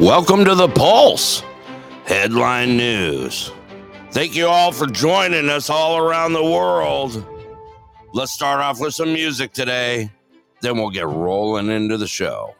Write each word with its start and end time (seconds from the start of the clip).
Welcome 0.00 0.44
to 0.44 0.54
the 0.54 0.68
Pulse 0.68 1.42
Headline 2.04 2.76
News. 2.76 3.50
Thank 4.10 4.36
you 4.36 4.46
all 4.46 4.70
for 4.70 4.86
joining 4.86 5.48
us 5.48 5.70
all 5.70 5.96
around 5.96 6.34
the 6.34 6.44
world. 6.44 7.26
Let's 8.12 8.30
start 8.30 8.60
off 8.60 8.78
with 8.78 8.92
some 8.92 9.14
music 9.14 9.52
today, 9.52 10.10
then 10.60 10.76
we'll 10.76 10.90
get 10.90 11.06
rolling 11.06 11.68
into 11.70 11.96
the 11.96 12.06
show. 12.06 12.54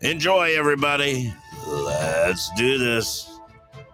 Enjoy, 0.00 0.56
everybody. 0.56 1.34
Let's 1.66 2.50
do 2.56 2.78
this. 2.78 3.28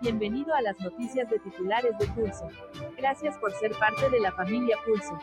Bienvenido 0.01 0.55
a 0.55 0.63
las 0.63 0.79
noticias 0.79 1.29
de 1.29 1.41
titulares 1.41 1.99
de 1.99 2.07
Pulso. 2.07 2.49
Gracias 2.97 3.37
por 3.39 3.51
ser 3.59 3.71
parte 3.73 4.09
de 4.11 4.21
la 4.21 4.31
familia 4.31 4.77
Pulso. 4.85 5.19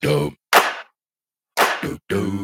do 0.00 0.30
do 1.80 1.98
do 2.08 2.43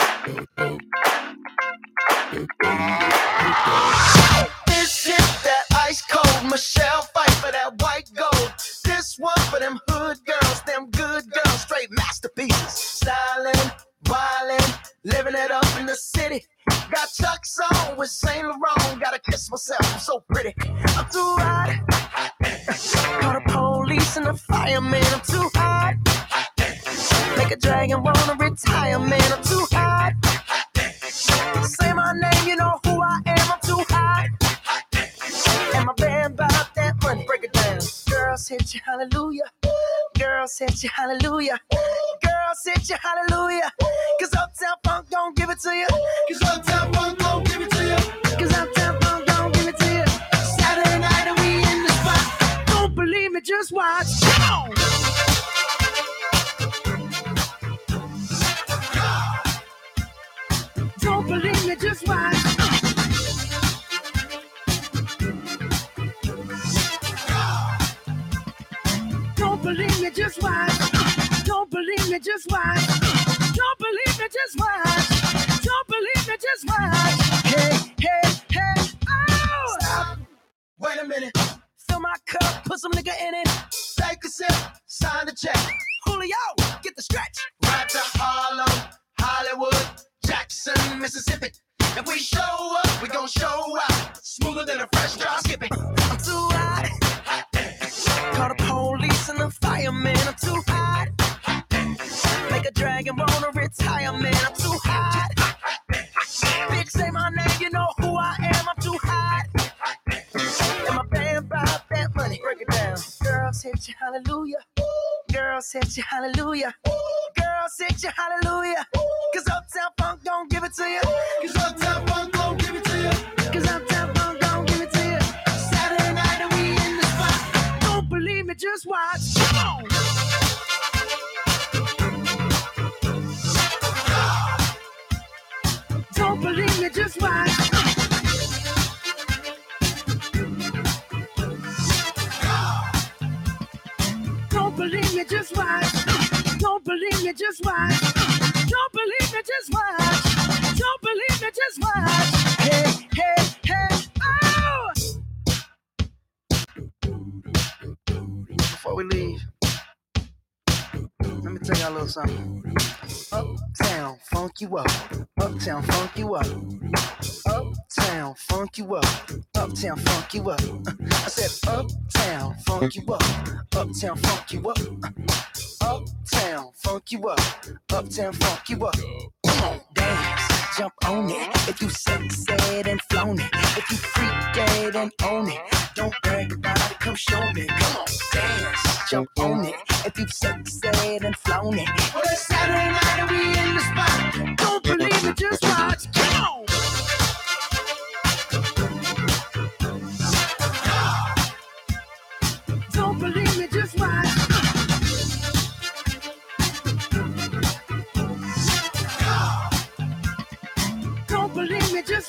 jump 180.77 180.93
on 181.05 181.29
it. 181.29 181.49
If 181.67 181.81
you 181.81 181.89
sexed 181.89 182.49
and 182.49 183.01
flown 183.03 183.39
it, 183.39 183.49
if 183.77 183.91
you 183.91 183.97
freak 183.97 184.53
dead 184.53 184.95
and 184.95 185.11
own 185.25 185.49
it, 185.49 185.59
don't 185.95 186.13
brag 186.23 186.53
about 186.53 186.91
it, 186.91 186.99
come 186.99 187.15
show 187.15 187.51
me. 187.53 187.65
Come 187.67 187.97
on, 187.97 188.05
dance, 188.31 189.09
jump 189.09 189.29
on 189.39 189.65
it. 189.65 189.75
If 190.05 190.17
you 190.17 190.27
sexed 190.27 190.85
and 190.85 191.35
flown 191.37 191.77
it, 191.77 191.89
well, 192.13 192.23
it's 192.25 192.47
Saturday 192.47 192.91
night 192.91 193.19
and 193.19 193.29
we 193.31 193.59
in 193.59 193.75
the 193.75 193.81
spot. 193.81 194.57
Don't 194.57 194.83
believe 194.83 195.25
it, 195.25 195.37
just 195.37 195.63
watch. 195.63 196.11
Come 196.13 196.43
on. 196.43 197.00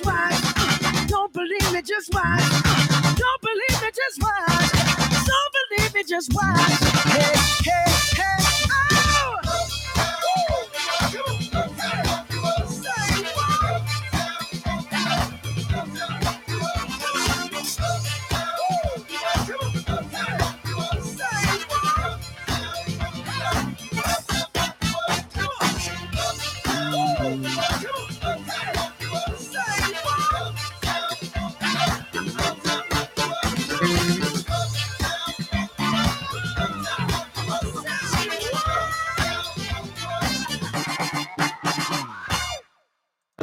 watch. 0.04 1.08
Don't 1.08 1.32
believe 1.32 1.72
me, 1.72 1.82
just 1.82 2.12
watch. 2.14 2.42
Don't 3.16 3.40
believe 3.42 3.82
me, 3.82 3.90
just 3.94 4.22
watch. 4.22 4.72
Don't 5.26 5.52
believe 5.76 5.94
me, 5.94 6.04
just 6.04 6.32
watch. 6.34 6.70
Hey, 7.12 7.32
hey, 7.64 7.84
hey. 8.16 8.41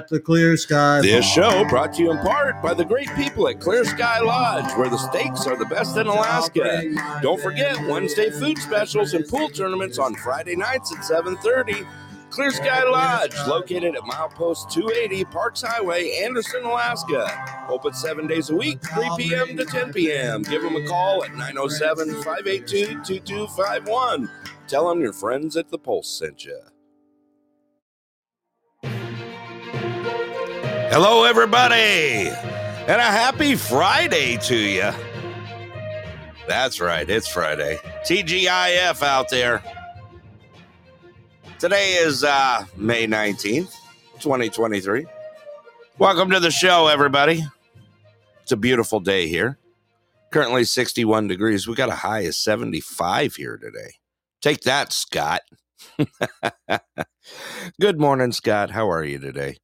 The 0.10 0.20
clear 0.20 0.58
sky. 0.58 1.02
This 1.02 1.26
show 1.26 1.66
brought 1.70 1.94
to 1.94 2.04
you 2.04 2.12
in 2.12 2.18
part 2.18 2.62
by 2.64 2.74
the 2.74 2.84
great 2.84 3.10
people 3.16 3.48
at 3.48 3.60
Clear 3.60 3.86
Sky 3.86 4.20
Lodge, 4.20 4.76
where 4.78 4.90
the 4.90 4.98
steaks 4.98 5.46
are 5.46 5.56
the 5.56 5.66
best 5.66 5.98
in 5.98 6.08
Alaska. 6.08 6.84
Don't 7.22 7.40
forget 7.40 7.80
Wednesday 7.88 8.32
food 8.32 8.58
specials 8.58 9.14
and 9.14 9.28
pool 9.28 9.50
tournaments 9.50 10.00
on 10.00 10.16
Friday 10.16 10.56
nights 10.56 10.92
at 10.92 11.04
7:30. 11.04 11.86
Clear 12.32 12.52
Sky 12.52 12.84
Lodge, 12.84 13.36
located 13.48 13.96
at 13.96 14.02
milepost 14.02 14.72
280 14.72 15.26
Parks 15.26 15.62
Highway, 15.62 16.12
Anderson, 16.24 16.64
Alaska. 16.64 17.66
Open 17.70 17.94
seven 17.94 18.28
days 18.28 18.50
a 18.50 18.56
week, 18.56 18.80
3 18.94 19.10
p.m. 19.18 19.58
to 19.58 19.66
10 19.66 19.94
p.m. 19.94 20.44
Give 20.44 20.62
them 20.62 20.76
a 20.76 20.88
call 20.88 21.24
at 21.24 21.34
907 21.36 22.22
582 22.24 23.04
2251. 23.04 24.30
Tell 24.68 24.90
them 24.90 25.02
your 25.02 25.14
friends 25.14 25.58
at 25.58 25.70
the 25.70 25.80
Pulse 25.80 26.10
sent 26.10 26.46
you. 26.46 26.60
Hello, 30.92 31.24
everybody, 31.24 31.76
and 31.76 32.90
a 32.90 33.04
happy 33.04 33.56
Friday 33.56 34.38
to 34.38 34.56
you. 34.56 34.92
That's 36.48 36.82
right, 36.82 37.08
it's 37.08 37.28
Friday. 37.28 37.78
TGIF 38.08 39.04
out 39.04 39.30
there. 39.30 39.64
Today 41.60 41.94
is 41.94 42.24
uh, 42.24 42.66
May 42.76 43.06
19th, 43.06 43.72
2023. 44.20 45.06
Welcome 46.00 46.32
to 46.32 46.40
the 46.40 46.50
show, 46.50 46.88
everybody. 46.88 47.44
It's 48.42 48.52
a 48.52 48.58
beautiful 48.58 49.00
day 49.00 49.28
here. 49.28 49.60
Currently 50.32 50.64
61 50.64 51.28
degrees. 51.28 51.68
We 51.68 51.76
got 51.76 51.90
a 51.90 51.98
high 51.98 52.22
of 52.22 52.34
75 52.34 53.36
here 53.36 53.58
today. 53.58 53.92
Take 54.42 54.62
that, 54.62 54.92
Scott. 54.92 55.42
Good 57.80 58.00
morning, 58.00 58.32
Scott. 58.32 58.72
How 58.72 58.90
are 58.90 59.04
you 59.04 59.20
today? 59.20 59.58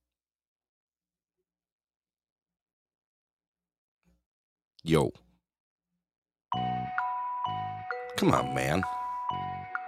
Yo. 4.88 5.12
Come 8.18 8.32
on, 8.32 8.54
man. 8.54 8.84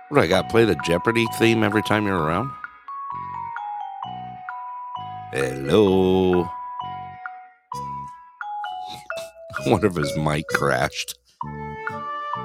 What 0.09 0.17
do 0.17 0.23
I 0.23 0.27
got? 0.27 0.49
Play 0.49 0.65
the 0.65 0.75
Jeopardy 0.83 1.27
theme 1.37 1.61
every 1.61 1.83
time 1.83 2.07
you're 2.07 2.17
around? 2.17 2.49
Hello. 5.31 6.41
I 9.59 9.69
wonder 9.69 9.85
if 9.85 9.95
his 9.95 10.17
mic 10.17 10.47
crashed. 10.47 11.13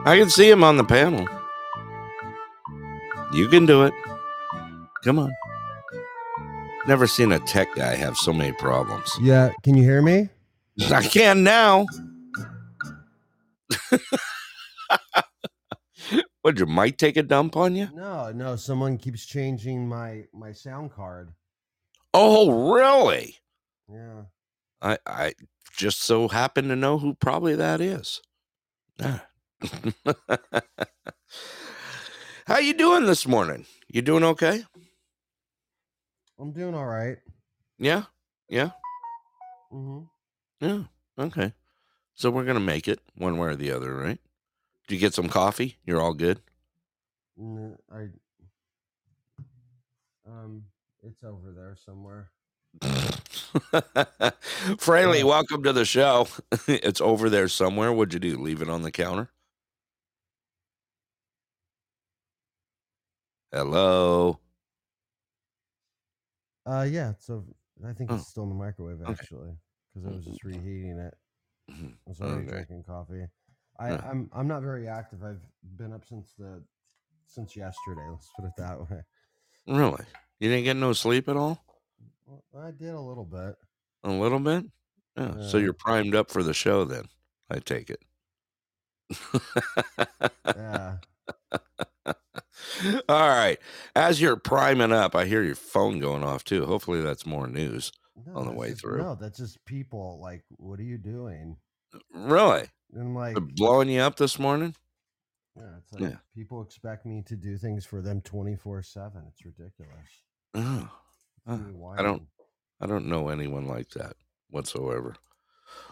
I 0.05 0.19
can 0.19 0.29
see 0.29 0.51
him 0.51 0.63
on 0.63 0.77
the 0.77 0.85
panel. 0.85 1.27
You 3.33 3.49
can 3.49 3.65
do 3.65 3.85
it. 3.85 3.95
Come 5.05 5.19
on. 5.19 5.33
Never 6.87 7.07
seen 7.07 7.33
a 7.33 7.39
tech 7.39 7.75
guy 7.75 7.95
have 7.95 8.19
so 8.19 8.31
many 8.31 8.53
problems. 8.53 9.17
Yeah, 9.23 9.53
can 9.63 9.75
you 9.75 9.85
hear 9.85 10.03
me? 10.03 10.29
I 10.91 11.03
can 11.03 11.43
now. 11.43 11.87
Would 16.45 16.59
your 16.59 16.67
mic 16.67 16.99
take 16.99 17.17
a 17.17 17.23
dump 17.23 17.57
on 17.57 17.77
you? 17.77 17.89
No, 17.95 18.33
no. 18.33 18.57
Someone 18.57 18.99
keeps 18.99 19.25
changing 19.25 19.89
my 19.89 20.25
my 20.33 20.53
sound 20.53 20.93
card. 20.93 21.33
Oh, 22.13 22.73
really? 22.73 23.37
Yeah. 23.89 24.25
I 24.81 24.99
I 25.07 25.35
just 25.77 26.03
so 26.03 26.29
happen 26.29 26.69
to 26.69 26.77
know 26.77 26.99
who 26.99 27.15
probably 27.15 27.55
that 27.57 27.81
is. 27.81 28.21
Ah. 29.01 29.27
How 32.47 32.59
you 32.59 32.75
doing 32.75 33.07
this 33.07 33.27
morning? 33.27 33.67
You 33.89 34.03
doing 34.03 34.25
okay? 34.25 34.65
I'm 36.39 36.53
doing 36.53 36.75
all 36.75 36.87
right. 36.87 37.19
Yeah? 37.79 38.05
Yeah? 38.49 38.71
Mm-hmm. 39.73 40.01
Yeah. 40.61 40.83
Okay. 41.19 41.53
So 42.15 42.31
we're 42.31 42.45
gonna 42.45 42.61
make 42.61 42.89
it 42.89 43.01
one 43.17 43.37
way 43.39 43.49
or 43.49 43.57
the 43.57 43.71
other, 43.73 43.95
right? 43.95 44.19
Did 44.87 44.95
you 44.95 45.01
get 45.01 45.15
some 45.15 45.29
coffee? 45.29 45.79
You're 45.85 46.01
all 46.01 46.15
good? 46.15 46.41
Mm, 47.39 47.77
I 47.91 48.09
um, 50.29 50.65
it's 51.03 51.25
over 51.25 51.53
there 51.53 51.77
somewhere. 51.77 52.31
Fraley, 54.79 55.25
welcome 55.25 55.63
to 55.63 55.73
the 55.73 55.85
show. 55.85 56.27
it's 56.69 57.01
over 57.01 57.29
there 57.29 57.49
somewhere. 57.49 57.93
What'd 57.93 58.15
you 58.15 58.21
do? 58.21 58.39
Leave 58.41 58.63
it 58.63 58.69
on 58.69 58.83
the 58.83 58.91
counter? 58.93 59.31
Hello. 63.53 64.41
Uh, 66.67 66.87
yeah. 66.91 67.13
So. 67.19 67.45
I 67.85 67.93
think 67.93 68.11
Oh. 68.11 68.17
it's 68.17 68.29
still 68.29 68.45
in 68.45 68.51
the 68.51 68.55
microwave 68.55 69.01
Okay. 69.01 69.11
actually, 69.11 69.57
because 69.93 70.07
I 70.07 70.13
was 70.15 70.25
just 70.25 70.45
reheating 70.45 70.99
it. 70.99 71.15
Mhm. 71.71 71.93
I 72.07 72.09
was 72.11 72.21
already 72.21 72.43
Okay. 72.43 72.51
drinking 72.51 72.85
coffee. 72.85 73.27
I, 73.79 73.91
Yeah. 73.91 74.09
I'm 74.11 74.31
I'm 74.33 74.47
not 74.49 74.63
very 74.63 74.89
active. 74.89 75.23
I've 75.23 75.41
been 75.77 75.93
up 75.93 76.05
since 76.05 76.35
the 76.35 76.63
since 77.27 77.57
yesterday. 77.57 78.07
Let's 78.11 78.29
put 78.37 78.45
it 78.47 78.53
that 78.59 78.91
way. 78.91 79.03
Really? 79.67 80.05
You 80.41 80.49
didn't 80.51 80.65
get 80.65 80.77
no 80.77 80.93
sleep 80.93 81.29
at 81.29 81.37
all? 81.37 81.65
Well, 82.27 82.43
I 82.63 82.71
did 82.73 82.95
a 82.95 83.01
little 83.01 83.25
bit. 83.25 83.57
A 84.05 84.11
little 84.11 84.41
bit? 84.41 84.65
Yeah. 85.17 85.41
So 85.49 85.59
you're 85.59 85.73
primed 85.73 86.15
up 86.15 86.31
for 86.31 86.43
the 86.43 86.53
show 86.55 86.85
then, 86.85 87.05
I 87.49 87.59
take 87.61 87.91
it. 87.91 88.03
Yeah. 90.57 90.97
All 93.09 93.29
right. 93.29 93.59
As 93.95 94.21
you're 94.21 94.37
priming 94.37 94.93
up, 94.93 95.15
I 95.15 95.27
hear 95.27 95.43
your 95.43 95.55
phone 95.55 96.01
going 96.01 96.25
off 96.25 96.43
too. 96.45 96.65
Hopefully 96.67 97.01
that's 97.03 97.25
more 97.27 97.47
news. 97.47 97.93
No, 98.27 98.37
On 98.37 98.47
the 98.47 98.53
way 98.53 98.71
just- 98.71 98.83
through. 98.83 98.99
No, 98.99 99.15
that's 99.15 99.39
just 99.39 99.65
people. 99.65 100.19
Like, 100.21 100.45
what 100.57 100.79
are 100.79 100.85
you 100.85 100.99
doing? 100.99 101.57
Really? 102.15 102.69
And 102.93 103.03
I'm 103.03 103.15
like, 103.15 103.35
They're 103.35 103.41
blowing 103.43 103.89
you 103.89 104.01
up 104.01 104.17
this 104.17 104.39
morning? 104.39 104.75
yeah, 105.57 105.77
it's 105.79 105.93
like 105.93 106.03
Yeah. 106.03 106.17
people 106.35 106.63
expect 106.63 107.05
me 107.07 107.23
to 107.23 107.37
do 107.37 107.57
things 107.57 107.85
for 107.87 108.01
them 108.03 108.21
24 108.23 108.83
seven. 108.83 109.25
It's 109.29 109.45
ridiculous. 109.45 110.23
Oh, 110.55 110.91
Uh, 111.47 111.59
I 111.99 112.03
don't. 112.03 112.29
I 112.81 112.87
don't 112.87 113.07
know 113.07 113.29
anyone 113.29 113.67
like 113.67 113.89
that 113.91 114.17
whatsoever. 114.51 115.15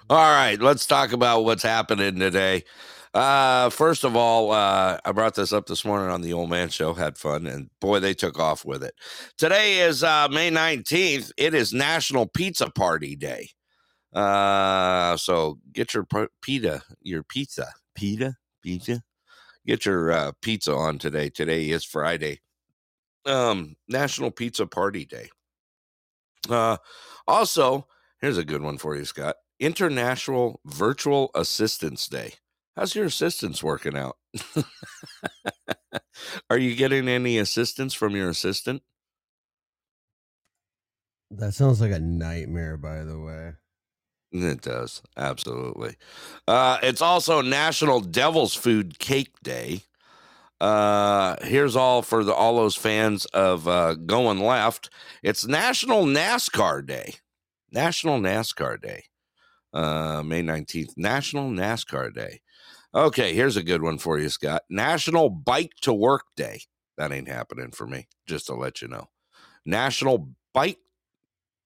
All 0.08 0.16
right, 0.16 0.60
let's 0.60 0.86
talk 0.86 1.12
about 1.12 1.44
what's 1.44 1.62
happening 1.62 2.18
today. 2.18 2.64
Uh, 3.12 3.70
first 3.70 4.04
of 4.04 4.14
all, 4.16 4.52
uh, 4.52 4.98
I 5.04 5.12
brought 5.12 5.34
this 5.34 5.52
up 5.52 5.66
this 5.66 5.84
morning 5.84 6.10
on 6.10 6.20
the 6.20 6.32
Old 6.32 6.50
Man 6.50 6.68
Show. 6.68 6.94
Had 6.94 7.18
fun, 7.18 7.46
and 7.46 7.70
boy, 7.80 8.00
they 8.00 8.14
took 8.14 8.38
off 8.38 8.64
with 8.64 8.84
it. 8.84 8.94
Today 9.36 9.80
is 9.80 10.04
uh, 10.04 10.28
May 10.30 10.50
nineteenth. 10.50 11.32
It 11.36 11.54
is 11.54 11.72
National 11.72 12.26
Pizza 12.26 12.70
Party 12.70 13.16
Day. 13.16 13.50
Uh, 14.12 15.16
so 15.16 15.58
get 15.72 15.94
your 15.94 16.06
pita, 16.42 16.82
your 17.02 17.22
pizza, 17.22 17.68
pita, 17.94 18.34
pizza. 18.62 19.02
Get 19.66 19.84
your 19.86 20.10
uh, 20.10 20.32
pizza 20.40 20.72
on 20.72 20.98
today. 20.98 21.30
Today 21.30 21.70
is 21.70 21.84
Friday. 21.84 22.40
Um, 23.26 23.76
National 23.88 24.30
Pizza 24.30 24.66
Party 24.66 25.04
Day. 25.04 25.28
Uh, 26.48 26.76
also, 27.28 27.86
here's 28.20 28.38
a 28.38 28.44
good 28.44 28.62
one 28.62 28.78
for 28.78 28.96
you, 28.96 29.04
Scott. 29.04 29.36
International 29.60 30.60
Virtual 30.64 31.30
Assistance 31.34 32.08
Day. 32.08 32.34
How's 32.76 32.94
your 32.94 33.04
assistance 33.04 33.62
working 33.62 33.96
out? 33.96 34.16
Are 36.50 36.58
you 36.58 36.74
getting 36.74 37.08
any 37.08 37.38
assistance 37.38 37.94
from 37.94 38.16
your 38.16 38.30
assistant? 38.30 38.82
That 41.30 41.54
sounds 41.54 41.80
like 41.80 41.92
a 41.92 42.00
nightmare, 42.00 42.76
by 42.76 43.04
the 43.04 43.18
way. 43.18 43.52
It 44.32 44.62
does. 44.62 45.02
Absolutely. 45.16 45.96
Uh, 46.46 46.78
it's 46.82 47.02
also 47.02 47.40
National 47.42 48.00
Devil's 48.00 48.54
Food 48.54 48.98
Cake 48.98 49.32
Day. 49.42 49.82
Uh, 50.60 51.36
here's 51.42 51.74
all 51.74 52.02
for 52.02 52.22
the, 52.22 52.34
all 52.34 52.56
those 52.56 52.76
fans 52.76 53.26
of 53.26 53.66
uh, 53.66 53.94
going 53.94 54.38
left. 54.38 54.90
It's 55.22 55.46
National 55.46 56.04
NASCAR 56.04 56.86
Day. 56.86 57.14
National 57.72 58.20
NASCAR 58.20 58.80
Day. 58.80 59.04
Uh, 59.72 60.22
May 60.24 60.42
19th. 60.42 60.96
National 60.96 61.50
NASCAR 61.50 62.12
Day. 62.14 62.40
Okay, 62.94 63.34
here's 63.34 63.56
a 63.56 63.62
good 63.62 63.82
one 63.82 63.98
for 63.98 64.18
you, 64.18 64.28
Scott. 64.28 64.62
National 64.68 65.30
Bike 65.30 65.72
to 65.82 65.92
Work 65.92 66.24
Day. 66.36 66.62
That 66.96 67.12
ain't 67.12 67.28
happening 67.28 67.70
for 67.70 67.86
me, 67.86 68.08
just 68.26 68.46
to 68.46 68.54
let 68.54 68.82
you 68.82 68.88
know. 68.88 69.08
National 69.64 70.30
Bike 70.52 70.78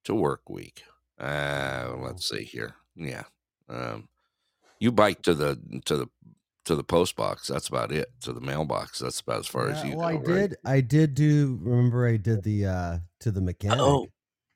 to 0.04 0.14
Work 0.14 0.50
Week. 0.50 0.82
Uh, 1.18 1.94
let's 1.98 2.28
see 2.28 2.44
here. 2.44 2.74
Yeah. 2.94 3.24
Um, 3.68 4.08
you 4.78 4.92
bike 4.92 5.22
to 5.22 5.34
the 5.34 5.58
to 5.86 5.96
the 5.96 6.06
to 6.66 6.74
the 6.74 6.84
post 6.84 7.16
box. 7.16 7.48
That's 7.48 7.68
about 7.68 7.92
it. 7.92 8.08
To 8.22 8.32
the 8.32 8.40
mailbox. 8.40 8.98
That's 8.98 9.20
about 9.20 9.40
as 9.40 9.46
far 9.46 9.68
as 9.70 9.82
Yeah, 9.82 9.90
you 9.90 9.96
well, 9.96 10.06
I 10.06 10.12
right? 10.14 10.24
did. 10.24 10.56
I 10.64 10.80
did 10.80 11.14
do. 11.14 11.58
Remember, 11.62 12.06
I 12.06 12.16
did 12.16 12.42
the 12.42 12.66
uh 12.66 12.98
to 13.20 13.30
the 13.30 13.40
mechanic. 13.40 13.78
Oh, 13.80 14.08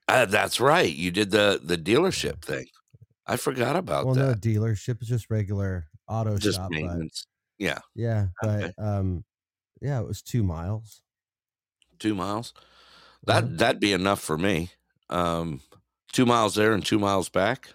uh, 0.07 0.25
that's 0.25 0.59
right. 0.59 0.93
You 0.93 1.11
did 1.11 1.31
the 1.31 1.59
the 1.63 1.77
dealership 1.77 2.43
thing. 2.43 2.67
I 3.29 3.37
forgot 3.37 3.75
about 3.75 4.01
that. 4.01 4.05
well, 4.07 4.15
no 4.15 4.33
dealership 4.33 5.01
is 5.01 5.07
just 5.07 5.29
regular 5.29 5.87
auto 6.07 6.37
Just 6.37 6.57
shop. 6.57 6.69
But 6.69 6.81
maintenance. 6.81 7.25
Yeah, 7.57 7.79
yeah, 7.95 8.27
Okay. 8.43 8.73
but 8.77 8.83
um, 8.83 9.23
yeah, 9.81 9.99
it 10.01 10.07
was 10.07 10.21
two 10.21 10.43
miles. 10.43 11.01
two 11.99 12.15
miles. 12.15 12.53
That 13.25 13.43
Mhm. 13.45 13.57
that'd 13.57 13.81
be 13.81 13.93
enough 13.93 14.21
for 14.21 14.37
me. 14.37 14.71
Um, 15.09 15.61
Two 16.11 16.25
miles 16.25 16.55
there 16.55 16.73
and 16.73 16.83
two 16.85 16.97
miles 16.97 17.29
back. 17.29 17.69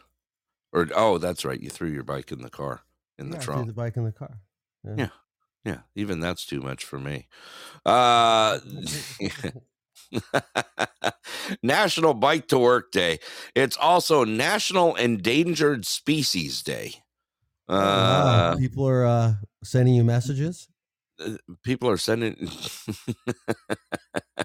Or 0.73 0.88
oh, 0.96 1.18
that's 1.18 1.44
right. 1.44 1.61
You 1.61 1.70
threw 1.70 1.88
your 1.88 2.02
bike 2.02 2.32
in 2.32 2.42
the 2.42 2.50
car 2.50 2.82
in 3.18 3.30
the 3.30 3.37
Yeah, 3.37 3.42
I 3.42 3.44
threw 3.44 3.44
trunk. 3.44 3.66
the 3.68 3.73
bike 3.73 3.96
in 3.96 4.04
the 4.04 4.12
car. 4.12 4.40
Yeah. 4.84 5.08
Yeah, 5.64 5.82
even 5.94 6.20
that's 6.20 6.44
too 6.44 6.61
much 6.61 6.84
for 6.84 6.99
me. 6.99 7.26
Uh, 7.87 8.61
National 11.62 12.14
Bike 12.14 12.49
to 12.49 12.59
Work 12.59 12.92
Day. 12.92 13.18
It's 13.54 13.76
also 13.76 14.25
National 14.25 14.94
Endangered 14.94 15.87
Species 15.87 16.62
Day. 16.62 16.94
Wow. 17.68 17.76
Uh, 17.76 18.56
people 18.56 18.87
are 18.88 19.06
uh, 19.06 19.35
sending 19.62 19.94
you 19.94 20.04
messages. 20.04 20.68
people 21.62 21.88
are 21.88 21.97
sending. 21.97 22.37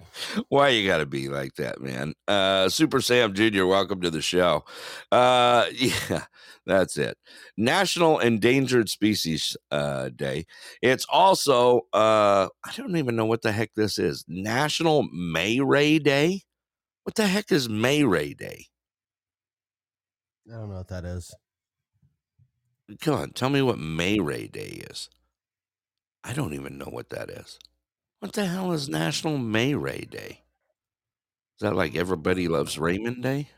Why 0.48 0.68
you 0.70 0.86
got 0.86 0.98
to 0.98 1.06
be 1.06 1.28
like 1.28 1.54
that, 1.56 1.80
man? 1.80 2.14
Uh, 2.28 2.68
Super 2.68 3.00
Sam 3.00 3.34
Jr., 3.34 3.66
welcome 3.66 4.00
to 4.00 4.10
the 4.10 4.22
show. 4.22 4.64
Uh, 5.10 5.66
yeah, 5.74 6.24
that's 6.66 6.96
it. 6.96 7.16
National 7.56 8.18
Endangered 8.18 8.88
Species 8.88 9.56
uh, 9.70 10.10
Day. 10.10 10.46
It's 10.80 11.06
also, 11.08 11.82
uh, 11.92 12.48
I 12.64 12.72
don't 12.76 12.96
even 12.96 13.16
know 13.16 13.26
what 13.26 13.42
the 13.42 13.52
heck 13.52 13.74
this 13.74 13.98
is. 13.98 14.24
National 14.28 15.04
May 15.12 15.60
Ray 15.60 15.98
Day. 15.98 16.42
What 17.04 17.16
the 17.16 17.26
heck 17.26 17.50
is 17.50 17.68
May 17.68 18.04
Ray 18.04 18.34
Day? 18.34 18.66
I 20.48 20.56
don't 20.56 20.70
know 20.70 20.76
what 20.76 20.88
that 20.88 21.04
is. 21.04 21.34
Come 23.00 23.14
on, 23.14 23.30
tell 23.30 23.48
me 23.48 23.62
what 23.62 23.78
May 23.78 24.18
Ray 24.18 24.48
Day 24.48 24.82
is. 24.90 25.08
I 26.24 26.32
don't 26.32 26.54
even 26.54 26.78
know 26.78 26.86
what 26.86 27.10
that 27.10 27.30
is. 27.30 27.58
What 28.22 28.34
the 28.34 28.46
hell 28.46 28.70
is 28.70 28.88
National 28.88 29.36
May 29.36 29.74
Ray 29.74 30.06
Day? 30.08 30.42
Is 31.56 31.62
that 31.62 31.74
like 31.74 31.96
Everybody 31.96 32.46
Loves 32.46 32.78
Raymond 32.78 33.20
Day? 33.20 33.48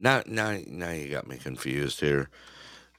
Now, 0.00 0.24
now, 0.26 0.58
now 0.66 0.90
you 0.90 1.08
got 1.08 1.28
me 1.28 1.36
confused 1.36 2.00
here. 2.00 2.28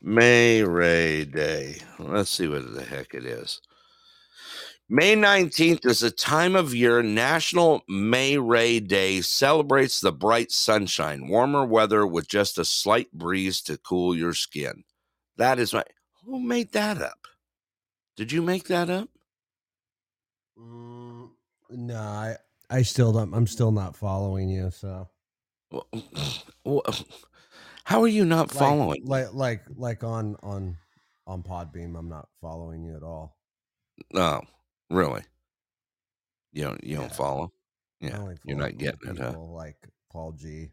May 0.02 0.64
Ray 0.64 1.26
Day. 1.26 1.80
Let's 2.00 2.30
see 2.30 2.48
what 2.48 2.74
the 2.74 2.86
heck 2.86 3.14
it 3.14 3.26
is. 3.26 3.60
May 4.88 5.18
19th 5.18 5.86
is 5.86 6.02
a 6.02 6.10
time 6.10 6.56
of 6.56 6.74
year 6.74 7.04
National 7.04 7.82
May 7.90 8.38
Ray 8.38 8.80
Day 8.80 9.20
celebrates 9.20 10.00
the 10.00 10.14
bright 10.14 10.50
sunshine, 10.50 11.28
warmer 11.28 11.66
weather 11.66 12.08
with 12.08 12.30
just 12.30 12.58
a 12.58 12.64
slight 12.64 13.12
breeze 13.12 13.62
to 13.64 13.78
cool 13.78 14.16
your 14.16 14.34
skin. 14.34 14.86
That 15.36 15.60
is 15.60 15.74
my. 15.74 15.84
Who 16.24 16.40
made 16.40 16.72
that 16.72 17.02
up? 17.02 17.28
Did 18.16 18.32
you 18.32 18.42
make 18.42 18.70
that 18.70 18.90
up? 18.90 19.10
Mm, 20.60 21.30
no, 21.72 21.98
I 21.98 22.36
I 22.70 22.82
still 22.84 23.12
don't. 23.12 23.34
I'm 23.34 23.48
still 23.48 23.72
not 23.72 23.96
following 23.96 24.50
you. 24.50 24.72
So 24.72 25.10
How 27.86 28.02
are 28.02 28.08
you 28.08 28.26
not 28.26 28.52
following? 28.52 29.06
like 29.06 29.34
like 29.34 29.62
like 29.76 30.04
on 30.04 30.36
on 30.44 30.78
on 31.28 31.44
Podbean, 31.44 31.98
I'm 31.98 32.10
not 32.10 32.30
following 32.42 32.84
you 32.84 32.96
at 32.96 33.04
all. 33.04 33.38
No, 34.14 34.42
really. 34.90 35.24
You 36.52 36.64
don't. 36.64 36.84
You 36.84 36.98
don't 36.98 37.14
follow. 37.14 37.52
Yeah, 38.00 38.20
only 38.20 38.36
you're 38.46 38.58
not 38.58 38.78
getting 38.78 39.12
it, 39.12 39.18
huh? 39.18 39.38
Like 39.38 39.88
Paul 40.12 40.34
G. 40.34 40.72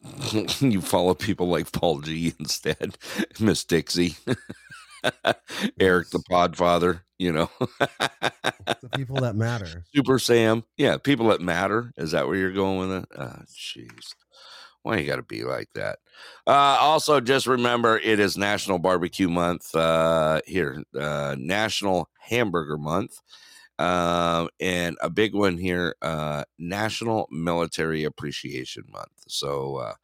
you 0.60 0.80
follow 0.80 1.14
people 1.14 1.48
like 1.48 1.72
Paul 1.72 2.00
G 2.00 2.32
instead, 2.38 2.96
Miss 3.40 3.64
Dixie, 3.64 4.16
Eric 5.80 6.10
the 6.10 6.22
Podfather. 6.30 7.02
You 7.18 7.32
know, 7.32 7.50
the 7.58 8.90
people 8.94 9.16
that 9.16 9.34
matter. 9.34 9.84
Super 9.94 10.18
Sam. 10.20 10.64
Yeah, 10.76 10.98
people 10.98 11.28
that 11.28 11.40
matter. 11.40 11.92
Is 11.96 12.12
that 12.12 12.28
where 12.28 12.36
you're 12.36 12.52
going 12.52 12.78
with 12.78 13.02
it? 13.02 13.08
Ah, 13.18 13.42
jeez. 13.48 14.14
Why 14.82 14.98
you 14.98 15.06
got 15.06 15.16
to 15.16 15.22
be 15.22 15.42
like 15.42 15.68
that? 15.74 15.98
Uh, 16.46 16.78
also, 16.80 17.20
just 17.20 17.48
remember 17.48 17.98
it 17.98 18.20
is 18.20 18.38
National 18.38 18.78
Barbecue 18.78 19.28
Month 19.28 19.74
uh, 19.74 20.40
here, 20.46 20.82
uh, 20.98 21.34
National 21.36 22.08
Hamburger 22.20 22.78
Month, 22.78 23.20
um, 23.80 24.48
and 24.60 24.96
a 25.00 25.10
big 25.10 25.34
one 25.34 25.58
here, 25.58 25.96
uh, 26.00 26.44
National 26.58 27.28
Military 27.32 28.04
Appreciation 28.04 28.84
Month. 28.92 29.24
So, 29.26 29.76
uh, 29.76 29.94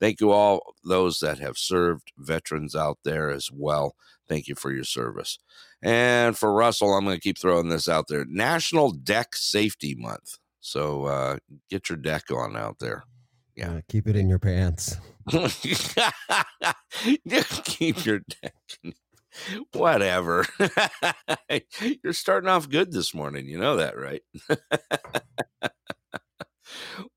thank 0.00 0.20
you 0.20 0.30
all 0.30 0.74
those 0.84 1.18
that 1.20 1.38
have 1.38 1.58
served 1.58 2.12
veterans 2.16 2.74
out 2.74 2.98
there 3.04 3.30
as 3.30 3.50
well. 3.52 3.94
Thank 4.28 4.48
you 4.48 4.54
for 4.54 4.72
your 4.72 4.84
service. 4.84 5.38
And 5.82 6.36
for 6.36 6.52
Russell, 6.52 6.94
I'm 6.94 7.04
going 7.04 7.16
to 7.16 7.20
keep 7.20 7.38
throwing 7.38 7.68
this 7.68 7.88
out 7.88 8.06
there 8.08 8.24
National 8.26 8.90
Deck 8.90 9.34
Safety 9.34 9.94
Month. 9.94 10.38
So, 10.60 11.04
uh, 11.04 11.38
get 11.70 11.88
your 11.88 11.98
deck 11.98 12.24
on 12.30 12.56
out 12.56 12.78
there. 12.78 13.04
Yeah. 13.58 13.72
Uh, 13.72 13.80
keep 13.88 14.06
it 14.06 14.16
in 14.16 14.28
your 14.28 14.38
pants. 14.38 14.96
Just 15.28 15.64
keep 17.64 18.04
your 18.04 18.20
deck. 18.42 18.54
Whatever. 19.72 20.46
You're 22.02 22.12
starting 22.12 22.48
off 22.48 22.68
good 22.68 22.92
this 22.92 23.14
morning. 23.14 23.46
You 23.46 23.58
know 23.58 23.76
that, 23.76 23.96
right? 23.98 24.22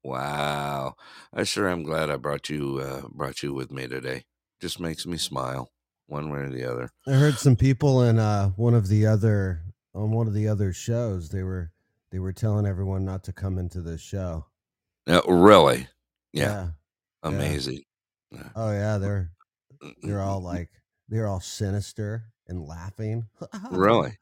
Wow. 0.04 0.96
I 1.34 1.44
sure 1.44 1.70
am 1.70 1.84
glad 1.84 2.10
I 2.10 2.18
brought 2.18 2.50
you 2.50 2.80
uh, 2.84 3.08
brought 3.10 3.44
you 3.44 3.54
with 3.54 3.72
me 3.72 3.88
today. 3.88 4.24
Just 4.60 4.80
makes 4.80 5.06
me 5.06 5.18
smile, 5.18 5.72
one 6.08 6.30
way 6.30 6.40
or 6.40 6.50
the 6.50 6.70
other. 6.70 6.90
I 7.08 7.12
heard 7.12 7.36
some 7.36 7.56
people 7.56 8.04
in 8.04 8.20
uh, 8.20 8.50
one 8.50 8.74
of 8.74 8.88
the 8.88 9.06
other 9.06 9.62
on 9.94 10.12
one 10.12 10.28
of 10.28 10.34
the 10.34 10.48
other 10.48 10.74
shows. 10.74 11.30
They 11.30 11.44
were 11.44 11.72
they 12.12 12.20
were 12.20 12.34
telling 12.34 12.66
everyone 12.66 13.06
not 13.06 13.24
to 13.26 13.34
come 13.34 13.58
into 13.58 13.82
this 13.82 14.02
show. 14.02 14.46
Uh, 15.08 15.22
really? 15.28 15.88
Yeah, 16.34 16.44
yeah. 16.44 16.68
amazing. 17.24 17.84
Oh 18.56 18.72
yeah, 18.72 18.98
they're 18.98 19.32
they're 20.04 20.22
all 20.22 20.42
like 20.42 20.70
they're 21.10 21.28
all 21.28 21.42
sinister 21.42 22.26
and 22.48 22.62
laughing. 22.66 23.28
really 23.72 24.18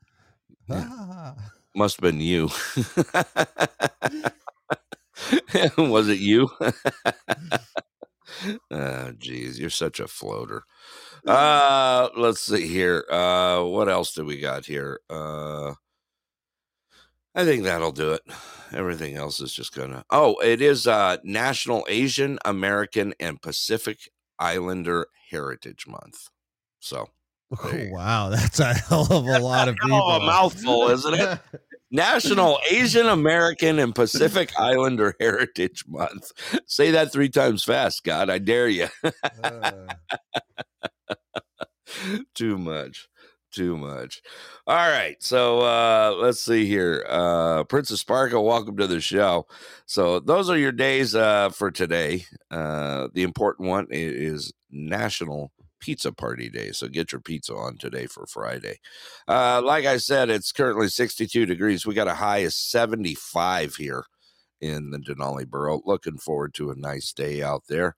must 1.75 1.98
have 1.98 2.01
been 2.01 2.20
you. 2.22 2.50
Was 5.78 6.10
it 6.10 6.20
you? 6.20 6.50
oh, 8.72 9.12
geez, 9.18 9.60
you're 9.60 9.70
such 9.70 10.00
a 10.00 10.08
floater. 10.08 10.64
Uh, 11.28 12.08
let's 12.16 12.40
see 12.40 12.66
here. 12.66 13.04
Uh, 13.12 13.62
what 13.62 13.90
else 13.90 14.14
do 14.14 14.24
we 14.24 14.40
got 14.40 14.66
here? 14.66 15.02
Uh, 15.10 15.74
I 17.36 17.44
think 17.44 17.64
that'll 17.64 17.92
do 17.92 18.14
it. 18.14 18.22
Everything 18.72 19.18
else 19.18 19.42
is 19.42 19.52
just 19.52 19.76
gonna. 19.76 20.06
Oh, 20.10 20.38
it 20.42 20.62
is 20.62 20.88
uh 20.88 21.18
National 21.26 21.86
Asian 21.90 22.40
American 22.46 23.14
and 23.20 23.42
Pacific 23.42 24.10
Islander 24.40 25.08
Heritage 25.30 25.86
Month. 25.88 26.30
So 26.80 27.08
Oh, 27.52 27.70
There 27.70 27.84
you 27.84 27.90
go. 27.90 27.96
wow, 27.96 28.30
that's 28.30 28.62
a 28.62 28.74
hell 28.74 29.06
of 29.12 29.26
a 29.28 29.40
lot 29.40 29.68
of 29.68 29.76
people. 29.76 30.00
A 30.00 30.26
mouthful, 30.26 30.88
isn't 30.90 31.16
it? 31.16 31.40
National 31.91 32.60
Asian 32.69 33.08
American 33.08 33.79
and 33.79 33.93
Pacific 33.96 34.51
Islander 34.60 35.15
Heritage 35.19 35.84
Month. 35.88 36.31
Say 36.65 36.91
that 36.91 37.12
three 37.12 37.29
times 37.29 37.63
fast, 37.63 38.03
God. 38.03 38.29
I 38.29 38.38
dare 38.39 38.67
you. 38.69 38.88
Uh, 39.43 39.88
Too 42.36 42.58
much. 42.58 43.08
Too 43.51 43.75
much. 43.77 44.22
All 44.67 44.75
right. 44.75 45.15
So 45.22 45.62
uh 45.62 46.13
let's 46.19 46.39
see 46.39 46.65
here. 46.67 47.03
Uh 47.10 47.63
Princess 47.63 48.00
Sparkle, 48.00 48.46
welcome 48.46 48.77
to 48.77 48.86
the 48.86 49.01
show. 49.01 49.48
So 49.88 50.19
those 50.19 50.50
are 50.51 50.58
your 50.58 50.72
days 50.72 51.15
uh 51.15 51.50
for 51.50 51.72
today. 51.72 52.25
Uh 52.51 53.08
the 53.13 53.24
important 53.24 53.69
one 53.69 53.88
is 53.89 54.53
National 54.69 55.51
Pizza 55.80 56.12
Party 56.12 56.50
Day. 56.50 56.72
So 56.72 56.88
get 56.88 57.12
your 57.12 57.22
pizza 57.22 57.54
on 57.54 57.78
today 57.78 58.06
for 58.06 58.26
Friday. 58.26 58.80
Uh 59.28 59.62
like 59.64 59.86
I 59.86 59.98
said, 59.98 60.30
it's 60.30 60.52
currently 60.52 60.88
62 60.90 61.46
degrees. 61.46 61.86
We 61.86 61.94
got 61.94 62.08
a 62.08 62.16
high 62.16 62.40
of 62.40 62.54
75 62.54 63.76
here 63.76 64.06
in 64.62 64.92
the 64.92 65.00
Denali 65.00 65.48
Borough. 65.48 65.82
Looking 65.86 66.18
forward 66.18 66.54
to 66.56 66.72
a 66.72 66.76
nice 66.76 67.14
day 67.14 67.42
out 67.42 67.64
there. 67.68 67.96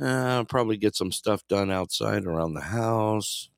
Uh, 0.00 0.42
probably 0.44 0.76
get 0.76 0.96
some 0.96 1.12
stuff 1.12 1.46
done 1.48 1.70
outside 1.70 2.24
around 2.24 2.54
the 2.54 2.60
house, 2.60 3.48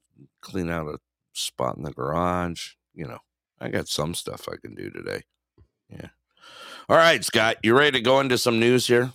clean 0.43 0.71
out 0.71 0.87
a 0.87 0.99
spot 1.33 1.77
in 1.77 1.83
the 1.83 1.93
garage. 1.93 2.73
You 2.95 3.07
know, 3.07 3.19
I 3.59 3.69
got 3.69 3.89
some 3.89 4.15
stuff 4.15 4.47
I 4.51 4.57
can 4.57 4.75
do 4.75 4.91
today. 4.91 5.23
Yeah. 5.89 6.09
All 6.89 6.97
right, 6.97 7.25
Scott, 7.25 7.57
you 7.63 7.77
ready 7.77 7.99
to 7.99 8.05
go 8.05 8.21
into 8.21 8.39
some 8.39 8.61
news 8.61 8.87
here? 8.87 9.13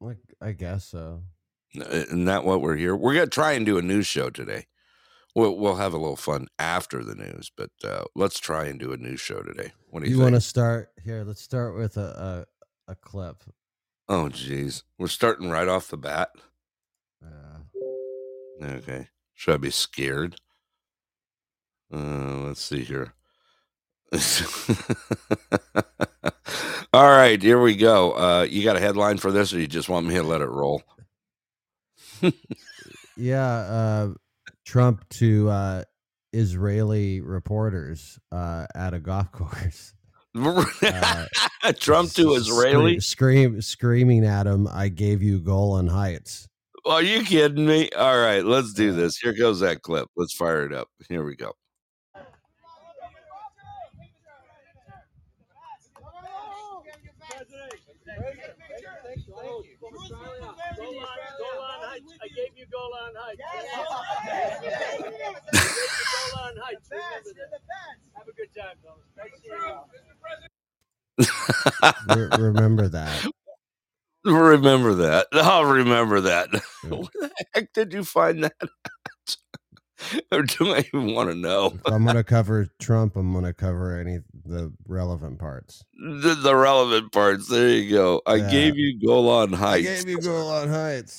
like 0.00 0.18
I 0.40 0.52
guess 0.52 0.84
so. 0.84 1.22
Isn't 1.82 2.24
that 2.26 2.44
what 2.44 2.60
we're 2.60 2.76
here? 2.76 2.96
We're 2.96 3.14
gonna 3.14 3.26
try 3.26 3.52
and 3.52 3.66
do 3.66 3.78
a 3.78 3.82
news 3.82 4.06
show 4.06 4.30
today. 4.30 4.66
We'll 5.34 5.56
we'll 5.56 5.76
have 5.76 5.92
a 5.92 5.98
little 5.98 6.16
fun 6.16 6.48
after 6.58 7.04
the 7.04 7.14
news, 7.14 7.50
but 7.56 7.70
uh, 7.84 8.04
let's 8.14 8.38
try 8.38 8.66
and 8.66 8.78
do 8.80 8.92
a 8.92 8.96
news 8.96 9.20
show 9.20 9.40
today. 9.42 9.72
What 9.90 10.02
do 10.02 10.08
you, 10.08 10.16
You 10.16 10.22
want 10.22 10.34
to 10.34 10.40
start 10.40 10.90
here? 11.04 11.24
Let's 11.24 11.42
start 11.42 11.76
with 11.76 11.96
a 11.96 12.46
a, 12.88 12.92
a 12.92 12.94
clip. 12.94 13.42
Oh, 14.08 14.28
geez, 14.28 14.84
we're 14.98 15.08
starting 15.08 15.50
right 15.50 15.68
off 15.68 15.88
the 15.88 15.96
bat. 15.98 16.30
Uh, 17.24 17.58
Okay. 18.62 19.08
Should 19.34 19.54
I 19.54 19.58
be 19.58 19.70
scared? 19.70 20.36
Uh, 21.92 22.46
let's 22.46 22.62
see 22.62 22.82
here. 22.82 23.12
All 24.12 24.20
All 26.94 27.10
right, 27.10 27.42
here 27.42 27.60
we 27.60 27.76
go. 27.76 28.12
Uh, 28.12 28.46
you 28.48 28.64
got 28.64 28.76
a 28.76 28.80
headline 28.80 29.18
for 29.18 29.30
this, 29.30 29.52
or 29.52 29.58
you 29.60 29.66
just 29.66 29.90
want 29.90 30.06
me 30.06 30.14
to 30.14 30.22
let 30.22 30.40
it 30.40 30.48
roll? 30.48 30.82
Yeah, 33.16 33.46
uh, 33.46 34.08
Trump 34.64 35.08
to 35.10 35.48
uh, 35.48 35.84
Israeli 36.32 37.20
reporters 37.20 38.18
uh, 38.30 38.66
at 38.74 38.94
a 38.94 39.00
golf 39.00 39.32
course. 39.32 39.94
Uh, 40.34 41.24
Trump 41.78 42.12
to 42.12 42.34
Israeli? 42.34 43.00
scream, 43.00 43.60
scream 43.60 43.62
screaming 43.62 44.24
at 44.26 44.46
him. 44.46 44.68
I 44.68 44.88
gave 44.88 45.22
you 45.22 45.38
Golan 45.38 45.88
Heights. 45.88 46.46
Are 46.84 47.02
you 47.02 47.24
kidding 47.24 47.66
me? 47.66 47.90
All 47.96 48.18
right, 48.18 48.44
let's 48.44 48.72
do 48.74 48.92
this. 48.92 49.16
Here 49.16 49.32
goes 49.32 49.60
that 49.60 49.82
clip. 49.82 50.08
Let's 50.14 50.34
fire 50.34 50.66
it 50.66 50.72
up. 50.72 50.88
Here 51.08 51.24
we 51.24 51.34
go. 51.36 51.52
I 58.18 58.28
gave 59.48 59.66
you 59.66 59.76
Golan 59.80 60.52
Heights. 61.88 62.12
I 62.22 62.28
gave 62.28 62.56
you 62.56 62.66
Golan 62.70 62.70
Heights. 62.70 62.70
Remember 62.70 62.70
that. 62.70 62.70
Have 62.70 62.70
a 62.70 62.70
good 62.70 62.70
time, 62.70 62.70
fellas. 62.70 62.74
Nice 62.78 62.80
seeing 62.80 62.92
you. 62.95 62.95
Re- 72.08 72.28
remember 72.38 72.88
that. 72.88 73.26
remember 74.24 74.94
that. 74.94 75.26
I'll 75.32 75.64
remember 75.64 76.20
that. 76.22 76.48
Yeah. 76.52 76.60
Where 76.90 77.00
the 77.14 77.30
heck 77.54 77.72
did 77.72 77.92
you 77.92 78.04
find 78.04 78.44
that? 78.44 78.54
at? 78.60 78.68
or 80.32 80.42
do 80.42 80.74
I 80.74 80.80
even 80.80 81.14
want 81.14 81.30
to 81.30 81.34
know? 81.34 81.72
If 81.74 81.92
I'm 81.92 82.04
gonna 82.04 82.22
cover 82.22 82.68
Trump, 82.78 83.16
I'm 83.16 83.32
gonna 83.32 83.54
cover 83.54 83.98
any 83.98 84.18
the 84.44 84.72
relevant 84.86 85.38
parts. 85.38 85.82
The, 85.94 86.34
the 86.34 86.54
relevant 86.54 87.12
parts. 87.12 87.48
There 87.48 87.68
you 87.70 87.90
go. 87.90 88.20
I 88.26 88.36
Yeah. 88.36 88.50
gave 88.50 88.76
you 88.76 89.00
Golan 89.04 89.52
Heights. 89.54 89.88
I 89.88 89.94
gave 89.94 90.08
you 90.08 90.20
Golan 90.20 90.68
Heights. 90.68 91.18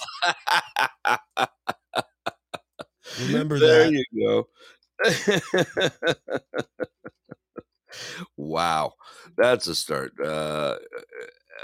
Remember 3.22 3.60
there 3.60 3.90
that. 3.92 3.92
There 3.92 4.04
you 4.14 4.28
go. 4.28 4.48
wow, 8.38 8.94
that's 9.38 9.68
a 9.68 9.76
start. 9.76 10.14
Uh, 10.20 10.76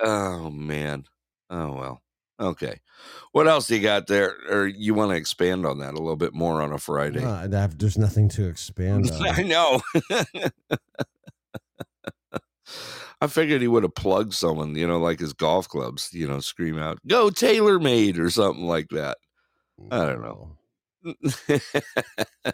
oh 0.03 0.49
man. 0.49 1.05
Oh 1.49 1.73
well. 1.73 2.01
Okay. 2.39 2.79
What 3.31 3.47
else 3.47 3.69
you 3.69 3.79
got 3.79 4.07
there? 4.07 4.35
Or 4.49 4.65
you 4.67 4.93
want 4.95 5.11
to 5.11 5.17
expand 5.17 5.65
on 5.65 5.77
that 5.79 5.93
a 5.93 5.97
little 5.97 6.15
bit 6.15 6.33
more 6.33 6.61
on 6.61 6.73
a 6.73 6.77
Friday? 6.79 7.23
I 7.23 7.47
have- 7.51 7.77
there's 7.77 7.97
nothing 7.97 8.27
to 8.29 8.47
expand 8.47 9.11
I 9.21 9.43
know. 9.43 9.81
I 13.21 13.27
figured 13.27 13.61
he 13.61 13.67
would 13.67 13.83
have 13.83 13.95
plugged 13.95 14.33
someone, 14.33 14.75
you 14.75 14.85
know, 14.87 14.99
like 14.99 15.19
his 15.19 15.31
golf 15.31 15.69
clubs, 15.69 16.09
you 16.11 16.27
know, 16.27 16.39
scream 16.41 16.77
out, 16.77 16.99
go 17.07 17.29
TaylorMade 17.29 18.17
or 18.17 18.29
something 18.29 18.65
like 18.65 18.89
that. 18.89 19.17
I 19.91 20.05
don't 20.05 20.21
know. 20.21 20.57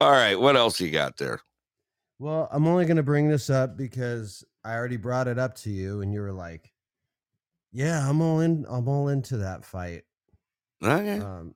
All 0.00 0.10
right. 0.10 0.38
What 0.38 0.56
else 0.56 0.80
you 0.80 0.90
got 0.90 1.16
there? 1.16 1.40
Well, 2.18 2.48
I'm 2.52 2.66
only 2.66 2.84
going 2.84 2.98
to 2.98 3.02
bring 3.02 3.28
this 3.28 3.50
up 3.50 3.76
because 3.76 4.44
I 4.64 4.74
already 4.74 4.96
brought 4.96 5.28
it 5.28 5.38
up 5.38 5.54
to 5.58 5.70
you, 5.70 6.02
and 6.02 6.12
you 6.12 6.20
were 6.20 6.32
like, 6.32 6.72
"Yeah, 7.72 8.08
I'm 8.08 8.20
all 8.20 8.40
in. 8.40 8.66
I'm 8.68 8.88
all 8.88 9.08
into 9.08 9.38
that 9.38 9.64
fight." 9.64 10.04
Okay. 10.82 11.18
Um, 11.18 11.54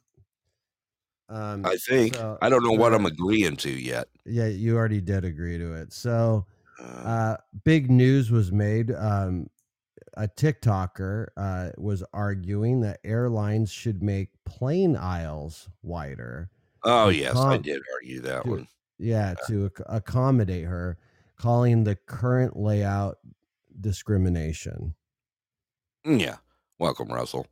um, 1.28 1.64
I 1.64 1.76
think. 1.76 2.14
so 2.14 2.38
I 2.42 2.48
don't 2.48 2.62
know 2.62 2.72
what 2.72 2.94
I'm 2.94 3.06
agreeing 3.06 3.56
to 3.56 3.70
yet. 3.70 4.08
Yeah, 4.24 4.46
you 4.46 4.76
already 4.76 5.00
did 5.00 5.24
agree 5.24 5.58
to 5.58 5.74
it. 5.74 5.92
So, 5.92 6.46
Uh, 6.80 6.82
uh, 6.82 7.36
big 7.64 7.90
news 7.90 8.30
was 8.30 8.50
made. 8.50 8.92
Um, 8.92 9.48
a 10.16 10.28
TikToker 10.28 11.26
uh, 11.36 11.70
was 11.76 12.02
arguing 12.12 12.80
that 12.82 13.00
airlines 13.04 13.70
should 13.70 14.02
make 14.02 14.30
plane 14.44 14.96
aisles 14.96 15.68
wider. 15.82 16.50
oh, 16.84 17.08
yes. 17.08 17.36
I 17.36 17.56
did 17.58 17.82
argue 17.94 18.20
that 18.20 18.44
to- 18.44 18.50
one. 18.50 18.68
Yeah, 18.98 19.34
to 19.48 19.70
accommodate 19.86 20.66
her, 20.66 20.96
calling 21.36 21.82
the 21.84 21.96
current 21.96 22.56
layout 22.56 23.18
discrimination. 23.80 24.94
Mm, 26.06 26.20
Yeah. 26.20 26.36
Welcome, 26.78 27.08
Russell. 27.08 27.46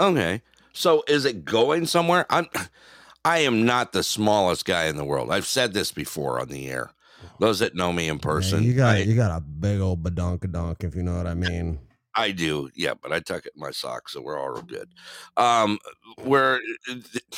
Okay. 0.00 0.42
So 0.72 1.02
is 1.08 1.24
it 1.24 1.44
going 1.44 1.86
somewhere? 1.86 2.26
I'm 2.30 2.46
I 3.24 3.38
am 3.40 3.66
not 3.66 3.92
the 3.92 4.02
smallest 4.02 4.64
guy 4.64 4.84
in 4.86 4.96
the 4.96 5.04
world. 5.04 5.30
I've 5.30 5.46
said 5.46 5.72
this 5.74 5.92
before 5.92 6.40
on 6.40 6.48
the 6.48 6.68
air. 6.68 6.90
Those 7.40 7.60
that 7.60 7.74
know 7.74 7.92
me 7.92 8.08
in 8.08 8.18
Yeah, 8.18 8.20
person, 8.20 8.64
you 8.64 8.74
got 8.74 8.96
I, 8.96 8.98
you 8.98 9.14
got 9.14 9.36
a 9.36 9.40
big 9.40 9.80
old 9.80 10.02
badonkadonk, 10.02 10.84
if 10.84 10.94
you 10.94 11.02
know 11.02 11.16
what 11.16 11.26
I 11.26 11.34
mean. 11.34 11.78
I 12.14 12.32
do. 12.32 12.68
Yeah, 12.74 12.94
but 13.00 13.12
I 13.12 13.20
tuck 13.20 13.46
it 13.46 13.52
in 13.54 13.60
my 13.60 13.70
socks, 13.70 14.12
so 14.12 14.20
we're 14.20 14.38
all 14.38 14.60
good. 14.62 14.88
Um 15.36 15.78
where 16.24 16.60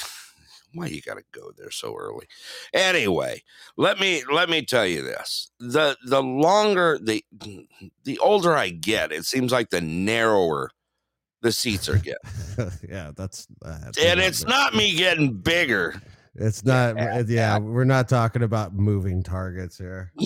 why 0.75 0.87
you 0.87 1.03
gotta 1.03 1.23
go 1.33 1.53
there 1.57 1.71
so 1.71 1.95
early? 1.97 2.27
Anyway, 2.73 3.43
let 3.77 4.01
me 4.01 4.23
let 4.33 4.49
me 4.49 4.63
tell 4.65 4.87
you 4.87 5.03
this. 5.03 5.51
The 5.59 5.97
the 6.07 6.23
longer 6.23 6.99
the 7.03 7.25
the 8.05 8.19
older 8.19 8.55
I 8.55 8.71
get, 8.71 9.13
it 9.13 9.27
seems 9.27 9.53
like 9.53 9.71
the 9.71 9.81
narrower 9.81 10.71
the 11.43 11.53
seats 11.53 11.89
are 11.89 11.99
getting. 11.99 12.19
yeah, 12.89 13.13
that's, 13.17 13.47
that's 13.61 13.99
and 13.99 14.21
it's 14.21 14.45
not 14.45 14.75
me 14.75 14.95
getting 14.95 15.33
bigger. 15.33 16.01
It's 16.41 16.65
not. 16.65 16.99
uh, 16.99 17.23
Yeah, 17.29 17.59
we're 17.59 17.85
not 17.85 18.09
talking 18.09 18.43
about 18.43 18.75
moving 18.75 19.23
targets 19.23 19.77
here. 19.79 20.11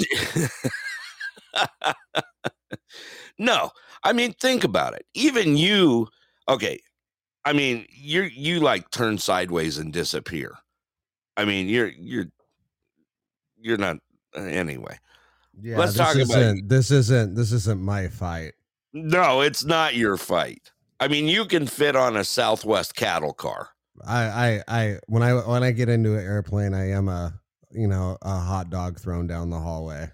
no, 3.38 3.70
I 4.02 4.12
mean 4.12 4.32
think 4.34 4.64
about 4.64 4.94
it. 4.94 5.04
Even 5.14 5.56
you, 5.56 6.08
okay. 6.48 6.78
I 7.44 7.52
mean 7.52 7.86
you 7.90 8.22
you 8.22 8.60
like 8.60 8.90
turn 8.90 9.18
sideways 9.18 9.76
and 9.78 9.92
disappear. 9.92 10.54
I 11.36 11.44
mean 11.44 11.68
you're 11.68 11.88
you're 11.88 12.26
you're 13.60 13.76
not 13.76 13.98
uh, 14.36 14.40
anyway. 14.42 14.98
Yeah, 15.60 15.78
Let's 15.78 15.94
talk 15.94 16.14
about- 16.16 16.56
this 16.68 16.90
isn't 16.90 17.34
this 17.34 17.52
isn't 17.52 17.82
my 17.82 18.08
fight. 18.08 18.52
No, 18.92 19.40
it's 19.40 19.64
not 19.64 19.94
your 19.94 20.16
fight. 20.16 20.70
I 21.00 21.08
mean 21.08 21.26
you 21.28 21.44
can 21.44 21.66
fit 21.66 21.96
on 21.96 22.16
a 22.16 22.24
Southwest 22.24 22.94
cattle 22.94 23.32
car. 23.34 23.70
I, 24.04 24.24
I, 24.24 24.62
I, 24.68 24.98
when 25.06 25.22
I, 25.22 25.34
when 25.34 25.62
I 25.62 25.70
get 25.70 25.88
into 25.88 26.14
an 26.16 26.24
airplane, 26.24 26.74
I 26.74 26.90
am 26.90 27.08
a, 27.08 27.40
you 27.70 27.86
know, 27.86 28.18
a 28.22 28.38
hot 28.38 28.70
dog 28.70 28.98
thrown 28.98 29.26
down 29.26 29.50
the 29.50 29.60
hallway. 29.60 30.10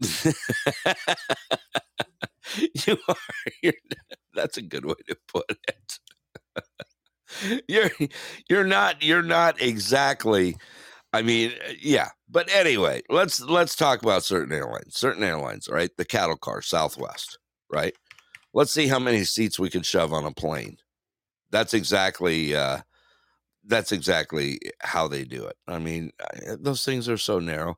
you 2.86 2.96
are. 3.08 3.16
You're, 3.62 3.72
that's 4.34 4.56
a 4.56 4.62
good 4.62 4.84
way 4.84 4.94
to 5.08 5.16
put 5.28 5.44
it. 5.68 5.98
you're 7.68 7.90
you're 8.48 8.64
not 8.64 9.02
you're 9.02 9.22
not 9.22 9.60
exactly. 9.60 10.56
I 11.12 11.22
mean, 11.22 11.52
uh, 11.68 11.72
yeah. 11.80 12.10
But 12.28 12.52
anyway, 12.52 13.02
let's 13.08 13.40
let's 13.40 13.76
talk 13.76 14.02
about 14.02 14.24
certain 14.24 14.52
airlines. 14.52 14.96
Certain 14.96 15.22
airlines, 15.22 15.68
right? 15.68 15.90
The 15.96 16.04
cattle 16.04 16.36
car, 16.36 16.62
Southwest, 16.62 17.38
right? 17.72 17.94
Let's 18.52 18.72
see 18.72 18.88
how 18.88 18.98
many 18.98 19.24
seats 19.24 19.58
we 19.58 19.70
can 19.70 19.82
shove 19.82 20.12
on 20.12 20.24
a 20.24 20.32
plane. 20.32 20.76
That's 21.50 21.74
exactly. 21.74 22.54
uh 22.54 22.78
that's 23.66 23.92
exactly 23.92 24.58
how 24.80 25.08
they 25.08 25.24
do 25.24 25.44
it. 25.44 25.56
I 25.66 25.78
mean, 25.78 26.10
those 26.58 26.84
things 26.84 27.08
are 27.08 27.18
so 27.18 27.38
narrow. 27.38 27.76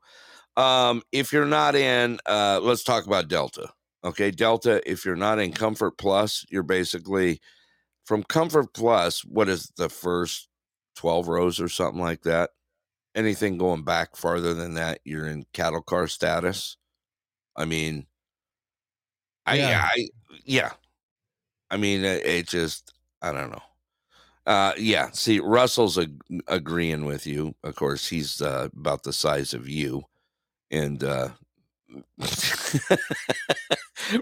Um, 0.57 1.01
if 1.11 1.31
you're 1.31 1.45
not 1.45 1.75
in, 1.75 2.19
uh, 2.25 2.59
let's 2.61 2.83
talk 2.83 3.05
about 3.05 3.27
Delta. 3.27 3.69
Okay, 4.03 4.31
Delta. 4.31 4.81
If 4.89 5.05
you're 5.05 5.15
not 5.15 5.39
in 5.39 5.51
Comfort 5.51 5.97
Plus, 5.97 6.45
you're 6.49 6.63
basically 6.63 7.39
from 8.05 8.23
Comfort 8.23 8.73
Plus. 8.73 9.23
What 9.25 9.49
is 9.49 9.71
the 9.77 9.89
first 9.89 10.49
twelve 10.95 11.27
rows 11.27 11.59
or 11.59 11.69
something 11.69 12.01
like 12.01 12.23
that? 12.23 12.51
Anything 13.15 13.57
going 13.57 13.83
back 13.83 14.15
farther 14.15 14.53
than 14.53 14.75
that, 14.75 14.99
you're 15.03 15.27
in 15.27 15.45
cattle 15.53 15.81
car 15.81 16.07
status. 16.07 16.77
I 17.55 17.65
mean, 17.65 18.05
I, 19.45 19.55
Yeah. 19.57 19.89
I, 19.91 20.07
yeah. 20.45 20.71
I 21.69 21.77
mean, 21.77 22.03
it, 22.03 22.25
it 22.25 22.47
just, 22.47 22.93
I 23.21 23.31
don't 23.31 23.51
know. 23.51 23.61
Uh, 24.47 24.73
yeah. 24.77 25.11
See, 25.11 25.41
Russell's 25.41 25.99
ag- 25.99 26.23
agreeing 26.47 27.05
with 27.05 27.27
you. 27.27 27.53
Of 27.65 27.75
course, 27.75 28.07
he's 28.07 28.41
uh, 28.41 28.69
about 28.75 29.03
the 29.03 29.13
size 29.13 29.53
of 29.53 29.67
you, 29.67 30.03
and 30.71 31.03
uh, 31.03 31.29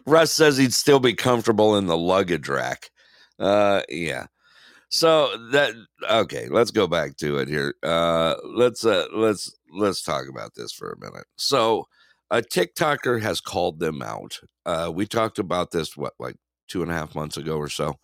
Russ 0.08 0.32
says 0.32 0.58
he'd 0.58 0.74
still 0.74 1.00
be 1.00 1.14
comfortable 1.14 1.78
in 1.78 1.86
the 1.86 1.98
luggage 1.98 2.50
rack. 2.50 2.90
Uh, 3.38 3.84
yeah. 3.88 4.26
So 4.90 5.30
that 5.52 5.74
okay, 6.10 6.48
let's 6.50 6.72
go 6.72 6.88
back 6.88 7.18
to 7.18 7.38
it 7.38 7.48
here. 7.48 7.76
Uh, 7.84 8.36
let's 8.44 8.86
uh, 8.86 9.08
let's 9.14 9.54
let's 9.74 10.02
talk 10.02 10.26
about 10.30 10.56
this 10.56 10.72
for 10.72 10.92
a 10.92 11.00
minute. 11.00 11.26
So, 11.36 11.88
a 12.32 12.42
TikToker 12.42 13.22
has 13.22 13.42
called 13.42 13.80
them 13.80 14.02
out. 14.02 14.40
Uh, 14.66 14.92
we 14.94 15.06
talked 15.06 15.40
about 15.40 15.72
this 15.72 15.98
what 15.98 16.14
like 16.20 16.38
two 16.68 16.82
and 16.82 16.92
a 16.92 16.96
half 16.96 17.14
months 17.16 17.38
ago 17.38 17.58
or 17.58 17.70
so, 17.70 18.00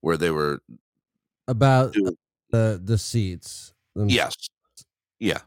where 0.00 0.16
they 0.16 0.30
were 0.30 0.60
About 1.50 1.94
the 2.50 2.80
the 2.82 2.96
seats. 2.98 3.72
them- 3.96 4.08
yes, 4.08 4.34
yeah, 5.18 5.40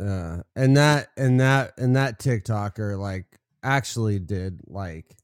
Uh, 0.00 0.42
and 0.56 0.76
that 0.76 1.08
and 1.16 1.38
that 1.40 1.72
and 1.78 1.94
that 1.94 2.18
TikToker 2.18 2.98
like 2.98 3.38
actually 3.62 4.18
did 4.18 4.60
like 4.66 5.16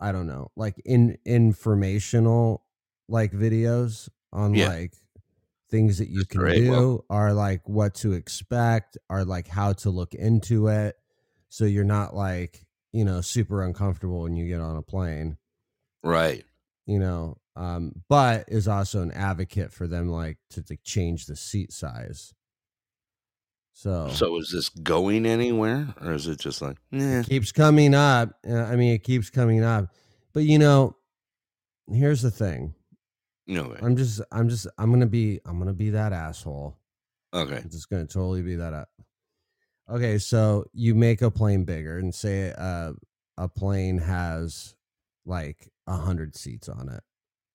I 0.00 0.10
don't 0.12 0.26
know, 0.26 0.50
like 0.56 0.80
in 0.84 1.16
informational 1.24 2.64
like 3.08 3.32
videos 3.32 4.08
on 4.32 4.54
Yeah. 4.54 4.68
like 4.68 4.94
things 5.70 5.98
that 5.98 6.08
you 6.08 6.18
That's 6.18 6.28
can 6.32 6.40
great. 6.40 6.60
do 6.64 6.70
Well- 6.70 7.04
are 7.08 7.32
like 7.32 7.68
what 7.68 7.94
to 7.96 8.12
expect, 8.12 8.98
are 9.08 9.24
like 9.24 9.46
how 9.46 9.72
to 9.74 9.90
look 9.90 10.14
into 10.14 10.66
it 10.68 10.96
so 11.48 11.64
you're 11.64 11.84
not 11.84 12.14
like, 12.14 12.66
you 12.92 13.04
know, 13.04 13.20
super 13.20 13.62
uncomfortable 13.62 14.22
when 14.22 14.34
you 14.36 14.48
get 14.48 14.60
on 14.60 14.76
a 14.76 14.82
plane, 14.82 15.38
Right. 16.02 16.44
you 16.86 16.98
know. 16.98 17.38
Um 17.56 18.02
but 18.08 18.44
is 18.48 18.68
also 18.68 19.02
an 19.02 19.12
advocate 19.12 19.72
for 19.72 19.86
them 19.86 20.08
like 20.10 20.38
to, 20.50 20.62
to 20.62 20.76
change 20.84 21.26
the 21.26 21.36
seat 21.36 21.72
size. 21.72 22.34
So 23.72 24.08
So 24.10 24.36
is 24.38 24.50
this 24.50 24.68
going 24.70 25.26
anywhere, 25.26 25.94
or 26.00 26.12
is 26.12 26.26
it 26.28 26.40
just 26.40 26.62
like, 26.62 26.78
eh, 26.94 27.20
it 27.20 27.28
keeps 27.28 27.52
coming 27.52 27.94
up. 27.94 28.30
Uh, 28.48 28.62
I 28.62 28.76
mean, 28.76 28.94
it 28.94 29.02
keeps 29.02 29.28
coming 29.28 29.62
up. 29.62 29.92
But 30.32 30.44
you 30.44 30.58
know, 30.58 30.96
here's 31.90 32.22
the 32.22 32.30
thing. 32.30 32.74
no? 33.46 33.64
way. 33.64 33.78
I'm 33.82 33.96
just, 33.96 34.22
I'm 34.32 34.48
just, 34.48 34.66
I'm 34.78 34.90
gonna 34.90 35.06
be, 35.06 35.40
I'm 35.44 35.58
gonna 35.58 35.74
be 35.74 35.90
that 35.90 36.14
asshole. 36.14 36.78
Okay. 37.34 37.56
I'm 37.56 37.68
just 37.68 37.90
gonna 37.90 38.06
totally 38.06 38.40
be 38.40 38.56
that. 38.56 38.72
Up. 38.72 38.88
Okay, 39.90 40.18
so 40.18 40.64
you 40.72 40.94
make 40.94 41.20
a 41.20 41.30
plane 41.30 41.64
bigger, 41.64 41.98
and 41.98 42.14
say 42.14 42.54
uh, 42.56 42.92
a 43.36 43.48
plane 43.48 43.98
has 43.98 44.74
like 45.26 45.70
a 45.86 45.96
hundred 45.96 46.34
seats 46.34 46.68
on 46.68 46.88
it, 46.88 47.02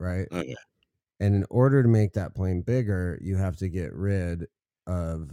right? 0.02 0.28
Okay. 0.32 0.56
And 1.20 1.36
in 1.36 1.46
order 1.50 1.84
to 1.84 1.90
make 1.90 2.14
that 2.14 2.34
plane 2.36 2.62
bigger, 2.62 3.20
you 3.22 3.38
have 3.38 3.56
to 3.58 3.70
get 3.70 3.94
rid 3.94 4.48
of. 4.88 5.30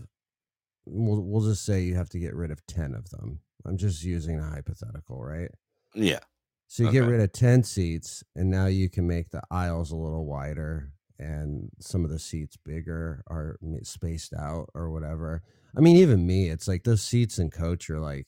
We'll, 0.90 1.20
we'll 1.22 1.46
just 1.46 1.64
say 1.64 1.82
you 1.82 1.96
have 1.96 2.08
to 2.10 2.18
get 2.18 2.34
rid 2.34 2.50
of 2.50 2.64
ten 2.66 2.94
of 2.94 3.10
them. 3.10 3.40
I'm 3.66 3.76
just 3.76 4.04
using 4.04 4.38
a 4.38 4.44
hypothetical, 4.48 5.22
right? 5.22 5.50
Yeah. 5.94 6.20
So 6.68 6.82
you 6.82 6.92
get 6.92 7.06
rid 7.06 7.20
of 7.20 7.32
10 7.32 7.62
seats, 7.62 8.22
and 8.36 8.50
now 8.50 8.66
you 8.66 8.90
can 8.90 9.06
make 9.06 9.30
the 9.30 9.40
aisles 9.50 9.90
a 9.90 9.96
little 9.96 10.26
wider 10.26 10.92
and 11.18 11.70
some 11.80 12.04
of 12.04 12.10
the 12.10 12.18
seats 12.18 12.58
bigger 12.62 13.22
or 13.26 13.58
spaced 13.82 14.34
out 14.34 14.68
or 14.74 14.90
whatever. 14.90 15.42
I 15.76 15.80
mean, 15.80 15.96
even 15.96 16.26
me, 16.26 16.50
it's 16.50 16.68
like 16.68 16.84
those 16.84 17.02
seats 17.02 17.38
in 17.38 17.50
coach 17.50 17.88
are 17.88 18.00
like, 18.00 18.26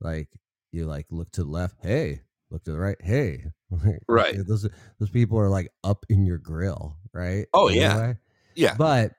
like 0.00 0.28
you 0.72 0.86
like 0.86 1.06
look 1.10 1.30
to 1.32 1.44
the 1.44 1.50
left, 1.50 1.76
hey, 1.82 2.22
look 2.50 2.64
to 2.64 2.72
the 2.72 2.78
right, 2.78 2.98
hey. 3.00 3.44
Right. 4.08 4.34
Those 4.46 4.66
those 4.98 5.10
people 5.10 5.38
are 5.38 5.50
like 5.50 5.68
up 5.84 6.06
in 6.08 6.24
your 6.24 6.38
grill, 6.38 6.96
right? 7.12 7.46
Oh, 7.52 7.68
In 7.68 7.76
yeah. 7.76 8.14
Yeah. 8.54 8.74
But 8.78 9.12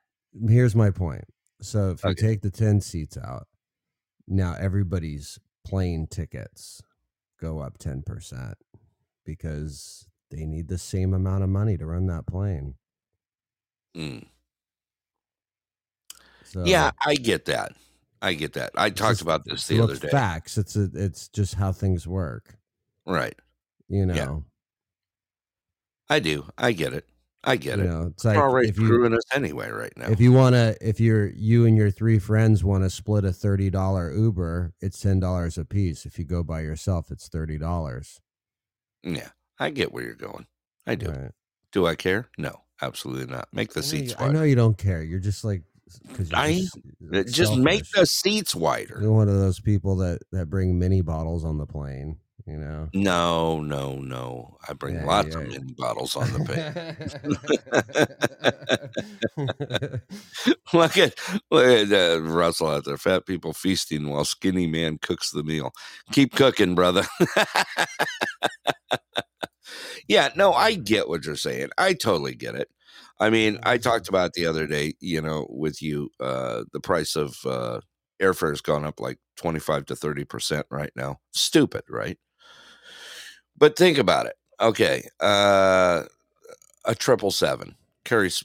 here's 0.47 0.75
my 0.75 0.89
point. 0.89 1.25
So 1.61 1.91
if 1.91 2.03
you 2.03 2.15
take 2.15 2.41
the 2.41 2.49
10 2.49 2.81
seats 2.81 3.17
out, 3.17 3.47
now 4.27 4.55
everybody's 4.59 5.39
plane 5.65 6.07
tickets 6.07 6.81
go 7.39 7.59
up 7.59 7.77
10% 7.77 8.53
because 9.25 10.07
they 10.31 10.45
need 10.45 10.67
the 10.67 10.77
same 10.77 11.13
amount 11.13 11.43
of 11.43 11.49
money 11.49 11.77
to 11.77 11.85
run 11.85 12.07
that 12.07 12.27
plane. 12.27 12.75
Mm. 13.95 14.25
So 16.43 16.63
Yeah, 16.65 16.91
I 17.05 17.15
get 17.15 17.45
that. 17.45 17.73
I 18.21 18.33
get 18.33 18.53
that. 18.53 18.71
I 18.75 18.89
talked 18.89 19.21
about 19.21 19.45
this 19.45 19.67
the 19.67 19.81
other 19.81 19.95
day. 19.95 20.09
Facts. 20.09 20.57
It's 20.57 20.75
a, 20.75 20.89
it's 20.93 21.29
just 21.29 21.55
how 21.55 21.71
things 21.71 22.07
work. 22.07 22.58
Right. 23.09 23.35
You 23.89 24.05
know. 24.05 24.13
Yeah. 24.13 24.39
I 26.09 26.19
do. 26.19 26.45
I 26.57 26.71
get 26.71 26.93
it. 26.93 27.05
I 27.43 27.55
get 27.55 27.77
you 27.77 27.85
it. 27.85 27.87
know, 27.87 28.07
it's 28.07 28.25
like 28.25 28.37
already 28.37 28.73
screwing 28.73 29.13
us 29.13 29.23
anyway 29.33 29.69
right 29.69 29.93
now. 29.95 30.09
if 30.09 30.19
you 30.19 30.33
want 30.33 30.55
to 30.55 30.75
if 30.81 30.99
you're 30.99 31.27
you 31.29 31.65
and 31.65 31.77
your 31.77 31.89
three 31.89 32.19
friends 32.19 32.65
want 32.65 32.83
to 32.83 32.89
split 32.89 33.23
a 33.23 33.31
thirty 33.31 33.69
dollar 33.69 34.13
Uber, 34.13 34.73
it's 34.81 34.99
ten 34.99 35.21
dollars 35.21 35.57
a 35.57 35.63
piece. 35.63 36.05
If 36.05 36.19
you 36.19 36.25
go 36.25 36.43
by 36.43 36.61
yourself, 36.61 37.11
it's 37.11 37.29
thirty 37.29 37.57
dollars. 37.57 38.19
yeah, 39.03 39.29
I 39.57 39.69
get 39.69 39.93
where 39.93 40.03
you're 40.03 40.15
going. 40.15 40.47
I 40.85 40.95
do. 40.95 41.07
Right. 41.09 41.31
Do 41.71 41.87
I 41.87 41.95
care? 41.95 42.27
No, 42.37 42.61
absolutely 42.81 43.27
not. 43.33 43.47
Make 43.53 43.71
the 43.73 43.79
I 43.79 43.83
seats 43.83 44.15
you- 44.19 44.25
I 44.25 44.31
know 44.31 44.43
you 44.43 44.55
don't 44.55 44.77
care. 44.77 45.01
You're 45.01 45.19
just 45.19 45.45
like 45.45 45.63
because 46.09 46.31
I- 46.33 46.67
Uh, 47.13 47.23
Just 47.23 47.55
make 47.55 47.83
the 47.95 48.05
seats 48.05 48.53
wider. 48.53 48.99
You're 49.01 49.13
one 49.13 49.29
of 49.29 49.35
those 49.39 49.59
people 49.61 49.95
that 49.97 50.19
that 50.33 50.47
bring 50.49 50.77
mini 50.77 51.01
bottles 51.01 51.45
on 51.45 51.57
the 51.57 51.65
plane. 51.65 52.17
You 52.49 52.57
know. 52.57 52.89
No, 52.95 53.61
no, 53.61 53.97
no. 53.97 54.57
I 54.67 54.73
bring 54.73 54.95
Yeah, 54.95 55.05
lots 55.05 55.35
of 55.35 55.43
mini 55.43 55.75
bottles 55.77 56.15
on 56.15 56.33
the 56.33 56.39
plane. 59.35 60.01
look 60.73 60.97
at 60.97 61.13
look 61.51 61.65
at 61.65 61.93
uh, 61.93 62.19
Russell 62.21 62.69
out 62.69 62.85
there. 62.85 62.97
Fat 62.97 63.27
people 63.27 63.53
feasting 63.53 64.09
while 64.09 64.25
skinny 64.25 64.65
man 64.65 64.97
cooks 64.97 65.29
the 65.29 65.43
meal. 65.43 65.71
Keep 66.11 66.33
cooking, 66.33 66.73
brother. 66.73 67.03
yeah, 70.07 70.29
no, 70.35 70.53
I 70.53 70.73
get 70.73 71.07
what 71.07 71.25
you're 71.25 71.35
saying. 71.35 71.69
I 71.77 71.93
totally 71.93 72.33
get 72.33 72.55
it. 72.55 72.69
I 73.19 73.29
mean, 73.29 73.59
I 73.61 73.77
talked 73.77 74.09
about 74.09 74.33
the 74.33 74.47
other 74.47 74.65
day, 74.65 74.95
you 74.99 75.21
know, 75.21 75.45
with 75.49 75.83
you, 75.83 76.09
uh, 76.19 76.63
the 76.73 76.79
price 76.79 77.15
of 77.15 77.37
uh, 77.45 77.81
airfare 78.19 78.49
has 78.49 78.61
gone 78.61 78.85
up 78.85 78.99
like 78.99 79.19
25 79.37 79.85
to 79.87 79.95
30% 79.95 80.63
right 80.71 80.91
now. 80.95 81.17
Stupid, 81.31 81.83
right? 81.89 82.17
But 83.59 83.75
think 83.75 83.97
about 83.97 84.25
it. 84.25 84.35
Okay. 84.59 85.07
Uh, 85.19 86.03
a 86.85 86.95
triple 86.95 87.31
seven 87.31 87.75
carries, 88.05 88.43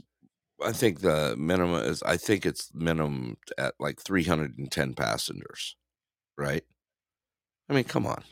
I 0.63 0.73
think 0.73 1.01
the 1.01 1.35
minimum 1.39 1.85
is, 1.85 2.03
I 2.03 2.17
think 2.17 2.45
it's 2.45 2.71
minimum 2.75 3.37
at 3.57 3.75
like 3.79 4.01
310 4.01 4.95
passengers, 4.95 5.77
right? 6.37 6.65
I 7.69 7.73
mean, 7.73 7.85
come 7.85 8.07
on. 8.07 8.23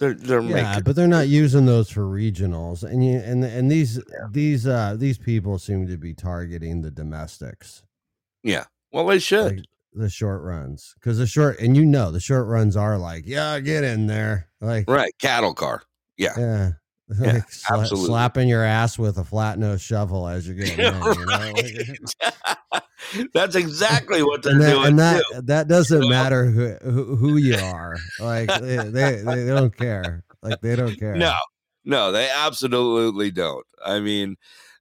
They're, 0.00 0.14
they're 0.14 0.40
yeah, 0.42 0.70
making, 0.70 0.84
but 0.84 0.96
they're 0.96 1.06
not 1.06 1.28
using 1.28 1.66
those 1.66 1.88
for 1.88 2.02
regionals, 2.02 2.82
and 2.82 3.04
you 3.04 3.18
and 3.18 3.44
and 3.44 3.70
these 3.70 4.02
these 4.32 4.66
uh 4.66 4.96
these 4.98 5.18
people 5.18 5.56
seem 5.60 5.86
to 5.86 5.96
be 5.96 6.12
targeting 6.12 6.82
the 6.82 6.90
domestics, 6.90 7.84
yeah. 8.42 8.64
Well, 8.92 9.06
they 9.06 9.20
should. 9.20 9.56
like 9.56 9.64
the 9.92 10.10
short 10.10 10.42
runs, 10.42 10.94
because 10.94 11.18
the 11.18 11.28
short 11.28 11.60
and 11.60 11.76
you 11.76 11.84
know 11.84 12.10
the 12.10 12.18
short 12.18 12.48
runs 12.48 12.76
are 12.76 12.98
like, 12.98 13.22
yeah, 13.24 13.60
get 13.60 13.84
in 13.84 14.08
there, 14.08 14.48
like 14.60 14.90
right. 14.90 15.12
Cattle 15.20 15.54
car. 15.54 15.82
Yeah. 16.16 16.32
yeah. 16.38 16.70
Yeah, 17.20 17.32
like 17.34 17.48
sla- 17.50 17.80
absolutely. 17.80 18.06
slapping 18.06 18.48
your 18.48 18.64
ass 18.64 18.98
with 18.98 19.18
a 19.18 19.24
flat 19.24 19.58
nose 19.58 19.82
shovel 19.82 20.26
as 20.26 20.48
you're 20.48 20.56
getting 20.56 20.78
in. 20.86 20.94
You 20.94 21.26
know? 21.26 21.52
like- 21.52 22.82
That's 23.34 23.54
exactly 23.54 24.22
what 24.22 24.42
they're 24.42 24.52
and 24.52 24.62
that, 24.62 24.72
doing 24.72 24.86
and 24.86 24.98
that 24.98 25.22
too. 25.30 25.42
that 25.42 25.68
doesn't 25.68 26.08
matter 26.08 26.46
who, 26.46 26.74
who 26.82 27.16
who 27.16 27.36
you 27.36 27.56
are. 27.58 27.96
Like 28.18 28.48
they, 28.48 28.76
they 28.78 29.22
they 29.22 29.46
don't 29.46 29.76
care. 29.76 30.24
Like 30.42 30.62
they 30.62 30.74
don't 30.76 30.98
care. 30.98 31.14
No, 31.14 31.34
no, 31.84 32.10
they 32.10 32.28
absolutely 32.30 33.30
don't. 33.30 33.66
I 33.84 34.00
mean, 34.00 34.36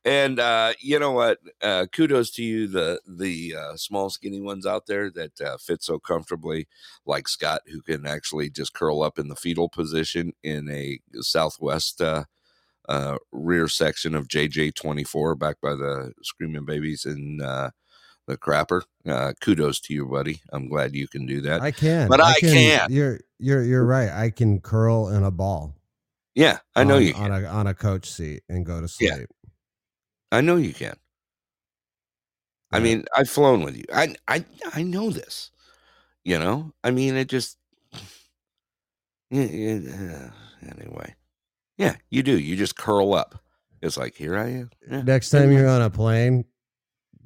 and 0.06 0.40
uh, 0.40 0.74
you 0.80 1.00
know 1.00 1.12
what? 1.12 1.40
Uh, 1.62 1.86
kudos 1.92 2.30
to 2.32 2.44
you, 2.44 2.68
the 2.68 3.00
the 3.08 3.56
uh, 3.56 3.78
small, 3.78 4.10
skinny 4.10 4.42
ones 4.42 4.66
out 4.66 4.86
there 4.86 5.10
that 5.12 5.40
uh, 5.40 5.58
fit 5.58 5.82
so 5.82 5.98
comfortably, 5.98 6.68
like 7.06 7.28
Scott, 7.28 7.62
who 7.68 7.82
can 7.82 8.06
actually 8.06 8.50
just 8.50 8.74
curl 8.74 9.02
up 9.02 9.18
in 9.18 9.30
the 9.30 9.36
fetal 9.36 9.70
position 9.70 10.34
in 10.44 10.70
a 10.70 11.00
Southwest 11.22 12.02
uh, 12.02 12.26
uh, 12.90 13.18
rear 13.32 13.68
section 13.70 14.14
of 14.14 14.28
JJ 14.28 14.76
twenty 14.76 15.06
four, 15.06 15.36
back 15.36 15.62
by 15.62 15.74
the 15.74 16.14
Screaming 16.22 16.66
Babies 16.66 17.06
and 17.06 17.42
uh, 17.42 17.70
the 18.28 18.38
Crapper. 18.38 18.82
Uh, 19.08 19.32
kudos 19.40 19.80
to 19.82 19.94
you, 19.94 20.06
buddy. 20.06 20.42
I'm 20.52 20.68
glad 20.68 20.96
you 20.96 21.08
can 21.08 21.26
do 21.26 21.42
that. 21.42 21.62
I 21.62 21.72
can, 21.72 22.10
But 22.10 22.20
I 22.20 22.34
can't. 22.42 22.92
You're 22.92 23.22
you're 23.40 23.64
you're 23.64 23.86
right. 23.86 24.10
I 24.10 24.32
can 24.32 24.60
curl 24.60 25.08
in 25.08 25.24
a 25.24 25.32
ball. 25.32 25.76
yeah, 26.36 26.60
I 26.76 26.84
know 26.84 26.98
on, 26.98 27.04
you. 27.04 27.14
Can. 27.14 27.32
on 27.32 27.44
a 27.44 27.48
on 27.48 27.68
a 27.68 27.74
coach 27.74 28.12
seat 28.12 28.44
and 28.50 28.66
go 28.66 28.82
to 28.82 28.90
sleep. 28.90 29.10
Yeah. 29.10 29.26
I 30.34 30.42
know 30.42 30.56
you 30.56 30.74
can. 30.74 30.96
I 32.72 32.80
mean, 32.80 33.06
I've 33.16 33.30
flown 33.30 33.64
with 33.64 33.78
you. 33.78 33.84
I 33.94 34.16
I 34.28 34.44
I 34.74 34.82
know 34.82 35.12
this. 35.12 35.52
You 36.26 36.40
know, 36.40 36.74
I 36.84 36.92
mean, 36.92 37.16
it 37.16 37.30
just. 37.30 37.58
Yeah, 39.32 39.46
yeah, 39.46 40.30
anyway, 40.78 41.16
yeah, 41.80 41.96
you 42.12 42.22
do. 42.22 42.38
You 42.38 42.56
just 42.56 42.76
curl 42.76 43.16
up. 43.16 43.42
It's 43.82 43.98
like 43.98 44.14
here 44.14 44.38
I 44.38 44.50
am. 44.50 44.70
Yeah. 44.88 45.02
Next 45.02 45.32
time 45.32 45.52
you're 45.52 45.68
on 45.68 45.82
a 45.82 45.90
plane, 45.90 46.46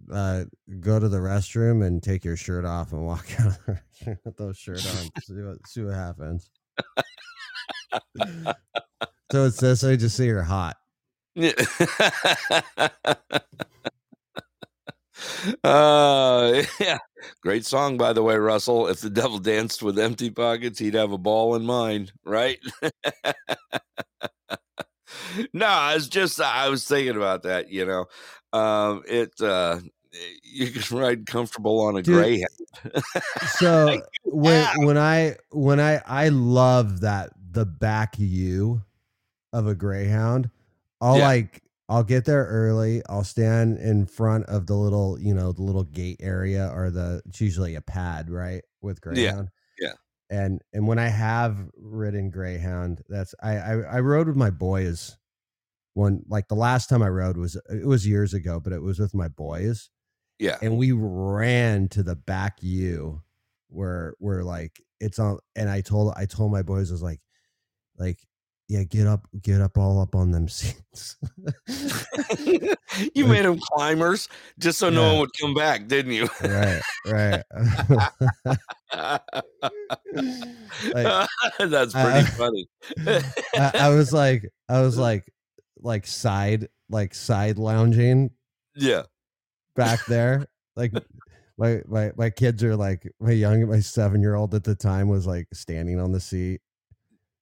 uh, 0.09 0.45
go 0.79 1.01
to 1.01 1.09
the 1.09 1.17
restroom 1.17 1.85
and 1.85 2.01
take 2.01 2.23
your 2.23 2.37
shirt 2.37 2.63
off 2.63 2.93
and 2.93 3.05
walk 3.05 3.27
out 3.41 3.47
of 3.47 3.65
the 3.65 3.73
restroom 3.73 4.17
with 4.23 4.37
those 4.37 4.57
shirt 4.57 4.85
on. 4.85 5.09
see 5.21 5.33
what 5.33 5.67
see 5.67 5.83
what 5.83 5.95
happens. 5.95 6.49
so 9.29 9.43
it's 9.43 9.59
this 9.59 9.83
way 9.83 9.97
just 9.97 10.15
so 10.15 10.23
you're 10.23 10.43
hot. 10.43 10.77
Yeah. 11.39 11.51
uh 15.63 16.63
yeah 16.79 16.97
great 17.41 17.63
song 17.65 17.95
by 17.97 18.11
the 18.11 18.23
way 18.23 18.35
russell 18.37 18.87
if 18.87 19.01
the 19.01 19.09
devil 19.09 19.37
danced 19.37 19.83
with 19.83 19.99
empty 19.99 20.31
pockets 20.31 20.79
he'd 20.79 20.95
have 20.95 21.11
a 21.11 21.17
ball 21.17 21.53
in 21.55 21.63
mine 21.63 22.09
right 22.25 22.57
no 25.53 25.67
i 25.67 25.93
was 25.93 26.07
just 26.09 26.41
i 26.41 26.67
was 26.69 26.87
thinking 26.87 27.15
about 27.15 27.43
that 27.43 27.69
you 27.71 27.85
know 27.85 28.05
um 28.53 29.03
it 29.07 29.31
uh 29.41 29.79
you 30.43 30.71
can 30.71 30.97
ride 30.97 31.27
comfortable 31.27 31.81
on 31.81 31.97
a 31.97 32.01
Dude, 32.01 32.15
greyhound 32.15 32.49
So 33.59 34.01
when 34.23 34.61
Yeah. 34.61 34.85
when 34.85 34.97
I 34.97 35.35
when 35.51 35.79
I 35.79 36.01
I 36.05 36.29
love 36.29 37.01
that 37.01 37.31
the 37.51 37.65
back 37.65 38.15
you 38.17 38.81
of 39.53 39.67
a 39.67 39.75
greyhound. 39.75 40.49
I'll 41.01 41.17
Yeah. 41.17 41.27
like 41.27 41.63
I'll 41.89 42.03
get 42.03 42.25
there 42.25 42.45
early. 42.45 43.01
I'll 43.07 43.23
stand 43.23 43.77
in 43.79 44.05
front 44.07 44.45
of 44.47 44.67
the 44.67 44.75
little 44.75 45.19
you 45.19 45.33
know 45.33 45.51
the 45.51 45.63
little 45.63 45.83
gate 45.83 46.17
area 46.21 46.69
or 46.73 46.91
the 46.91 47.21
it's 47.25 47.41
usually 47.41 47.75
a 47.75 47.81
pad 47.81 48.29
right 48.29 48.63
with 48.81 49.01
greyhound. 49.01 49.49
yeah. 49.79 49.93
And 50.29 50.61
and 50.73 50.87
when 50.87 50.99
I 50.99 51.07
have 51.09 51.69
ridden 51.77 52.29
greyhound, 52.31 53.03
that's 53.09 53.35
I 53.41 53.57
I, 53.57 53.73
I 53.97 53.99
rode 54.01 54.27
with 54.27 54.37
my 54.37 54.49
boys. 54.51 55.17
One 55.93 56.23
like 56.27 56.47
the 56.47 56.55
last 56.55 56.89
time 56.89 57.01
I 57.03 57.09
rode 57.09 57.37
was 57.37 57.55
it 57.69 57.85
was 57.87 58.07
years 58.07 58.33
ago, 58.33 58.59
but 58.59 58.73
it 58.73 58.81
was 58.81 58.99
with 58.99 59.13
my 59.15 59.27
boys 59.29 59.89
Yeah. 60.39 60.59
and 60.61 60.77
we 60.77 60.91
ran 60.93 61.89
to 61.89 62.03
the 62.03 62.15
back 62.15 62.57
U 62.63 63.23
where 63.69 64.15
where 64.19 64.43
like 64.43 64.81
it's 64.99 65.19
on 65.19 65.39
and 65.55 65.69
I 65.69 65.81
told 65.81 66.13
I 66.17 66.25
told 66.27 66.51
my 66.51 66.63
boys 66.63 66.91
I 66.91 66.95
was 66.95 67.03
like 67.03 67.21
like 67.97 68.26
yeah 68.67 68.83
get 68.83 69.07
up 69.07 69.25
get 69.41 69.61
up 69.61 69.77
all 69.77 70.01
up 70.01 70.15
on 70.15 70.31
them 70.31 70.47
seats 70.47 71.17
you 73.13 73.25
made 73.25 73.45
them 73.45 73.59
climbers 73.59 74.27
just 74.59 74.77
so 74.79 74.89
no 74.89 75.03
one 75.07 75.19
would 75.19 75.29
come 75.39 75.53
back, 75.53 75.87
didn't 75.87 76.11
you? 76.11 76.27
right 76.41 76.81
right 77.05 77.43
like 80.93 81.27
That's 81.59 81.95
I- 81.95 82.03
pretty 82.03 82.27
funny. 82.31 82.67
I, 83.55 83.71
I 83.75 83.89
was 83.89 84.11
like 84.11 84.49
I 84.67 84.81
was 84.81 84.97
like 84.97 85.31
like 85.79 86.07
side 86.07 86.67
like 86.89 87.13
side 87.13 87.57
lounging 87.57 88.31
yeah. 88.75 89.03
back 89.75 90.05
there 90.07 90.47
like 90.75 90.91
my 91.57 91.81
my 91.87 92.11
my 92.17 92.29
kids 92.29 92.63
are 92.63 92.75
like 92.75 93.11
my 93.19 93.31
young 93.31 93.67
my 93.67 93.79
seven 93.79 94.21
year 94.21 94.35
old 94.35 94.53
at 94.55 94.63
the 94.63 94.75
time 94.75 95.07
was 95.07 95.27
like 95.27 95.47
standing 95.53 95.99
on 95.99 96.11
the 96.11 96.19
seat 96.19 96.61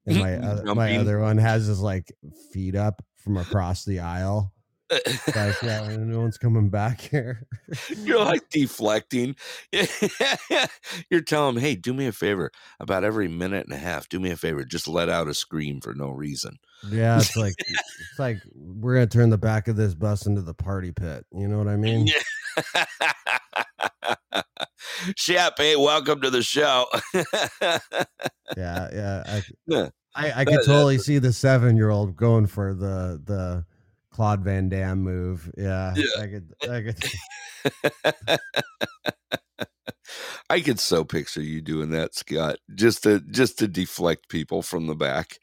and 0.05 0.19
my 0.19 0.35
other, 0.37 0.75
my 0.75 0.97
other 0.97 1.19
one 1.19 1.37
has 1.37 1.65
his 1.67 1.79
like 1.79 2.11
feet 2.51 2.75
up 2.75 3.01
from 3.17 3.37
across 3.37 3.85
the 3.85 3.99
aisle 3.99 4.51
like 5.35 5.59
yeah 5.63 5.95
no 5.97 6.19
one's 6.19 6.37
coming 6.37 6.69
back 6.69 7.01
here 7.01 7.47
You're 8.03 8.23
like 8.23 8.47
deflecting. 8.51 9.35
You're 11.09 11.21
telling 11.21 11.55
them, 11.55 11.63
hey, 11.63 11.73
do 11.75 11.91
me 11.91 12.05
a 12.05 12.11
favor. 12.11 12.51
About 12.79 13.03
every 13.03 13.27
minute 13.27 13.65
and 13.65 13.73
a 13.73 13.79
half, 13.79 14.07
do 14.07 14.19
me 14.19 14.29
a 14.29 14.35
favor. 14.35 14.63
Just 14.63 14.87
let 14.87 15.09
out 15.09 15.27
a 15.27 15.33
scream 15.33 15.81
for 15.81 15.95
no 15.95 16.09
reason. 16.11 16.57
yeah 16.91 17.17
it's 17.17 17.35
like 17.35 17.55
it's 17.57 18.19
like 18.19 18.37
we're 18.53 18.93
gonna 18.93 19.07
turn 19.07 19.31
the 19.31 19.39
back 19.39 19.67
of 19.67 19.75
this 19.75 19.95
bus 19.95 20.27
into 20.27 20.43
the 20.43 20.53
party 20.53 20.91
pit 20.91 21.25
you 21.33 21.47
know 21.47 21.57
what 21.57 21.67
i 21.67 21.75
mean 21.75 22.05
Shep, 25.15 25.55
hey, 25.57 25.75
welcome 25.75 26.21
to 26.21 26.29
the 26.29 26.43
show. 26.43 26.85
Yeah 28.57 28.89
yeah 28.93 29.23
I, 29.25 29.41
Yeah. 29.67 29.89
I, 30.17 30.41
I 30.41 30.45
could 30.45 30.61
totally 30.65 30.97
see 30.97 31.17
the 31.17 31.33
seven 31.33 31.75
year 31.75 31.89
old 31.89 32.15
going 32.15 32.47
for 32.47 32.73
the 32.73 33.21
the 33.23 33.65
Claude 34.15 34.45
Van 34.45 34.69
Damme 34.69 35.01
move. 35.01 35.51
Yeah, 35.57 35.93
Yeah. 35.97 36.21
I 36.21 36.27
could. 36.27 36.53
I 36.63 36.81
could. 36.81 38.39
I 40.49 40.61
could 40.61 40.79
so 40.79 41.03
picture 41.03 41.41
you 41.41 41.61
doing 41.61 41.89
that, 41.89 42.15
Scott, 42.15 42.59
just 42.73 43.03
to 43.03 43.19
just 43.19 43.59
to 43.59 43.67
deflect 43.67 44.29
people 44.29 44.61
from 44.61 44.87
the 44.87 44.95
back, 44.95 45.37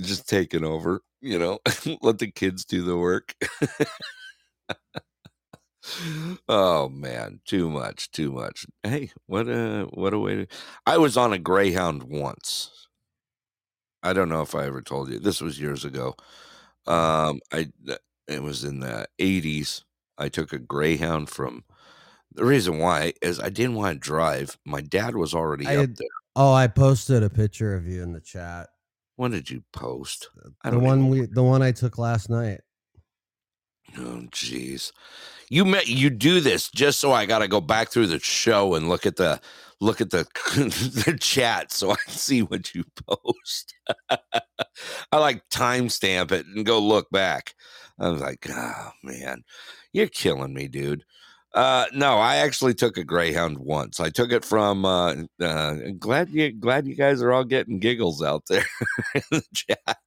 just 0.00 0.26
taking 0.26 0.64
over. 0.64 1.02
You 1.20 1.38
know, 1.38 1.58
let 2.00 2.18
the 2.20 2.30
kids 2.30 2.64
do 2.64 2.82
the 2.82 2.96
work. 2.96 3.34
Oh 6.48 6.88
man, 6.88 7.40
too 7.44 7.70
much, 7.70 8.10
too 8.10 8.32
much. 8.32 8.66
Hey, 8.82 9.10
what 9.26 9.48
a 9.48 9.88
what 9.92 10.14
a 10.14 10.18
way 10.18 10.36
to. 10.36 10.46
I 10.86 10.98
was 10.98 11.16
on 11.16 11.32
a 11.32 11.38
Greyhound 11.38 12.02
once. 12.04 12.88
I 14.02 14.12
don't 14.12 14.28
know 14.28 14.42
if 14.42 14.54
I 14.54 14.64
ever 14.66 14.82
told 14.82 15.10
you. 15.10 15.18
This 15.18 15.40
was 15.40 15.60
years 15.60 15.84
ago. 15.84 16.14
Um, 16.86 17.40
I 17.52 17.70
it 18.28 18.42
was 18.42 18.64
in 18.64 18.80
the 18.80 19.06
eighties. 19.18 19.84
I 20.18 20.28
took 20.28 20.52
a 20.52 20.58
Greyhound 20.58 21.28
from. 21.30 21.64
The 22.32 22.44
reason 22.44 22.78
why 22.78 23.14
is 23.22 23.40
I 23.40 23.48
didn't 23.48 23.74
want 23.74 23.94
to 23.94 23.98
drive. 23.98 24.56
My 24.64 24.80
dad 24.80 25.16
was 25.16 25.34
already 25.34 25.66
I 25.66 25.74
up 25.74 25.80
had- 25.80 25.96
there. 25.96 26.08
Oh, 26.36 26.52
I 26.52 26.68
posted 26.68 27.24
a 27.24 27.28
picture 27.28 27.74
of 27.74 27.88
you 27.88 28.04
in 28.04 28.12
the 28.12 28.20
chat. 28.20 28.68
When 29.16 29.32
did 29.32 29.50
you 29.50 29.64
post? 29.72 30.30
The 30.64 30.78
one 30.78 31.08
we, 31.08 31.26
the 31.26 31.42
one 31.42 31.60
I 31.60 31.72
took 31.72 31.98
last 31.98 32.30
night. 32.30 32.60
Oh, 33.98 34.22
jeez. 34.30 34.92
You 35.48 35.64
met 35.64 35.88
you 35.88 36.10
do 36.10 36.40
this 36.40 36.70
just 36.70 37.00
so 37.00 37.12
I 37.12 37.26
got 37.26 37.40
to 37.40 37.48
go 37.48 37.60
back 37.60 37.90
through 37.90 38.06
the 38.06 38.20
show 38.20 38.74
and 38.74 38.88
look 38.88 39.04
at 39.04 39.16
the 39.16 39.40
look 39.80 40.00
at 40.00 40.10
the 40.10 40.26
the 40.54 41.18
chat 41.20 41.72
so 41.72 41.90
I 41.90 41.96
can 42.04 42.14
see 42.14 42.42
what 42.42 42.74
you 42.74 42.84
post. 43.06 43.74
I 45.12 45.18
like 45.18 45.48
timestamp 45.50 46.32
it 46.32 46.46
and 46.46 46.64
go 46.64 46.78
look 46.78 47.10
back. 47.10 47.54
I 47.98 48.08
was 48.08 48.20
like, 48.20 48.46
oh 48.48 48.90
man, 49.02 49.42
you're 49.92 50.06
killing 50.06 50.54
me, 50.54 50.68
dude. 50.68 51.04
Uh, 51.52 51.86
no, 51.92 52.18
I 52.18 52.36
actually 52.36 52.74
took 52.74 52.96
a 52.96 53.02
Greyhound 53.02 53.58
once. 53.58 53.98
I 53.98 54.10
took 54.10 54.30
it 54.30 54.44
from. 54.44 54.84
Uh, 54.84 55.14
uh, 55.40 55.74
glad 55.98 56.30
you 56.30 56.52
glad 56.52 56.86
you 56.86 56.94
guys 56.94 57.20
are 57.22 57.32
all 57.32 57.44
getting 57.44 57.80
giggles 57.80 58.22
out 58.22 58.44
there 58.46 58.66
in 59.14 59.22
the 59.30 59.42
chat. 59.52 59.98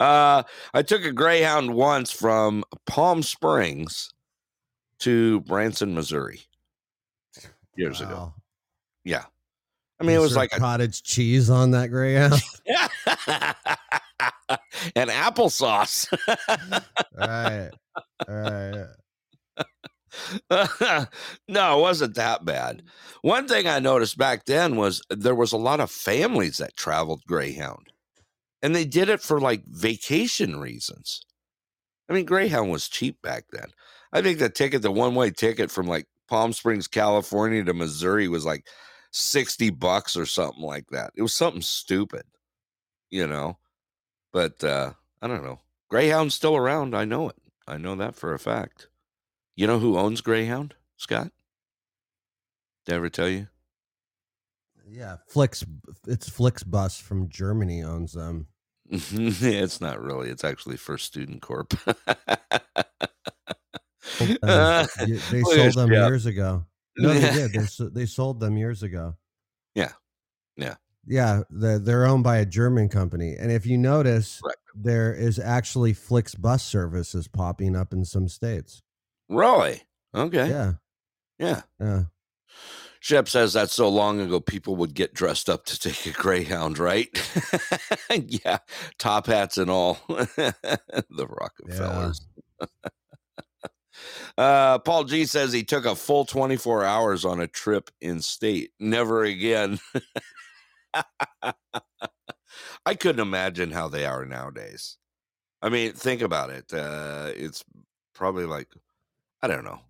Uh, 0.00 0.42
I 0.72 0.82
took 0.82 1.04
a 1.04 1.12
Greyhound 1.12 1.74
once 1.74 2.10
from 2.10 2.64
Palm 2.86 3.22
Springs 3.22 4.12
to 5.00 5.40
Branson, 5.40 5.94
Missouri, 5.94 6.40
years 7.76 8.00
ago. 8.00 8.34
Yeah, 9.04 9.24
I 10.00 10.04
mean 10.04 10.16
it 10.16 10.20
was 10.20 10.36
like 10.36 10.54
a 10.54 10.58
cottage 10.58 11.02
cheese 11.02 11.50
on 11.50 11.72
that 11.72 11.88
Greyhound. 11.88 12.40
and 14.96 15.10
applesauce. 15.10 16.06
All 17.18 17.28
right, 17.28 17.70
all 18.28 18.34
right. 18.34 18.86
no, 21.48 21.78
it 21.78 21.80
wasn't 21.80 22.14
that 22.14 22.44
bad. 22.44 22.82
One 23.22 23.48
thing 23.48 23.66
I 23.66 23.78
noticed 23.78 24.18
back 24.18 24.44
then 24.44 24.76
was 24.76 25.02
there 25.10 25.34
was 25.34 25.52
a 25.52 25.56
lot 25.56 25.80
of 25.80 25.90
families 25.90 26.58
that 26.58 26.76
traveled 26.76 27.22
Greyhound, 27.26 27.88
and 28.64 28.74
they 28.74 28.86
did 28.86 29.10
it 29.10 29.20
for 29.20 29.42
like 29.42 29.62
vacation 29.66 30.58
reasons. 30.58 31.20
I 32.08 32.14
mean, 32.14 32.24
Greyhound 32.24 32.70
was 32.70 32.88
cheap 32.88 33.20
back 33.20 33.44
then. 33.52 33.66
I 34.10 34.22
think 34.22 34.38
the 34.38 34.48
ticket, 34.48 34.80
the 34.80 34.90
one 34.90 35.14
way 35.14 35.30
ticket 35.30 35.70
from 35.70 35.86
like 35.86 36.06
Palm 36.28 36.54
Springs, 36.54 36.88
California 36.88 37.62
to 37.62 37.74
Missouri 37.74 38.26
was 38.26 38.46
like 38.46 38.66
60 39.12 39.68
bucks 39.68 40.16
or 40.16 40.24
something 40.24 40.62
like 40.62 40.86
that. 40.88 41.12
It 41.14 41.20
was 41.20 41.34
something 41.34 41.60
stupid, 41.60 42.22
you 43.10 43.26
know? 43.26 43.58
But 44.32 44.64
uh, 44.64 44.94
I 45.20 45.28
don't 45.28 45.44
know. 45.44 45.60
Greyhound's 45.90 46.34
still 46.34 46.56
around. 46.56 46.96
I 46.96 47.04
know 47.04 47.28
it. 47.28 47.36
I 47.68 47.76
know 47.76 47.94
that 47.96 48.14
for 48.14 48.32
a 48.32 48.38
fact. 48.38 48.88
You 49.56 49.66
know 49.66 49.78
who 49.78 49.98
owns 49.98 50.22
Greyhound, 50.22 50.74
Scott? 50.96 51.32
Did 52.86 52.94
I 52.94 52.96
ever 52.96 53.10
tell 53.10 53.28
you? 53.28 53.46
Yeah, 54.88 55.16
Flix. 55.28 55.66
It's 56.06 56.30
Flixbus 56.30 56.98
from 57.00 57.28
Germany 57.28 57.82
owns 57.82 58.12
them. 58.14 58.46
it's 58.90 59.80
not 59.80 60.00
really. 60.00 60.28
It's 60.30 60.44
actually 60.44 60.76
First 60.76 61.06
Student 61.06 61.42
Corp. 61.42 61.74
Uh, 64.42 64.86
they 64.98 65.42
sold 65.42 65.74
them 65.74 65.88
Jeff. 65.88 66.08
years 66.08 66.26
ago. 66.26 66.64
No, 66.98 67.12
they 67.12 67.20
did. 67.48 67.52
They 67.52 67.66
they 67.92 68.06
sold 68.06 68.38
them 68.38 68.56
years 68.56 68.82
ago. 68.82 69.16
Yeah. 69.74 69.92
Yeah. 70.56 70.76
Yeah, 71.06 71.42
they're, 71.50 71.78
they're 71.78 72.06
owned 72.06 72.22
by 72.22 72.38
a 72.38 72.46
German 72.46 72.88
company. 72.88 73.34
And 73.38 73.50
if 73.50 73.66
you 73.66 73.76
notice, 73.76 74.40
Correct. 74.40 74.60
there 74.74 75.12
is 75.12 75.38
actually 75.38 75.92
Flix 75.94 76.34
bus 76.34 76.62
services 76.62 77.28
popping 77.28 77.74
up 77.76 77.92
in 77.92 78.04
some 78.04 78.28
states. 78.28 78.82
Really? 79.28 79.82
Okay. 80.14 80.48
Yeah. 80.48 80.72
Yeah. 81.38 81.62
Yeah. 81.80 82.02
Shep 83.04 83.28
says 83.28 83.52
that 83.52 83.68
so 83.68 83.90
long 83.90 84.18
ago 84.18 84.40
people 84.40 84.76
would 84.76 84.94
get 84.94 85.12
dressed 85.12 85.50
up 85.50 85.66
to 85.66 85.78
take 85.78 86.06
a 86.06 86.12
Greyhound, 86.12 86.78
right? 86.78 87.10
yeah, 88.16 88.60
top 88.96 89.26
hats 89.26 89.58
and 89.58 89.70
all. 89.70 89.98
the 90.08 90.54
Rockefellers. 91.28 92.26
uh, 94.38 94.78
Paul 94.78 95.04
G 95.04 95.26
says 95.26 95.52
he 95.52 95.64
took 95.64 95.84
a 95.84 95.94
full 95.94 96.24
24 96.24 96.82
hours 96.82 97.26
on 97.26 97.42
a 97.42 97.46
trip 97.46 97.90
in 98.00 98.22
state. 98.22 98.70
Never 98.80 99.22
again. 99.22 99.80
I 102.86 102.94
couldn't 102.98 103.20
imagine 103.20 103.70
how 103.70 103.88
they 103.88 104.06
are 104.06 104.24
nowadays. 104.24 104.96
I 105.60 105.68
mean, 105.68 105.92
think 105.92 106.22
about 106.22 106.48
it. 106.48 106.72
Uh, 106.72 107.32
it's 107.36 107.66
probably 108.14 108.46
like, 108.46 108.68
I 109.42 109.46
don't 109.48 109.64
know. 109.64 109.80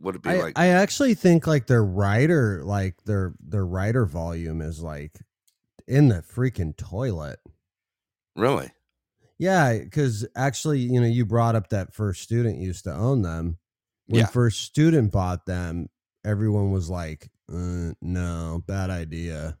Would 0.00 0.16
it 0.16 0.22
be 0.22 0.30
I, 0.30 0.36
like 0.36 0.56
I 0.56 0.66
actually 0.68 1.14
think 1.14 1.46
like 1.46 1.66
their 1.66 1.84
rider, 1.84 2.62
like 2.64 3.02
their 3.04 3.34
their 3.40 3.66
rider 3.66 4.06
volume 4.06 4.60
is 4.60 4.80
like 4.82 5.20
in 5.88 6.08
the 6.08 6.22
freaking 6.22 6.76
toilet. 6.76 7.40
really? 8.36 8.70
Yeah, 9.38 9.78
because 9.78 10.26
actually, 10.34 10.80
you 10.80 11.00
know, 11.00 11.06
you 11.06 11.24
brought 11.24 11.54
up 11.54 11.68
that 11.70 11.94
first 11.94 12.22
student 12.22 12.58
used 12.58 12.84
to 12.84 12.92
own 12.94 13.22
them. 13.22 13.58
When 14.06 14.20
Yeah. 14.20 14.26
first 14.26 14.62
student 14.62 15.12
bought 15.12 15.46
them, 15.46 15.88
everyone 16.24 16.72
was 16.72 16.90
like, 16.90 17.30
uh, 17.52 17.92
no, 18.00 18.62
bad 18.66 18.90
idea. 18.90 19.58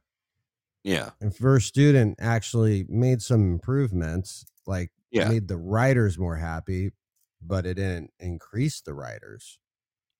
Yeah. 0.84 1.10
And 1.20 1.34
First 1.34 1.68
Student 1.68 2.16
actually 2.20 2.84
made 2.88 3.22
some 3.22 3.42
improvements, 3.52 4.46
like 4.66 4.92
Yeah. 5.10 5.28
made 5.28 5.48
the 5.48 5.56
riders 5.56 6.18
more 6.18 6.36
happy, 6.36 6.92
but 7.40 7.66
it 7.66 7.74
didn't 7.74 8.12
increase 8.18 8.80
the 8.80 8.94
riders. 8.94 9.58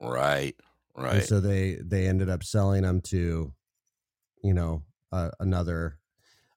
Right. 0.00 0.56
And 1.10 1.22
Right. 1.22 1.24
so 1.24 1.40
they 1.40 1.76
they 1.76 2.06
ended 2.06 2.28
up 2.28 2.42
selling 2.44 2.82
them 2.82 3.00
to, 3.02 3.54
you 4.42 4.54
know, 4.54 4.84
uh, 5.12 5.30
another 5.40 6.00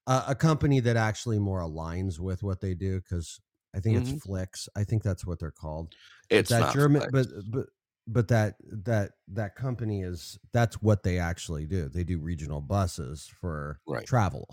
uh, 0.08 0.26
a 0.30 0.36
company 0.36 0.80
that 0.82 0.98
actually 0.98 1.40
more 1.40 1.62
aligns 1.62 2.20
with 2.20 2.44
what 2.44 2.62
they 2.62 2.76
do 2.76 3.02
because 3.02 3.42
I 3.76 3.82
think 3.82 3.98
Mhm. 3.98 3.98
it's 3.98 4.24
Flix. 4.24 4.70
I 4.76 4.84
think 4.86 5.04
that's 5.04 5.26
what 5.26 5.40
they're 5.40 5.52
called. 5.52 5.90
it's 6.30 6.50
that 6.50 6.60
not 6.60 6.70
German, 6.70 7.04
but 7.12 7.28
but 7.52 7.68
but 8.08 8.28
that 8.30 8.58
that 8.64 9.14
that 9.30 9.56
company 9.56 10.04
is 10.04 10.40
that's 10.54 10.82
what 10.82 11.04
they 11.04 11.20
actually 11.20 11.68
do. 11.68 11.90
They 11.90 12.04
do 12.06 12.20
regional 12.20 12.62
buses 12.62 13.28
for 13.28 13.82
Right. 13.86 14.08
travel 14.08 14.48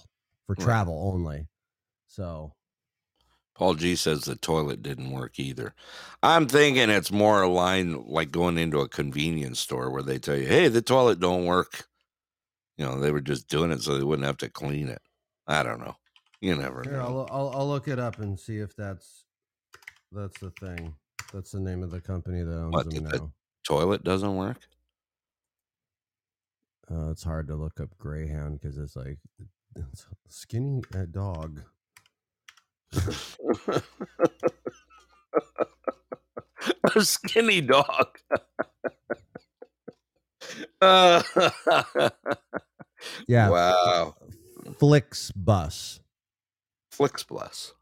for 0.47 0.57
Right. 0.57 0.65
travel 0.65 1.13
only. 1.15 1.49
So 2.09 2.55
Paul 3.59 3.75
G 3.75 3.97
says 3.97 4.21
the 4.21 4.37
toilet 4.37 4.83
didn't 4.85 5.11
work 5.11 5.41
either. 5.41 5.75
I'm 6.23 6.47
thinking 6.47 6.91
it's 6.91 7.11
more 7.11 7.43
aligned 7.43 8.05
like 8.07 8.31
going 8.31 8.57
into 8.57 8.79
a 8.79 8.89
convenience 8.89 9.59
store 9.59 9.91
where 9.91 10.03
they 10.05 10.21
tell 10.21 10.37
you, 10.37 10.47
"Hey, 10.47 10.69
the 10.69 10.81
toilet 10.81 11.19
don't 11.19 11.45
work." 11.45 11.89
You 12.77 12.85
know, 12.85 13.01
they 13.01 13.11
were 13.11 13.21
just 13.21 13.49
doing 13.49 13.73
it 13.73 13.83
so 13.83 13.99
they 13.99 14.05
wouldn't 14.05 14.27
have 14.27 14.37
to 14.39 14.49
clean 14.49 14.87
it. 14.87 15.03
I 15.49 15.65
don't 15.65 15.81
know. 15.81 15.97
You 16.41 16.55
never 16.55 16.85
here, 16.85 16.93
know. 16.93 17.01
I'll, 17.01 17.29
I'll 17.33 17.49
I'll 17.57 17.69
look 17.69 17.89
it 17.89 17.99
up 17.99 18.21
and 18.21 18.39
see 18.39 18.59
if 18.59 18.77
that's 18.77 19.25
that's 20.13 20.39
the 20.39 20.51
thing. 20.51 20.95
That's 21.35 21.51
the 21.51 21.59
name 21.61 21.83
of 21.83 21.91
the 21.91 22.01
company 22.01 22.45
that 22.45 22.57
owns 22.57 22.73
What, 22.73 22.89
them 22.89 23.03
the- 23.05 23.19
now. 23.19 23.33
Toilet 23.65 24.05
doesn't 24.05 24.37
work. 24.37 24.69
Uh, 26.89 27.11
it's 27.11 27.25
hard 27.25 27.49
to 27.49 27.57
look 27.57 27.81
up 27.81 27.91
Greyhound 27.99 28.61
because 28.61 28.79
it's 28.79 28.95
like 28.95 29.19
it's 29.77 30.07
skinny 30.29 30.81
uh, 30.95 31.07
dog. 31.11 31.61
a 36.95 37.01
skinny 37.05 37.61
dog. 37.61 38.19
Uh, 40.81 41.23
Yeah, 43.29 43.49
wow. 43.51 44.15
Flix 44.79 45.31
Bus. 45.33 46.01
Flixbus. 46.93 47.73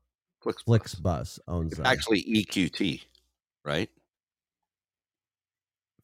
Flixbus. 0.44 0.64
Flix 0.64 0.94
Bus 0.94 1.40
owns 1.48 1.72
It's 1.72 1.76
them. 1.78 1.86
actually 1.86 2.22
EQT, 2.24 3.00
right? 3.64 3.88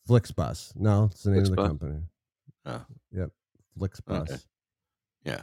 Flixbus. 0.08 0.74
No, 0.76 1.10
it's 1.12 1.22
the 1.24 1.30
name 1.32 1.40
of 1.42 1.50
the 1.50 1.56
company. 1.56 2.00
Oh. 2.64 2.84
Yep. 3.12 3.30
Flixbus. 3.78 4.20
Okay. 4.30 4.36
Yeah. 5.24 5.42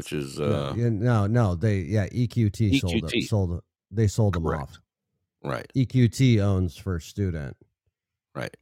Which 0.00 0.12
is 0.14 0.38
No, 0.38 0.54
uh 0.54 0.74
yeah, 0.76 0.88
no, 0.88 1.26
no, 1.26 1.54
they 1.54 1.80
yeah, 1.80 2.08
EQT, 2.08 2.80
sold 2.80 3.04
EQT. 3.04 3.14
it, 3.14 3.28
sold 3.28 3.62
they 3.90 4.06
sold 4.06 4.34
them 4.34 4.44
Correct. 4.44 4.62
off. 4.62 4.80
right, 5.44 5.70
EQT 5.76 6.40
owns 6.40 6.76
First 6.76 7.08
Student. 7.08 7.56
right. 8.34 8.56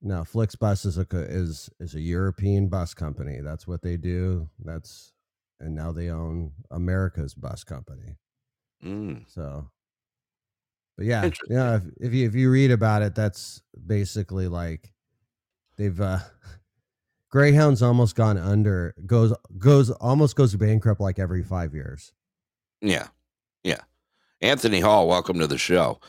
No, 0.00 0.20
Flixbus 0.22 0.86
is 0.86 0.98
a 0.98 1.06
is 1.12 1.70
is 1.80 1.94
a 1.94 2.00
European 2.00 2.68
bus 2.68 2.94
company. 2.94 3.40
That's 3.40 3.66
what 3.66 3.82
they 3.82 3.96
do. 3.96 4.48
That's 4.64 5.12
and 5.58 5.74
now 5.74 5.90
they 5.90 6.08
own 6.10 6.52
America's 6.70 7.34
bus 7.34 7.64
company. 7.64 8.16
Mm. 8.84 9.28
So, 9.28 9.70
but 10.96 11.06
yeah, 11.06 11.24
Interesting. 11.24 11.56
yeah. 11.56 11.76
If, 11.76 11.82
if 12.00 12.14
you 12.14 12.26
if 12.28 12.34
you 12.34 12.50
read 12.50 12.70
about 12.70 13.02
it, 13.02 13.14
that's 13.14 13.62
basically 13.86 14.46
like 14.48 14.92
they've 15.76 16.00
uh 16.00 16.18
Greyhound's 17.30 17.82
almost 17.82 18.14
gone 18.16 18.38
under 18.38 18.94
goes 19.06 19.34
goes 19.58 19.90
almost 19.90 20.36
goes 20.36 20.54
bankrupt 20.56 21.00
like 21.00 21.18
every 21.18 21.42
five 21.42 21.74
years. 21.74 22.12
Yeah. 22.80 23.08
Yeah. 23.64 23.80
Anthony 24.40 24.80
Hall, 24.80 25.08
welcome 25.08 25.38
to 25.40 25.46
the 25.46 25.58
show. 25.58 26.00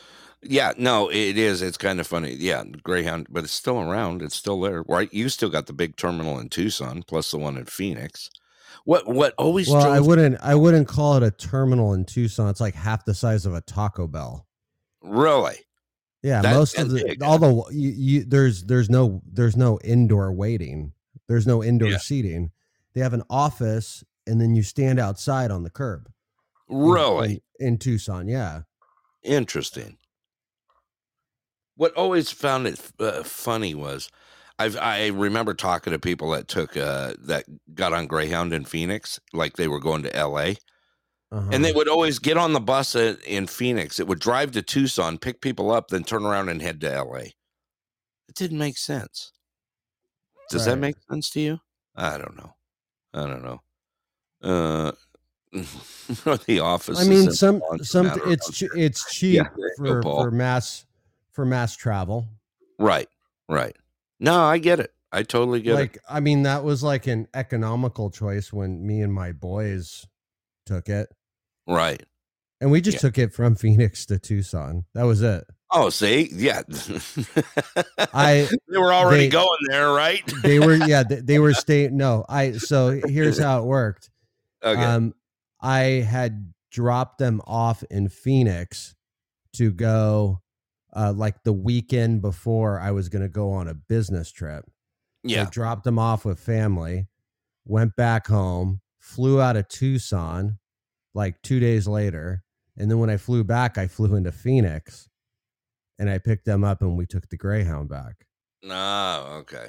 Yeah, 0.42 0.72
no, 0.78 1.10
it 1.10 1.36
is. 1.36 1.60
It's 1.60 1.76
kind 1.76 2.00
of 2.00 2.06
funny. 2.06 2.32
Yeah, 2.32 2.64
Greyhound, 2.82 3.26
but 3.28 3.44
it's 3.44 3.52
still 3.52 3.78
around. 3.78 4.22
It's 4.22 4.36
still 4.36 4.58
there, 4.62 4.82
right? 4.88 5.12
You 5.12 5.28
still 5.28 5.50
got 5.50 5.66
the 5.66 5.74
big 5.74 5.96
terminal 5.96 6.38
in 6.38 6.48
Tucson, 6.48 7.02
plus 7.06 7.30
the 7.30 7.36
one 7.38 7.58
in 7.58 7.66
Phoenix. 7.66 8.30
What 8.84 9.06
what 9.06 9.34
always 9.36 9.68
Well, 9.68 9.82
drove 9.82 9.94
I 9.94 10.00
wouldn't 10.00 10.38
I 10.40 10.54
wouldn't 10.54 10.88
call 10.88 11.16
it 11.16 11.22
a 11.22 11.30
terminal 11.30 11.92
in 11.92 12.06
Tucson. 12.06 12.48
It's 12.48 12.60
like 12.60 12.74
half 12.74 13.04
the 13.04 13.12
size 13.14 13.44
of 13.44 13.52
a 13.52 13.60
Taco 13.60 14.06
Bell. 14.06 14.46
really? 15.02 15.56
Yeah, 16.22 16.40
That- 16.42 16.54
most 16.54 16.78
of 16.78 16.90
the 16.90 17.04
big. 17.04 17.22
all 17.22 17.38
the 17.38 17.64
you, 17.74 17.90
you 17.90 18.24
there's 18.24 18.64
there's 18.64 18.88
no 18.88 19.20
there's 19.30 19.56
no 19.56 19.78
indoor 19.84 20.32
waiting. 20.32 20.92
There's 21.30 21.46
no 21.46 21.62
indoor 21.62 21.90
Yeah. 21.90 21.98
seating. 21.98 22.50
They 22.92 23.00
have 23.02 23.12
an 23.12 23.22
office 23.30 24.02
and 24.26 24.40
then 24.40 24.56
you 24.56 24.64
stand 24.64 24.98
outside 24.98 25.52
on 25.52 25.62
the 25.62 25.70
curb. 25.70 26.10
Really? 26.68 27.40
in, 27.60 27.66
in 27.68 27.78
Tucson, 27.78 28.26
yeah. 28.26 28.62
Interesting. 29.22 29.98
What 31.76 31.94
always 31.94 32.32
found 32.32 32.66
it 32.66 32.80
uh, 32.98 33.22
funny 33.22 33.76
was 33.76 34.10
I've, 34.58 34.76
I 34.76 35.06
remember 35.06 35.54
talking 35.54 35.92
to 35.92 36.00
people 36.00 36.30
that 36.30 36.48
took 36.48 36.76
uh, 36.76 37.14
that 37.20 37.44
got 37.74 37.92
on 37.92 38.08
Greyhound 38.08 38.52
in 38.52 38.64
Phoenix, 38.64 39.20
like 39.32 39.54
they 39.54 39.68
were 39.68 39.78
going 39.78 40.02
to 40.02 40.14
L.A. 40.16 40.56
Uh-huh. 41.30 41.48
And 41.52 41.64
they 41.64 41.72
would 41.72 41.88
always 41.88 42.18
get 42.18 42.36
on 42.38 42.54
the 42.54 42.60
bus 42.60 42.96
at, 42.96 43.22
in 43.22 43.46
Phoenix. 43.46 44.00
It 44.00 44.08
would 44.08 44.18
drive 44.18 44.50
to 44.52 44.62
Tucson, 44.62 45.16
pick 45.16 45.40
people 45.40 45.70
up, 45.70 45.88
then 45.88 46.02
turn 46.02 46.26
around 46.26 46.48
and 46.48 46.60
head 46.60 46.80
to 46.80 47.04
LA. 47.04 47.18
It 48.28 48.34
didn't 48.34 48.58
make 48.58 48.76
sense. 48.76 49.30
Does 50.50 50.64
that 50.66 50.76
make 50.78 50.96
sense 51.10 51.30
to 51.30 51.40
you? 51.40 51.60
I 51.96 52.18
don't 52.18 52.36
know. 52.36 52.54
I 53.14 53.26
don't 53.26 53.42
know. 53.42 53.60
Uh, 54.42 54.92
the 56.46 56.60
office. 56.60 57.00
I 57.00 57.08
mean, 57.08 57.32
some 57.32 57.62
some 57.82 58.10
it's 58.26 58.50
che- 58.56 58.68
it's 58.76 59.10
cheap 59.12 59.34
Yeah, 59.36 59.42
there 59.56 59.68
you 59.88 60.00
go, 60.00 60.02
for 60.02 60.24
for 60.24 60.30
mass 60.30 60.86
for 61.32 61.44
mass 61.44 61.76
travel. 61.76 62.28
right, 62.78 63.08
right. 63.48 63.76
No, 64.20 64.40
I 64.42 64.58
get 64.58 64.80
it. 64.80 64.92
I 65.12 65.22
totally 65.24 65.60
get 65.60 65.72
it. 65.72 65.74
like 65.74 65.98
I 66.08 66.20
mean, 66.20 66.44
that 66.44 66.62
was 66.62 66.82
like 66.82 67.06
an 67.06 67.26
economical 67.34 68.10
choice 68.10 68.52
when 68.52 68.86
me 68.86 69.00
and 69.02 69.12
my 69.12 69.32
boys 69.32 70.06
took 70.66 70.88
it, 70.88 71.08
it. 71.10 71.16
Right. 71.66 72.02
and 72.60 72.70
we 72.70 72.80
just 72.80 72.96
Yeah. 72.96 73.00
took 73.00 73.18
it 73.18 73.32
from 73.32 73.54
Phoenix 73.56 74.06
to 74.06 74.18
Tucson. 74.18 74.84
That 74.94 75.02
was 75.04 75.20
it. 75.22 75.44
Oh, 75.72 75.88
see, 75.88 76.28
yeah. 76.32 76.62
I 78.12 78.48
they 78.68 78.78
were 78.78 78.92
already 78.92 79.24
they- 79.24 79.28
going 79.28 79.58
there, 79.68 79.92
right? 79.92 80.22
they 80.42 80.58
were 80.58 80.74
yeah 80.86 81.04
they, 81.04 81.16
they 81.16 81.38
were 81.38 81.54
staying. 81.54 81.96
No, 81.96 82.24
I 82.28 82.52
so 82.52 83.00
here's 83.06 83.38
how 83.38 83.60
it 83.60 83.66
worked. 83.66 84.10
okay. 84.64 84.82
Um, 84.82 85.14
I 85.60 85.80
had 85.80 86.52
dropped 86.72 87.18
them 87.18 87.40
off 87.46 87.84
in 87.90 88.08
Phoenix 88.08 88.94
to 89.54 89.70
go, 89.70 90.40
uh, 90.94 91.12
like 91.14 91.42
the 91.44 91.52
weekend 91.52 92.22
before 92.22 92.80
I 92.80 92.90
was 92.92 93.08
going 93.08 93.22
to 93.22 93.28
go 93.28 93.52
on 93.52 93.68
a 93.68 93.74
business 93.74 94.30
trip. 94.30 94.64
I 94.66 95.28
yeah. 95.28 95.46
dropped 95.50 95.84
them 95.84 95.98
off 95.98 96.24
with 96.24 96.40
family, 96.40 97.08
went 97.66 97.94
back 97.94 98.26
home, 98.26 98.80
flew 98.98 99.40
out 99.40 99.56
of 99.56 99.68
Tucson 99.68 100.58
like 101.14 101.42
two 101.42 101.60
days 101.60 101.86
later. 101.86 102.42
And 102.78 102.90
then 102.90 102.98
when 102.98 103.10
I 103.10 103.18
flew 103.18 103.44
back, 103.44 103.76
I 103.76 103.86
flew 103.86 104.14
into 104.14 104.32
Phoenix 104.32 105.09
and 106.00 106.10
I 106.10 106.18
picked 106.18 106.46
them 106.46 106.64
up 106.64 106.80
and 106.82 106.96
we 106.96 107.06
took 107.06 107.28
the 107.28 107.36
Greyhound 107.36 107.88
back. 107.88 108.26
No, 108.64 109.26
okay. 109.42 109.66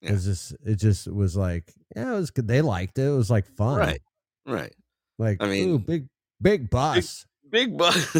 It 0.00 0.12
was 0.12 0.24
just, 0.24 0.56
it 0.64 0.76
just 0.76 1.06
was 1.12 1.36
like, 1.36 1.74
yeah, 1.94 2.12
it 2.14 2.16
was 2.16 2.30
good. 2.30 2.48
They 2.48 2.62
liked 2.62 2.98
it. 2.98 3.02
It 3.06 3.10
was 3.16 3.30
like 3.30 3.46
fun. 3.56 3.78
Right. 3.78 4.00
Right. 4.46 4.74
Like, 5.18 5.42
I 5.42 5.48
mean- 5.48 5.68
ooh, 5.68 5.78
big, 5.78 6.06
big 6.40 6.70
bus. 6.70 7.26
Big 7.50 7.76
bus. 7.76 8.16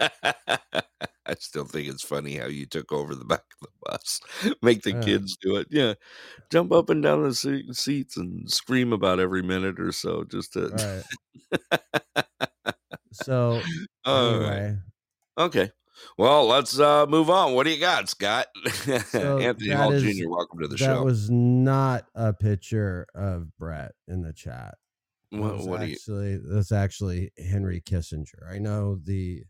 I 0.00 1.34
still 1.38 1.64
think 1.64 1.88
it's 1.88 2.02
funny 2.04 2.36
how 2.36 2.46
you 2.46 2.64
took 2.66 2.92
over 2.92 3.14
the 3.14 3.24
back 3.24 3.42
of 3.60 3.68
the 3.68 3.90
bus. 3.90 4.20
Make 4.62 4.82
the 4.82 4.92
Yeah. 4.92 5.00
kids 5.00 5.36
do 5.40 5.56
it. 5.56 5.66
Yeah. 5.70 5.94
Jump 6.50 6.72
up 6.72 6.88
and 6.90 7.02
down 7.02 7.22
the 7.24 7.34
se- 7.34 7.72
seats 7.72 8.16
and 8.16 8.50
scream 8.50 8.92
about 8.92 9.18
every 9.20 9.42
minute 9.42 9.80
or 9.80 9.92
so 9.92 10.24
just 10.24 10.52
to. 10.54 10.68
Right. 10.68 12.24
So 13.12 13.60
right. 14.06 14.26
anyway, 14.28 14.76
Okay. 15.38 15.70
Well, 16.16 16.46
let's 16.46 16.78
uh, 16.78 17.06
move 17.06 17.30
on. 17.30 17.54
What 17.54 17.64
do 17.64 17.70
you 17.70 17.80
got, 17.80 18.08
Scott? 18.08 18.46
So 19.08 19.38
Anthony 19.38 19.70
Hall 19.70 19.92
is- 19.92 20.02
Jr., 20.02 20.28
welcome 20.28 20.60
to 20.60 20.68
the 20.68 20.74
that 20.74 20.78
show. 20.78 20.94
That 20.96 21.04
was 21.04 21.30
not 21.30 22.06
a 22.14 22.32
picture 22.32 23.06
of 23.14 23.56
Brett 23.58 23.92
in 24.06 24.22
the 24.22 24.32
chat. 24.32 24.74
What, 25.30 25.58
what 25.66 25.80
do 25.80 25.86
you. 25.86 25.92
actually 25.92 26.38
that's 26.42 26.72
actually 26.72 27.30
Henry 27.36 27.82
Kissinger. 27.82 28.50
I 28.50 28.58
know 28.58 28.96
the 29.02 29.42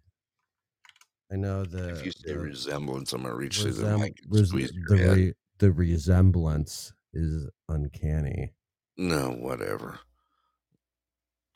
I 1.32 1.36
know 1.36 1.64
the 1.64 1.90
If 1.90 2.06
you 2.06 2.10
say 2.12 2.32
the, 2.32 2.38
resemblance, 2.38 3.12
I'm 3.12 3.22
going 3.22 3.32
to 3.32 3.38
reach 3.38 3.60
through 3.60 3.72
the 3.72 3.96
mic 3.98 4.16
res- 4.28 4.50
the, 4.50 4.70
re- 4.88 5.34
the 5.58 5.70
resemblance 5.70 6.92
is 7.12 7.48
uncanny. 7.68 8.54
No, 8.96 9.30
whatever. 9.30 10.00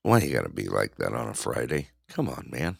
Why 0.03 0.19
you 0.21 0.33
got 0.33 0.43
to 0.45 0.51
be 0.51 0.69
like 0.69 0.97
that 0.97 1.15
on 1.15 1.29
a 1.29 1.35
Friday? 1.35 1.89
Come 2.09 2.29
on, 2.29 2.49
man. 2.51 2.79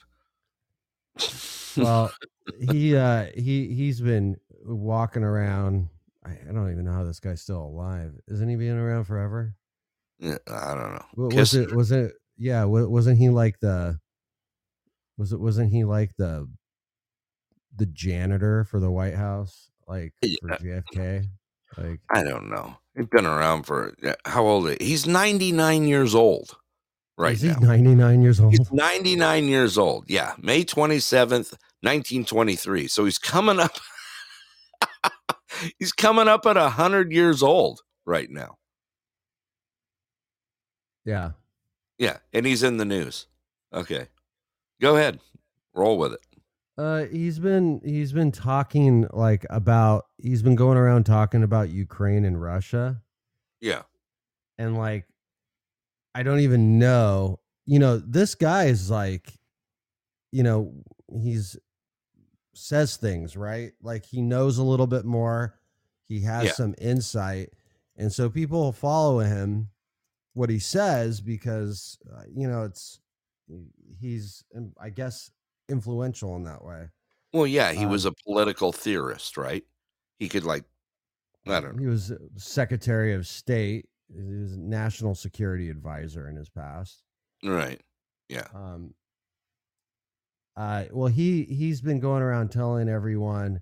Well, 1.77 2.13
he 2.61 2.97
uh 2.97 3.27
he 3.35 3.73
he's 3.75 4.01
been 4.01 4.37
walking 4.65 5.23
around 5.23 5.89
I, 6.25 6.31
I 6.49 6.53
don't 6.53 6.71
even 6.71 6.85
know 6.85 6.93
how 6.93 7.05
this 7.05 7.21
guy's 7.21 7.41
still 7.43 7.63
alive. 7.63 8.13
Isn't 8.29 8.49
he 8.49 8.57
being 8.57 8.77
around 8.79 9.05
forever? 9.05 9.55
Yeah, 10.19 10.37
I 10.49 10.75
don't 10.75 10.93
know. 10.93 11.05
Wa- 11.17 11.35
Was 11.37 11.55
it 11.55 11.75
was 11.75 11.91
it 11.93 12.13
yeah, 12.37 12.65
wasn't 12.65 13.19
he 13.19 13.29
like 13.31 13.59
the 13.61 13.99
was 15.17 15.33
it 15.33 15.41
wasn't 15.41 15.73
he 15.73 15.85
like 15.85 16.15
the 16.17 16.49
the 17.77 17.87
janitor 17.87 18.65
for 18.65 18.81
the 18.81 18.91
White 18.91 19.15
House 19.15 19.71
like 19.89 20.13
for 20.41 20.51
Yeah. 20.63 20.81
JFK? 20.95 21.25
Like 21.79 22.01
I 22.11 22.23
don't 22.23 22.51
know. 22.51 22.77
He's 22.95 23.07
been 23.07 23.25
around 23.27 23.63
for 23.63 23.95
how 24.27 24.47
old? 24.47 24.69
Is 24.69 24.77
he? 24.81 24.87
He's 24.87 25.07
99 25.07 25.87
years 25.87 26.15
old 26.15 26.57
right 27.19 27.35
is 27.35 27.43
he 27.43 27.49
now. 27.49 27.59
99 27.61 28.23
years 28.23 28.41
old? 28.41 28.53
He's 28.53 28.73
99 28.73 29.45
years 29.45 29.79
old. 29.79 30.05
Yeah, 30.09 30.35
May 30.39 30.65
27th, 30.65 31.53
1923. 31.83 32.89
So 32.89 33.05
he's 33.05 33.19
coming 33.19 33.59
up. 33.61 33.77
he's 35.79 35.93
coming 35.93 36.29
up 36.29 36.47
at 36.47 36.57
100 36.57 37.13
years 37.13 37.43
old 37.43 37.81
right 38.07 38.31
now. 38.31 38.57
Yeah. 41.05 41.33
Yeah, 41.99 42.19
and 42.33 42.47
he's 42.47 42.63
in 42.63 42.77
the 42.77 42.85
news. 42.85 43.27
Okay. 43.73 44.09
Go 44.81 44.97
ahead. 44.97 45.21
Roll 45.75 45.99
with 45.99 46.15
it. 46.15 46.21
Uh 46.79 47.05
he's 47.05 47.39
been 47.39 47.81
he's 47.85 48.13
been 48.13 48.33
talking 48.33 49.07
like 49.13 49.45
about 49.51 50.07
he's 50.17 50.43
been 50.43 50.55
going 50.57 50.79
around 50.79 51.05
talking 51.05 51.43
about 51.43 51.69
Ukraine 51.69 52.25
and 52.25 52.41
Russia 52.41 53.03
Yeah. 53.61 53.83
and 54.59 54.77
like 54.79 55.05
I 56.15 56.23
don't 56.23 56.41
even 56.41 56.79
know. 56.79 57.41
You 57.67 57.79
know, 57.79 57.99
this 57.99 58.35
guy 58.35 58.65
is 58.67 58.91
like 58.91 59.39
you 60.33 60.43
know, 60.43 60.75
he's 61.23 61.57
says 62.55 62.97
things, 62.97 63.37
right? 63.37 63.73
Like 63.83 64.05
he 64.05 64.23
knows 64.23 64.59
a 64.59 64.63
little 64.65 64.87
bit 64.87 65.05
more. 65.05 65.59
He 66.05 66.21
has 66.23 66.45
Yeah. 66.47 66.53
some 66.53 66.75
insight. 66.79 67.51
And 67.97 68.13
so 68.13 68.29
people 68.31 68.73
follow 68.73 69.21
him 69.21 69.71
what 70.35 70.51
he 70.51 70.59
says 70.59 71.21
because 71.21 71.99
uh, 72.13 72.25
you 72.35 72.49
know, 72.49 72.65
it's 72.65 73.01
he's 74.01 74.45
um, 74.57 74.73
I 74.81 74.91
guess 74.91 75.31
influential 75.69 76.37
in 76.37 76.45
that 76.45 76.65
way. 76.65 76.89
Well, 77.33 77.47
yeah, 77.47 77.73
he 77.73 77.85
Um, 77.85 77.91
was 77.91 78.05
a 78.05 78.13
political 78.13 78.73
theorist, 78.73 79.37
right? 79.37 79.65
He 80.19 80.29
could 80.29 80.45
like 80.45 80.65
I 81.47 81.61
don't 81.61 81.77
know. 81.77 81.81
He 81.83 81.87
was 81.87 82.13
uh, 82.13 82.19
Secretary 82.37 83.15
of 83.15 83.27
State. 83.27 83.89
He 84.15 84.35
was 84.35 84.53
a 84.53 84.59
national 84.59 85.15
security 85.15 85.71
advisor 85.71 86.29
in 86.29 86.37
his 86.37 86.49
past. 86.49 87.03
Right. 87.45 87.81
Yeah. 88.29 88.47
Um, 88.55 88.95
uh, 90.57 90.85
well, 90.91 91.09
he 91.09 91.45
he's 91.45 91.81
been 91.81 92.01
going 92.01 92.23
around 92.23 92.51
telling 92.51 92.89
everyone 92.89 93.61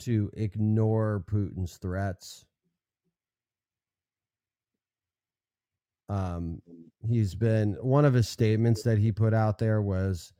to 0.00 0.30
ignore 0.34 1.24
Putin's 1.26 1.76
threats. 1.76 2.44
Um, 6.08 6.62
he's 7.06 7.34
been 7.34 7.74
one 7.82 8.04
of 8.04 8.14
his 8.14 8.28
statements 8.28 8.82
that 8.82 8.98
he 8.98 9.12
put 9.12 9.34
out 9.34 9.58
there 9.58 9.82
was, 9.82 10.32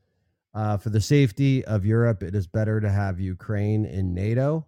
uh, 0.55 0.77
"For 0.79 0.91
the 0.91 1.01
safety 1.01 1.65
of 1.65 1.85
Europe, 1.85 2.23
it 2.23 2.35
is 2.35 2.47
better 2.47 2.81
to 2.81 2.91
have 2.91 3.21
Ukraine 3.21 3.85
in 3.85 4.15
NATO, 4.15 4.67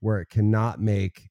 where 0.00 0.20
it 0.20 0.28
cannot 0.28 0.80
make 0.80 1.29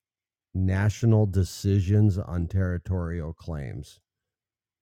national 0.53 1.25
decisions 1.27 2.17
on 2.17 2.47
territorial 2.47 3.33
claims." 3.33 3.99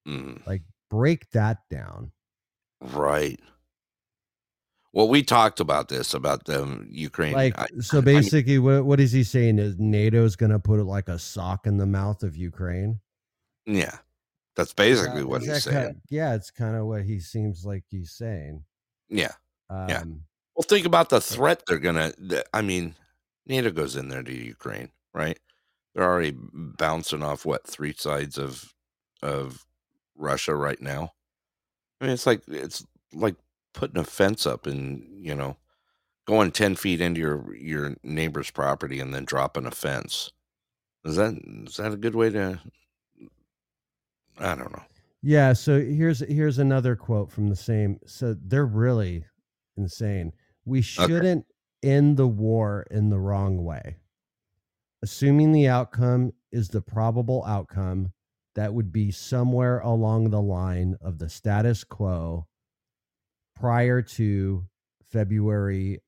Mm, 0.08 0.46
Like, 0.48 0.64
break 0.90 1.30
that 1.32 1.60
down. 1.70 2.12
right. 2.82 3.40
Well, 4.94 5.10
we 5.10 5.22
talked 5.22 5.60
about 5.60 5.90
this 5.90 6.14
about 6.14 6.46
the 6.46 6.86
Ukraine. 6.90 7.34
Like, 7.34 7.58
I- 7.60 7.68
so 7.82 8.00
I 8.00 8.02
basically, 8.02 8.58
what 8.58 8.86
what 8.86 9.00
is 9.00 9.12
he 9.12 9.24
saying? 9.24 9.60
Is 9.60 9.78
NATO's 9.78 10.36
going 10.36 10.52
to 10.52 10.60
put 10.60 10.84
like 10.86 11.08
a 11.10 11.20
sock 11.20 11.68
in 11.68 11.78
the 11.78 11.86
mouth 11.86 12.24
of 12.24 12.36
Ukraine? 12.36 13.00
yeah, 13.66 14.00
that's 14.56 14.74
basically 14.74 15.20
Yeah, 15.22 15.26
what 15.28 15.42
he's 15.44 15.64
saying. 15.64 15.94
ki- 15.96 16.16
yeah, 16.16 16.34
it's 16.36 16.50
kind 16.52 16.76
of 16.76 16.86
what 16.88 17.04
he 17.04 17.20
seems 17.20 17.66
like 17.66 17.84
he's 17.90 18.12
saying. 18.12 18.64
yeah. 19.10 19.34
Um, 19.70 19.90
Yeah. 19.90 20.04
Well, 20.56 20.64
think 20.68 20.86
about 20.88 21.10
the 21.10 21.22
threat 21.22 21.62
they're 21.68 21.78
gonna. 21.80 22.14
I 22.54 22.62
mean, 22.64 22.96
NATO 23.46 23.70
goes 23.72 23.96
in 23.96 24.08
there 24.10 24.24
to 24.24 24.34
Ukraine, 24.34 24.92
right? 25.14 25.38
They're 25.94 26.04
already 26.04 26.36
bouncing 26.38 27.24
off 27.24 27.46
what 27.46 27.66
three 27.68 27.94
sides 27.94 28.38
of 28.38 28.74
of 29.22 29.66
Russia 30.16 30.56
right 30.56 30.82
now. 30.82 31.14
I 32.00 32.06
mean, 32.06 32.14
it's 32.14 32.28
like 32.28 32.42
it's 32.48 32.86
like 33.14 33.36
putting 33.74 33.98
a 33.98 34.04
fence 34.04 34.46
up 34.46 34.68
and 34.68 35.04
you 35.26 35.36
know 35.36 35.58
going 36.26 36.52
ten 36.52 36.76
feet 36.76 37.02
into 37.02 37.20
your 37.20 37.56
your 37.56 37.96
neighbor's 38.04 38.52
property 38.52 39.00
and 39.00 39.14
then 39.14 39.26
dropping 39.26 39.66
a 39.66 39.72
fence. 39.72 40.32
Is 41.06 41.16
that 41.16 41.36
is 41.68 41.78
that 41.78 41.94
a 41.94 41.98
good 41.98 42.16
way 42.16 42.30
to? 42.32 42.60
I 44.40 44.56
don't 44.56 44.72
know. 44.72 44.84
Yeah, 45.24 45.54
so 45.54 45.80
here's 45.80 46.20
here's 46.20 46.60
another 46.60 46.96
quote 46.96 47.32
from 47.32 47.50
the 47.50 47.56
same. 47.56 48.00
So 48.06 48.36
they're 48.40 48.66
really 48.66 49.26
insane. 49.76 50.34
We 50.66 50.82
shouldn't 50.82 51.46
end 51.82 52.18
the 52.18 52.28
war 52.28 52.86
in 52.92 53.10
the 53.10 53.20
wrong 53.20 53.64
way. 53.64 53.98
Assuming 55.04 55.52
the 55.52 55.68
outcome 55.68 56.34
is 56.52 56.70
the 56.70 56.82
probable 56.82 57.44
outcome, 57.46 58.14
that 58.56 58.74
would 58.74 58.92
be 58.92 59.12
somewhere 59.12 59.80
along 59.80 60.30
the 60.30 60.42
line 60.42 60.98
of 61.00 61.20
the 61.20 61.30
status 61.30 61.84
quo 61.84 62.48
prior 63.56 64.02
to 64.02 64.66
February 65.04 66.00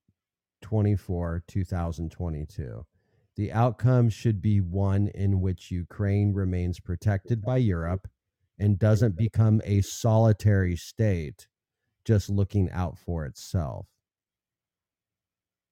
24, 0.62 1.44
2022. 1.48 2.86
The 3.36 3.52
outcome 3.52 4.10
should 4.10 4.42
be 4.42 4.60
one 4.60 5.10
in 5.10 5.42
which 5.42 5.72
Ukraine 5.72 6.34
remains 6.34 6.80
protected 6.80 7.42
by 7.42 7.58
Europe 7.58 8.08
and 8.58 8.78
doesn't 8.78 9.16
become 9.16 9.62
a 9.64 9.82
solitary 9.82 10.76
state 10.76 11.48
just 12.04 12.30
looking 12.30 12.70
out 12.72 12.98
for 12.98 13.26
itself. 13.26 13.86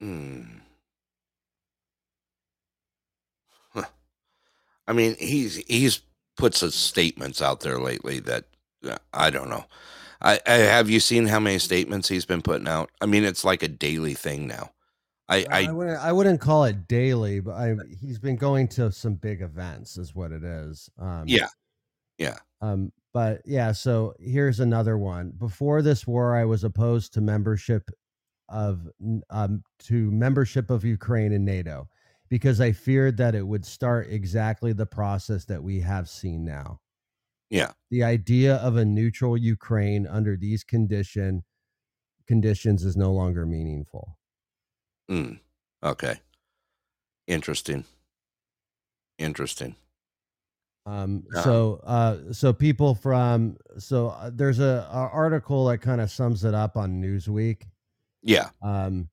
Hmm. 0.00 0.44
I 4.88 4.92
mean, 4.94 5.16
he's 5.18 5.56
he's 5.68 6.00
put 6.36 6.54
some 6.54 6.70
statements 6.70 7.42
out 7.42 7.60
there 7.60 7.78
lately 7.78 8.20
that 8.20 8.46
uh, 8.88 8.96
I 9.12 9.30
don't 9.30 9.50
know. 9.50 9.66
I, 10.20 10.40
I 10.46 10.52
have 10.54 10.90
you 10.90 10.98
seen 10.98 11.26
how 11.26 11.38
many 11.38 11.58
statements 11.58 12.08
he's 12.08 12.24
been 12.24 12.42
putting 12.42 12.66
out? 12.66 12.90
I 13.00 13.06
mean, 13.06 13.24
it's 13.24 13.44
like 13.44 13.62
a 13.62 13.68
daily 13.68 14.14
thing 14.14 14.48
now. 14.48 14.72
I, 15.28 15.46
I, 15.50 15.66
I 15.66 15.72
wouldn't 15.72 15.98
I 15.98 16.12
wouldn't 16.12 16.40
call 16.40 16.64
it 16.64 16.88
daily, 16.88 17.40
but 17.40 17.52
I 17.52 17.74
he's 18.00 18.18
been 18.18 18.36
going 18.36 18.66
to 18.68 18.90
some 18.90 19.14
big 19.14 19.42
events 19.42 19.98
is 19.98 20.14
what 20.14 20.32
it 20.32 20.42
is. 20.42 20.88
Um 20.98 21.24
yeah, 21.26 21.48
yeah, 22.16 22.38
Um, 22.62 22.92
but 23.12 23.42
yeah, 23.44 23.72
so 23.72 24.14
here's 24.18 24.60
another 24.60 24.96
one. 24.96 25.32
Before 25.32 25.82
this 25.82 26.06
war, 26.06 26.34
I 26.34 26.46
was 26.46 26.64
opposed 26.64 27.12
to 27.14 27.20
membership 27.20 27.90
of 28.48 28.88
um 29.28 29.62
to 29.80 30.10
membership 30.10 30.70
of 30.70 30.82
Ukraine 30.84 31.32
in 31.32 31.44
NATO 31.44 31.88
because 32.28 32.60
I 32.60 32.72
feared 32.72 33.16
that 33.18 33.34
it 33.34 33.46
would 33.46 33.64
start 33.64 34.08
exactly 34.10 34.72
the 34.72 34.86
process 34.86 35.44
that 35.46 35.62
we 35.62 35.80
have 35.80 36.08
seen 36.08 36.44
now. 36.44 36.80
yeah. 37.50 37.72
The 37.90 38.04
idea 38.04 38.56
of 38.56 38.76
a 38.76 38.84
neutral 38.84 39.36
Ukraine 39.36 40.06
under 40.06 40.36
these 40.36 40.62
condition 40.64 41.44
conditions 42.26 42.84
is 42.84 42.96
no 42.96 43.12
longer 43.12 43.46
meaningful. 43.46 44.18
Mm. 45.10 45.40
Okay. 45.82 46.20
Interesting. 47.26 47.84
Interesting. 49.18 49.76
Um, 50.86 51.24
Yeah. 51.34 51.42
so, 51.42 51.80
uh, 51.84 52.32
so 52.32 52.52
people 52.52 52.94
from 52.94 53.56
so 53.78 54.08
uh, 54.08 54.30
there's 54.32 54.58
a, 54.58 54.86
a 54.90 55.08
article 55.12 55.66
that 55.66 55.78
kind 55.78 56.00
of 56.00 56.10
sums 56.10 56.44
it 56.44 56.54
up 56.54 56.76
on 56.76 57.00
Newsweek. 57.02 57.62
Yeah. 58.22 58.50
Um, 58.62 59.08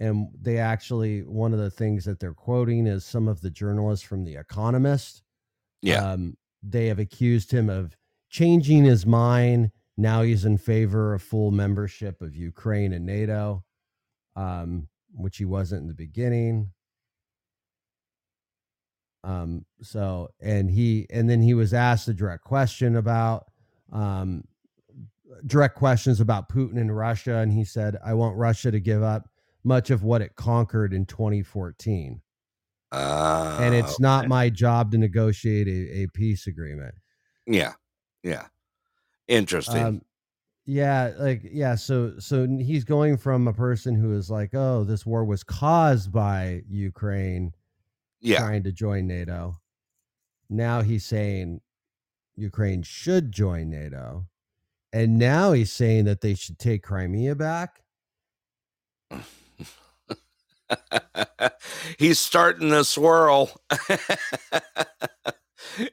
and 0.00 0.28
they 0.40 0.58
actually 0.58 1.20
one 1.22 1.52
of 1.52 1.58
the 1.58 1.70
things 1.70 2.04
that 2.04 2.20
they're 2.20 2.34
quoting 2.34 2.86
is 2.86 3.04
some 3.04 3.28
of 3.28 3.40
the 3.40 3.50
journalists 3.50 4.06
from 4.06 4.24
The 4.24 4.36
Economist. 4.36 5.22
Yeah. 5.82 6.12
Um, 6.12 6.36
they 6.62 6.86
have 6.86 6.98
accused 6.98 7.50
him 7.50 7.68
of 7.68 7.96
changing 8.30 8.84
his 8.84 9.06
mind. 9.06 9.70
Now 9.96 10.22
he's 10.22 10.44
in 10.44 10.58
favor 10.58 11.14
of 11.14 11.22
full 11.22 11.50
membership 11.50 12.20
of 12.22 12.36
Ukraine 12.36 12.92
and 12.92 13.06
NATO, 13.06 13.64
um, 14.36 14.88
which 15.12 15.36
he 15.36 15.44
wasn't 15.44 15.82
in 15.82 15.88
the 15.88 15.94
beginning. 15.94 16.70
Um, 19.24 19.64
so 19.82 20.28
and 20.40 20.70
he 20.70 21.06
and 21.10 21.28
then 21.28 21.42
he 21.42 21.54
was 21.54 21.74
asked 21.74 22.06
a 22.08 22.14
direct 22.14 22.44
question 22.44 22.96
about 22.96 23.46
um 23.92 24.44
direct 25.46 25.76
questions 25.76 26.20
about 26.20 26.48
Putin 26.48 26.80
and 26.80 26.96
Russia, 26.96 27.36
and 27.36 27.52
he 27.52 27.64
said, 27.64 27.96
I 28.04 28.14
want 28.14 28.36
Russia 28.36 28.70
to 28.70 28.80
give 28.80 29.02
up 29.02 29.27
much 29.64 29.90
of 29.90 30.02
what 30.02 30.22
it 30.22 30.36
conquered 30.36 30.92
in 30.92 31.06
2014. 31.06 32.20
Uh, 32.90 33.58
and 33.60 33.74
it's 33.74 34.00
not 34.00 34.28
my 34.28 34.48
job 34.48 34.90
to 34.92 34.98
negotiate 34.98 35.68
a, 35.68 36.02
a 36.02 36.06
peace 36.08 36.46
agreement. 36.46 36.94
Yeah. 37.46 37.74
Yeah. 38.22 38.46
Interesting. 39.26 39.84
Um, 39.84 40.02
yeah, 40.64 41.12
like 41.18 41.40
yeah, 41.50 41.76
so 41.76 42.18
so 42.18 42.46
he's 42.46 42.84
going 42.84 43.16
from 43.16 43.48
a 43.48 43.54
person 43.54 43.94
who 43.94 44.14
is 44.14 44.30
like, 44.30 44.54
oh, 44.54 44.84
this 44.84 45.06
war 45.06 45.24
was 45.24 45.42
caused 45.42 46.12
by 46.12 46.62
Ukraine 46.68 47.54
Yeah. 48.20 48.38
trying 48.40 48.64
to 48.64 48.72
join 48.72 49.06
NATO. 49.06 49.56
Now 50.50 50.82
he's 50.82 51.06
saying 51.06 51.62
Ukraine 52.36 52.82
should 52.82 53.32
join 53.32 53.70
NATO. 53.70 54.26
And 54.92 55.18
now 55.18 55.52
he's 55.52 55.72
saying 55.72 56.04
that 56.04 56.20
they 56.20 56.34
should 56.34 56.58
take 56.58 56.82
Crimea 56.82 57.34
back. 57.34 57.82
He's 61.98 62.18
starting 62.18 62.70
to 62.70 62.84
swirl. 62.84 63.50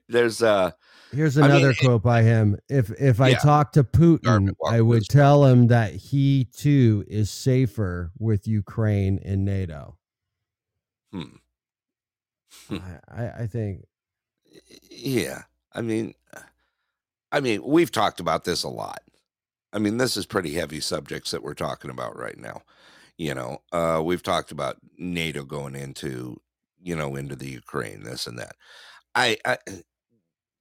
There's 0.09 0.41
a. 0.41 0.75
Here's 1.11 1.37
I 1.39 1.47
mean, 1.47 1.51
another 1.51 1.73
quote 1.73 2.03
by 2.03 2.23
him. 2.23 2.57
If 2.69 2.91
if 2.99 3.21
I 3.21 3.29
Yeah. 3.31 3.35
talk 3.35 3.71
to 3.73 3.83
Putin, 3.83 4.53
I 4.65 4.81
would 4.81 5.07
tell 5.07 5.45
him 5.45 5.67
that 5.67 5.93
he 5.93 6.45
too 6.45 7.05
is 7.07 7.29
safer 7.29 8.11
with 8.19 8.47
Ukraine 8.47 9.19
and 9.23 9.45
NATO. 9.45 9.97
hmm, 11.11 11.23
Hmm. 12.67 12.77
I, 12.77 12.99
I, 13.23 13.29
I 13.43 13.47
think 13.47 13.85
yeah. 14.89 15.43
I 15.73 15.81
mean 15.81 16.15
I 17.31 17.39
mean, 17.41 17.61
we've 17.63 17.91
talked 17.91 18.19
about 18.19 18.45
this 18.45 18.63
a 18.63 18.69
lot. 18.69 19.01
I 19.73 19.79
mean, 19.79 19.97
this 19.97 20.15
is 20.15 20.25
pretty 20.25 20.53
heavy 20.53 20.79
subjects 20.79 21.31
that 21.31 21.43
we're 21.43 21.53
talking 21.53 21.91
about 21.91 22.17
right 22.17 22.37
now. 22.37 22.61
You 23.17 23.33
know, 23.33 23.59
uh 23.71 24.01
we've 24.03 24.23
talked 24.23 24.51
about 24.51 24.77
NATO 24.97 25.43
going 25.43 25.75
into, 25.75 26.41
you 26.81 26.95
know, 26.95 27.15
into 27.15 27.35
the 27.35 27.49
Ukraine, 27.49 28.03
this 28.03 28.27
and 28.27 28.37
that. 28.39 28.55
I 29.15 29.37
I 29.45 29.57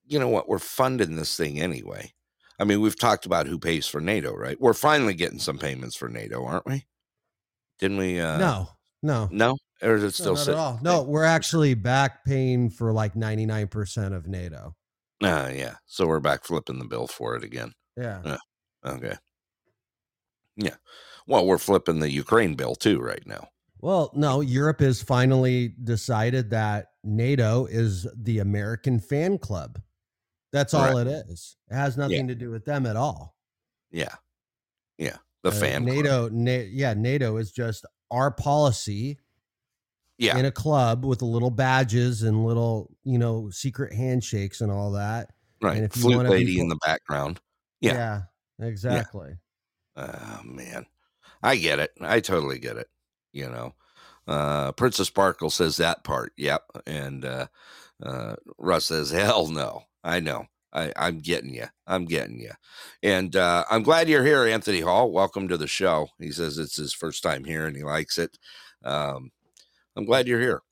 you 0.06 0.18
know 0.18 0.28
what, 0.28 0.48
we're 0.48 0.58
funding 0.58 1.16
this 1.16 1.36
thing 1.36 1.60
anyway. 1.60 2.12
I 2.60 2.64
mean, 2.64 2.80
we've 2.80 2.98
talked 2.98 3.26
about 3.26 3.46
who 3.46 3.58
pays 3.58 3.86
for 3.86 4.00
NATO, 4.00 4.32
right? 4.34 4.60
We're 4.60 4.74
finally 4.74 5.14
getting 5.14 5.38
some 5.40 5.58
payments 5.58 5.96
for 5.96 6.08
NATO, 6.08 6.44
aren't 6.44 6.66
we? 6.66 6.86
Didn't 7.78 7.98
we 7.98 8.20
uh 8.20 8.38
no, 8.38 8.68
no, 9.02 9.28
No? 9.32 9.56
Or 9.82 9.96
is 9.96 10.02
it 10.02 10.06
no, 10.06 10.10
still 10.10 10.34
not 10.34 10.48
at 10.48 10.54
all. 10.54 10.78
No, 10.82 11.02
we're 11.02 11.24
actually 11.24 11.74
back 11.74 12.24
paying 12.24 12.70
for 12.70 12.92
like 12.92 13.16
ninety 13.16 13.46
nine 13.46 13.68
percent 13.68 14.14
of 14.14 14.28
NATO. 14.28 14.74
Uh, 15.22 15.50
yeah. 15.54 15.76
So 15.86 16.06
we're 16.06 16.20
back 16.20 16.44
flipping 16.44 16.78
the 16.78 16.84
bill 16.84 17.06
for 17.06 17.36
it 17.36 17.44
again. 17.44 17.72
Yeah, 17.96 18.22
Yeah. 18.24 18.38
Okay. 18.84 19.16
Yeah. 20.56 20.76
Well, 21.26 21.46
we're 21.46 21.58
flipping 21.58 22.00
the 22.00 22.10
Ukraine 22.10 22.54
bill 22.54 22.74
too 22.74 23.00
right 23.00 23.26
now. 23.26 23.48
Well, 23.80 24.10
no, 24.14 24.40
Europe 24.40 24.80
has 24.80 25.02
finally 25.02 25.74
decided 25.82 26.50
that 26.50 26.88
NATO 27.02 27.66
is 27.66 28.06
the 28.16 28.38
American 28.38 28.98
fan 28.98 29.38
club. 29.38 29.80
That's 30.52 30.72
all 30.72 30.98
it 30.98 31.06
is. 31.06 31.56
It 31.70 31.74
has 31.74 31.96
nothing 31.96 32.28
to 32.28 32.34
do 32.34 32.50
with 32.50 32.64
them 32.64 32.86
at 32.86 32.96
all. 32.96 33.34
Yeah. 33.90 34.14
Yeah. 34.98 35.16
The 35.42 35.50
Uh, 35.50 35.52
fan. 35.52 35.84
club. 35.84 35.96
NATO, 35.96 36.28
Na- 36.30 36.64
yeah, 36.70 36.94
NATO 36.94 37.36
is 37.38 37.50
just 37.52 37.84
our 38.10 38.30
policy 38.30 39.18
Yeah. 40.18 40.38
in 40.38 40.44
a 40.46 40.52
club 40.52 41.04
with 41.04 41.20
little 41.22 41.50
badges 41.50 42.22
and 42.22 42.44
little, 42.46 42.90
you 43.02 43.18
know, 43.18 43.50
secret 43.50 43.92
handshakes 43.92 44.60
and 44.60 44.70
all 44.70 44.92
that. 44.92 45.30
right. 45.60 45.76
and 45.76 45.84
if 45.86 45.92
Flute 45.92 46.24
be 46.24 46.28
lady 46.28 46.58
in 46.60 46.68
the 46.68 46.76
background. 46.84 47.40
Yeah. 47.80 48.22
exactly. 48.60 49.36
Oh 49.96 50.40
man. 50.44 50.86
I 51.44 51.56
get 51.56 51.78
it. 51.78 51.92
I 52.00 52.18
totally 52.20 52.58
get 52.58 52.76
it. 52.76 52.88
You 53.32 53.48
know. 53.50 53.74
Uh 54.26 54.72
Princess 54.72 55.08
Sparkle 55.08 55.50
says 55.50 55.76
that 55.76 56.02
part. 56.02 56.32
Yep. 56.36 56.62
And 56.86 57.24
uh 57.24 57.46
uh 58.02 58.36
Russ 58.58 58.86
says, 58.86 59.10
Hell 59.10 59.46
no. 59.48 59.82
I 60.02 60.20
know. 60.20 60.46
I, 60.72 60.92
I'm 60.96 61.20
getting 61.20 61.54
you. 61.54 61.66
I'm 61.86 62.04
getting 62.04 62.40
you. 62.40 62.50
And 63.02 63.36
uh, 63.36 63.64
I'm 63.70 63.84
glad 63.84 64.08
you're 64.08 64.24
here, 64.24 64.44
Anthony 64.44 64.80
Hall. 64.80 65.12
Welcome 65.12 65.46
to 65.48 65.56
the 65.56 65.68
show. 65.68 66.08
He 66.18 66.32
says 66.32 66.58
it's 66.58 66.74
his 66.76 66.92
first 66.92 67.22
time 67.22 67.44
here 67.44 67.66
and 67.66 67.76
he 67.76 67.84
likes 67.84 68.18
it. 68.18 68.36
Um, 68.84 69.30
I'm 69.96 70.04
glad 70.04 70.26
you're 70.26 70.40
here. 70.40 70.62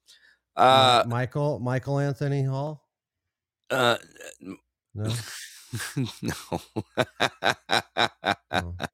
Uh, 0.57 1.05
Michael, 1.07 1.61
Michael 1.61 2.01
Anthony 2.01 2.43
Hall. 2.43 2.83
uh, 3.70 3.97
No, 4.41 4.57
no. 6.23 6.33
Oh. 8.51 8.75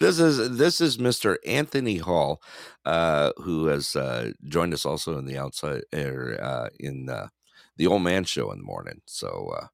This 0.00 0.18
is 0.18 0.56
this 0.56 0.80
is 0.80 0.96
Mr. 0.96 1.36
Anthony 1.46 1.98
Hall, 1.98 2.40
uh, 2.86 3.32
who 3.36 3.66
has 3.66 3.94
uh, 3.94 4.32
joined 4.44 4.72
us 4.72 4.86
also 4.86 5.18
in 5.18 5.26
the 5.26 5.36
outside 5.36 5.82
er, 5.94 6.38
uh, 6.42 6.68
in 6.78 7.08
uh, 7.10 7.28
the 7.76 7.86
old 7.86 8.02
man 8.02 8.24
show 8.24 8.50
in 8.52 8.58
the 8.58 8.64
morning. 8.64 9.02
So 9.06 9.52
uh, 9.60 9.66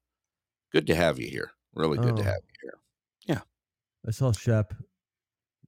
good 0.73 0.87
to 0.87 0.95
have 0.95 1.19
you 1.19 1.27
here. 1.27 1.51
Really 1.73 1.97
good 1.97 2.17
to 2.17 2.21
Oh. 2.21 2.25
have 2.25 2.41
you 2.43 2.53
here. 2.63 2.73
Yeah, 3.27 3.41
I 4.05 4.11
saw 4.11 4.31
Shep. 4.33 4.73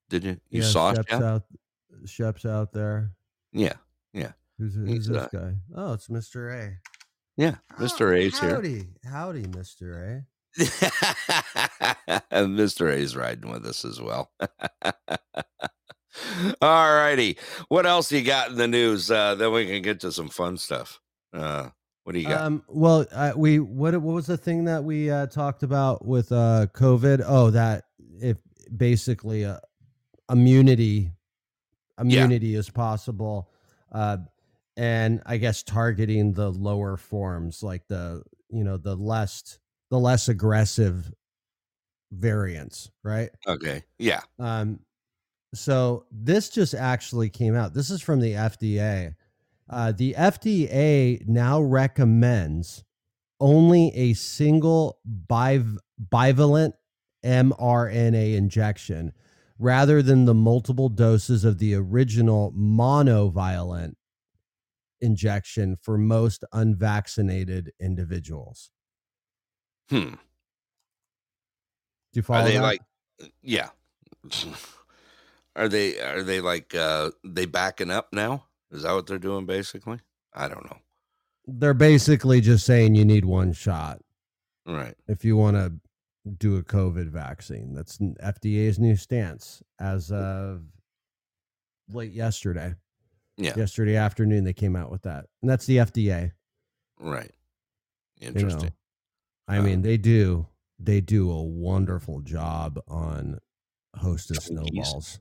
Did 0.10 0.24
you 0.26 0.32
you 0.50 0.62
Yeah, 0.62 0.68
saw 0.68 0.94
Shep's 0.94 1.10
Shep? 1.12 1.22
out. 1.22 1.44
Shep's 2.06 2.46
out 2.46 2.74
there. 2.74 3.12
Yeah, 3.54 3.74
Who's, 4.58 4.76
who's 4.76 5.08
this 5.08 5.18
uh, 5.18 5.30
guy? 5.32 5.56
Oh, 5.76 5.94
it's 5.94 6.10
Mister 6.10 6.50
A. 6.50 6.78
yeah. 7.38 7.56
Mr. 7.78 8.18
A's 8.18 8.38
here. 8.38 8.56
Howdy, 8.56 8.88
howdy, 9.06 9.48
Mister 9.56 9.94
and 10.04 10.26
Mr. 12.32 12.92
A's 12.92 13.16
riding 13.16 13.52
with 13.52 13.66
us 13.66 13.86
as 13.86 14.02
well. 14.02 14.32
All 16.62 16.96
righty. 16.96 17.38
What 17.70 17.86
else 17.86 18.12
you 18.12 18.24
got 18.24 18.52
in 18.52 18.58
the 18.58 18.68
news? 18.68 19.10
Uh, 19.10 19.36
then 19.36 19.52
we 19.52 19.66
can 19.68 19.82
get 19.82 20.00
to 20.02 20.12
some 20.12 20.30
fun 20.30 20.58
stuff. 20.58 21.00
Uh, 21.34 21.70
what 22.04 22.14
do 22.14 22.20
you 22.20 22.28
got? 22.28 22.42
Um, 22.42 22.64
well, 22.68 23.06
uh, 23.12 23.34
we 23.36 23.60
what 23.60 23.94
what 24.02 24.16
was 24.16 24.26
the 24.26 24.38
thing 24.38 24.66
that 24.66 24.84
we 24.84 25.12
uh, 25.12 25.28
talked 25.28 25.64
about 25.64 26.06
with 26.06 26.32
uh, 26.32 26.68
COVID? 26.74 27.24
Oh, 27.26 27.52
that 27.52 27.86
if 28.20 28.38
basically 28.76 29.46
uh, 29.46 29.60
immunity 30.30 31.12
immunity 32.00 32.56
is 32.56 32.70
possible, 32.70 33.52
uh, 33.92 34.18
and 34.76 35.22
I 35.26 35.38
guess 35.38 35.62
targeting 35.62 36.34
the 36.34 36.50
lower 36.50 36.98
forms, 36.98 37.62
like 37.62 37.88
the 37.88 38.24
you 38.50 38.64
know 38.64 38.78
the 38.78 38.96
less 38.96 39.60
the 39.90 40.00
less 40.00 40.28
aggressive 40.28 41.12
variants, 42.12 42.90
right? 43.04 43.30
okay. 43.48 43.84
Yeah. 43.98 44.22
Um, 44.40 44.80
so 45.54 46.06
this 46.12 46.50
just 46.50 46.74
actually 46.74 47.30
came 47.30 47.56
out. 47.56 47.74
This 47.74 47.90
is 47.90 48.02
from 48.02 48.20
the 48.20 48.34
FDA. 48.34 49.16
Uh, 49.70 49.92
the 49.92 50.16
FDA 50.18 51.28
now 51.28 51.62
recommends 51.62 52.84
only 53.40 53.90
a 53.96 54.14
single 54.14 55.00
biv- 55.28 55.78
bivalent 56.12 56.74
mRNA 57.24 58.36
injection 58.36 59.14
rather 59.58 60.02
than 60.02 60.26
the 60.26 60.34
multiple 60.34 60.90
doses 60.90 61.44
of 61.44 61.58
the 61.58 61.76
original 61.76 62.52
monovalent 62.54 63.94
injection 65.02 65.78
for 65.82 65.98
most 65.98 66.44
unvaccinated 66.54 67.72
individuals. 67.80 68.72
Hmm. 69.90 70.10
Do 70.10 70.18
you 72.14 72.22
follow 72.22 72.42
Are 72.42 72.48
they 72.48 72.54
that? 72.56 72.62
like, 72.64 72.82
yeah. 73.42 73.70
Are 75.56 75.68
they, 75.68 76.00
are 76.00 76.24
they 76.24 76.40
like, 76.40 76.74
uh, 76.74 77.12
they 77.24 77.46
backing 77.46 77.92
up 77.92 78.14
now? 78.14 78.46
Is 78.72 78.84
that 78.84 78.94
what 78.94 79.08
they're 79.08 79.18
doing 79.20 79.46
basically? 79.46 80.00
I 80.34 80.48
don't 80.48 80.64
know. 80.64 80.78
They're 81.48 81.74
basically 81.74 82.40
just 82.40 82.66
saying 82.66 82.96
you 82.96 83.04
need 83.04 83.26
one 83.26 83.52
shot. 83.54 84.00
Right. 84.66 84.94
if 85.08 85.26
you 85.26 85.36
want 85.36 85.58
to 85.58 85.74
do 86.38 86.58
a 86.58 86.64
COVID 86.64 87.10
vaccine. 87.10 87.74
That's 87.74 87.98
FDA's 87.98 88.78
new 88.80 88.96
stance 88.96 89.64
as 89.80 90.12
of 90.12 90.62
late 91.92 92.12
yesterday. 92.12 92.76
Yeah. 93.38 93.54
Yesterday 93.56 93.96
afternoon, 93.96 94.44
they 94.44 94.54
came 94.54 94.76
out 94.76 94.92
with 94.92 95.02
that. 95.04 95.26
And 95.42 95.50
that's 95.50 95.66
the 95.66 95.78
FDA. 95.78 96.34
Right. 97.00 97.32
you 98.20 98.28
Interesting. 98.28 98.66
know. 98.66 98.74
I 99.50 99.58
Uh, 99.58 99.64
mean, 99.64 99.82
they 99.82 99.98
do 99.98 100.48
they 100.82 101.02
do 101.02 101.30
a 101.32 101.44
wonderful 101.44 102.22
job 102.22 102.80
on 102.88 103.40
hostess 103.98 104.48
Twinkies. 104.50 104.86
snowballs. 104.86 105.20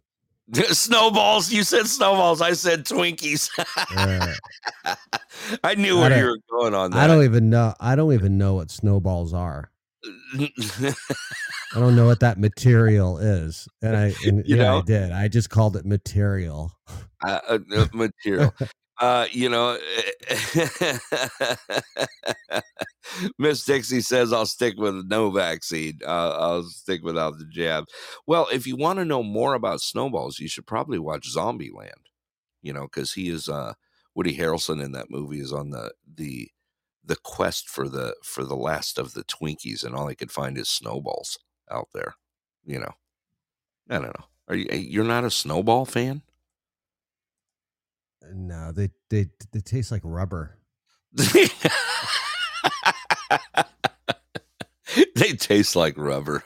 snowballs. 0.79 1.51
You 1.53 1.65
said 1.65 1.87
snowballs. 1.89 2.41
I 2.41 2.53
said 2.53 2.85
Twinkies. 2.85 3.51
Uh, 3.97 4.95
I 5.65 5.75
knew 5.75 5.97
I 5.99 6.01
where 6.01 6.09
don't- 6.11 6.19
you 6.21 6.25
were 6.27 6.39
going 6.61 6.75
on 6.75 6.91
that. 6.93 6.99
I 6.99 7.07
don't 7.09 7.25
even 7.25 7.51
know. 7.51 7.75
I 7.81 7.97
don't 7.97 8.13
even 8.13 8.39
know 8.39 8.55
what 8.55 8.71
snowballs 8.71 9.35
are. 9.35 9.73
I 11.75 11.81
don't 11.81 11.97
know 11.97 12.07
what 12.07 12.21
that 12.21 12.39
material 12.39 13.19
is. 13.19 13.69
And 13.83 13.97
I 13.97 14.15
and, 14.27 14.47
You 14.47 14.57
yeah, 14.57 14.63
know? 14.65 14.79
I 14.79 14.83
did. 14.83 15.11
I 15.13 15.29
just 15.29 15.51
called 15.51 15.77
it 15.77 15.85
material. 15.85 16.73
uh, 17.27 17.41
uh, 17.49 17.59
uh, 17.75 17.87
material. 17.93 18.55
Uh, 19.01 19.27
you 19.31 19.49
know, 19.49 19.79
Miss 23.39 23.65
Dixie 23.65 24.01
says 24.01 24.33
I'll 24.33 24.47
stick 24.47 24.75
with 24.77 25.07
no 25.07 25.31
vaccine. 25.31 25.99
Uh, 26.05 26.37
I'll 26.39 26.63
stick 26.65 27.03
without 27.03 27.39
the 27.39 27.47
jab. 27.47 27.85
Well, 28.27 28.49
if 28.53 28.67
you 28.67 28.77
want 28.77 28.99
to 28.99 29.05
know 29.05 29.23
more 29.23 29.55
about 29.55 29.81
snowballs, 29.81 30.39
you 30.39 30.49
should 30.49 30.67
probably 30.67 30.99
watch 30.99 31.29
Zombieland. 31.35 32.07
You 32.63 32.73
know, 32.73 32.83
because 32.83 33.13
he 33.13 33.29
is 33.29 33.49
uh, 33.49 33.75
Woody 34.15 34.37
Harrelson 34.37 34.83
in 34.85 34.93
that 34.93 35.11
movie 35.11 35.41
is 35.41 35.53
on 35.53 35.71
the 35.71 35.93
the 36.17 36.49
the 37.05 37.17
quest 37.25 37.69
for 37.69 37.89
the 37.89 38.15
for 38.25 38.45
the 38.45 38.57
last 38.57 38.99
of 38.99 39.15
the 39.15 39.25
Twinkies, 39.25 39.85
and 39.85 39.95
all 39.95 40.09
he 40.09 40.17
could 40.17 40.33
find 40.33 40.59
is 40.59 40.69
snowballs 40.69 41.39
out 41.71 41.89
there. 41.95 42.17
You 42.65 42.81
know, 42.81 42.93
I 43.91 43.95
don't 43.95 44.03
know. 44.05 44.25
Are 44.49 44.55
you 44.57 44.67
you're 44.73 45.05
not 45.05 45.25
a 45.25 45.31
snowball 45.31 45.85
fan? 45.85 46.23
No, 48.33 48.73
they 48.73 48.91
they 49.11 49.27
they 49.53 49.61
taste 49.61 49.91
like 49.91 50.03
rubber. 50.05 50.59
they 55.15 55.33
taste 55.39 55.77
like 55.77 55.97
rubber. 55.97 56.43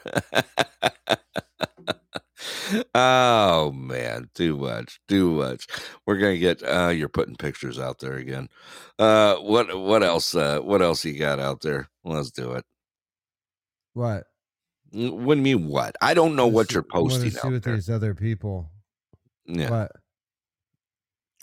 oh 2.95 3.71
man, 3.71 4.29
too 4.35 4.57
much, 4.57 4.99
too 5.07 5.31
much. 5.31 5.67
We're 6.05 6.17
gonna 6.17 6.37
get. 6.37 6.61
Uh, 6.63 6.89
you're 6.89 7.09
putting 7.09 7.35
pictures 7.35 7.79
out 7.79 7.99
there 7.99 8.15
again. 8.15 8.49
Uh, 8.99 9.35
what 9.37 9.77
what 9.77 10.03
else? 10.03 10.35
Uh, 10.35 10.59
what 10.59 10.81
else 10.81 11.03
you 11.05 11.17
got 11.17 11.39
out 11.39 11.61
there? 11.61 11.89
Let's 12.03 12.31
do 12.31 12.53
it. 12.53 12.65
What? 13.93 14.25
What 14.91 15.35
do 15.35 15.39
you 15.39 15.57
mean? 15.57 15.67
What? 15.67 15.95
I 16.01 16.13
don't 16.13 16.35
know 16.35 16.47
what 16.47 16.67
Just 16.67 16.73
you're 16.73 16.83
posting 16.83 17.31
see 17.31 17.39
out 17.43 17.51
with 17.51 17.63
there. 17.63 17.75
these 17.75 17.89
other 17.89 18.13
people. 18.13 18.69
Yeah. 19.45 19.69
What? 19.69 19.91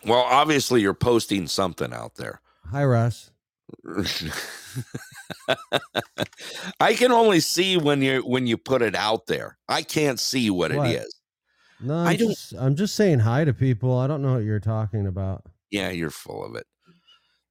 Well, 0.05 0.20
obviously 0.20 0.80
you're 0.80 0.94
posting 0.94 1.46
something 1.46 1.92
out 1.92 2.14
there. 2.16 2.40
Hi, 2.70 2.84
Russ. 2.84 3.30
I 6.80 6.94
can 6.94 7.12
only 7.12 7.40
see 7.40 7.76
when 7.76 8.03
you 8.03 8.20
when 8.20 8.46
you 8.46 8.57
put 8.57 8.82
it 8.82 8.94
out 8.94 9.26
there. 9.26 9.59
I 9.68 9.82
can't 9.82 10.18
see 10.18 10.51
what, 10.51 10.72
What? 10.72 10.90
it 10.90 11.03
is. 11.03 11.14
No, 11.80 11.94
I'm 11.94 12.09
I 12.09 12.16
just, 12.16 12.53
I'm 12.59 12.76
just 12.76 12.94
saying 12.94 13.20
hi 13.20 13.44
to 13.44 13.55
people. 13.55 13.96
I 13.98 14.07
don't 14.07 14.22
know 14.22 14.34
what 14.34 14.44
you're 14.44 14.61
talking 14.61 15.07
about. 15.07 15.44
Yeah, 15.70 15.90
you're 15.90 16.11
full 16.11 16.44
of 16.44 16.55
it. 16.57 16.66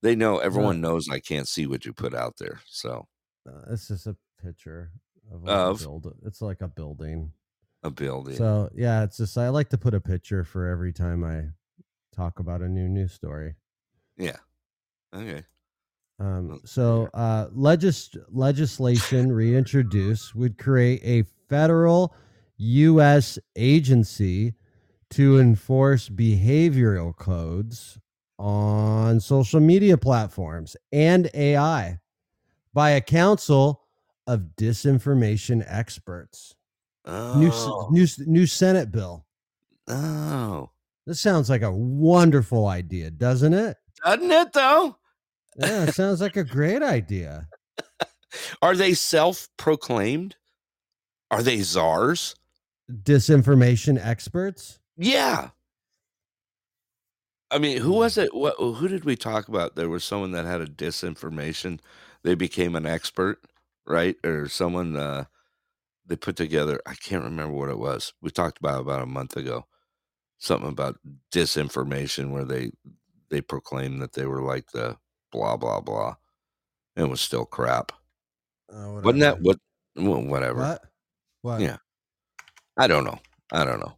They 0.01 0.15
know 0.15 0.37
everyone 0.39 0.81
knows 0.81 1.07
I 1.09 1.19
can't 1.19 1.47
see 1.47 1.65
what 1.67 1.85
you 1.85 1.93
put 1.93 2.13
out 2.13 2.35
there. 2.37 2.59
So 2.67 3.07
Uh, 3.47 3.61
it's 3.71 3.87
just 3.87 4.05
a 4.07 4.15
picture 4.43 4.91
of, 5.31 5.43
like 5.43 5.55
Of? 5.55 5.81
a 5.81 5.83
build. 5.83 6.13
It's 6.25 6.41
like 6.41 6.61
a 6.61 6.67
building. 6.67 7.31
a 7.83 7.89
building. 7.89 8.35
So 8.35 8.69
yeah, 8.75 9.03
it's 9.03 9.17
just 9.17 9.37
I 9.37 9.49
like 9.49 9.69
to 9.69 9.77
put 9.77 9.93
a 9.93 10.01
picture 10.01 10.43
for 10.43 10.67
every 10.67 10.93
time 10.93 11.23
I 11.23 11.49
talk 12.19 12.39
about 12.39 12.61
a 12.61 12.67
new 12.67 12.89
news 12.89 13.13
story. 13.13 13.55
yeah. 14.17 14.35
Okay. 15.15 15.43
Um, 16.19 16.59
so 16.65 17.09
uh, 17.13 17.47
legis- 17.53 18.11
legislation 18.29 19.31
reintroduced 19.31 20.35
would 20.35 20.57
create 20.57 20.99
a 21.03 21.23
federal 21.47 22.13
U.S. 22.57 23.39
agency 23.55 24.53
to 25.11 25.39
enforce 25.39 26.09
behavioral 26.09 27.15
codes 27.15 27.97
on 28.37 29.19
social 29.21 29.61
media 29.61 29.97
platforms 29.97 30.75
and 30.91 31.29
AI 31.33 31.99
by 32.73 32.89
a 32.91 33.01
council 33.01 33.81
of 34.27 34.41
disinformation 34.57 35.63
experts. 35.67 36.53
New, 37.07 37.49
Oh. 37.53 37.87
new, 37.91 38.03
s- 38.03 38.19
new 38.27 38.45
Senate 38.45 38.91
bill. 38.91 39.25
oh. 39.87 40.69
This 41.09 41.21
sounds 41.21 41.49
like 41.49 41.63
a 41.63 41.71
wonderful 41.71 42.67
idea, 42.67 43.09
doesn't 43.09 43.55
it? 43.55 43.77
Doesn't 44.05 44.29
it 44.29 44.53
though? 44.53 44.95
Yeah, 45.57 45.85
it 45.85 45.95
sounds 45.95 46.21
like 46.21 46.37
a 46.37 46.43
great 46.43 46.83
idea. 46.83 47.47
Are 48.61 48.75
they 48.75 48.93
self-proclaimed? 48.93 50.35
Are 51.31 51.41
they 51.41 51.61
czars? 51.61 52.35
Disinformation 52.91 53.99
experts. 53.99 54.77
Yeah. 54.97 55.49
I 57.49 57.57
mean, 57.57 57.77
Hmm. 57.79 57.83
who 57.85 57.93
was 57.93 58.15
it? 58.19 58.35
What, 58.35 58.57
who 58.59 58.87
did 58.87 59.03
we 59.03 59.15
talk 59.15 59.47
about? 59.47 59.75
There 59.75 59.89
was 59.89 60.03
someone 60.03 60.31
that 60.33 60.45
had 60.45 60.61
a 60.61 60.67
disinformation. 60.67 61.79
They 62.21 62.35
became 62.35 62.75
an 62.75 62.85
expert, 62.85 63.39
right? 63.87 64.15
Or 64.23 64.47
someone 64.47 64.95
uh, 64.95 65.23
they 66.05 66.17
put 66.17 66.35
together. 66.35 66.79
I 66.85 66.93
can't 66.93 67.23
remember 67.23 67.55
what 67.55 67.69
it 67.69 67.79
was. 67.79 68.13
We 68.21 68.29
talked 68.29 68.59
about 68.59 68.77
it 68.77 68.81
about 68.81 69.01
a 69.01 69.07
month 69.07 69.35
ago. 69.35 69.65
Something 70.39 70.69
about 70.69 70.97
disinformation, 71.31 72.31
where 72.31 72.45
they 72.45 72.71
they 73.29 73.41
proclaimed 73.41 74.01
that 74.01 74.13
they 74.13 74.25
were 74.25 74.41
like 74.41 74.71
the 74.71 74.97
blah 75.31 75.57
blah 75.57 75.81
blah. 75.81 76.15
And 76.95 77.07
it 77.07 77.09
was 77.09 77.21
still 77.21 77.45
crap. 77.45 77.91
Oh, 78.71 79.01
Wasn't 79.01 79.19
that 79.21 79.41
what? 79.41 79.57
Well, 79.95 80.21
whatever. 80.23 80.61
What? 80.61 80.81
What? 81.41 81.61
Yeah. 81.61 81.77
I 82.77 82.87
don't 82.87 83.03
know. 83.03 83.19
I 83.51 83.65
don't 83.65 83.79
know. 83.79 83.93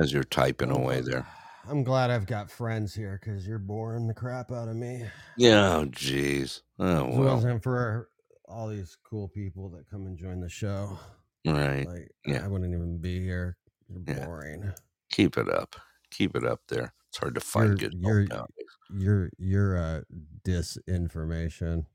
As 0.00 0.12
you're 0.12 0.24
typing 0.24 0.70
away 0.70 0.98
uh, 1.00 1.02
there. 1.02 1.26
I'm 1.68 1.84
glad 1.84 2.10
I've 2.10 2.26
got 2.26 2.50
friends 2.50 2.94
here 2.94 3.20
because 3.22 3.46
you're 3.46 3.58
boring 3.58 4.08
the 4.08 4.14
crap 4.14 4.50
out 4.50 4.68
of 4.68 4.76
me. 4.76 5.04
Yeah, 5.36 5.76
oh 5.76 5.86
jeez. 5.86 6.62
Oh 6.78 7.08
If 7.08 7.14
it 7.14 7.18
well. 7.18 7.34
wasn't 7.34 7.62
for 7.62 8.08
all 8.46 8.68
these 8.68 8.96
cool 9.08 9.28
people 9.28 9.68
that 9.70 9.88
come 9.90 10.06
and 10.06 10.16
join 10.18 10.40
the 10.40 10.48
show, 10.48 10.98
Right. 11.46 11.86
like 11.86 12.10
Yeah. 12.26 12.44
I 12.44 12.48
wouldn't 12.48 12.74
even 12.74 12.98
be 12.98 13.20
here. 13.20 13.56
You're 13.92 14.16
Yeah. 14.16 14.24
boring. 14.26 14.72
Keep 15.10 15.36
it 15.38 15.48
up. 15.48 15.76
Keep 16.10 16.36
it 16.36 16.44
up 16.44 16.60
there. 16.68 16.92
It's 17.08 17.18
hard 17.18 17.34
to 17.34 17.40
find 17.40 17.80
You're- 17.80 17.90
good 17.90 18.28
nowadays. 18.28 19.30
You're 19.38 19.76
uh, 19.78 20.00
disinformation. 20.46 21.86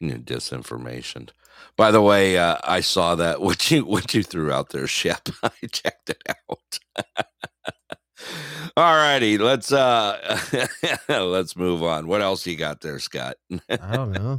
Yeah, 0.00 0.16
disinformation. 0.16 1.30
By 1.76 1.90
the 1.90 2.00
way, 2.02 2.38
uh, 2.38 2.56
I 2.64 2.80
saw 2.80 3.14
that 3.16 3.40
what 3.46 3.70
you 3.70 3.84
what 3.84 4.14
you 4.14 4.22
threw 4.22 4.52
out 4.52 4.70
there, 4.70 4.86
Shep. 4.86 5.28
I 5.42 5.50
checked 5.72 6.10
it 6.10 6.22
out. 6.28 6.78
All 8.76 8.94
righty, 8.94 9.38
let's 9.38 9.72
uh 9.72 10.38
let's 11.08 11.56
move 11.56 11.82
on. 11.82 12.06
What 12.06 12.22
else 12.22 12.46
you 12.46 12.56
got 12.56 12.80
there, 12.80 12.98
Scott? 13.00 13.36
I 13.68 13.76
don't 13.96 14.12
know. 14.12 14.38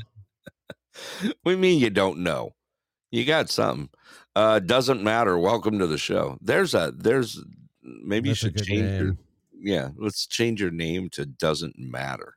we 1.43 1.55
mean 1.55 1.79
you 1.79 1.89
don't 1.89 2.19
know. 2.19 2.51
You 3.11 3.25
got 3.25 3.49
something. 3.49 3.89
Uh 4.39 4.57
doesn't 4.57 5.03
matter. 5.03 5.37
Welcome 5.37 5.79
to 5.79 5.87
the 5.87 5.97
show. 5.97 6.37
There's 6.39 6.73
a 6.73 6.93
there's 6.95 7.43
maybe 7.83 8.29
That's 8.29 8.43
you 8.43 8.49
should 8.51 8.63
change 8.63 9.01
your 9.01 9.17
yeah, 9.59 9.89
let's 9.97 10.25
change 10.25 10.61
your 10.61 10.71
name 10.71 11.09
to 11.09 11.25
doesn't 11.25 11.77
matter. 11.77 12.35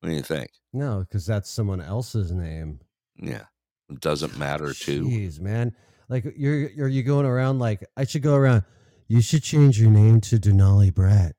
What 0.00 0.08
do 0.08 0.16
you 0.16 0.22
think? 0.22 0.50
No, 0.72 0.98
because 0.98 1.24
that's 1.24 1.48
someone 1.48 1.80
else's 1.80 2.32
name. 2.32 2.80
Yeah. 3.16 3.44
It 3.88 4.00
doesn't 4.00 4.36
matter 4.36 4.72
too. 4.72 5.04
Jeez, 5.04 5.38
man. 5.38 5.72
Like 6.08 6.24
you're 6.36 6.68
you're 6.70 6.88
you 6.88 7.04
going 7.04 7.26
around 7.26 7.60
like 7.60 7.84
I 7.96 8.06
should 8.06 8.22
go 8.22 8.34
around. 8.34 8.64
You 9.06 9.20
should 9.20 9.44
change 9.44 9.80
your 9.80 9.92
name 9.92 10.20
to 10.22 10.40
Denali 10.40 10.92
Brett. 10.92 11.36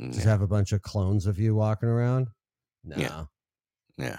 Just 0.00 0.24
have 0.24 0.40
a 0.40 0.46
bunch 0.46 0.72
of 0.72 0.80
clones 0.80 1.26
of 1.26 1.38
you 1.38 1.54
walking 1.54 1.90
around. 1.90 2.28
No. 2.82 2.96
Yeah. 2.96 3.24
yeah. 3.98 4.18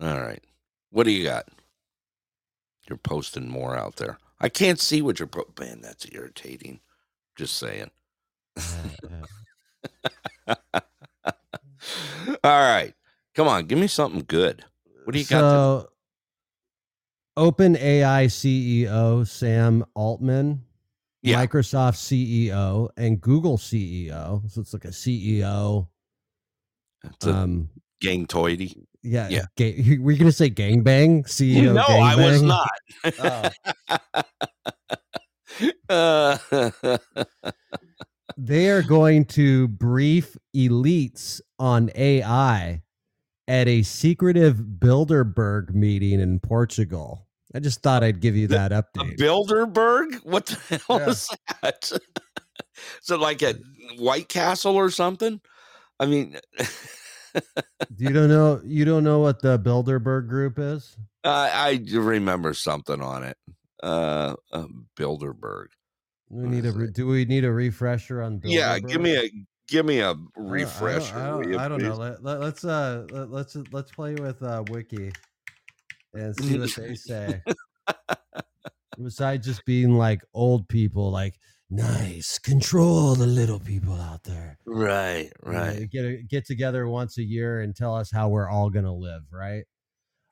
All 0.00 0.18
right. 0.18 0.42
What 0.88 1.04
do 1.04 1.10
you 1.10 1.24
got? 1.24 1.46
You're 2.88 2.98
posting 2.98 3.48
more 3.48 3.76
out 3.76 3.96
there. 3.96 4.18
I 4.40 4.48
can't 4.48 4.78
see 4.80 5.00
what 5.02 5.18
you're 5.18 5.28
po- 5.28 5.52
man, 5.58 5.80
that's 5.80 6.06
irritating. 6.12 6.80
Just 7.36 7.56
saying. 7.56 7.90
All 10.46 10.54
right. 12.44 12.94
Come 13.34 13.48
on, 13.48 13.66
give 13.66 13.78
me 13.78 13.86
something 13.86 14.24
good. 14.26 14.64
What 15.04 15.12
do 15.14 15.18
you 15.18 15.24
got? 15.24 15.40
so, 15.40 15.88
OpenAI 17.36 18.26
CEO 18.26 19.26
Sam 19.26 19.84
Altman, 19.94 20.62
Yeah. 21.22 21.44
Microsoft 21.44 21.96
CEO, 21.96 22.90
and 22.96 23.20
Google 23.20 23.58
CEO. 23.58 24.48
So 24.50 24.60
it's 24.60 24.72
like 24.72 24.84
a 24.84 24.88
CEO. 24.88 25.88
It's 27.02 27.26
a 27.26 27.34
Um, 27.34 27.70
gang 28.00 28.26
toity. 28.26 28.86
yeah, 29.02 29.28
yeah. 29.28 29.44
Were 30.00 30.12
you 30.12 30.18
gonna 30.18 30.32
say 30.32 30.50
gangbang? 30.50 31.24
CEO? 31.26 31.74
no, 31.74 31.82
I 31.82 32.16
was 32.16 32.42
not. 32.42 32.70
Oh. 33.20 33.50
Uh, 35.88 36.36
they 38.36 38.68
are 38.68 38.82
going 38.82 39.24
to 39.24 39.68
brief 39.68 40.36
elites 40.56 41.40
on 41.60 41.90
AI 41.94 42.82
at 43.46 43.68
a 43.68 43.82
secretive 43.84 44.56
Bilderberg 44.56 45.72
meeting 45.72 46.18
in 46.18 46.40
Portugal. 46.40 47.28
I 47.54 47.60
just 47.60 47.82
thought 47.82 48.02
I'd 48.02 48.20
give 48.20 48.34
you 48.34 48.48
that 48.48 48.72
a 48.72 48.84
update. 48.96 49.16
Bilderberg? 49.16 50.24
What 50.24 50.46
the 50.46 50.82
hell 50.88 50.98
Yeah. 50.98 51.08
is 51.10 51.30
that? 51.62 51.92
is 51.92 53.10
it 53.10 53.20
like 53.20 53.42
a 53.42 53.54
White 53.98 54.28
Castle 54.28 54.74
or 54.74 54.90
something? 54.90 55.40
I 56.00 56.06
mean, 56.06 56.36
you 57.96 58.10
don't 58.10 58.28
know 58.28 58.60
you 58.64 58.84
don't 58.84 59.04
know 59.04 59.20
what 59.20 59.42
the 59.42 59.58
Bilderberg 59.58 60.28
group 60.28 60.58
is? 60.58 60.96
I, 61.24 61.80
I 61.92 61.98
remember 61.98 62.54
something 62.54 63.00
on 63.00 63.24
it. 63.24 63.36
Uh, 63.82 64.34
uh 64.52 64.66
Bilderberg. 64.96 65.66
We 66.30 66.48
need 66.48 66.66
a 66.66 66.72
re- 66.72 66.90
do 66.90 67.06
we 67.06 67.24
need 67.24 67.44
a 67.44 67.52
refresher 67.52 68.22
on 68.22 68.40
Bilderberg? 68.40 68.52
Yeah, 68.52 68.78
give 68.78 69.00
me 69.00 69.16
a 69.16 69.30
give 69.68 69.86
me 69.86 70.00
a 70.00 70.14
don't- 70.14 70.28
I 70.36 70.40
don't- 70.40 70.50
refresher. 70.50 71.16
I 71.18 71.26
don't, 71.28 71.56
I 71.56 71.68
don't 71.68 71.82
know. 71.82 71.94
Let, 71.96 72.22
let, 72.22 72.40
let's 72.40 72.64
uh 72.64 73.06
let, 73.10 73.30
let's 73.30 73.56
let's 73.72 73.90
play 73.92 74.14
with 74.14 74.42
uh 74.42 74.64
wiki 74.68 75.12
and 76.14 76.36
see 76.36 76.58
what 76.58 76.74
they 76.74 76.94
say. 76.94 77.42
Besides 79.02 79.44
just 79.46 79.64
being 79.64 79.98
like 79.98 80.22
old 80.34 80.68
people, 80.68 81.10
like 81.10 81.34
nice, 81.70 82.38
control 82.38 83.14
the 83.14 83.26
little 83.26 83.58
people 83.60 83.94
out 83.94 84.24
there. 84.24 84.58
Right, 84.66 85.30
right. 85.42 85.88
get 85.90 86.04
a, 86.04 86.22
get 86.22 86.46
together 86.46 86.88
once 86.88 87.18
a 87.18 87.22
year 87.22 87.60
and 87.60 87.74
tell 87.74 87.94
us 87.94 88.10
how 88.10 88.28
we're 88.28 88.48
all 88.48 88.70
gonna 88.70 88.94
live, 88.94 89.22
right? 89.32 89.64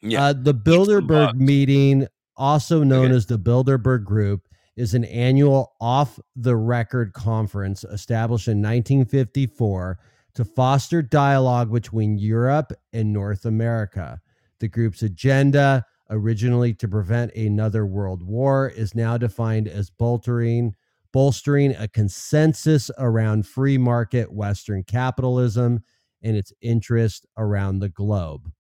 Yeah. 0.01 0.25
Uh, 0.25 0.33
the 0.33 0.55
Bilderberg 0.55 1.35
meeting, 1.35 2.09
also 2.37 2.83
known 2.83 3.07
Okay. 3.07 3.15
as 3.15 3.27
the 3.27 3.39
Bilderberg 3.39 4.05
Group, 4.05 4.49
is 4.77 4.95
an 4.95 5.05
annual 5.05 5.73
off 5.81 6.19
the 6.35 6.57
record 6.57 7.13
conference 7.13 7.85
established 7.85 8.49
in 8.49 8.59
1954 8.63 9.99
to 10.35 10.45
foster 10.45 11.03
dialogue 11.03 11.71
between 11.73 12.19
Europe 12.19 12.73
and 12.93 13.13
North 13.13 13.45
America. 13.45 14.21
The 14.61 14.69
group's 14.69 15.03
agenda, 15.03 15.85
originally 16.09 16.73
to 16.75 16.89
prevent 16.89 17.35
another 17.35 17.85
world 17.85 18.23
war, 18.23 18.69
is 18.69 18.95
now 18.95 19.19
defined 19.19 19.69
as 19.69 19.91
bolstering 19.91 20.75
bolstering 21.13 21.75
a 21.77 21.89
consensus 21.89 22.91
around 22.99 23.47
free 23.47 23.79
market 23.79 24.33
Western 24.33 24.83
capitalism 24.83 25.81
and 26.23 26.37
its 26.37 26.53
interest 26.61 27.27
around 27.37 27.79
the 27.79 27.89
globe. 27.89 28.51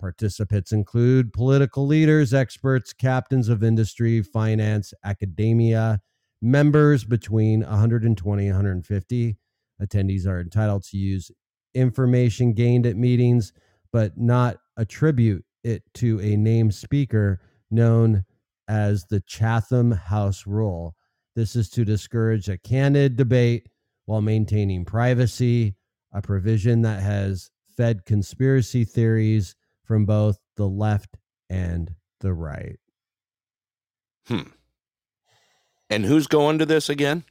Participants 0.00 0.72
include 0.72 1.32
political 1.32 1.86
leaders, 1.86 2.32
experts, 2.32 2.92
captains 2.92 3.48
of 3.48 3.64
industry, 3.64 4.22
finance, 4.22 4.94
academia, 5.04 6.00
members 6.40 7.04
between 7.04 7.60
120 7.60 8.46
and 8.46 8.56
150. 8.56 9.36
Attendees 9.82 10.26
are 10.26 10.40
entitled 10.40 10.84
to 10.84 10.96
use 10.96 11.30
information 11.74 12.52
gained 12.52 12.86
at 12.86 12.96
meetings, 12.96 13.52
but 13.92 14.16
not 14.16 14.58
attribute 14.76 15.44
it 15.64 15.82
to 15.94 16.20
a 16.20 16.36
named 16.36 16.74
speaker 16.74 17.40
known 17.70 18.24
as 18.68 19.04
the 19.06 19.20
Chatham 19.20 19.90
House 19.90 20.46
Rule. 20.46 20.94
This 21.38 21.54
is 21.54 21.70
to 21.70 21.84
discourage 21.84 22.48
a 22.48 22.58
candid 22.58 23.14
debate 23.14 23.68
while 24.06 24.20
maintaining 24.20 24.84
privacy, 24.84 25.76
a 26.12 26.20
provision 26.20 26.82
that 26.82 27.00
has 27.00 27.52
fed 27.76 28.04
conspiracy 28.04 28.84
theories 28.84 29.54
from 29.84 30.04
both 30.04 30.40
the 30.56 30.66
left 30.66 31.16
and 31.48 31.94
the 32.18 32.32
right. 32.32 32.80
Hmm. 34.26 34.48
And 35.88 36.06
who's 36.06 36.26
going 36.26 36.58
to 36.58 36.66
this 36.66 36.88
again? 36.88 37.22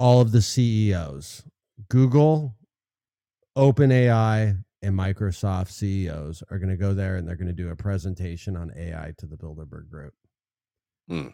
All 0.00 0.20
of 0.20 0.32
the 0.32 0.42
CEOs, 0.42 1.44
Google, 1.88 2.56
OpenAI, 3.56 4.64
and 4.82 4.98
Microsoft 4.98 5.70
CEOs 5.70 6.42
are 6.50 6.58
going 6.58 6.70
to 6.70 6.76
go 6.76 6.92
there 6.92 7.14
and 7.14 7.28
they're 7.28 7.36
going 7.36 7.46
to 7.46 7.52
do 7.52 7.70
a 7.70 7.76
presentation 7.76 8.56
on 8.56 8.72
AI 8.76 9.12
to 9.18 9.26
the 9.26 9.36
Bilderberg 9.36 9.88
Group. 9.88 10.14
Hmm. 11.08 11.28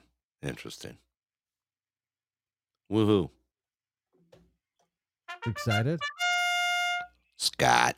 Interesting. 0.45 0.99
Woohoo. 2.93 3.31
Excited? 5.47 6.01
Scott. 7.37 7.97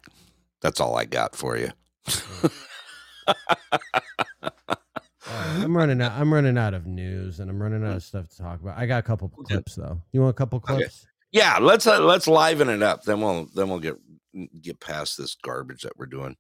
That's 0.61 0.81
all 0.81 0.97
I 0.97 1.05
got 1.05 1.35
for 1.37 1.57
you. 1.57 1.71
I'm 5.29 5.77
running 5.77 6.01
out. 6.01 6.13
I'm 6.13 6.33
running 6.33 6.57
out 6.57 6.75
of 6.75 6.87
news, 6.87 7.41
and 7.41 7.51
I'm 7.51 7.61
running 7.61 7.85
out 7.85 7.97
of 7.97 8.03
stuff 8.03 8.29
to 8.29 8.37
talk 8.37 8.61
about. 8.61 8.79
I 8.79 8.87
got 8.87 8.99
a 8.99 9.03
couple 9.03 9.29
clips 9.29 9.75
though. 9.75 10.01
You 10.13 10.21
want 10.21 10.31
a 10.31 10.35
couple 10.35 10.59
Okay. 10.59 10.77
clips? 10.77 11.07
yeah, 11.33 11.59
let's 11.59 11.87
uh, 11.87 12.01
let's 12.01 12.27
liven 12.29 12.69
it 12.69 12.83
up. 12.83 13.03
Then 13.03 13.21
we'll 13.21 13.47
then 13.55 13.69
we'll 13.69 13.81
get 13.81 13.97
get 14.61 14.81
past 14.81 15.19
this 15.19 15.35
garbage 15.35 15.83
that 15.83 15.97
we're 15.97 16.07
doing. 16.07 16.37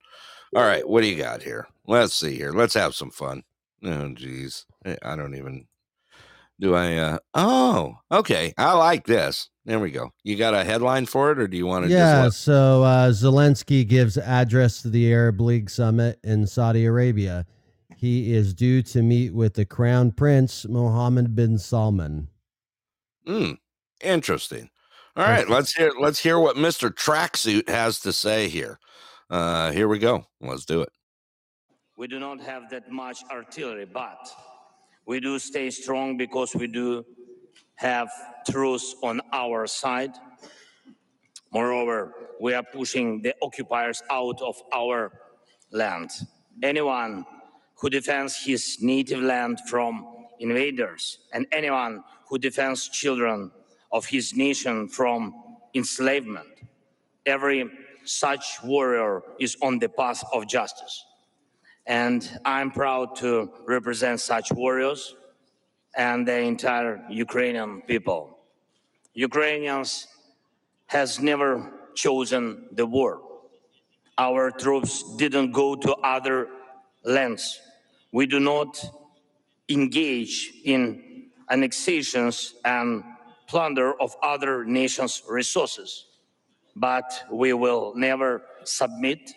All 0.54 0.62
right, 0.62 0.88
what 0.88 1.00
do 1.02 1.08
you 1.08 1.16
got 1.16 1.42
here? 1.42 1.66
Let's 1.86 2.14
see 2.14 2.36
here. 2.36 2.52
Let's 2.52 2.74
have 2.74 2.94
some 2.94 3.10
fun. 3.10 3.42
Oh, 3.84 4.08
geez, 4.14 4.64
Eh, 4.84 4.96
I 5.02 5.16
don't 5.16 5.34
even. 5.34 5.66
Do 6.58 6.74
I? 6.74 6.96
uh 6.96 7.18
Oh, 7.34 7.96
okay. 8.10 8.54
I 8.56 8.72
like 8.72 9.06
this. 9.06 9.50
There 9.64 9.80
we 9.80 9.90
go. 9.90 10.12
You 10.22 10.36
got 10.36 10.54
a 10.54 10.64
headline 10.64 11.06
for 11.06 11.32
it, 11.32 11.38
or 11.38 11.48
do 11.48 11.56
you 11.56 11.66
want 11.66 11.84
to? 11.84 11.90
Yeah. 11.90 12.26
Just 12.26 12.42
So 12.42 12.82
uh, 12.84 13.10
Zelensky 13.10 13.86
gives 13.86 14.16
address 14.16 14.82
to 14.82 14.88
the 14.88 15.12
Arab 15.12 15.40
League 15.40 15.68
summit 15.68 16.18
in 16.22 16.46
Saudi 16.46 16.86
Arabia. 16.86 17.44
He 17.96 18.32
is 18.32 18.54
due 18.54 18.82
to 18.82 19.02
meet 19.02 19.34
with 19.34 19.54
the 19.54 19.64
Crown 19.64 20.12
Prince 20.12 20.66
Mohammed 20.68 21.34
bin 21.34 21.58
Salman. 21.58 22.28
let, 23.26 23.34
mm, 23.34 23.58
interesting. 24.02 24.70
All 25.16 25.24
right, 25.24 25.48
let's 25.48 25.72
hear 25.72 25.92
let's 25.98 26.18
hear 26.18 26.38
what 26.38 26.56
Mister 26.56 26.90
Tracksuit 26.90 27.68
has 27.68 28.00
to 28.00 28.12
say 28.12 28.48
here. 28.48 28.78
Uh 29.30 29.72
Here 29.72 29.88
we 29.88 29.98
go. 29.98 30.26
Let's 30.40 30.64
do 30.64 30.82
it. 30.82 30.90
We 31.96 32.06
do 32.06 32.18
not 32.20 32.40
have 32.40 32.68
that 32.70 32.90
much 32.90 33.24
artillery, 33.30 33.86
but 33.86 34.30
we 35.06 35.20
do 35.20 35.38
stay 35.38 35.70
strong 35.70 36.16
because 36.16 36.54
we 36.54 36.66
do 36.66 37.04
have 37.76 38.08
truth 38.50 38.94
on 39.02 39.20
our 39.32 39.66
side. 39.66 40.12
Moreover, 41.52 42.12
we 42.40 42.54
are 42.54 42.64
pushing 42.64 43.22
the 43.22 43.34
occupiers 43.40 44.02
out 44.10 44.42
of 44.42 44.60
our 44.74 45.12
land. 45.70 46.10
Anyone 46.62 47.24
who 47.76 47.88
defends 47.88 48.36
his 48.44 48.78
native 48.80 49.20
land 49.20 49.60
from 49.68 50.06
invaders 50.40 51.18
and 51.32 51.46
anyone 51.52 52.02
who 52.28 52.38
defends 52.38 52.88
children 52.88 53.52
of 53.92 54.06
his 54.06 54.34
nation 54.34 54.88
from 54.88 55.34
enslavement, 55.74 56.48
every 57.24 57.70
such 58.04 58.58
warrior 58.64 59.22
is 59.38 59.56
on 59.62 59.78
the 59.78 59.88
path 59.88 60.24
of 60.32 60.48
justice. 60.48 61.05
And 61.86 62.28
I'm 62.44 62.70
proud 62.70 63.16
to 63.16 63.50
represent 63.66 64.20
such 64.20 64.50
warriors 64.52 65.14
and 65.96 66.26
the 66.26 66.38
entire 66.40 67.04
Ukrainian 67.08 67.82
people. 67.82 68.38
Ukrainians 69.14 70.08
has 70.86 71.20
never 71.20 71.72
chosen 71.94 72.66
the 72.72 72.86
war. 72.86 73.20
Our 74.18 74.50
troops 74.50 75.16
didn't 75.16 75.52
go 75.52 75.76
to 75.76 75.94
other 75.96 76.48
lands. 77.04 77.60
We 78.12 78.26
do 78.26 78.40
not 78.40 78.84
engage 79.68 80.52
in 80.64 81.28
annexations 81.50 82.54
and 82.64 83.04
plunder 83.46 83.94
of 84.00 84.16
other 84.22 84.64
nations' 84.64 85.22
resources, 85.28 86.06
but 86.74 87.24
we 87.30 87.52
will 87.52 87.92
never 87.94 88.42
submit 88.64 89.32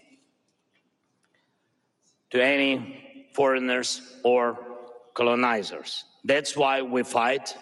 to 2.31 2.43
any 2.43 3.29
foreigners 3.33 4.17
or 4.23 4.57
colonizers. 5.13 6.05
That's 6.23 6.55
why 6.55 6.81
we 6.81 7.03
fight. 7.03 7.55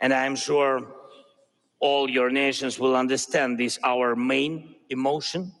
And 0.00 0.12
I'm 0.12 0.36
sure 0.36 0.86
all 1.80 2.08
your 2.08 2.30
nations 2.30 2.78
will 2.78 2.96
understand 2.96 3.58
this, 3.58 3.78
our 3.84 4.16
main 4.16 4.76
emotion. 4.90 5.52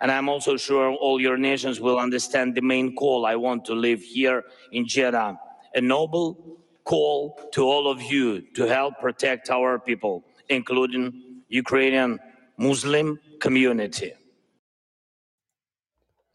And 0.00 0.10
I'm 0.10 0.28
also 0.28 0.56
sure 0.56 0.92
all 0.92 1.20
your 1.20 1.36
nations 1.36 1.80
will 1.80 1.98
understand 1.98 2.54
the 2.54 2.62
main 2.62 2.94
call 2.94 3.26
I 3.26 3.36
want 3.36 3.64
to 3.66 3.74
live 3.74 4.00
here 4.00 4.44
in 4.72 4.86
Jeddah 4.86 5.38
a 5.74 5.80
noble 5.80 6.58
call 6.84 7.38
to 7.52 7.62
all 7.62 7.90
of 7.90 8.02
you 8.02 8.40
to 8.54 8.66
help 8.66 8.98
protect 9.00 9.50
our 9.50 9.78
people, 9.78 10.24
including 10.48 11.42
Ukrainian 11.48 12.18
Muslim 12.56 13.18
community. 13.40 14.12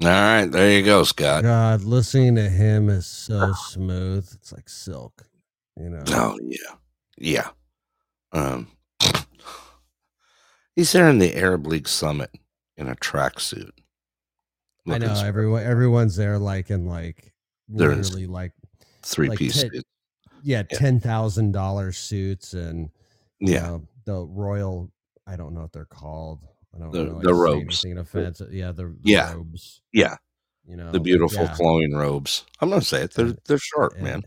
All 0.02 0.10
right, 0.10 0.46
there 0.46 0.72
you 0.72 0.84
go, 0.84 1.04
Scott. 1.04 1.44
God, 1.44 1.84
listening 1.84 2.36
to 2.36 2.50
him 2.50 2.90
is 2.90 3.06
so 3.06 3.54
smooth. 3.54 4.28
It's 4.34 4.52
like 4.52 4.68
silk, 4.68 5.24
you 5.78 5.90
know. 5.90 6.04
Oh 6.10 6.38
yeah, 6.44 6.76
yeah. 7.18 7.48
Um, 8.34 8.68
he's 10.76 10.92
there 10.92 11.08
in 11.10 11.20
the 11.20 11.36
Arab 11.38 11.66
League 11.66 11.88
summit 11.88 12.30
in 12.76 12.90
a 12.90 12.96
tracksuit. 12.96 13.72
I 14.88 14.98
know 14.98 15.12
s- 15.12 15.24
everyone. 15.24 15.64
Everyone's 15.64 16.18
there, 16.18 16.38
like 16.38 16.70
in 16.70 16.86
like 16.86 17.34
They're 17.70 17.96
literally 17.96 18.28
like 18.28 18.52
three 19.02 19.30
like 19.30 19.40
piece. 19.40 19.62
Suit. 19.62 19.86
yeah, 20.44 20.64
Yeah. 20.70 20.78
ten 20.78 21.00
thousand 21.00 21.54
dollars 21.54 21.98
suits 21.98 22.54
and 22.54 22.90
Yeah, 23.40 23.62
know, 23.62 23.88
the 24.04 24.26
royal. 24.26 24.92
I 25.26 25.38
don't 25.38 25.54
know 25.54 25.62
what 25.62 25.72
they're 25.72 25.86
called. 25.86 26.42
I 26.76 26.80
don't 26.80 26.92
The- 26.92 27.04
know, 27.06 27.22
the 27.22 27.34
robes. 27.34 27.84
Anything 27.86 28.00
offensive? 28.00 28.54
Yeah, 28.54 28.72
the, 28.72 28.86
the 28.86 28.98
Yeah. 29.04 29.34
robes. 29.34 29.82
yeah. 29.94 30.16
You 30.68 30.76
know 30.78 30.92
The 30.92 31.00
beautiful 31.00 31.44
yeah. 31.44 31.54
flowing 31.54 31.94
robes. 31.96 32.44
I'm 32.60 32.70
gonna 32.70 32.82
say 32.82 33.04
it. 33.04 33.14
They're 33.14 33.28
And- 33.28 33.40
they're 33.48 33.58
short, 33.60 33.94
and, 33.96 34.04
man. 34.04 34.24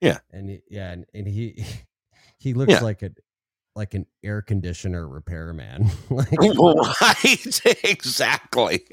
Yeah. 0.00 0.18
and 0.32 0.50
he- 0.50 0.62
yeah, 0.68 0.90
and, 0.92 1.06
and 1.14 1.26
he 1.28 1.64
he 2.38 2.54
looks 2.54 2.72
Yeah. 2.72 2.80
like 2.80 3.02
a 3.02 3.10
like 3.76 3.94
an 3.94 4.06
air 4.24 4.40
conditioner 4.42 5.06
repairman. 5.06 5.88
like 6.10 6.32
right, 6.32 7.84
exactly. 7.84 8.84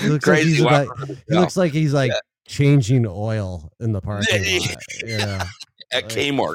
he 0.00 0.08
looks 0.08 0.26
like 0.26 0.42
he's 0.42 0.60
about, 0.60 0.88
he 1.28 1.34
looks 1.34 1.56
like 1.56 1.72
he's 1.72 1.92
like 1.92 2.12
changing 2.46 3.04
oil 3.06 3.70
in 3.80 3.92
the 3.92 4.00
parking 4.00 4.42
lot. 4.60 4.76
Yeah. 5.04 5.44
at 5.92 6.04
Right. 6.04 6.12
Kmart. 6.12 6.54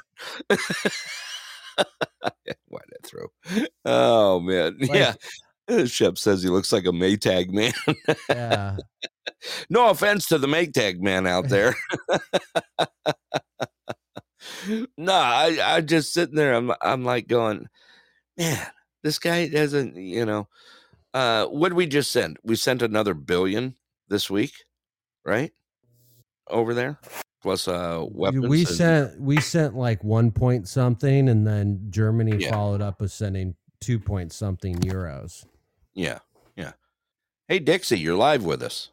Why 2.67 2.81
that 2.89 3.03
throw? 3.05 3.27
Oh 3.85 4.39
man, 4.39 4.77
Like- 4.81 4.89
yeah. 5.69 5.85
Shep 5.85 6.17
says 6.17 6.41
he 6.41 6.47
looks 6.49 6.71
like 6.71 6.85
a 6.85 6.91
Maytag 6.91 7.49
man. 7.51 7.73
Yeah. 8.29 8.77
no 9.69 9.89
offense 9.89 10.25
to 10.27 10.37
the 10.37 10.47
Maytag 10.47 11.01
man 11.01 11.27
out 11.27 11.49
there. 11.49 11.75
no, 14.97 15.13
I 15.13 15.57
I 15.61 15.81
just 15.81 16.13
sitting 16.13 16.35
there. 16.35 16.53
I'm 16.53 16.71
I'm 16.81 17.03
like 17.03 17.27
going, 17.27 17.67
man, 18.37 18.65
this 19.03 19.19
guy 19.19 19.47
doesn't. 19.49 19.97
You 19.97 20.25
know, 20.25 20.47
uh, 21.13 21.47
what 21.47 21.69
did 21.69 21.75
we 21.75 21.85
just 21.85 22.11
send? 22.11 22.37
We 22.43 22.55
sent 22.55 22.81
another 22.81 23.13
billion 23.13 23.75
this 24.07 24.29
week, 24.29 24.53
right? 25.25 25.51
Over 26.49 26.73
there. 26.73 26.99
Plus 27.41 27.67
uh 27.67 28.03
weapons. 28.09 28.47
we 28.47 28.59
and- 28.59 28.67
sent 28.67 29.21
we 29.21 29.39
sent 29.41 29.75
like 29.75 30.03
one 30.03 30.31
point 30.31 30.67
something, 30.67 31.29
and 31.29 31.45
then 31.45 31.87
Germany 31.89 32.37
Yeah. 32.43 32.51
followed 32.51 32.81
up 32.81 33.01
with 33.01 33.11
sending 33.11 33.55
two 33.79 33.99
point 33.99 34.31
something 34.33 34.75
euros. 34.79 35.45
Yeah, 35.93 36.19
yeah. 36.55 36.73
Hey 37.47 37.59
Dixie, 37.59 37.99
you're 37.99 38.15
live 38.17 38.43
with 38.43 38.61
us. 38.61 38.89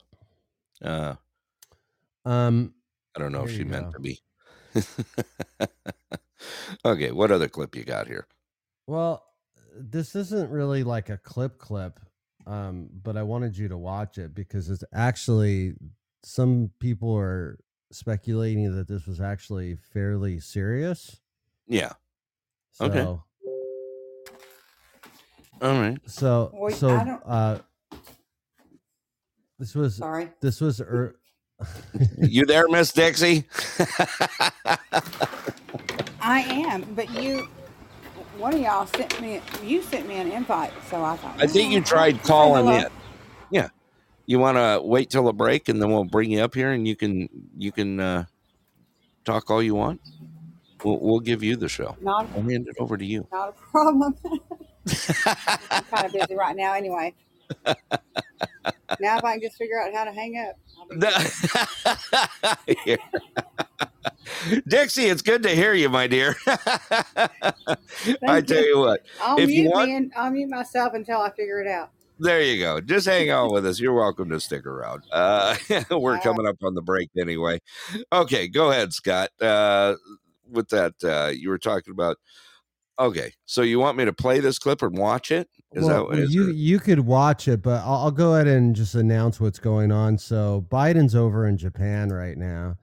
Uh, 0.82 1.14
Um, 2.24 2.74
I 3.16 3.20
don't 3.20 3.32
know 3.32 3.44
if 3.44 3.50
she 3.50 3.64
meant 3.64 3.86
go. 3.86 3.92
to 3.92 4.00
be. 4.00 4.20
okay, 6.84 7.10
what 7.12 7.30
other 7.30 7.48
clip 7.48 7.74
you 7.76 7.84
got 7.84 8.06
here? 8.06 8.26
well, 8.86 9.24
this 9.76 10.14
isn't 10.14 10.50
really 10.50 10.84
like 10.84 11.08
a 11.10 11.16
clip 11.18 11.58
clip, 11.58 11.98
um, 12.46 12.88
but 13.02 13.16
I 13.16 13.22
wanted 13.22 13.56
you 13.56 13.68
to 13.68 13.76
watch 13.78 14.18
it 14.18 14.34
because 14.34 14.68
it's 14.70 14.84
actually 14.92 15.74
some 16.22 16.70
people 16.80 17.16
are 17.16 17.58
speculating 17.90 18.74
that 18.76 18.88
this 18.88 19.06
was 19.06 19.20
actually 19.20 19.76
fairly 19.92 20.40
serious. 20.40 21.20
Yeah. 21.66 21.92
So, 22.72 22.86
Okay. 22.86 23.00
All 25.62 25.80
right. 25.80 25.98
So 26.06 26.50
Wait, 26.52 26.74
so 26.74 26.90
uh, 26.90 27.58
this 29.58 29.74
was 29.74 29.96
Sorry. 29.96 30.28
this 30.40 30.60
was 30.60 30.80
er- 30.80 31.16
You 32.18 32.44
there, 32.44 32.68
Miss 32.68 32.92
Dixie? 32.92 33.44
I 36.20 36.40
am, 36.40 36.82
but 36.94 37.08
you, 37.10 37.48
one 38.38 38.54
of 38.54 38.60
y'all 38.60 38.86
sent 38.86 39.20
me, 39.20 39.40
you 39.62 39.80
sent 39.82 40.08
me 40.08 40.16
an 40.16 40.32
invite, 40.32 40.72
so 40.90 41.04
I 41.04 41.16
thought. 41.16 41.40
I 41.40 41.46
think 41.46 41.72
you 41.72 41.80
tried 41.80 42.20
calling 42.24 42.66
hello." 42.66 42.78
in. 42.78 42.86
Yeah. 43.50 43.68
You 44.26 44.38
want 44.38 44.56
to 44.56 44.80
wait 44.82 45.10
till 45.10 45.24
the 45.24 45.32
break 45.32 45.68
and 45.68 45.80
then 45.80 45.90
we'll 45.90 46.04
bring 46.04 46.30
you 46.30 46.40
up 46.40 46.54
here 46.54 46.72
and 46.72 46.88
you 46.88 46.96
can 46.96 47.28
you 47.58 47.72
can 47.72 48.00
uh, 48.00 48.24
talk 49.24 49.50
all 49.50 49.62
you 49.62 49.74
want. 49.74 50.00
We'll, 50.82 50.98
we'll 51.00 51.20
give 51.20 51.42
you 51.42 51.56
the 51.56 51.68
show. 51.68 51.96
Not, 52.00 52.26
I'll 52.34 52.42
hand 52.42 52.68
it 52.68 52.76
over 52.78 52.96
to 52.96 53.04
you. 53.04 53.26
not 53.32 53.50
a 53.50 53.52
problem. 53.52 54.14
I'm 55.70 55.84
kind 55.84 56.06
of 56.06 56.12
busy 56.12 56.34
right 56.34 56.54
now, 56.54 56.74
anyway. 56.74 57.14
now, 59.00 59.16
if 59.18 59.24
I 59.24 59.32
can 59.34 59.40
just 59.40 59.56
figure 59.56 59.80
out 59.80 59.94
how 59.94 60.04
to 60.04 60.12
hang 60.12 60.36
up. 60.38 60.58
I'll 60.78 60.86
be 62.66 62.76
good. 62.84 62.98
Dixie, 64.68 65.04
it's 65.06 65.22
good 65.22 65.42
to 65.44 65.50
hear 65.50 65.72
you, 65.74 65.88
my 65.88 66.06
dear. 66.06 66.36
I 68.26 68.40
tell 68.42 68.64
you 68.64 68.78
what, 68.78 69.00
I'll 69.22 69.38
if 69.38 69.50
you 69.50 69.62
mute 69.64 69.72
want- 69.72 69.88
me 69.88 69.96
and 69.96 70.12
I'll 70.16 70.30
mute 70.30 70.50
myself 70.50 70.92
until 70.94 71.20
I 71.20 71.30
figure 71.30 71.60
it 71.60 71.68
out. 71.68 71.90
There 72.24 72.42
you 72.42 72.58
go. 72.60 72.80
Just 72.80 73.06
hang 73.06 73.30
on 73.30 73.52
with 73.52 73.64
us. 73.66 73.78
You're 73.78 73.92
welcome 73.94 74.30
to 74.30 74.40
stick 74.40 74.66
around. 74.66 75.02
Uh, 75.12 75.56
we're 75.90 76.18
coming 76.18 76.46
up 76.46 76.56
on 76.62 76.74
the 76.74 76.82
break 76.82 77.10
anyway. 77.18 77.60
Okay, 78.12 78.48
go 78.48 78.70
ahead, 78.70 78.92
Scott. 78.92 79.30
Uh, 79.40 79.94
with 80.50 80.68
that, 80.70 80.94
uh, 81.04 81.30
you 81.30 81.48
were 81.48 81.58
talking 81.58 81.92
about. 81.92 82.16
Okay, 82.98 83.32
so 83.44 83.62
you 83.62 83.80
want 83.80 83.96
me 83.98 84.04
to 84.04 84.12
play 84.12 84.38
this 84.38 84.58
clip 84.58 84.80
and 84.80 84.96
watch 84.96 85.32
it? 85.32 85.48
Is 85.72 85.84
well, 85.84 86.08
that 86.10 86.28
you 86.30 86.50
it- 86.50 86.54
you 86.54 86.78
could 86.78 87.00
watch 87.00 87.48
it, 87.48 87.60
but 87.60 87.82
I'll, 87.84 88.04
I'll 88.04 88.10
go 88.12 88.34
ahead 88.34 88.46
and 88.46 88.74
just 88.76 88.94
announce 88.94 89.40
what's 89.40 89.58
going 89.58 89.90
on. 89.90 90.16
So 90.18 90.64
Biden's 90.70 91.16
over 91.16 91.46
in 91.48 91.58
Japan 91.58 92.10
right 92.10 92.38
now, 92.38 92.76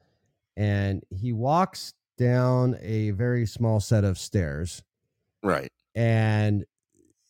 and 0.58 1.02
he 1.10 1.32
walks 1.32 1.94
down 2.18 2.78
a 2.82 3.12
very 3.12 3.46
small 3.46 3.80
set 3.80 4.04
of 4.04 4.18
stairs, 4.20 4.84
right? 5.44 5.72
and 5.96 6.66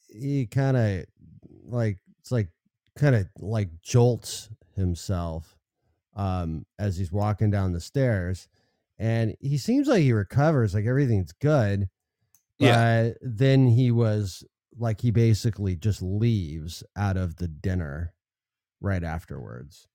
he 0.09 0.45
kind 0.47 0.76
of 0.76 1.05
like 1.66 1.99
it's 2.20 2.32
like 2.32 2.49
kind 2.97 3.16
of 3.16 3.28
like 3.39 3.70
jolts 3.82 4.49
himself 4.76 5.57
um 6.16 6.66
as 6.80 6.97
he's 6.97 7.12
walking 7.12 7.49
down 7.49 7.72
the 7.74 7.80
stairs 7.80 8.47
and 8.99 9.36
he 9.39 9.57
seems 9.57 9.88
like 9.88 10.01
he 10.01 10.12
recovers 10.14 10.74
like 10.74 10.86
everything's 10.86 11.32
good 11.34 11.88
Yeah. 12.59 13.03
but 13.09 13.18
then 13.22 13.68
he 13.68 13.91
was 13.91 14.43
like 14.78 15.01
he 15.01 15.12
basically 15.12 15.76
just 15.76 16.01
leaves 16.01 16.84
out 16.97 17.18
of 17.18 17.38
the 17.38 17.47
dinner 17.47 18.14
right 18.82 19.03
afterwards 19.03 19.88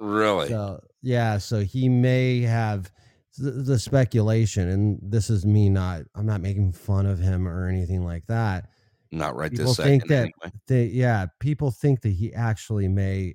Really? 0.00 0.48
so 0.48 0.80
yeah, 1.00 1.38
so 1.38 1.60
he 1.60 1.88
may 1.88 2.40
have 2.40 2.90
the, 3.38 3.50
the 3.52 3.78
speculation, 3.78 4.68
and 4.68 4.98
this 5.00 5.30
is 5.30 5.46
me 5.46 5.68
not. 5.68 6.02
I'm 6.16 6.26
not 6.26 6.40
making 6.40 6.72
fun 6.72 7.06
of 7.06 7.18
him 7.20 7.46
or 7.46 7.68
anything 7.68 8.04
like 8.04 8.26
that. 8.26 8.68
Not 9.12 9.36
right 9.36 9.50
people 9.50 9.66
this 9.66 9.76
think 9.76 10.06
that 10.08 10.22
anyway. 10.22 10.52
they, 10.66 10.84
yeah, 10.86 11.26
people 11.38 11.70
think 11.70 12.00
that 12.00 12.10
he 12.10 12.32
actually 12.32 12.88
may 12.88 13.34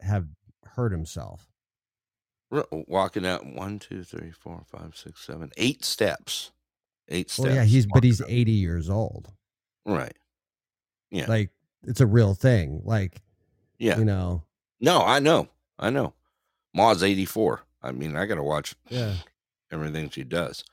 have 0.00 0.26
hurt 0.64 0.92
himself. 0.92 1.46
Walking 2.72 3.26
out 3.26 3.44
one, 3.44 3.78
two, 3.78 4.02
three, 4.04 4.30
four, 4.30 4.62
five, 4.66 4.96
six, 4.96 5.20
seven, 5.26 5.50
eight 5.56 5.84
steps. 5.84 6.52
Eight 7.08 7.30
steps. 7.30 7.46
Well, 7.46 7.54
yeah, 7.56 7.64
he's 7.64 7.86
but 7.86 8.04
he's 8.04 8.20
out. 8.22 8.28
80 8.30 8.52
years 8.52 8.88
old. 8.88 9.30
right. 9.84 10.16
Yeah. 11.10 11.26
Like 11.28 11.50
it's 11.86 12.00
a 12.00 12.06
real 12.06 12.34
thing. 12.34 12.80
Like 12.84 13.20
Yeah. 13.78 13.98
you 13.98 14.04
know, 14.04 14.42
No, 14.80 15.02
I 15.02 15.18
know. 15.18 15.48
I 15.78 15.90
know. 15.90 16.14
Ma's 16.74 17.02
84. 17.02 17.60
I 17.82 17.92
mean, 17.92 18.16
I 18.16 18.24
got 18.26 18.36
to 18.36 18.42
watch 18.42 18.74
yeah. 18.88 19.14
everything 19.70 20.08
she 20.10 20.24
does. 20.24 20.64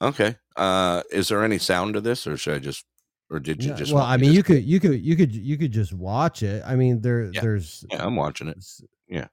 Okay. 0.00 0.36
Uh 0.56 1.02
is 1.10 1.28
there 1.28 1.42
any 1.42 1.58
sound 1.58 1.94
to 1.94 2.00
this 2.00 2.26
or 2.26 2.36
should 2.36 2.54
I 2.54 2.58
just 2.60 2.84
or 3.30 3.40
did 3.40 3.62
you 3.62 3.70
Yeah, 3.70 3.76
just 3.76 3.92
well, 3.92 4.04
I 4.04 4.16
mean, 4.16 4.32
you 4.32 4.42
could, 4.42 4.64
you 4.64 4.80
could, 4.80 5.00
you 5.00 5.16
could, 5.16 5.34
you 5.34 5.56
could 5.56 5.72
just 5.72 5.92
watch 5.92 6.42
it. 6.42 6.62
I 6.66 6.76
mean, 6.76 7.00
there, 7.00 7.30
Yeah. 7.32 7.40
there's, 7.40 7.84
Yeah, 7.90 8.04
I'm 8.04 8.16
watching 8.16 8.48
it. 8.48 8.62
Yeah. 9.08 9.26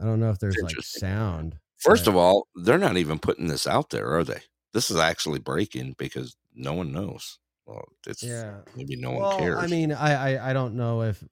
I 0.00 0.04
don't 0.04 0.20
know 0.20 0.30
if 0.30 0.38
there's 0.38 0.56
like 0.62 0.74
sound. 0.80 1.56
First 1.78 2.04
but- 2.04 2.12
of 2.12 2.16
all, 2.16 2.46
they're 2.54 2.78
not 2.78 2.96
even 2.96 3.18
putting 3.18 3.48
this 3.48 3.66
out 3.66 3.90
there, 3.90 4.08
are 4.16 4.24
they? 4.24 4.40
This 4.72 4.90
is 4.90 4.96
actually 4.96 5.40
breaking 5.40 5.96
because 5.98 6.36
no 6.54 6.72
one 6.72 6.92
knows. 6.92 7.38
Well, 7.66 7.84
it's 8.06 8.22
yeah. 8.22 8.56
maybe 8.76 8.96
no 8.96 9.12
well, 9.12 9.30
one 9.30 9.38
cares. 9.38 9.58
I 9.58 9.66
mean, 9.68 9.92
I, 9.92 10.34
I, 10.36 10.50
I 10.50 10.52
don't 10.52 10.74
know 10.74 11.02
if 11.02 11.22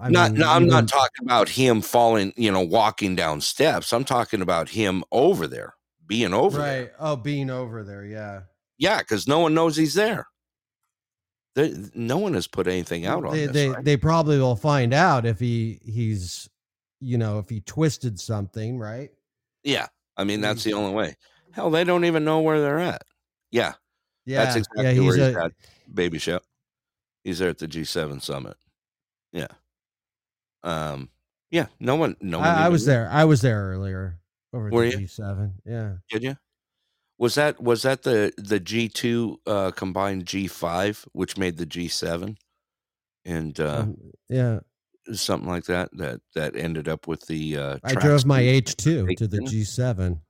I 0.00 0.08
not, 0.08 0.32
mean, 0.32 0.40
no, 0.40 0.48
I'm 0.50 0.62
even- 0.62 0.72
not 0.74 0.88
talking 0.88 1.24
about 1.24 1.48
him 1.48 1.80
falling, 1.80 2.32
you 2.36 2.50
know, 2.50 2.60
walking 2.62 3.14
down 3.16 3.40
steps. 3.40 3.92
I'm 3.92 4.04
talking 4.04 4.40
about 4.42 4.68
him 4.70 5.04
over 5.12 5.46
there, 5.46 5.74
being 6.06 6.32
over 6.34 6.58
there. 6.58 6.82
right. 6.82 6.92
Oh, 6.98 7.16
being 7.16 7.50
over 7.50 7.84
there, 7.84 8.04
yeah. 8.04 8.42
Yeah, 8.78 8.98
because 8.98 9.26
no 9.28 9.38
one 9.40 9.54
knows 9.54 9.76
he's 9.76 9.94
there. 9.94 10.26
There- 11.56 11.72
no 11.94 12.18
one 12.18 12.34
has 12.34 12.46
put 12.46 12.66
anything 12.68 13.06
out 13.06 13.24
on 13.24 13.32
they, 13.32 13.46
this. 13.46 13.52
they, 13.52 13.68
right? 13.70 13.84
they 13.84 13.96
probably 13.96 14.38
will 14.38 14.56
find 14.56 14.92
out 14.92 15.24
if 15.24 15.40
he 15.40 15.80
he's, 15.82 16.48
you 17.00 17.16
know, 17.18 17.38
if 17.38 17.48
he 17.48 17.60
twisted 17.62 18.20
something, 18.20 18.78
right? 18.78 19.10
yeah, 19.64 19.86
I 20.16 20.24
mean 20.24 20.40
that's 20.42 20.62
the 20.62 20.74
only 20.74 20.94
way. 20.94 21.16
Hell, 21.52 21.70
they 21.70 21.82
don't 21.82 22.04
even 22.04 22.24
know 22.24 22.40
where 22.40 22.60
they're 22.60 22.78
at. 22.78 23.02
Yeah, 23.50 23.72
Yeah, 24.26 24.44
that's 24.44 24.56
exactly 24.56 24.84
yeah. 24.84 24.90
He's 24.92 25.00
where 25.00 25.28
he's 25.28 25.36
a, 25.36 25.44
at. 25.44 25.52
Baby 25.92 26.18
Shep. 26.18 26.44
He's 27.24 27.38
there 27.38 27.48
at 27.48 27.58
the 27.58 27.66
G7 27.66 28.22
summit. 28.22 28.56
Yeah. 29.32 29.46
Um. 30.62 31.08
Yeah. 31.50 31.66
No 31.80 31.96
one. 31.96 32.16
No 32.20 32.38
one. 32.38 32.48
I, 32.48 32.66
I 32.66 32.68
was 32.68 32.86
knew. 32.86 32.92
there. 32.92 33.08
I 33.10 33.24
was 33.24 33.40
there 33.40 33.70
earlier 33.70 34.18
over 34.52 34.68
Were 34.68 34.90
the 34.90 35.00
you? 35.00 35.06
G7. 35.06 35.52
Yeah. 35.64 35.94
Did 36.10 36.22
you? 36.22 36.36
Was 37.18 37.34
that 37.36 37.62
was 37.62 37.82
that 37.82 38.02
the 38.02 38.32
the 38.36 38.60
G 38.60 38.88
two 38.88 39.40
uh, 39.46 39.70
combined 39.70 40.26
G 40.26 40.46
five, 40.46 41.04
which 41.12 41.38
made 41.38 41.56
the 41.56 41.64
G 41.66 41.88
seven, 41.88 42.36
and 43.24 43.58
uh, 43.58 43.78
Um, 43.80 43.96
yeah. 44.28 44.60
something 45.12 45.48
like 45.48 45.64
that 45.64 45.88
that 45.96 46.20
that 46.34 46.54
ended 46.56 46.88
up 46.88 47.08
with 47.08 47.26
the. 47.26 47.56
Uh, 47.56 47.78
I 47.82 47.94
drove 47.94 48.26
my 48.26 48.40
H 48.40 48.76
two 48.76 49.06
to 49.16 49.26
the? 49.26 49.38
G7. 49.38 50.20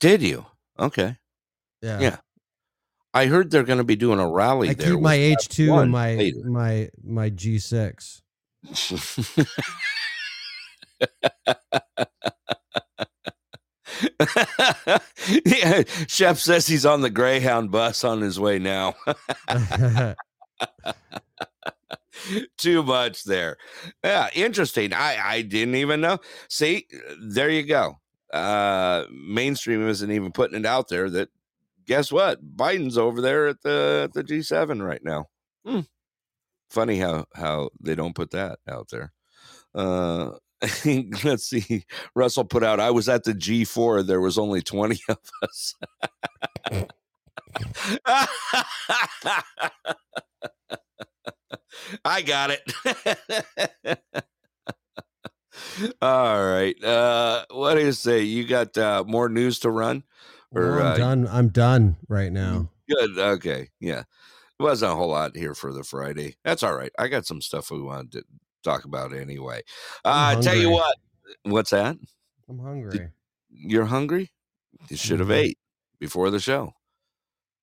Did 0.00 0.22
you? 0.22 0.46
Okay. 0.78 1.16
Yeah. 1.82 2.00
Yeah. 2.00 2.16
I 3.12 3.26
heard 3.26 3.52
they're 3.52 3.62
going 3.62 3.78
to 3.78 3.84
be 3.84 3.94
doing 3.94 4.18
a 4.18 4.28
rally 4.28 4.70
I 4.70 4.74
there. 4.74 4.90
keep 4.90 5.00
my 5.00 5.14
H 5.14 5.48
two 5.48 5.72
and 5.74 5.92
my 5.92 6.14
later. 6.16 6.38
my 6.46 6.90
my 7.04 7.28
G 7.30 7.60
six. 7.60 8.22
yeah, 15.44 15.82
Shep 16.06 16.36
says 16.36 16.66
he's 16.66 16.86
on 16.86 17.00
the 17.00 17.10
Greyhound 17.10 17.70
bus 17.70 18.04
on 18.04 18.20
his 18.20 18.38
way 18.38 18.58
now. 18.58 18.94
Too 22.56 22.82
much 22.82 23.24
there. 23.24 23.56
Yeah, 24.02 24.28
interesting. 24.34 24.92
I 24.92 25.18
I 25.22 25.42
didn't 25.42 25.74
even 25.76 26.00
know. 26.00 26.18
See, 26.48 26.86
there 27.20 27.50
you 27.50 27.64
go. 27.64 27.98
Uh 28.32 29.04
mainstream 29.10 29.86
isn't 29.88 30.10
even 30.10 30.32
putting 30.32 30.58
it 30.58 30.66
out 30.66 30.88
there 30.88 31.10
that 31.10 31.28
guess 31.86 32.10
what? 32.10 32.56
Biden's 32.56 32.98
over 32.98 33.20
there 33.20 33.46
at 33.46 33.62
the 33.62 34.02
at 34.04 34.12
the 34.14 34.24
G7 34.24 34.84
right 34.84 35.02
now. 35.04 35.26
Hmm. 35.64 35.80
Funny 36.70 36.98
how 36.98 37.26
how 37.34 37.70
they 37.80 37.94
don't 37.94 38.14
put 38.14 38.30
that 38.32 38.58
out 38.68 38.88
there. 38.90 39.12
Uh 39.74 40.30
let's 41.24 41.48
see. 41.48 41.84
Russell 42.14 42.44
put 42.44 42.62
out 42.62 42.80
I 42.80 42.90
was 42.90 43.08
at 43.08 43.24
the 43.24 43.32
G4 43.32 44.06
there 44.06 44.20
was 44.20 44.38
only 44.38 44.62
20 44.62 45.00
of 45.08 45.18
us. 45.42 45.74
I 52.04 52.22
got 52.22 52.50
it. 52.50 52.62
All 56.00 56.44
right. 56.44 56.82
Uh, 56.82 57.44
what 57.50 57.74
do 57.74 57.84
you 57.84 57.92
say? 57.92 58.22
You 58.22 58.46
got 58.46 58.76
uh, 58.76 59.04
more 59.06 59.28
news 59.28 59.58
to 59.60 59.70
run? 59.70 60.04
Or, 60.52 60.80
I'm 60.80 60.86
uh, 60.86 60.96
done. 60.96 61.28
I'm 61.28 61.48
done 61.48 61.96
right 62.08 62.32
now. 62.32 62.70
Good. 62.88 63.18
Okay. 63.18 63.68
Yeah. 63.80 64.00
It 64.00 64.62
wasn't 64.62 64.92
a 64.92 64.94
whole 64.94 65.10
lot 65.10 65.36
here 65.36 65.54
for 65.54 65.72
the 65.72 65.82
Friday. 65.82 66.36
That's 66.44 66.62
all 66.62 66.76
right. 66.76 66.92
I 66.98 67.08
got 67.08 67.26
some 67.26 67.40
stuff 67.40 67.70
we 67.70 67.82
wanted 67.82 68.12
to 68.12 68.24
talk 68.64 68.84
about 68.84 69.14
anyway. 69.14 69.62
Uh, 70.04 70.40
tell 70.42 70.56
you 70.56 70.70
what. 70.70 70.96
What's 71.44 71.70
that? 71.70 71.96
I'm 72.48 72.58
hungry. 72.58 73.10
You're 73.50 73.84
hungry? 73.86 74.32
You 74.88 74.96
should 74.96 75.20
have 75.20 75.30
ate 75.30 75.58
before 76.00 76.30
the 76.30 76.40
show. 76.40 76.72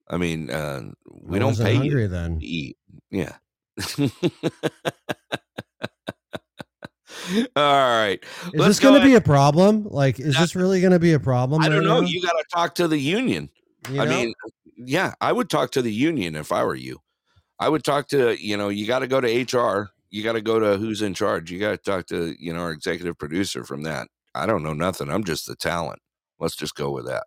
I 0.07 0.17
mean, 0.17 0.49
uh, 0.49 0.83
we 1.23 1.37
I 1.37 1.39
don't 1.39 1.57
pay 1.57 1.75
hungry 1.75 2.03
you 2.03 2.07
then. 2.07 2.39
to 2.39 2.45
eat. 2.45 2.77
Yeah. 3.09 3.35
All 7.55 7.63
right. 7.65 8.19
Is 8.47 8.51
Let's 8.53 8.67
this 8.67 8.79
go 8.79 8.89
going 8.89 9.01
to 9.01 9.07
be 9.07 9.15
a 9.15 9.21
problem? 9.21 9.85
Like, 9.89 10.19
is 10.19 10.27
That's- 10.27 10.41
this 10.41 10.55
really 10.55 10.81
going 10.81 10.91
to 10.93 10.99
be 10.99 11.13
a 11.13 11.19
problem? 11.19 11.61
I 11.61 11.69
don't 11.69 11.79
right 11.79 11.85
know. 11.85 12.01
now? 12.01 12.07
You 12.07 12.21
got 12.21 12.31
to 12.33 12.43
talk 12.53 12.75
to 12.75 12.87
the 12.87 12.97
union. 12.97 13.49
You 13.89 14.01
I 14.01 14.05
know? 14.05 14.11
mean, 14.11 14.33
yeah, 14.77 15.13
I 15.21 15.31
would 15.31 15.49
talk 15.49 15.71
to 15.71 15.81
the 15.81 15.93
union 15.93 16.35
if 16.35 16.51
I 16.51 16.63
were 16.63 16.75
you. 16.75 16.99
I 17.59 17.69
would 17.69 17.83
talk 17.83 18.07
to, 18.09 18.35
you 18.43 18.57
know, 18.57 18.69
you 18.69 18.87
got 18.87 18.99
to 18.99 19.07
go 19.07 19.21
to 19.21 19.57
HR. 19.57 19.91
You 20.11 20.23
got 20.23 20.33
to 20.33 20.41
go 20.41 20.59
to 20.59 20.77
who's 20.77 21.01
in 21.01 21.13
charge. 21.13 21.51
You 21.51 21.59
got 21.59 21.71
to 21.71 21.77
talk 21.77 22.07
to, 22.07 22.35
you 22.39 22.53
know, 22.53 22.59
our 22.59 22.71
executive 22.71 23.17
producer 23.17 23.63
from 23.63 23.83
that. 23.83 24.07
I 24.35 24.45
don't 24.45 24.63
know 24.63 24.73
nothing. 24.73 25.09
I'm 25.09 25.23
just 25.23 25.47
the 25.47 25.55
talent. 25.55 25.99
Let's 26.39 26.55
just 26.55 26.75
go 26.75 26.91
with 26.91 27.07
that. 27.07 27.23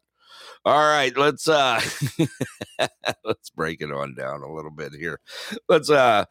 All 0.67 0.79
right, 0.79 1.17
let's 1.17 1.47
uh 1.49 1.81
let's 3.25 3.51
break 3.51 3.83
it 3.83 3.93
on 3.93 4.15
down 4.15 4.43
a 4.43 4.53
little 4.53 4.71
bit 4.71 4.95
here. 4.95 5.21
Let's 5.69 5.91
uh 5.91 6.25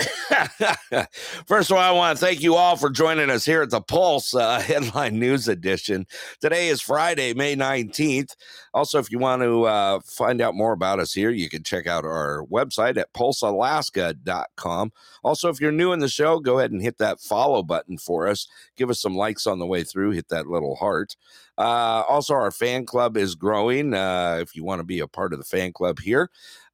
First 1.46 1.70
of 1.70 1.76
all, 1.76 1.82
I 1.82 1.90
want 1.90 2.18
to 2.18 2.24
thank 2.24 2.40
you 2.40 2.54
all 2.54 2.76
for 2.76 2.90
joining 2.90 3.30
us 3.30 3.44
here 3.44 3.62
at 3.62 3.70
the 3.70 3.80
Pulse 3.80 4.34
uh, 4.34 4.60
Headline 4.66 5.18
News 5.18 5.48
Edition. 5.48 6.06
Today 6.40 6.68
is 6.68 6.80
Friday, 6.80 7.34
May 7.34 7.54
19th. 7.56 8.34
Also, 8.72 8.98
if 8.98 9.10
you 9.10 9.18
want 9.18 9.42
to 9.42 9.64
uh, 9.64 10.00
find 10.06 10.40
out 10.40 10.54
more 10.54 10.72
about 10.72 11.00
us 11.00 11.12
here, 11.12 11.30
you 11.30 11.48
can 11.48 11.62
check 11.62 11.86
out 11.86 12.04
our 12.04 12.46
website 12.50 12.96
at 12.96 13.12
pulsealaska.com. 13.12 14.92
Also, 15.22 15.48
if 15.48 15.60
you're 15.60 15.72
new 15.72 15.92
in 15.92 16.00
the 16.00 16.08
show, 16.08 16.38
go 16.38 16.58
ahead 16.58 16.70
and 16.70 16.82
hit 16.82 16.98
that 16.98 17.20
follow 17.20 17.62
button 17.62 17.98
for 17.98 18.28
us. 18.28 18.46
Give 18.76 18.90
us 18.90 19.00
some 19.00 19.16
likes 19.16 19.46
on 19.46 19.58
the 19.58 19.66
way 19.66 19.82
through, 19.82 20.12
hit 20.12 20.28
that 20.28 20.46
little 20.46 20.76
heart. 20.76 21.16
Uh, 21.58 22.04
also, 22.08 22.32
our 22.34 22.50
fan 22.50 22.86
club 22.86 23.16
is 23.16 23.34
growing. 23.34 23.92
Uh, 23.92 24.38
if 24.40 24.56
you 24.56 24.64
want 24.64 24.78
to 24.78 24.84
be 24.84 25.00
a 25.00 25.08
part 25.08 25.32
of 25.32 25.38
the 25.38 25.44
fan 25.44 25.72
club 25.72 25.98
here, 25.98 26.30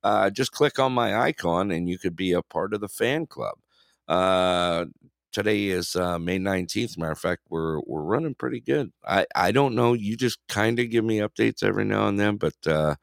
uh, 0.07 0.31
just 0.31 0.53
click 0.53 0.79
on 0.79 0.93
my 0.93 1.17
icon 1.17 1.71
and 1.71 1.89
you 1.89 1.99
could 1.99 2.17
be 2.17 2.33
a 2.33 2.43
part 2.43 2.73
of 2.75 2.81
the 2.81 2.89
fan 2.89 3.27
club. 3.27 3.55
Uh, 4.09 4.85
today 5.33 5.67
is 5.67 5.97
uh, 5.97 6.19
May 6.19 6.39
19th. 6.39 6.97
Matter 6.97 7.13
of 7.13 7.19
fact, 7.19 7.43
we're 7.49 7.81
we're 7.81 8.03
running 8.03 8.35
pretty 8.35 8.61
good. 8.61 8.93
I, 9.07 9.27
I 9.35 9.53
don't 9.53 9.75
know. 9.75 9.93
You 9.95 10.17
just 10.17 10.39
kind 10.49 10.79
of 10.79 10.91
give 10.91 11.05
me 11.05 11.19
updates 11.19 11.63
every 11.63 11.85
now 11.85 12.09
and 12.09 12.19
then, 12.21 12.37
but 12.37 12.55
uh, 12.67 12.95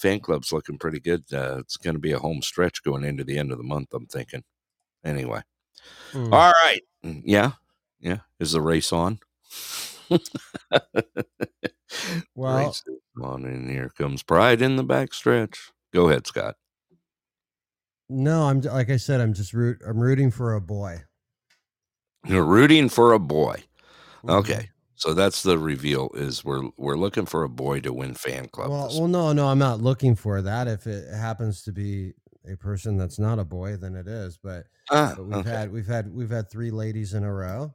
fan 0.00 0.20
club's 0.20 0.52
looking 0.52 0.78
pretty 0.78 1.00
good. 1.00 1.24
Uh, 1.32 1.58
it's 1.58 1.76
going 1.76 1.94
to 1.94 2.00
be 2.00 2.12
a 2.12 2.18
home 2.18 2.42
stretch 2.42 2.82
going 2.82 3.04
into 3.04 3.24
the 3.24 3.38
end 3.38 3.52
of 3.52 3.58
the 3.58 3.64
month, 3.64 3.92
I'm 3.92 4.06
thinking. 4.06 4.42
Anyway. 5.04 5.42
Hmm. 6.12 6.32
All 6.32 6.52
right. 6.64 6.80
Mm, 7.04 7.22
Yeah. 7.24 7.52
Yeah. 8.00 8.20
Is 8.40 8.52
the 8.52 8.60
race 8.60 8.92
on? 8.92 9.18
Well- 12.34 12.66
race 12.66 12.82
on, 13.22 13.44
and 13.44 13.70
here 13.70 13.90
comes 13.96 14.22
pride 14.22 14.60
in 14.60 14.76
the 14.76 14.84
backstretch. 14.84 15.70
Go 15.92 16.08
ahead, 16.08 16.26
Scott. 16.26 16.56
no, 18.08 18.44
I'm 18.44 18.60
like 18.60 18.90
I 18.90 18.96
said. 18.96 19.20
I'm 19.20 19.32
just 19.34 19.52
root. 19.52 19.80
I'm 19.86 19.98
rooting 19.98 20.30
for 20.30 20.54
a 20.54 20.60
boy. 20.60 21.02
You're 22.26 22.44
rooting 22.44 22.88
for 22.88 23.12
a 23.12 23.18
boy. 23.18 23.64
Mhm. 24.24 24.30
Okay. 24.38 24.70
So 24.94 25.12
that's 25.12 25.42
the 25.42 25.58
reveal 25.58 26.10
is 26.14 26.44
we're 26.44 26.70
we're 26.76 26.96
looking 26.96 27.26
for 27.26 27.42
a 27.42 27.48
boy 27.48 27.80
to 27.80 27.92
win 27.92 28.14
fan 28.14 28.48
club. 28.48 28.70
Well, 28.70 28.88
well, 28.88 29.08
no, 29.08 29.32
no, 29.32 29.48
I'm 29.48 29.58
not 29.58 29.80
looking 29.80 30.14
for 30.16 30.40
that. 30.42 30.68
If 30.68 30.86
it 30.86 31.12
happens 31.12 31.62
to 31.64 31.72
be 31.72 32.14
a 32.50 32.56
person 32.56 32.96
that's 32.96 33.18
not 33.18 33.38
a 33.38 33.44
boy, 33.44 33.76
then 33.76 33.94
it 33.94 34.06
is. 34.08 34.38
But, 34.42 34.66
Ah, 34.90 35.14
but 35.16 35.24
we've 35.26 35.36
okay. 35.38 35.50
had 35.50 35.72
we've 35.72 35.86
had 35.86 36.12
we've 36.12 36.30
had 36.30 36.48
three 36.50 36.70
ladies 36.70 37.12
in 37.14 37.24
a 37.24 37.32
row. 37.32 37.74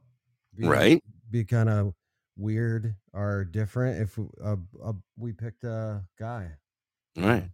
Be, 0.56 0.66
Right. 0.66 1.04
Be 1.30 1.44
kind 1.44 1.68
of 1.68 1.94
weird 2.36 2.96
or 3.12 3.44
different 3.44 4.00
if 4.02 4.18
uh, 4.42 4.56
uh, 4.82 4.92
we 5.16 5.32
picked 5.32 5.64
a 5.64 6.02
guy. 6.18 6.50
Right. 7.16 7.48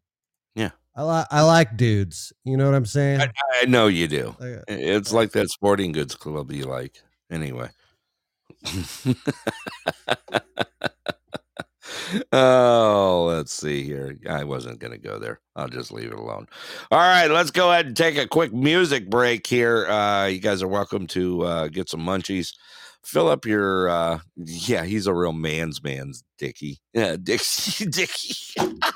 I 0.98 1.02
like 1.02 1.26
I 1.30 1.42
like 1.42 1.76
dudes. 1.76 2.32
You 2.44 2.56
know 2.56 2.64
what 2.66 2.74
I'm 2.74 2.84
saying? 2.84 3.20
I, 3.20 3.30
I 3.62 3.66
know 3.66 3.86
you 3.86 4.08
do. 4.08 4.34
Like, 4.40 4.64
It's 4.66 5.12
like 5.12 5.30
that 5.32 5.48
sporting 5.48 5.92
goods 5.92 6.16
club 6.16 6.50
you 6.50 6.64
like. 6.64 7.00
Anyway. 7.30 7.68
oh, 12.32 13.26
let's 13.28 13.52
see 13.52 13.84
here. 13.84 14.18
I 14.28 14.42
wasn't 14.42 14.80
going 14.80 14.90
to 14.92 14.98
go 14.98 15.20
there. 15.20 15.40
I'll 15.54 15.68
just 15.68 15.92
leave 15.92 16.10
it 16.10 16.18
alone. 16.18 16.48
All 16.90 16.98
right, 16.98 17.30
let's 17.30 17.52
go 17.52 17.70
ahead 17.70 17.86
and 17.86 17.96
take 17.96 18.18
a 18.18 18.26
quick 18.26 18.52
music 18.52 19.08
break 19.08 19.46
here. 19.46 19.86
Uh, 19.86 20.26
you 20.26 20.40
guys 20.40 20.64
are 20.64 20.68
welcome 20.68 21.06
to 21.08 21.42
uh, 21.42 21.68
get 21.68 21.88
some 21.88 22.00
munchies. 22.00 22.54
Fill 23.04 23.28
up 23.28 23.46
your, 23.46 23.88
uh, 23.88 24.18
yeah, 24.36 24.84
he's 24.84 25.06
a 25.06 25.14
real 25.14 25.32
man's 25.32 25.82
man's 25.82 26.24
Dickie. 26.36 26.78
Yeah, 26.92 27.16
Dixie, 27.22 27.86
Dickie. 27.90 28.34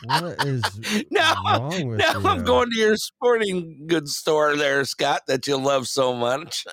what 0.05 0.45
is 0.47 0.63
Now, 1.11 1.35
wrong 1.47 1.89
with 1.89 1.99
now 1.99 2.21
I'm 2.25 2.45
going 2.45 2.71
to 2.71 2.77
your 2.77 2.97
sporting 2.97 3.85
goods 3.87 4.17
store 4.17 4.55
there, 4.57 4.85
Scott, 4.85 5.23
that 5.29 5.47
you 5.47 5.57
love 5.57 5.87
so 5.89 6.13
much. 6.15 6.67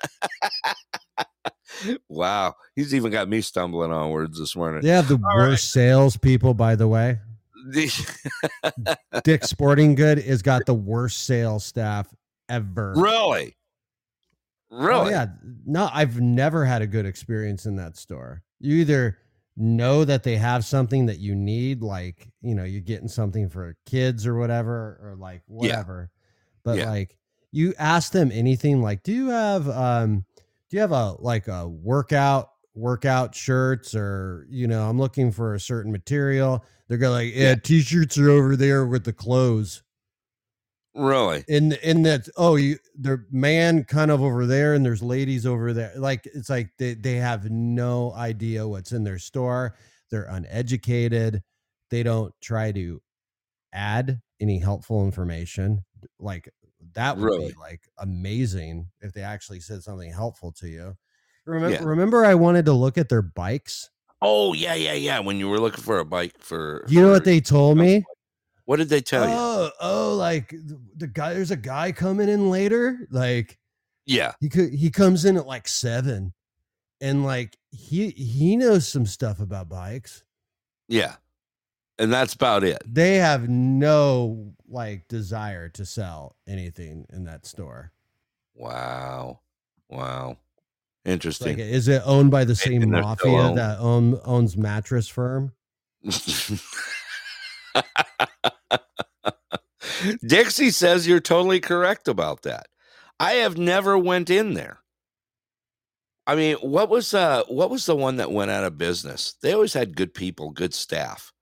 wow. 2.08 2.54
He's 2.76 2.94
even 2.94 3.10
got 3.10 3.28
me 3.28 3.40
stumbling 3.40 3.92
on 3.92 4.10
words 4.10 4.38
this 4.38 4.54
morning. 4.54 4.82
They 4.82 4.88
have 4.90 5.08
the 5.08 5.14
All 5.14 5.36
worst 5.36 5.70
salespeople, 5.72 6.54
by 6.54 6.74
the 6.76 6.88
way. 6.88 7.20
Dick 9.24 9.44
Sporting 9.44 9.94
Good 9.94 10.18
has 10.18 10.42
got 10.42 10.66
the 10.66 10.74
worst 10.74 11.24
sales 11.26 11.64
staff 11.64 12.08
ever. 12.48 12.94
really? 12.96 13.54
Oh, 14.70 14.86
Really? 14.86 15.10
yeah. 15.10 15.26
No, 15.66 15.88
I've 15.92 16.20
never 16.20 16.64
had 16.64 16.82
a 16.82 16.86
good 16.86 17.06
experience 17.06 17.66
in 17.66 17.76
that 17.76 17.96
store. 17.96 18.42
You 18.60 18.76
either 18.76 19.18
know 19.56 20.04
that 20.04 20.22
they 20.22 20.36
have 20.36 20.64
something 20.64 21.06
that 21.06 21.18
you 21.18 21.34
need, 21.34 21.82
like, 21.82 22.30
you 22.40 22.54
know, 22.54 22.64
you're 22.64 22.80
getting 22.80 23.08
something 23.08 23.48
for 23.48 23.76
kids 23.84 24.26
or 24.26 24.36
whatever, 24.38 24.98
or 25.02 25.16
like 25.18 25.42
whatever. 25.46 26.10
But 26.64 26.78
Yeah. 26.78 26.90
like 26.90 27.16
you 27.52 27.74
ask 27.78 28.12
them 28.12 28.30
anything 28.32 28.80
like, 28.80 29.02
do 29.02 29.12
you 29.12 29.28
have 29.30 29.68
um 29.68 30.24
do 30.68 30.76
you 30.76 30.80
have 30.80 30.92
a 30.92 31.12
like 31.18 31.48
a 31.48 31.68
workout 31.68 32.50
workout 32.74 33.34
shirts 33.34 33.94
or 33.94 34.46
you 34.48 34.68
know, 34.68 34.88
I'm 34.88 34.98
looking 34.98 35.32
for 35.32 35.54
a 35.54 35.60
certain 35.60 35.90
material. 35.90 36.64
They're 36.88 36.98
going 36.98 37.12
like, 37.26 37.34
yeah, 37.34 37.48
Yeah. 37.50 37.54
t-shirts 37.56 38.16
are 38.18 38.30
over 38.30 38.54
there 38.56 38.86
with 38.86 39.04
the 39.04 39.12
clothes 39.12 39.82
Really? 40.94 41.44
in 41.46 41.72
in 41.84 42.02
that 42.02 42.28
oh 42.36 42.56
you 42.56 42.76
the 42.98 43.24
man 43.30 43.84
kind 43.84 44.10
of 44.10 44.20
over 44.22 44.44
there 44.44 44.74
and 44.74 44.84
there's 44.84 45.02
ladies 45.02 45.46
over 45.46 45.72
there 45.72 45.92
like 45.96 46.26
it's 46.26 46.50
like 46.50 46.70
they, 46.78 46.94
they 46.94 47.14
have 47.14 47.48
no 47.48 48.12
idea 48.14 48.66
what's 48.66 48.90
in 48.90 49.04
their 49.04 49.18
store 49.18 49.76
they're 50.10 50.24
uneducated 50.24 51.42
they 51.90 52.02
don't 52.02 52.34
try 52.40 52.72
to 52.72 53.00
add 53.72 54.20
any 54.40 54.58
helpful 54.58 55.04
information 55.04 55.84
like 56.18 56.52
that 56.94 57.16
would 57.16 57.24
Really? 57.24 57.48
be 57.50 57.54
like 57.60 57.82
amazing 57.98 58.88
if 59.00 59.12
they 59.12 59.22
actually 59.22 59.60
said 59.60 59.84
something 59.84 60.12
helpful 60.12 60.50
to 60.52 60.66
you 60.68 60.96
remember, 61.46 61.76
Yeah. 61.76 61.84
remember 61.84 62.24
i 62.24 62.34
wanted 62.34 62.64
to 62.64 62.72
look 62.72 62.98
at 62.98 63.08
their 63.08 63.22
bikes 63.22 63.90
Oh, 64.22 64.52
yeah, 64.52 64.74
yeah, 64.74 64.92
yeah. 64.92 65.18
When 65.20 65.38
you 65.38 65.48
were 65.48 65.58
looking 65.58 65.82
for 65.82 65.98
a 65.98 66.04
bike 66.04 66.34
for. 66.40 66.84
you 66.88 67.00
know 67.00 67.10
what 67.10 67.24
they 67.24 67.40
told 67.40 67.78
me 67.78 68.04
What 68.70 68.76
did 68.78 68.88
they 68.88 69.00
tell 69.00 69.28
you? 69.28 69.34
oh 69.36 69.70
oh 69.80 70.14
like 70.14 70.50
the, 70.50 70.78
the 70.96 71.08
guy 71.08 71.34
there's 71.34 71.50
a 71.50 71.56
guy 71.56 71.90
coming 71.90 72.28
in 72.28 72.50
later 72.50 73.08
like 73.10 73.58
Yeah. 74.06 74.34
he 74.38 74.48
could 74.48 74.72
he 74.72 74.90
comes 74.90 75.24
in 75.24 75.36
at 75.36 75.44
like 75.44 75.66
seven 75.66 76.32
and 77.00 77.24
like 77.24 77.56
he 77.72 78.10
he 78.10 78.56
knows 78.56 78.86
some 78.86 79.06
stuff 79.06 79.40
about 79.40 79.68
bikes 79.68 80.22
Yeah. 80.86 81.16
And 81.98 82.12
that's 82.12 82.34
about 82.34 82.62
it. 82.62 82.80
they 82.86 83.16
have 83.16 83.48
no 83.48 84.52
like 84.68 85.08
desire 85.08 85.68
to 85.70 85.84
sell 85.84 86.36
anything 86.46 87.06
in 87.12 87.24
that 87.24 87.46
store 87.46 87.90
Wow. 88.54 89.40
Wow. 89.88 90.36
Interesting. 91.04 91.56
like 91.56 91.66
is 91.66 91.88
it 91.88 92.02
owned 92.04 92.30
by 92.30 92.44
the 92.44 92.54
same 92.54 92.88
mafia 92.88 93.52
that 93.56 93.80
own, 93.80 94.20
owns 94.24 94.56
mattress 94.56 95.08
firm 95.08 95.50
Dixie 100.26 100.70
says 100.70 101.06
you're 101.06 101.20
totally 101.20 101.60
correct 101.60 102.08
about 102.08 102.42
that. 102.42 102.66
I 103.18 103.32
have 103.34 103.58
never 103.58 103.98
went 103.98 104.30
in 104.30 104.54
there. 104.54 104.78
I 106.26 106.36
mean, 106.36 106.56
what 106.56 106.88
was 106.88 107.12
uh 107.14 107.42
what 107.48 107.70
was 107.70 107.86
the 107.86 107.96
one 107.96 108.16
that 108.16 108.30
went 108.32 108.50
out 108.50 108.64
of 108.64 108.78
business? 108.78 109.34
They 109.42 109.52
always 109.52 109.74
had 109.74 109.96
good 109.96 110.14
people, 110.14 110.50
good 110.50 110.74
staff. 110.74 111.32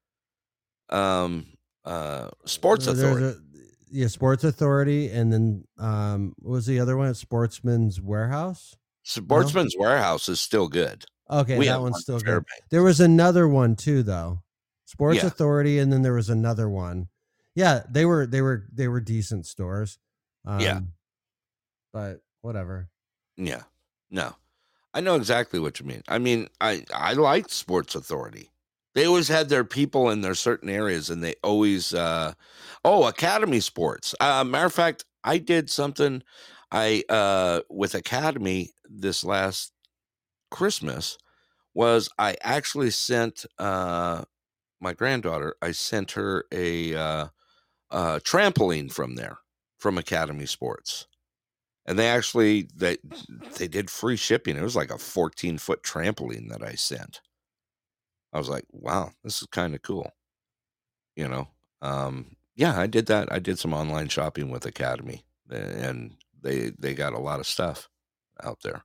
Um 0.89 1.47
uh 1.85 2.31
Sports 2.45 2.87
there's 2.87 2.99
Authority. 2.99 3.27
a- 3.27 3.43
yeah 3.91 4.07
sports 4.07 4.45
authority 4.45 5.09
and 5.09 5.33
then 5.33 5.65
um 5.79 6.35
what 6.41 6.53
was 6.53 6.67
the 6.67 6.79
other 6.79 6.95
one 6.99 7.15
sportsman's 7.15 7.99
warehouse 8.03 8.77
Sportsman's 9.03 9.75
Warehouse 9.79 10.29
is 10.29 10.39
still 10.39 10.69
good. 10.69 11.07
Okay, 11.31 11.57
We 11.57 11.65
that 11.69 11.81
one's 11.81 11.93
one 11.93 12.01
still 12.03 12.19
good. 12.19 12.27
Fairbanks. 12.27 12.67
There 12.71 12.83
was 12.83 13.01
another 13.01 13.49
one 13.49 13.75
too, 13.75 14.03
though. 14.03 14.43
Sports 14.85 15.19
Yeah. 15.23 15.29
Authority, 15.29 15.79
and 15.79 15.91
then 15.91 16.03
there 16.03 16.13
was 16.13 16.29
another 16.29 16.69
one. 16.69 17.09
Yeah, 17.59 17.83
they 17.91 18.05
were 18.05 18.25
they 18.25 18.41
were 18.41 18.69
they 18.73 18.87
were 18.87 19.01
decent 19.01 19.45
stores. 19.45 19.99
Um, 20.45 20.61
Yeah. 20.63 20.81
but 21.93 22.21
whatever. 22.41 22.89
Yeah. 23.37 23.65
No. 24.11 24.37
I 24.95 25.01
know 25.01 25.17
exactly 25.17 25.61
what 25.61 25.81
you 25.81 25.87
mean. 25.87 26.03
I 26.09 26.19
mean, 26.19 26.49
I 26.61 26.85
I 26.95 27.15
liked 27.15 27.51
Sports 27.51 27.95
Authority. 27.97 28.51
They 28.95 29.07
always 29.07 29.29
had 29.29 29.49
their 29.49 29.65
people 29.65 30.11
in 30.11 30.23
their 30.23 30.35
certain 30.35 30.69
areas 30.71 31.11
and 31.11 31.23
they 31.25 31.35
always 31.43 31.95
uh 31.95 32.35
oh, 32.85 33.07
Academy 33.09 33.61
Sports. 33.61 34.15
Uh 34.21 34.45
matter 34.45 34.67
of 34.67 34.75
fact, 34.75 35.05
I 35.25 35.39
did 35.39 35.71
something 35.71 36.23
I 36.73 37.05
uh 37.09 37.63
with 37.71 37.95
Academy 37.95 38.73
this 38.85 39.25
last 39.25 39.73
Christmas 40.51 41.19
was 41.75 42.09
I 42.19 42.37
actually 42.43 42.91
sent 42.91 43.47
uh 43.59 44.25
my 44.81 44.95
granddaughter, 44.95 45.57
I 45.63 45.73
sent 45.73 46.13
her 46.13 46.45
a 46.53 46.95
uh 46.97 47.29
uh 47.91 48.19
trampoline 48.21 48.93
from 48.93 49.15
there 49.15 49.39
from 49.79 49.99
Academy 49.99 50.47
Sports 50.47 51.07
and 51.89 51.99
they 51.99 52.07
actually 52.07 52.69
they 52.77 52.99
they 53.57 53.67
did 53.67 53.91
free 53.91 54.17
shipping. 54.17 54.57
It 54.57 54.63
was 54.63 54.77
like 54.77 54.91
a 54.91 54.99
14 54.99 55.57
foot 55.57 55.83
trampoline 55.83 56.51
that 56.51 56.63
I 56.63 56.75
sent. 56.75 57.23
I 58.31 58.39
was 58.39 58.51
like, 58.51 58.65
wow, 58.71 59.13
this 59.25 59.41
is 59.41 59.49
kind 59.51 59.75
of 59.75 59.81
cool. 59.81 60.13
You 61.17 61.29
know, 61.29 61.49
um, 61.81 62.37
yeah, 62.55 62.79
I 62.79 62.87
did 62.87 63.07
that. 63.07 63.33
I 63.33 63.39
did 63.39 63.59
some 63.59 63.73
online 63.73 64.09
shopping 64.09 64.51
with 64.51 64.67
Academy, 64.67 65.25
and 65.51 66.15
they 66.43 66.73
they 66.79 66.93
got 66.93 67.15
a 67.15 67.19
lot 67.19 67.41
of 67.41 67.47
stuff 67.47 67.89
out 68.45 68.59
there. 68.63 68.85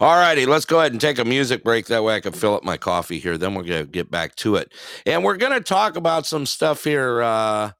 All 0.00 0.16
righty, 0.16 0.44
let's 0.44 0.64
go 0.64 0.80
ahead 0.80 0.90
and 0.90 1.00
take 1.00 1.20
a 1.20 1.24
music 1.24 1.62
break. 1.62 1.86
That 1.86 2.02
way 2.02 2.16
I 2.16 2.20
can 2.20 2.32
fill 2.32 2.56
up 2.56 2.64
my 2.64 2.76
coffee 2.76 3.20
here. 3.20 3.38
Then 3.38 3.54
we're 3.54 3.62
gonna 3.62 3.84
get 3.84 4.10
back 4.10 4.34
to 4.36 4.56
it, 4.56 4.72
and 5.06 5.22
we're 5.22 5.36
gonna 5.36 5.60
talk 5.60 5.94
about 5.96 6.26
some 6.26 6.46
stuff 6.46 6.82
here 6.82 7.22
uh, 7.22 7.70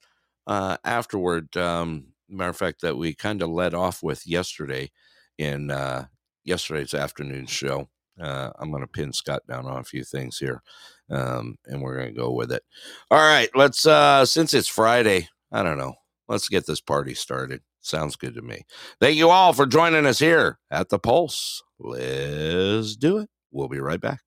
uh, 0.46 0.76
afterward. 0.84 1.56
Um, 1.56 2.08
matter 2.28 2.50
of 2.50 2.56
fact, 2.56 2.80
that 2.82 2.96
we 2.96 3.14
kind 3.14 3.42
of 3.42 3.50
led 3.50 3.74
off 3.74 4.02
with 4.02 4.26
yesterday 4.26 4.90
in 5.38 5.70
uh, 5.70 6.06
yesterday's 6.44 6.94
afternoon 6.94 7.46
show. 7.46 7.88
Uh, 8.20 8.50
I'm 8.58 8.70
going 8.70 8.82
to 8.82 8.88
pin 8.88 9.12
Scott 9.12 9.42
down 9.48 9.66
on 9.66 9.78
a 9.80 9.84
few 9.84 10.04
things 10.04 10.38
here, 10.38 10.62
um, 11.10 11.56
and 11.66 11.82
we're 11.82 11.96
going 11.96 12.14
to 12.14 12.20
go 12.20 12.30
with 12.30 12.52
it. 12.52 12.62
All 13.10 13.18
right, 13.18 13.50
let's. 13.54 13.86
Uh, 13.86 14.24
since 14.24 14.54
it's 14.54 14.68
Friday, 14.68 15.28
I 15.50 15.62
don't 15.62 15.78
know. 15.78 15.94
Let's 16.28 16.48
get 16.48 16.66
this 16.66 16.80
party 16.80 17.14
started. 17.14 17.62
Sounds 17.80 18.16
good 18.16 18.34
to 18.34 18.42
me. 18.42 18.62
Thank 19.00 19.16
you 19.16 19.30
all 19.30 19.52
for 19.52 19.66
joining 19.66 20.06
us 20.06 20.18
here 20.18 20.58
at 20.70 20.88
the 20.88 20.98
Pulse. 20.98 21.62
Let's 21.78 22.96
do 22.96 23.18
it. 23.18 23.28
We'll 23.50 23.68
be 23.68 23.80
right 23.80 24.00
back. 24.00 24.20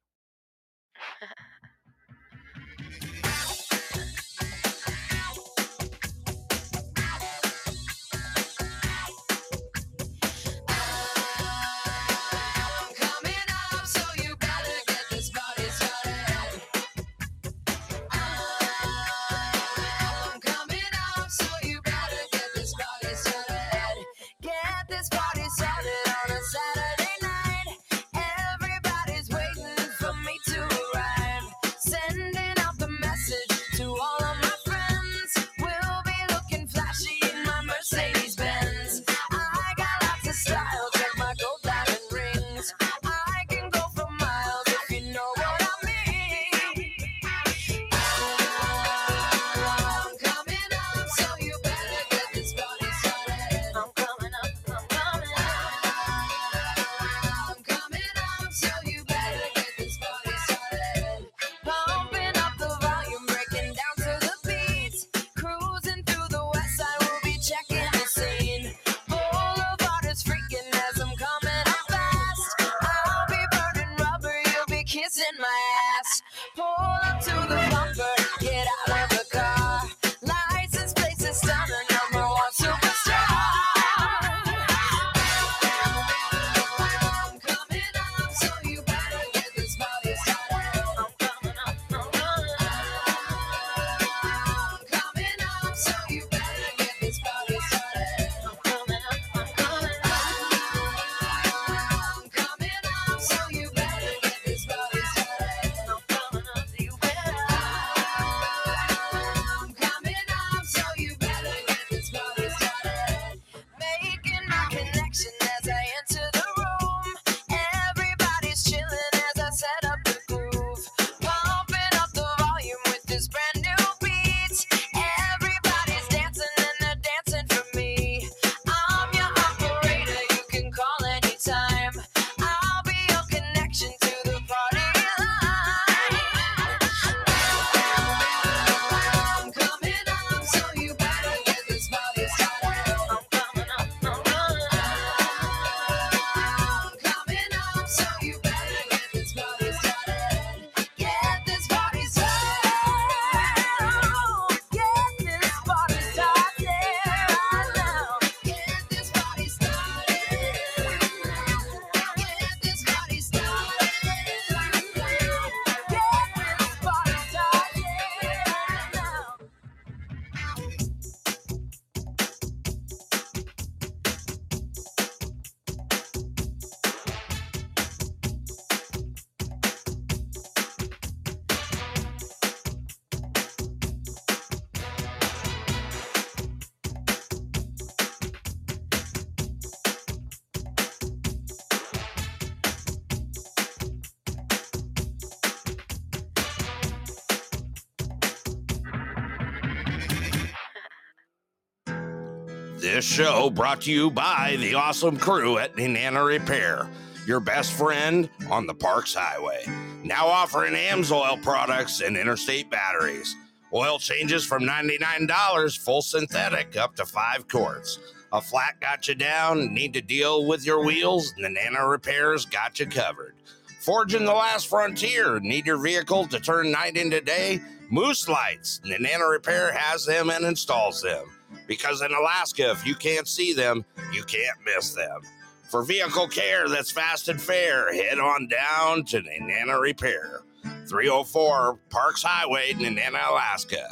This 202.98 203.06
show 203.06 203.52
brought 203.52 203.82
to 203.82 203.92
you 203.92 204.10
by 204.10 204.58
the 204.60 204.74
awesome 204.74 205.18
crew 205.18 205.60
at 205.60 205.76
Nenana 205.76 206.26
Repair. 206.26 206.90
your 207.28 207.40
best 207.40 207.74
friend 207.74 208.28
on 208.50 208.66
the 208.66 208.74
Parks 208.74 209.14
Highway. 209.14 209.66
Now 210.04 210.26
offering 210.26 210.74
AMSOIL 210.74 211.44
products 211.44 212.02
and 212.02 212.18
interstate 212.18 212.72
batteries. 212.72 213.36
Oil 213.72 214.00
changes 214.00 214.44
from 214.48 214.64
$99, 214.64 215.78
full 215.78 216.02
synthetic, 216.02 216.76
up 216.76 216.96
to 216.96 217.06
five 217.06 217.48
quarts. 217.48 218.00
A 218.32 218.42
flat 218.42 218.82
got 218.82 219.08
you 219.08 219.14
down, 219.14 219.72
need 219.72 219.94
to 219.94 220.02
deal 220.02 220.48
with 220.48 220.66
your 220.66 220.84
wheels? 220.84 221.36
Nenana 221.40 221.88
Repairs 221.88 222.48
got 222.48 222.80
you 222.80 222.88
covered. 222.88 223.36
Forging 223.82 224.26
the 224.26 224.34
last 224.34 224.70
frontier, 224.70 225.40
need 225.40 225.68
your 225.68 225.78
vehicle 225.78 226.26
to 226.30 226.40
turn 226.40 226.72
night 226.72 226.98
into 226.98 227.22
day? 227.22 227.62
Moose 227.92 228.28
Lights, 228.28 228.82
Nenana 228.84 229.30
Repair 229.30 229.72
has 229.72 230.04
them 230.04 230.32
and 230.32 230.44
installs 230.44 231.04
them. 231.04 231.28
Because 231.68 232.02
in 232.02 232.12
Alaska, 232.12 232.72
if 232.72 232.86
you 232.86 232.96
can't 232.96 233.28
see 233.28 233.54
them, 233.54 233.86
you 234.14 234.24
can't 234.24 234.58
miss 234.66 234.94
them. 234.94 235.22
For 235.70 235.84
vehicle 235.84 236.28
care 236.30 236.70
that's 236.70 236.92
fast 236.92 237.28
and 237.28 237.42
fair, 237.42 237.94
head 237.94 238.20
on 238.20 238.48
down 238.48 239.04
to 239.06 239.22
Nenana 239.22 239.80
Repair, 239.80 240.42
304 240.88 241.78
Parks 241.90 242.24
Highway, 242.24 242.74
Nenana, 242.74 243.30
Alaska. 243.30 243.90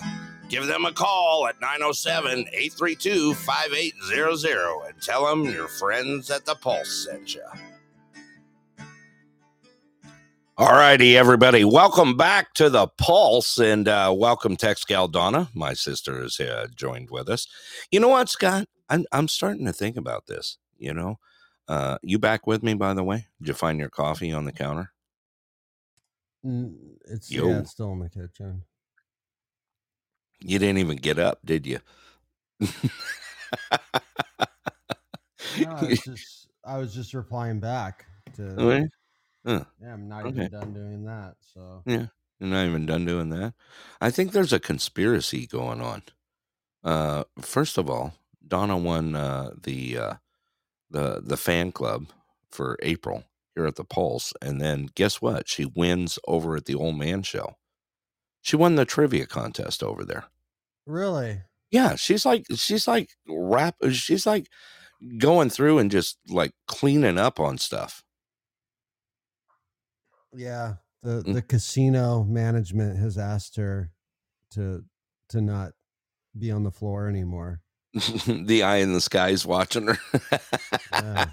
Give 0.47 0.67
them 0.67 0.85
a 0.85 0.93
call 0.93 1.47
at 1.47 1.59
907 1.59 2.45
832 2.53 3.33
5800 3.33 4.87
and 4.87 5.01
tell 5.01 5.25
them 5.25 5.43
your 5.45 5.67
friends 5.67 6.29
at 6.31 6.45
the 6.45 6.55
Pulse 6.55 7.07
sent 7.09 7.33
you. 7.33 7.43
All 10.57 10.71
righty, 10.71 11.17
everybody. 11.17 11.65
Welcome 11.65 12.15
back 12.15 12.53
to 12.53 12.69
the 12.69 12.87
Pulse 12.87 13.57
and 13.57 13.89
uh, 13.89 14.15
welcome 14.15 14.55
Tex 14.55 14.85
Gal 14.85 15.09
Donna. 15.09 15.49
My 15.53 15.73
sister 15.73 16.23
is 16.23 16.39
uh, 16.39 16.67
joined 16.73 17.09
with 17.09 17.27
us. 17.27 17.45
You 17.91 17.99
know 17.99 18.07
what, 18.07 18.29
Scott? 18.29 18.69
I'm, 18.89 19.05
I'm 19.11 19.27
starting 19.27 19.65
to 19.65 19.73
think 19.73 19.97
about 19.97 20.27
this. 20.27 20.57
You 20.77 20.93
know, 20.93 21.19
uh, 21.67 21.97
you 22.03 22.19
back 22.19 22.47
with 22.47 22.63
me, 22.63 22.73
by 22.73 22.93
the 22.93 23.03
way? 23.03 23.27
Did 23.41 23.49
you 23.49 23.53
find 23.53 23.77
your 23.79 23.89
coffee 23.89 24.31
on 24.31 24.45
the 24.45 24.53
counter? 24.53 24.93
It's 26.45 27.29
Yo. 27.29 27.49
yeah, 27.49 27.59
it's 27.59 27.71
still 27.71 27.91
in 27.91 27.99
the 27.99 28.09
kitchen. 28.09 28.63
You 30.39 30.57
didn't 30.57 30.77
even 30.77 30.95
get 30.95 31.19
up, 31.19 31.39
did 31.43 31.67
you? 31.67 31.79
No, 32.61 32.67
it's 35.81 36.05
just 36.05 36.47
I 36.63 36.77
was 36.77 36.93
just 36.93 37.13
replying 37.13 37.59
back 37.59 38.05
to. 38.37 38.51
Okay. 38.51 38.87
Yeah, 39.45 39.93
I'm 39.93 40.07
not 40.09 40.25
Okay. 40.25 40.27
even 40.27 40.49
done 40.49 40.73
doing 40.73 41.05
that. 41.05 41.37
So 41.41 41.85
Yeah, 41.85 42.07
you're 42.39 42.49
not 42.49 42.65
even 42.65 42.85
done 42.85 43.05
doing 43.05 43.29
that. 43.29 43.53
I 44.01 44.09
think 44.11 44.31
there's 44.31 44.53
a 44.53 44.59
conspiracy 44.59 45.47
going 45.47 45.81
on. 45.81 46.03
Uh, 46.83 47.25
first 47.41 47.77
of 47.77 47.89
all, 47.89 48.15
Donna 48.47 48.77
won 48.77 49.15
uh, 49.15 49.51
the 49.63 49.97
uh, 49.97 50.13
the 50.89 51.21
the 51.25 51.37
fan 51.37 51.71
club 51.71 52.07
for 52.51 52.77
April 52.81 53.25
here 53.55 53.67
at 53.67 53.75
the 53.75 53.85
Pulse, 53.85 54.33
and 54.41 54.61
then 54.61 54.87
guess 54.95 55.21
what? 55.21 55.49
She 55.49 55.65
wins 55.65 56.19
over 56.27 56.57
at 56.57 56.65
the 56.65 56.75
Old 56.75 56.97
Man 56.97 57.23
Show. 57.23 57.55
She 58.41 58.55
won 58.57 58.75
the 58.75 58.85
trivia 58.85 59.27
contest 59.27 59.83
over 59.83 60.05
there. 60.05 60.25
really, 60.85 61.43
Yeah, 61.71 61.95
she's 61.95 62.25
like 62.25 62.45
she's 62.55 62.87
like 62.87 63.09
rap. 63.27 63.75
She's 63.91 64.25
like 64.25 64.47
going 65.19 65.51
through 65.51 65.79
and 65.79 65.91
just 65.91 66.19
like 66.29 66.53
cleaning 66.67 67.19
up 67.19 67.39
on 67.41 67.59
stuff. 67.59 68.04
Yeah, 70.35 70.75
the 71.03 71.23
Mm. 71.23 71.33
the 71.33 71.41
casino 71.41 72.23
management 72.23 72.97
has 72.97 73.17
asked 73.17 73.55
her 73.57 73.91
to 74.51 74.83
to 75.29 75.41
not 75.41 75.73
be 76.37 76.51
on 76.51 76.63
the 76.63 76.71
floor 76.71 77.07
anymore. 77.07 77.61
the 78.27 78.61
eye 78.63 78.77
in 78.77 78.93
the 78.93 79.01
sky 79.01 79.29
is 79.29 79.45
watching 79.45 79.87
her. 79.87 79.97
Yeah. 80.91 81.25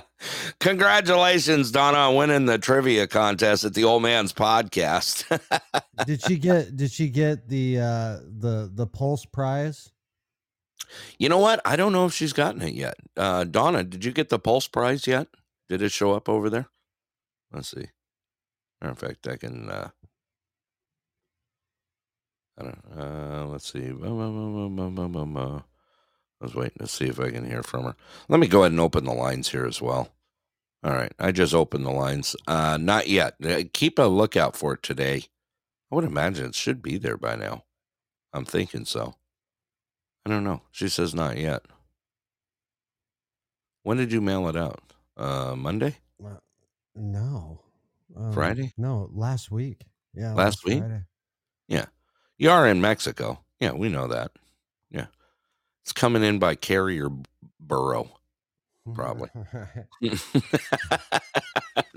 Congratulations, 0.60 1.70
Donna, 1.70 1.98
on 1.98 2.14
winning 2.16 2.46
the 2.46 2.58
trivia 2.58 3.06
contest 3.06 3.64
at 3.64 3.74
the 3.74 3.84
Old 3.84 4.02
Man's 4.02 4.32
Podcast. 4.32 5.24
did 6.06 6.22
she 6.22 6.38
get 6.38 6.76
did 6.76 6.90
she 6.92 7.08
get 7.08 7.48
the 7.48 7.78
uh 7.80 8.18
the 8.38 8.70
the 8.72 8.86
pulse 8.86 9.24
prize? 9.24 9.90
you 11.18 11.28
know 11.28 11.38
what? 11.38 11.60
I 11.64 11.76
don't 11.76 11.92
know 11.92 12.06
if 12.06 12.14
she's 12.14 12.32
gotten 12.32 12.62
it 12.62 12.74
yet. 12.74 12.94
Uh, 13.16 13.44
Donna, 13.44 13.84
did 13.84 14.04
you 14.04 14.12
get 14.12 14.28
the 14.30 14.38
Pulse 14.38 14.68
Prize 14.68 15.06
yet? 15.06 15.28
Did 15.68 15.82
it 15.82 15.90
show 15.92 16.12
up 16.14 16.28
over 16.28 16.48
there? 16.48 16.68
Let's 17.52 17.68
see. 17.70 17.88
Of 18.80 18.98
fact, 18.98 19.26
I 19.26 19.36
can. 19.36 19.68
Uh, 19.68 19.90
I 22.58 22.62
don't. 22.62 22.84
Uh, 22.96 23.46
let's 23.46 23.72
see. 23.72 23.88
I 23.88 23.92
was 26.44 26.54
waiting 26.54 26.78
to 26.78 26.86
see 26.86 27.06
if 27.06 27.18
I 27.18 27.30
can 27.30 27.48
hear 27.48 27.62
from 27.62 27.84
her. 27.84 27.96
Let 28.28 28.38
me 28.40 28.46
go 28.46 28.60
ahead 28.60 28.72
and 28.72 28.80
open 28.80 29.04
the 29.04 29.12
lines 29.12 29.48
here 29.48 29.66
as 29.66 29.82
well. 29.82 30.08
All 30.84 30.92
right, 30.92 31.12
I 31.18 31.32
just 31.32 31.54
opened 31.54 31.84
the 31.84 31.90
lines. 31.90 32.36
Uh, 32.46 32.78
not 32.80 33.08
yet. 33.08 33.34
Uh, 33.44 33.62
Keep 33.72 33.98
a 33.98 34.02
lookout 34.02 34.54
for 34.56 34.74
it 34.74 34.82
today. 34.82 35.24
I 35.90 35.94
would 35.96 36.04
imagine 36.04 36.46
it 36.46 36.54
should 36.54 36.82
be 36.82 36.98
there 36.98 37.16
by 37.16 37.34
now. 37.34 37.64
I'm 38.32 38.44
thinking 38.44 38.84
so. 38.84 39.14
I 40.24 40.30
don't 40.30 40.44
know. 40.44 40.62
She 40.70 40.88
says 40.88 41.14
not 41.14 41.36
yet. 41.38 41.64
When 43.82 43.96
did 43.96 44.12
you 44.12 44.20
mail 44.20 44.48
it 44.48 44.56
out? 44.56 44.80
Uh, 45.16 45.56
Monday? 45.56 45.96
Uh, 46.24 46.36
No. 46.94 47.62
Um, 48.16 48.32
Friday? 48.32 48.72
No, 48.76 49.08
last 49.12 49.50
week. 49.50 49.84
Yeah, 50.14 50.34
Last 50.34 50.64
week? 50.64 50.80
Friday. 50.80 51.02
You 52.38 52.50
are 52.50 52.68
in 52.68 52.80
Mexico. 52.80 53.40
Yeah, 53.58 53.72
we 53.72 53.88
know 53.88 54.06
that. 54.06 54.30
Yeah. 54.90 55.06
It's 55.82 55.92
coming 55.92 56.22
in 56.22 56.38
by 56.38 56.54
carrier 56.54 57.08
burrow. 57.58 58.17
Probably. 58.94 59.30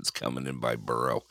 it's 0.02 0.10
coming 0.10 0.46
in 0.46 0.58
by 0.58 0.76
Burrow. 0.76 1.22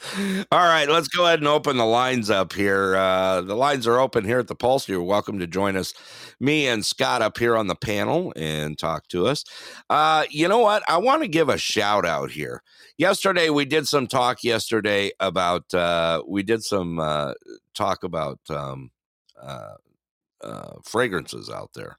All 0.52 0.60
right, 0.60 0.88
let's 0.90 1.08
go 1.10 1.26
ahead 1.26 1.40
and 1.40 1.48
open 1.48 1.78
the 1.78 1.86
lines 1.86 2.30
up 2.30 2.54
here. 2.54 2.96
Uh, 2.96 3.42
the 3.42 3.56
lines 3.56 3.88
are 3.88 4.00
open 4.00 4.26
here 4.26 4.40
at 4.40 4.48
the 4.48 4.56
Pulse. 4.56 4.88
You're 4.88 5.04
welcome 5.04 5.40
to 5.40 5.48
join 5.48 5.76
us, 5.76 5.94
me 6.40 6.68
and 6.68 6.86
Scott, 6.86 7.22
up 7.22 7.38
here 7.38 7.56
on 7.58 7.68
the 7.68 7.76
panel 7.76 8.34
and 8.36 8.78
talk 8.78 9.08
to 9.10 9.28
us. 9.28 9.44
Uh, 9.90 10.26
you 10.30 10.48
know 10.48 10.60
what? 10.60 10.84
I 10.88 10.98
want 10.98 11.22
to 11.22 11.28
give 11.28 11.50
a 11.50 11.58
shout 11.58 12.06
out 12.06 12.32
here. 12.32 12.64
Yesterday, 12.98 13.50
we 13.50 13.66
did 13.66 13.88
some 13.88 14.08
talk 14.08 14.44
yesterday 14.44 15.12
about, 15.20 15.74
uh, 15.74 16.24
we 16.28 16.44
did 16.44 16.64
some 16.64 17.00
uh, 17.00 17.34
talk 17.74 18.04
about 18.04 18.40
um, 18.50 18.92
uh, 19.42 19.76
uh, 20.44 20.74
fragrances 20.84 21.50
out 21.50 21.72
there, 21.74 21.98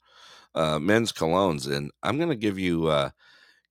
uh, 0.54 0.78
men's 0.78 1.12
colognes. 1.12 1.70
And 1.70 1.90
I'm 2.02 2.16
going 2.16 2.30
to 2.30 2.36
give 2.36 2.58
you. 2.58 2.86
Uh, 2.86 3.10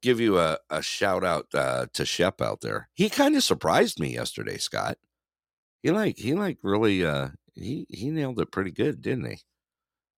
give 0.01 0.19
you 0.19 0.39
a, 0.39 0.57
a 0.69 0.81
shout 0.81 1.23
out 1.23 1.47
uh, 1.53 1.85
to 1.93 2.05
Shep 2.05 2.41
out 2.41 2.61
there. 2.61 2.89
He 2.93 3.09
kind 3.09 3.35
of 3.35 3.43
surprised 3.43 3.99
me 3.99 4.13
yesterday, 4.13 4.57
Scott. 4.57 4.97
He 5.83 5.91
like 5.91 6.17
he 6.17 6.33
like 6.33 6.59
really 6.61 7.03
uh 7.05 7.29
he 7.55 7.87
he 7.89 8.11
nailed 8.11 8.39
it 8.39 8.51
pretty 8.51 8.71
good, 8.71 9.01
didn't 9.01 9.25
he? 9.25 9.39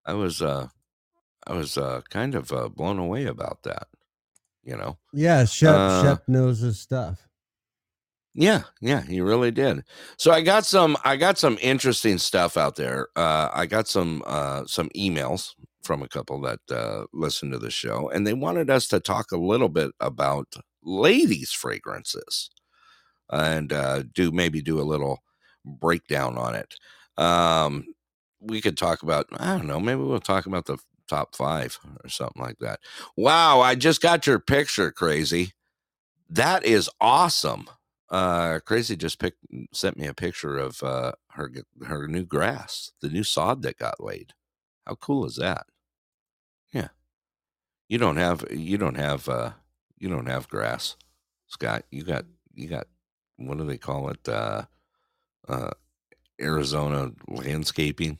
I 0.06 0.14
was 0.14 0.42
uh 0.42 0.68
I 1.48 1.54
was 1.54 1.78
uh 1.78 2.02
kind 2.10 2.36
of 2.36 2.52
uh, 2.52 2.70
blown 2.70 3.00
away 3.00 3.26
about 3.26 3.64
that. 3.64 3.88
You 4.64 4.78
know. 4.78 4.98
Yeah, 5.14 5.46
Shep 5.46 5.76
Uh, 5.76 6.04
Shep 6.04 6.24
knows 6.28 6.60
his 6.60 6.80
stuff. 6.80 7.28
Yeah, 8.36 8.64
yeah, 8.82 9.04
he 9.04 9.22
really 9.22 9.52
did. 9.52 9.84
So 10.18 10.32
I 10.32 10.42
got 10.42 10.66
some 10.66 10.98
I 11.06 11.16
got 11.18 11.38
some 11.38 11.58
interesting 11.62 12.18
stuff 12.18 12.58
out 12.58 12.76
there. 12.76 13.08
Uh 13.16 13.50
I 13.54 13.66
got 13.66 13.88
some 13.88 14.24
uh 14.26 14.66
some 14.66 14.90
emails 14.90 15.54
from 15.84 16.02
a 16.02 16.08
couple 16.08 16.40
that 16.42 16.60
uh 16.72 17.06
listen 17.14 17.52
to 17.52 17.60
the 17.60 17.72
show 17.72 18.10
and 18.10 18.26
they 18.26 18.34
wanted 18.34 18.70
us 18.70 18.88
to 18.88 19.00
talk 19.00 19.32
a 19.32 19.38
little 19.38 19.70
bit 19.70 19.92
about 20.00 20.54
ladies 20.84 21.52
fragrances 21.52 22.50
and 23.32 23.74
uh 23.74 24.04
do 24.14 24.32
maybe 24.32 24.62
do 24.62 24.80
a 24.80 24.84
little 24.84 25.20
breakdown 25.66 26.38
on 26.38 26.56
it. 26.56 26.76
Um 27.18 27.86
we 28.42 28.62
could 28.62 28.78
talk 28.78 29.04
about 29.04 29.28
I 29.38 29.58
don't 29.58 29.68
know, 29.68 29.80
maybe 29.80 30.02
we'll 30.02 30.20
talk 30.20 30.46
about 30.46 30.66
the 30.66 30.78
top 31.10 31.36
5 31.36 31.80
or 32.04 32.10
something 32.10 32.42
like 32.42 32.60
that. 32.60 32.80
Wow, 33.18 33.62
I 33.62 33.76
just 33.76 34.02
got 34.02 34.28
your 34.28 34.40
picture 34.40 34.92
crazy. 34.92 35.54
That 36.30 36.66
is 36.66 36.90
awesome 37.02 37.70
uh 38.10 38.60
crazy 38.66 38.96
just 38.96 39.20
picked 39.20 39.40
sent 39.74 39.98
me 39.98 40.06
a 40.08 40.14
picture 40.14 40.58
of 40.58 40.84
uh 40.84 41.14
her 41.32 41.52
her 41.86 42.08
new 42.08 42.24
grass 42.26 42.92
the 43.02 43.10
new 43.10 43.24
sod 43.24 43.62
that 43.64 43.78
got 43.78 44.04
laid 44.04 44.34
how 44.88 44.96
cool 44.96 45.26
is 45.26 45.36
that 45.38 45.66
yeah 46.74 46.90
you 47.88 47.98
don't 47.98 48.18
have 48.18 48.44
you 48.52 48.78
don't 48.78 48.98
have 48.98 49.30
uh 49.30 49.52
you 49.98 50.10
don't 50.10 50.28
have 50.28 50.50
grass 50.50 50.98
scott 51.48 51.84
you 51.92 52.04
got 52.04 52.26
you 52.54 52.68
got 52.68 52.88
what 53.38 53.58
do 53.58 53.64
they 53.64 53.78
call 53.78 54.10
it 54.10 54.28
uh 54.28 54.64
uh 55.48 55.70
arizona 56.42 57.12
landscaping 57.28 58.18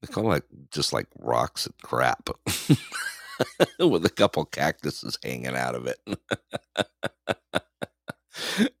they 0.00 0.08
call 0.12 0.32
it 0.32 0.44
just 0.70 0.92
like 0.92 1.06
rocks 1.18 1.66
and 1.66 1.74
crap 1.82 2.28
with 3.78 4.04
a 4.04 4.10
couple 4.10 4.44
cactuses 4.44 5.18
hanging 5.24 5.56
out 5.56 5.74
of 5.74 5.86
it 5.86 5.98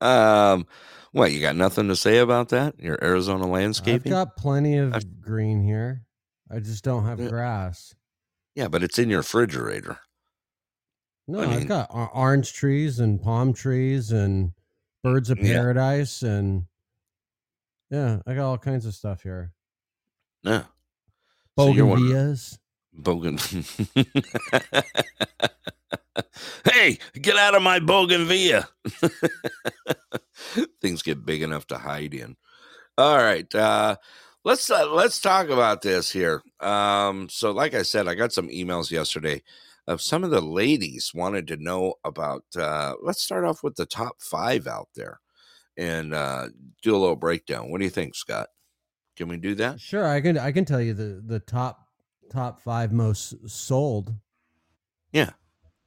um 0.00 0.66
what 1.12 1.30
you 1.30 1.40
got 1.40 1.54
nothing 1.56 1.88
to 1.88 1.96
say 1.96 2.18
about 2.18 2.48
that 2.48 2.78
your 2.80 2.98
arizona 3.02 3.46
landscaping? 3.46 4.12
I've 4.12 4.26
got 4.26 4.36
plenty 4.36 4.78
of 4.78 4.94
I've- 4.94 5.06
green 5.20 5.62
here. 5.62 6.02
I 6.50 6.58
just 6.58 6.84
don't 6.84 7.04
have 7.06 7.18
grass. 7.28 7.94
Yeah 8.54 8.68
but 8.68 8.82
it's 8.82 8.98
in 8.98 9.10
your 9.10 9.20
refrigerator 9.20 9.98
No, 11.28 11.40
I 11.40 11.46
mean- 11.46 11.58
have 11.60 11.68
got 11.68 11.88
orange 12.14 12.52
trees 12.52 13.00
and 13.00 13.20
palm 13.22 13.52
trees 13.54 14.10
and 14.12 14.52
Birds 15.02 15.28
of 15.28 15.38
Yeah. 15.38 15.52
Paradise, 15.52 16.22
and 16.22 16.64
yeah, 17.90 18.20
I 18.26 18.32
got 18.34 18.46
all 18.48 18.56
kinds 18.56 18.86
of 18.86 18.94
stuff 18.94 19.22
here. 19.22 19.52
Yeah. 20.42 20.64
So 21.58 21.72
you're 21.72 21.84
one 21.84 22.02
of 22.02 22.08
the- 22.08 22.14
Bougainvilleas. 22.14 22.58
Bogan. 22.98 24.84
hey, 26.72 26.98
get 27.20 27.36
out 27.36 27.54
of 27.54 27.62
my 27.62 27.80
bougainvillea. 27.80 28.66
Things 30.80 31.02
get 31.02 31.26
big 31.26 31.42
enough 31.42 31.66
to 31.68 31.76
hide 31.78 32.14
in. 32.14 32.36
All 32.96 33.18
right. 33.18 33.52
Uh 33.54 33.96
let's 34.44 34.70
uh, 34.70 34.86
let's 34.92 35.20
talk 35.20 35.48
about 35.48 35.82
this 35.82 36.10
here. 36.10 36.42
Um 36.60 37.28
so 37.28 37.50
like 37.50 37.74
I 37.74 37.82
said, 37.82 38.08
I 38.08 38.14
got 38.14 38.32
some 38.32 38.48
emails 38.48 38.90
yesterday 38.90 39.42
of 39.86 40.00
some 40.00 40.24
of 40.24 40.30
the 40.30 40.40
ladies 40.40 41.12
wanted 41.14 41.46
to 41.48 41.56
know 41.56 41.94
about 42.04 42.44
uh 42.56 42.94
let's 43.02 43.22
start 43.22 43.44
off 43.44 43.62
with 43.62 43.76
the 43.76 43.86
top 43.86 44.20
5 44.20 44.66
out 44.66 44.88
there 44.94 45.20
and 45.76 46.14
uh 46.14 46.48
do 46.82 46.94
a 46.94 46.98
little 46.98 47.16
breakdown. 47.16 47.70
What 47.70 47.78
do 47.78 47.84
you 47.84 47.90
think, 47.90 48.14
Scott? 48.14 48.48
Can 49.16 49.28
we 49.28 49.36
do 49.36 49.54
that? 49.56 49.80
Sure, 49.80 50.06
I 50.06 50.20
can. 50.20 50.36
I 50.36 50.50
can 50.50 50.64
tell 50.64 50.80
you 50.80 50.92
the 50.92 51.22
the 51.24 51.38
top 51.38 51.86
top 52.30 52.60
five 52.60 52.92
most 52.92 53.48
sold. 53.48 54.12
Yeah. 55.12 55.30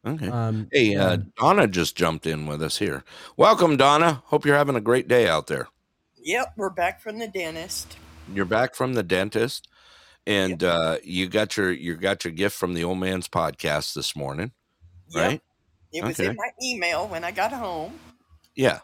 Okay. 0.05 0.29
Um, 0.29 0.69
Hey, 0.71 0.95
uh. 0.95 1.17
Donna 1.37 1.67
just 1.67 1.97
jumped 1.97 2.25
in 2.25 2.45
with 2.45 2.63
us 2.63 2.77
here. 2.77 3.03
Welcome, 3.35 3.75
Donna. 3.75 4.23
Hope 4.27 4.45
you're 4.45 4.55
having 4.55 4.77
a 4.77 4.81
great 4.81 5.09
day 5.09 5.27
out 5.27 5.47
there. 5.47 5.67
Yep, 6.23 6.53
we're 6.55 6.69
back 6.69 7.01
from 7.01 7.19
the 7.19 7.27
dentist. 7.27 7.97
You're 8.33 8.45
back 8.45 8.75
from 8.75 8.93
the 8.93 9.03
dentist, 9.03 9.67
and 10.25 10.63
uh, 10.63 10.97
you 11.03 11.27
got 11.27 11.57
your 11.57 11.71
you 11.71 11.95
got 11.95 12.23
your 12.25 12.33
gift 12.33 12.55
from 12.57 12.73
the 12.73 12.83
old 12.83 12.99
man's 12.99 13.27
podcast 13.27 13.93
this 13.93 14.15
morning, 14.15 14.51
Yep, 15.09 15.23
right? 15.23 15.41
It 15.93 16.05
was 16.05 16.19
Okay. 16.19 16.29
in 16.29 16.35
my 16.35 16.49
email 16.63 17.07
when 17.07 17.23
I 17.23 17.31
got 17.31 17.51
home. 17.53 17.99
Yeah. 18.55 18.79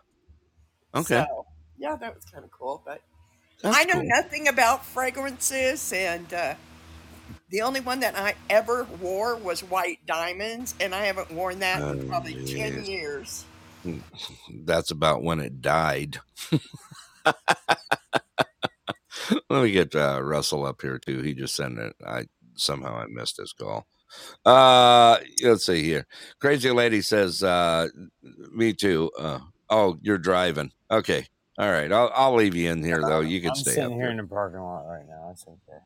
Okay. 0.94 1.28
So, 1.28 1.45
yeah, 1.78 1.95
that 1.95 2.15
was 2.15 2.26
kind 2.26 2.44
of 2.44 2.52
cool. 2.52 2.82
But 2.86 3.02
That's 3.61 3.78
I 3.78 3.84
know 3.86 3.95
cool. 3.95 4.03
nothing 4.03 4.48
about 4.48 4.86
fragrances, 4.86 5.91
and 5.94 6.34
uh, 6.34 6.56
the 7.49 7.61
only 7.61 7.80
one 7.82 7.99
that 8.02 8.18
I 8.18 8.36
ever 8.49 8.86
wore 9.02 9.36
was 9.36 9.64
white 9.64 10.06
diamonds, 10.06 10.76
and 10.80 10.94
I 10.95 11.06
haven't 11.06 11.32
worn 11.32 11.60
that 11.60 11.88
in 11.88 11.99
Oh, 11.99 12.07
probably 12.07 12.36
ten 12.45 12.84
years. 12.86 13.45
That's 14.65 14.91
about 14.91 15.24
when 15.24 15.40
it 15.40 15.61
died. 15.61 16.20
Let 19.50 19.64
me 19.64 19.72
get 19.72 19.95
uh, 19.95 20.20
Russell 20.24 20.66
up 20.66 20.82
here 20.82 20.98
too. 21.00 21.22
He 21.22 21.34
just 21.34 21.56
sent 21.56 21.78
it. 21.80 21.95
I 22.06 22.26
somehow 22.56 22.95
I 22.98 23.06
missed 23.08 23.38
his 23.38 23.54
call. 23.54 23.86
Uh, 24.45 25.18
let's 25.44 25.66
see 25.66 25.84
here. 25.84 26.06
Crazy 26.40 26.70
lady 26.72 27.02
says, 27.02 27.41
uh, 27.44 27.88
"Me 28.52 28.74
too." 28.74 29.12
Uh, 29.18 29.40
oh, 29.70 29.98
you're 30.02 30.18
driving. 30.20 30.72
Okay, 30.91 31.26
all 31.58 31.72
right. 31.72 31.91
I'll 31.91 32.12
I'll 32.14 32.36
leave 32.36 32.56
you 32.56 32.70
in 32.70 32.84
here 32.84 33.02
though. 33.02 33.22
You 33.22 33.41
can 33.41 33.56
stay. 33.56 33.62
I'm 33.62 33.64
stay 33.64 33.72
sitting 33.74 33.86
up 33.86 33.91
here 33.94 34.02
here. 34.04 34.12
in 34.12 34.18
the 34.18 34.24
parking 34.26 34.60
lot 34.60 34.86
right 34.88 35.08
now. 35.08 35.30
It's 35.32 35.45
okay. 35.48 35.80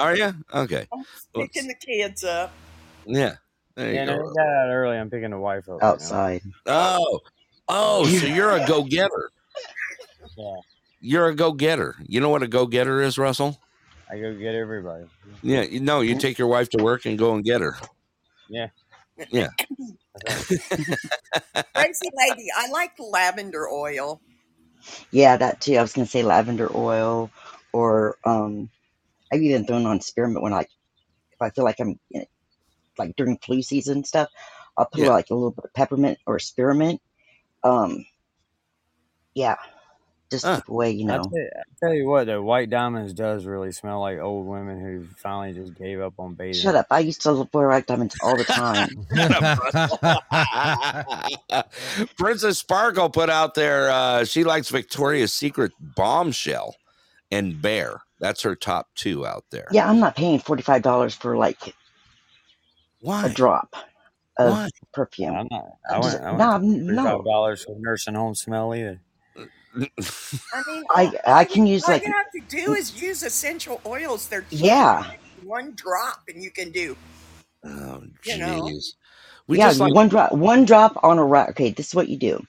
Are 0.00 0.16
you 0.16 0.34
okay? 0.54 0.86
I'm 0.92 1.04
Let's- 1.34 1.52
picking 1.52 1.68
the 1.68 1.74
kids 1.74 2.24
up. 2.24 2.52
Yeah. 3.06 3.36
There 3.76 3.88
you 3.88 3.94
Yeah, 3.94 4.06
go. 4.06 4.16
no, 4.16 4.22
we 4.28 4.34
got 4.34 4.46
out 4.48 4.70
early. 4.70 4.96
I'm 4.96 5.08
picking 5.08 5.30
the 5.30 5.38
wife 5.38 5.68
up. 5.68 5.80
right 5.80 5.88
outside. 5.88 6.42
Oh, 6.66 7.20
oh, 7.68 8.04
so 8.06 8.26
you're 8.26 8.50
a 8.50 8.66
go 8.66 8.82
getter. 8.82 9.30
Yeah, 10.36 10.56
You're 11.00 11.28
a 11.28 11.34
go 11.34 11.52
getter. 11.52 11.96
You 12.06 12.20
know 12.20 12.28
what 12.28 12.42
a 12.42 12.48
go 12.48 12.66
getter 12.66 13.00
is, 13.00 13.18
Russell? 13.18 13.60
I 14.10 14.18
go 14.18 14.34
get 14.34 14.54
everybody. 14.54 15.04
Yeah, 15.42 15.62
you 15.62 15.80
know, 15.80 16.00
you 16.00 16.16
take 16.16 16.38
your 16.38 16.48
wife 16.48 16.70
to 16.70 16.82
work 16.82 17.06
and 17.06 17.18
go 17.18 17.34
and 17.34 17.44
get 17.44 17.60
her. 17.60 17.76
Yeah. 18.48 18.68
Yeah. 19.30 19.48
Crazy 21.74 22.10
lady, 22.14 22.48
I 22.56 22.68
like 22.70 22.92
lavender 22.98 23.68
oil. 23.68 24.20
Yeah, 25.10 25.36
that 25.36 25.60
too. 25.60 25.76
I 25.76 25.82
was 25.82 25.92
gonna 25.92 26.06
say 26.06 26.22
lavender 26.22 26.70
oil, 26.74 27.30
or 27.72 28.16
um, 28.24 28.70
I've 29.32 29.42
even 29.42 29.66
thrown 29.66 29.86
on 29.86 30.00
spearmint 30.00 30.42
when 30.42 30.52
I, 30.52 30.62
if 30.62 31.40
I 31.40 31.50
feel 31.50 31.64
like 31.64 31.80
I'm 31.80 31.98
in 32.10 32.22
it, 32.22 32.28
like 32.98 33.14
during 33.16 33.38
flu 33.38 33.62
season 33.62 33.98
and 33.98 34.06
stuff, 34.06 34.28
I'll 34.76 34.86
put 34.86 35.00
Yeah. 35.00 35.08
like 35.10 35.30
a 35.30 35.34
little 35.34 35.50
bit 35.52 35.64
of 35.66 35.74
peppermint 35.74 36.18
or 36.26 36.38
spearmint. 36.38 37.00
Um, 37.62 38.04
yeah, 39.34 39.56
just 40.30 40.44
Huh. 40.44 40.56
to 40.56 40.62
keep 40.62 40.68
away, 40.68 40.90
you 40.92 41.04
I 41.08 41.16
know. 41.16 41.18
tell, 41.18 41.32
I 41.56 41.62
tell 41.86 41.94
you 41.94 42.06
what, 42.06 42.26
the 42.26 42.40
white 42.42 42.70
diamonds 42.70 43.12
does 43.14 43.46
really 43.46 43.72
smell 43.72 44.00
like 44.00 44.18
old 44.18 44.46
women 44.46 44.80
who 44.80 45.06
finally 45.16 45.54
just 45.54 45.74
gave 45.74 46.00
up 46.00 46.14
on 46.18 46.34
bathing. 46.34 46.54
Shut 46.54 46.74
up! 46.76 46.86
I 46.90 47.00
used 47.00 47.22
to 47.22 47.48
wear 47.52 47.68
white 47.68 47.86
diamonds 47.86 48.16
all 48.22 48.36
the 48.36 48.44
time. 48.44 49.06
Princess 52.18 52.58
Sparkle 52.58 53.10
put 53.10 53.30
out 53.30 53.54
there. 53.54 53.90
Uh, 53.90 54.24
she 54.24 54.44
likes 54.44 54.68
Victoria's 54.70 55.32
Secret 55.32 55.72
bombshell 55.80 56.76
and 57.30 57.60
bear. 57.60 58.00
That's 58.20 58.42
her 58.42 58.56
top 58.56 58.88
two 58.94 59.26
out 59.26 59.44
there. 59.50 59.68
yeah, 59.70 59.88
I'm 59.88 60.00
not 60.00 60.16
paying 60.16 60.38
forty 60.40 60.62
five 60.62 60.82
dollars 60.82 61.14
for 61.14 61.36
like 61.36 61.74
a 63.22 63.28
Why? 63.28 63.28
drop 63.28 63.74
of 64.38 64.50
Why? 64.50 64.68
perfume. 64.92 65.34
I'm 65.36 65.48
not. 65.50 65.66
I 65.90 65.98
went. 65.98 66.22
I 66.22 66.32
went 66.32 66.38
no, 66.38 66.58
thirty-five 66.86 67.04
no. 67.04 67.22
dollars 67.24 67.64
for 67.64 67.76
nursing 67.78 68.14
home 68.14 68.34
smell 68.34 68.74
either. 68.74 69.00
I 69.74 70.62
mean, 70.66 70.84
I 70.90 71.12
I 71.26 71.44
can 71.44 71.66
use 71.66 71.84
all 71.84 71.92
like 71.94 72.06
you 72.06 72.12
have 72.12 72.30
to 72.32 72.40
do 72.48 72.74
is 72.74 73.00
use 73.00 73.22
essential 73.22 73.80
oils. 73.86 74.28
They're 74.28 74.44
yeah, 74.50 75.12
one 75.42 75.72
drop, 75.74 76.22
and 76.28 76.42
you 76.42 76.50
can 76.50 76.70
do. 76.70 76.96
Oh, 77.64 78.02
You 78.24 78.38
know. 78.38 78.62
jeez. 78.62 78.94
We 79.46 79.58
yeah. 79.58 79.68
just 79.68 79.80
like 79.80 79.94
one 79.94 80.08
drop, 80.08 80.32
one 80.32 80.64
drop 80.64 80.98
on 81.02 81.18
a 81.18 81.24
rack. 81.24 81.50
Okay, 81.50 81.70
this 81.70 81.88
is 81.88 81.94
what 81.94 82.08
you 82.08 82.16
do. 82.16 82.42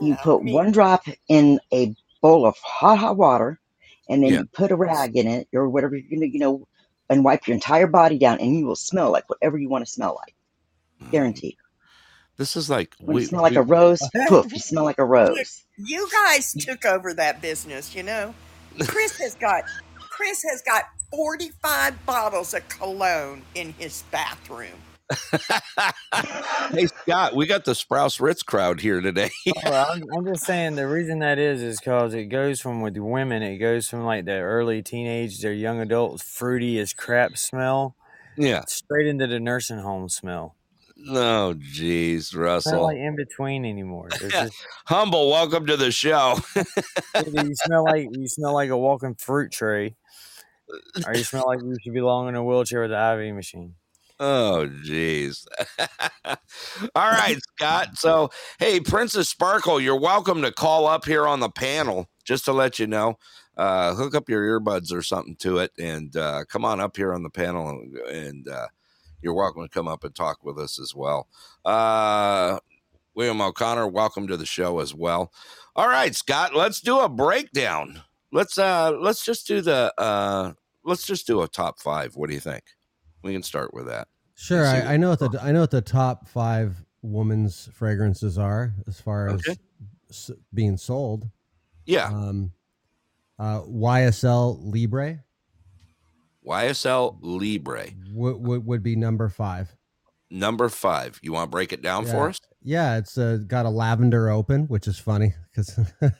You 0.00 0.16
put 0.16 0.40
I 0.40 0.42
mean, 0.42 0.54
one 0.54 0.72
drop 0.72 1.04
in 1.28 1.60
a 1.72 1.94
bowl 2.20 2.46
of 2.46 2.56
hot, 2.58 2.98
hot 2.98 3.16
water, 3.16 3.60
and 4.08 4.22
then 4.22 4.32
Yeah. 4.32 4.38
you 4.40 4.46
put 4.46 4.70
a 4.70 4.76
rag 4.76 5.16
in 5.16 5.26
it 5.26 5.48
or 5.52 5.68
whatever 5.68 5.96
you're 5.96 6.10
gonna, 6.10 6.26
you 6.26 6.38
know, 6.38 6.66
and 7.10 7.24
wipe 7.24 7.46
your 7.46 7.54
entire 7.54 7.86
body 7.86 8.18
down, 8.18 8.38
and 8.40 8.56
you 8.56 8.66
will 8.66 8.76
smell 8.76 9.10
like 9.10 9.28
whatever 9.28 9.58
you 9.58 9.68
want 9.68 9.84
to 9.84 9.90
smell 9.90 10.18
like. 10.24 10.34
Mm. 11.02 11.10
Guaranteed. 11.10 11.56
This 12.42 12.56
is 12.56 12.68
like 12.68 12.92
When 12.98 13.14
you 13.16 13.20
we, 13.20 13.24
smell 13.26 13.42
like 13.42 13.52
we- 13.52 13.58
a 13.58 13.62
rose, 13.62 14.00
poof, 14.28 14.52
you 14.52 14.58
smell 14.58 14.82
like 14.84 14.98
a 14.98 15.04
rose. 15.04 15.62
you 15.78 16.08
guys 16.10 16.52
took 16.52 16.84
over 16.84 17.14
that 17.14 17.40
business. 17.40 17.94
You 17.94 18.02
know, 18.02 18.34
Chris 18.88 19.16
has 19.18 19.36
got 19.36 19.62
Chris 19.96 20.42
has 20.50 20.60
got 20.62 20.84
forty 21.12 21.50
five 21.62 22.04
bottles 22.04 22.52
of 22.52 22.68
cologne 22.68 23.42
in 23.54 23.74
his 23.78 24.02
bathroom. 24.10 24.78
hey 26.72 26.86
Scott, 26.86 27.36
we 27.36 27.46
got 27.46 27.64
the 27.64 27.72
Sprouse 27.72 28.20
Ritz 28.20 28.42
crowd 28.42 28.80
here 28.80 29.00
today. 29.00 29.30
Well, 29.46 29.56
oh, 29.88 29.92
I'm, 29.94 30.02
I'm 30.16 30.26
just 30.26 30.44
saying 30.44 30.74
the 30.74 30.88
reason 30.88 31.20
that 31.20 31.38
is 31.38 31.62
is 31.62 31.78
because 31.78 32.14
it 32.14 32.24
goes 32.24 32.60
from 32.60 32.80
with 32.80 32.96
women, 32.96 33.42
it 33.42 33.58
goes 33.58 33.88
from 33.88 34.04
like 34.04 34.24
the 34.24 34.32
early 34.38 34.82
teenage, 34.82 35.40
their 35.40 35.52
young 35.52 35.80
adults, 35.80 36.22
fruity 36.22 36.78
as 36.80 36.92
crap 36.92 37.36
smell, 37.36 37.94
yeah. 38.36 38.62
straight 38.66 39.06
into 39.06 39.26
the 39.26 39.38
nursing 39.38 39.78
home 39.78 40.08
smell. 40.08 40.56
Oh, 41.08 41.54
jeez, 41.58 42.16
It's 42.16 42.34
not 42.34 42.40
Russell. 42.40 42.82
like 42.82 42.96
in 42.96 43.16
between 43.16 43.64
anymore. 43.64 44.08
Just 44.30 44.54
Humble, 44.86 45.30
welcome 45.30 45.66
to 45.66 45.76
the 45.76 45.90
show. 45.90 46.38
you 46.54 47.54
smell 47.56 47.84
like 47.84 48.08
you 48.12 48.28
smell 48.28 48.52
like 48.54 48.70
a 48.70 48.76
walking 48.76 49.14
fruit 49.14 49.50
tree, 49.52 49.96
or 51.06 51.14
you 51.16 51.24
smell 51.24 51.44
like 51.46 51.60
you 51.60 51.76
should 51.82 51.94
belong 51.94 52.28
in 52.28 52.34
a 52.34 52.44
wheelchair 52.44 52.82
with 52.82 52.92
an 52.92 53.18
IV 53.20 53.34
machine. 53.34 53.74
Oh, 54.20 54.68
jeez. 54.84 55.44
All 56.24 57.10
right, 57.10 57.38
Scott. 57.56 57.96
So, 57.98 58.30
hey, 58.60 58.78
Princess 58.78 59.28
Sparkle, 59.28 59.80
you're 59.80 59.98
welcome 59.98 60.42
to 60.42 60.52
call 60.52 60.86
up 60.86 61.04
here 61.04 61.26
on 61.26 61.40
the 61.40 61.48
panel 61.50 62.08
just 62.24 62.44
to 62.44 62.52
let 62.52 62.78
you 62.78 62.86
know. 62.86 63.18
Uh, 63.56 63.94
hook 63.94 64.14
up 64.14 64.28
your 64.28 64.60
earbuds 64.60 64.92
or 64.92 65.02
something 65.02 65.36
to 65.36 65.58
it 65.58 65.72
and 65.78 66.16
uh, 66.16 66.44
come 66.48 66.64
on 66.64 66.80
up 66.80 66.96
here 66.96 67.12
on 67.12 67.22
the 67.22 67.28
panel 67.30 67.68
and, 67.68 67.96
and 67.96 68.48
uh, 68.48 68.66
you're 69.22 69.34
welcome 69.34 69.62
to 69.62 69.68
come 69.68 69.88
up 69.88 70.04
and 70.04 70.14
talk 70.14 70.44
with 70.44 70.58
us 70.58 70.78
as 70.80 70.94
well. 70.94 71.28
Uh, 71.64 72.58
William 73.14 73.40
O'Connor, 73.40 73.88
welcome 73.88 74.26
to 74.28 74.36
the 74.36 74.46
show 74.46 74.80
as 74.80 74.94
well. 74.94 75.32
All 75.76 75.88
right, 75.88 76.14
Scott, 76.14 76.54
let's 76.54 76.80
do 76.80 76.98
a 77.00 77.08
breakdown. 77.08 78.02
Let's 78.32 78.56
uh 78.56 78.92
let's 78.98 79.24
just 79.24 79.46
do 79.46 79.60
the 79.60 79.92
uh 79.98 80.52
let's 80.84 81.06
just 81.06 81.26
do 81.26 81.42
a 81.42 81.48
top 81.48 81.78
5. 81.80 82.16
What 82.16 82.28
do 82.28 82.34
you 82.34 82.40
think? 82.40 82.64
We 83.22 83.32
can 83.34 83.42
start 83.42 83.74
with 83.74 83.86
that. 83.86 84.08
Sure, 84.34 84.66
I, 84.66 84.94
I 84.94 84.96
know 84.96 85.10
what 85.10 85.18
the 85.20 85.38
I 85.42 85.52
know 85.52 85.60
what 85.60 85.70
the 85.70 85.82
top 85.82 86.26
five 86.28 86.84
women's 87.02 87.68
fragrances 87.74 88.38
are 88.38 88.72
as 88.88 89.00
far 89.00 89.28
as 89.28 89.34
Okay. 89.46 89.56
s- 90.10 90.30
being 90.54 90.76
sold. 90.76 91.28
Yeah. 91.84 92.06
Um, 92.06 92.52
uh, 93.38 93.60
YSL 93.62 94.58
Libre 94.62 95.22
YSL 96.46 97.18
Libre, 97.20 97.86
would, 98.12 98.36
would 98.36 98.66
would 98.66 98.82
be 98.82 98.96
number 98.96 99.28
five. 99.28 99.74
number 100.30 100.68
five. 100.68 101.18
You 101.22 101.32
want 101.32 101.46
to 101.48 101.50
break 101.50 101.72
it 101.72 101.82
down 101.82 102.04
Yeah. 102.06 102.12
for 102.12 102.28
us? 102.30 102.38
Yeah, 102.64 102.96
it's 102.98 103.18
uh, 103.18 103.38
got 103.46 103.66
a 103.66 103.70
lavender 103.70 104.30
open, 104.30 104.66
which 104.66 104.86
is 104.86 104.98
funny 104.98 105.34
because 105.54 105.78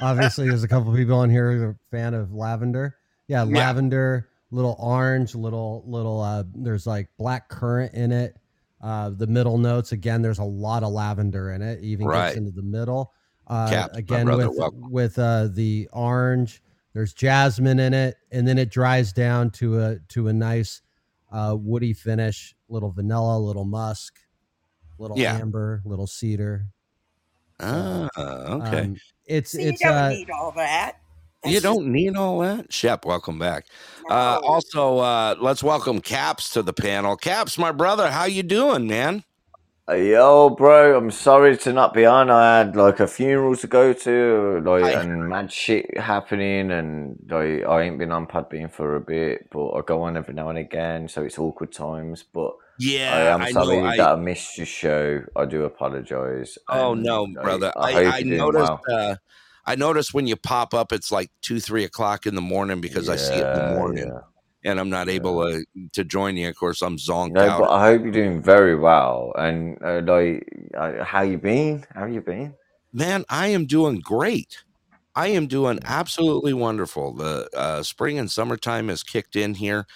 obviously 0.00 0.48
there's 0.48 0.64
a 0.64 0.68
couple 0.68 0.94
people 0.94 1.16
on 1.18 1.30
here 1.30 1.52
who 1.52 1.62
are 1.64 1.70
a 1.70 1.76
fan 1.96 2.14
of 2.14 2.32
lavender. 2.32 2.96
Yeah, 3.28 3.44
Yeah. 3.44 3.56
lavender, 3.58 4.28
little 4.50 4.76
orange, 4.78 5.34
little 5.34 5.84
little. 5.86 6.20
Uh, 6.20 6.44
there's 6.54 6.86
like 6.86 7.08
black 7.18 7.48
currant 7.48 7.94
in 7.94 8.12
it. 8.12 8.36
Uh, 8.80 9.10
the 9.10 9.26
middle 9.28 9.58
notes 9.58 9.92
again. 9.92 10.22
There's 10.22 10.40
a 10.40 10.44
lot 10.44 10.82
of 10.82 10.92
lavender 10.92 11.52
in 11.52 11.62
it. 11.62 11.82
Even 11.82 12.06
Right. 12.06 12.26
gets 12.28 12.36
into 12.38 12.50
the 12.50 12.62
middle. 12.62 13.12
Uh, 13.46 13.68
Cap, 13.70 13.90
again 13.94 14.26
with 14.26 14.48
welcome. 14.56 14.90
with 14.90 15.18
uh, 15.18 15.48
the 15.52 15.88
orange. 15.92 16.62
There's 16.94 17.14
jasmine 17.14 17.78
in 17.80 17.94
it, 17.94 18.16
and 18.30 18.46
then 18.46 18.58
it 18.58 18.70
dries 18.70 19.12
down 19.12 19.50
to 19.52 19.80
a 19.80 19.98
to 20.08 20.28
a 20.28 20.32
nice 20.32 20.82
uh, 21.32 21.56
woody 21.58 21.92
finish. 21.94 22.54
Little 22.68 22.90
vanilla, 22.90 23.38
little 23.38 23.64
musk, 23.64 24.18
little 24.98 25.18
Yeah. 25.18 25.36
amber, 25.36 25.82
little 25.84 26.06
cedar. 26.06 26.66
Ah, 27.60 28.08
okay. 28.16 28.80
Um, 28.80 28.96
it's 29.26 29.52
See, 29.52 29.62
it's 29.62 29.80
you 29.80 29.88
don't 29.88 29.96
uh, 29.96 30.08
need 30.10 30.30
all 30.30 30.50
that. 30.52 30.98
you 31.44 31.60
don't 31.60 31.86
need 31.86 32.16
all 32.16 32.40
that. 32.40 32.72
Shep, 32.72 33.04
welcome 33.04 33.38
back. 33.38 33.66
Uh, 34.10 34.40
also, 34.42 34.98
uh, 34.98 35.36
let's 35.40 35.62
welcome 35.62 36.00
Caps 36.00 36.50
to 36.50 36.62
the 36.62 36.72
panel. 36.72 37.16
Caps, 37.16 37.56
my 37.58 37.72
brother, 37.72 38.10
how 38.10 38.24
you 38.24 38.42
doing, 38.42 38.86
man? 38.86 39.24
Yo, 39.88 40.50
bro, 40.50 40.96
I'm 40.96 41.10
sorry 41.10 41.56
to 41.58 41.72
not 41.72 41.92
be 41.92 42.06
on. 42.06 42.30
I 42.30 42.58
had 42.58 42.76
like 42.76 43.00
a 43.00 43.08
funeral 43.08 43.56
to 43.56 43.66
go 43.66 43.92
to, 43.92 44.62
like, 44.64 44.84
I- 44.84 45.00
and 45.00 45.28
mad 45.28 45.52
shit 45.52 45.98
happening, 45.98 46.70
and 46.70 47.16
like, 47.28 47.66
I 47.66 47.82
ain't 47.82 47.98
been 47.98 48.12
on 48.12 48.28
Podbean 48.28 48.70
for 48.70 48.94
a 48.94 49.00
bit, 49.00 49.48
but 49.50 49.70
I 49.72 49.80
go 49.82 50.02
on 50.02 50.16
every 50.16 50.34
now 50.34 50.50
and 50.50 50.58
again, 50.58 51.08
so 51.08 51.22
it's 51.24 51.38
awkward 51.38 51.72
times. 51.72 52.22
But 52.22 52.52
Yeah, 52.78 53.12
I 53.12 53.20
am 53.34 53.42
I 53.42 53.50
sorry 53.50 53.80
know. 53.80 53.96
That 53.96 54.12
I 54.12 54.16
missed 54.16 54.56
your 54.56 54.66
show. 54.66 55.22
I 55.34 55.46
do 55.46 55.64
apologize. 55.64 56.58
oh 56.68 56.92
and, 56.92 57.02
no, 57.02 57.24
like, 57.24 57.42
brother. 57.42 57.72
I, 57.76 58.04
I, 58.04 58.16
I, 58.18 58.22
noticed. 58.22 58.70
well. 58.86 59.10
Uh, 59.10 59.16
I 59.66 59.74
noticed 59.74 60.14
when 60.14 60.28
you 60.28 60.36
pop 60.36 60.74
up, 60.74 60.92
it's 60.92 61.10
like 61.10 61.30
two, 61.40 61.58
three 61.58 61.84
o'clock 61.84 62.26
in 62.26 62.36
the 62.36 62.40
morning 62.40 62.80
because 62.80 63.08
I 63.08 63.16
see 63.16 63.34
it 63.34 63.46
in 63.46 63.58
the 63.58 63.74
morning, 63.74 64.06
yeah. 64.06 64.20
And 64.64 64.78
I'm 64.80 64.90
not 64.90 65.08
able 65.08 65.42
to 65.42 65.64
to 65.92 66.04
join 66.04 66.36
you. 66.36 66.48
Of 66.48 66.56
course, 66.56 66.82
I'm 66.82 66.96
zonked 66.96 67.32
No, 67.32 67.48
out. 67.48 67.60
but 67.60 67.70
I 67.70 67.86
hope 67.86 68.02
you're 68.02 68.10
doing 68.12 68.42
very 68.42 68.76
well. 68.76 69.32
And 69.36 69.78
uh, 69.84 70.02
like, 70.04 70.48
uh, 70.76 71.04
how 71.04 71.22
you 71.22 71.38
been? 71.38 71.84
How 71.94 72.06
you 72.06 72.20
been? 72.20 72.54
Man, 72.92 73.24
I 73.28 73.48
am 73.48 73.66
doing 73.66 74.00
great. 74.00 74.64
I 75.14 75.28
am 75.28 75.46
doing 75.46 75.78
absolutely 75.84 76.52
wonderful. 76.54 77.14
The 77.14 77.48
uh, 77.56 77.82
spring 77.82 78.18
and 78.18 78.30
summertime 78.30 78.88
has 78.88 79.02
kicked 79.02 79.36
in 79.36 79.54
here. 79.54 79.86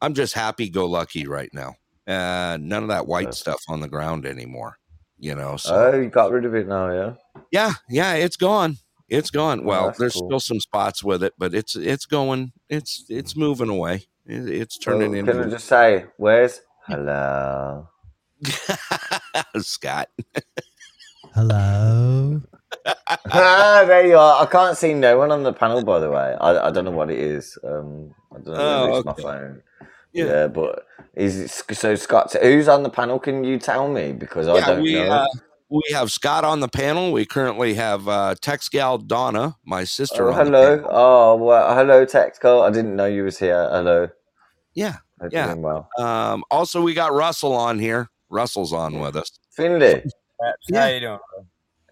I'm 0.00 0.14
just 0.14 0.34
happy 0.34 0.68
go 0.68 0.86
lucky 0.86 1.26
right 1.26 1.50
now. 1.52 1.74
Uh, 2.06 2.56
none 2.60 2.82
of 2.82 2.88
that 2.88 3.06
white 3.06 3.34
stuff 3.34 3.62
on 3.68 3.80
the 3.80 3.88
ground 3.88 4.26
anymore. 4.26 4.78
You 5.18 5.34
know, 5.34 5.56
so 5.56 5.74
Oh, 5.92 5.98
you 6.00 6.08
got 6.08 6.30
rid 6.30 6.44
of 6.44 6.54
it 6.54 6.68
now, 6.68 6.92
yeah. 6.92 7.14
yeah, 7.50 7.72
yeah, 7.88 8.14
it's 8.14 8.36
gone. 8.36 8.76
It's 9.08 9.30
gone. 9.30 9.60
Oh, 9.60 9.64
Well, 9.64 9.86
that's 9.86 9.98
there's 9.98 10.12
cool. 10.14 10.28
still 10.28 10.40
some 10.40 10.60
spots 10.60 11.02
with 11.02 11.22
it, 11.22 11.32
but 11.38 11.54
it's 11.54 11.76
it's 11.76 12.06
going. 12.06 12.52
It's 12.68 13.04
it's 13.08 13.34
moving 13.36 13.68
away. 13.70 14.06
It, 14.26 14.48
it's 14.48 14.78
turning 14.78 15.12
Well, 15.12 15.24
can 15.24 15.28
I 15.36 15.38
into 15.42 15.50
just 15.50 15.66
say, 15.66 16.04
where's 16.18 16.60
hello? 16.86 17.88
Scott. 19.58 20.08
hello. 21.34 22.42
ah, 23.30 23.84
there 23.86 24.06
you 24.06 24.16
are. 24.16 24.42
I 24.42 24.46
can't 24.46 24.76
see 24.76 24.94
no 24.94 25.18
one 25.18 25.30
on 25.32 25.42
the 25.42 25.52
panel, 25.52 25.82
by 25.82 25.98
the 26.00 26.10
way. 26.10 26.36
I, 26.40 26.68
I 26.68 26.70
don't 26.70 26.84
know 26.84 26.90
what 26.90 27.10
it 27.10 27.18
is. 27.18 27.58
Um, 27.64 28.14
I 28.32 28.34
don't 28.36 28.46
know 28.46 28.54
Oh, 28.56 28.84
it's 28.98 29.06
okay. 29.08 29.22
my 29.22 29.30
phone. 29.30 29.62
Yeah. 30.12 30.24
Yeah. 30.24 30.46
but 30.48 30.86
is 31.14 31.38
it, 31.38 31.48
so 31.74 31.94
Scott? 31.94 32.34
Who's 32.40 32.68
on 32.68 32.82
the 32.82 32.90
panel? 32.90 33.18
Can 33.18 33.44
you 33.44 33.58
tell 33.58 33.88
me 33.88 34.12
because 34.12 34.48
I 34.48 34.60
don't 34.66 34.82
we 34.82 34.94
know. 34.94 35.06
uh, 35.10 35.26
we 35.70 35.82
have 35.92 36.10
Scott 36.10 36.44
on 36.44 36.60
the 36.60 36.68
panel. 36.68 37.12
We 37.12 37.24
currently 37.26 37.74
have 37.74 38.08
uh, 38.08 38.34
Tex 38.40 38.68
Gal 38.68 38.98
Donna, 38.98 39.56
my 39.64 39.84
sister. 39.84 40.28
oh, 40.30 40.32
on 40.32 40.38
the 40.38 40.44
hello. 40.44 40.76
panel. 40.76 40.90
Oh, 40.92 41.36
well, 41.36 41.74
hello, 41.74 42.06
Texco. 42.06 42.66
I 42.66 42.70
didn't 42.70 42.96
know 42.96 43.06
you 43.06 43.24
was 43.24 43.38
here. 43.38 43.68
Hello. 43.70 44.08
Yeah, 44.74 44.96
Hope 45.20 45.32
Yeah. 45.32 45.46
doing 45.48 45.62
well. 45.62 45.88
Um, 45.98 46.44
also, 46.50 46.80
we 46.82 46.94
got 46.94 47.12
Russell 47.12 47.52
on 47.52 47.78
here. 47.78 48.08
Russell's 48.30 48.72
on 48.72 49.00
with 49.00 49.16
us. 49.16 49.30
Finley. 49.50 50.02
Perhaps. 50.38 50.66
Yeah. 50.68 50.80
How 50.82 50.86
you 50.88 51.00
doing? 51.00 51.18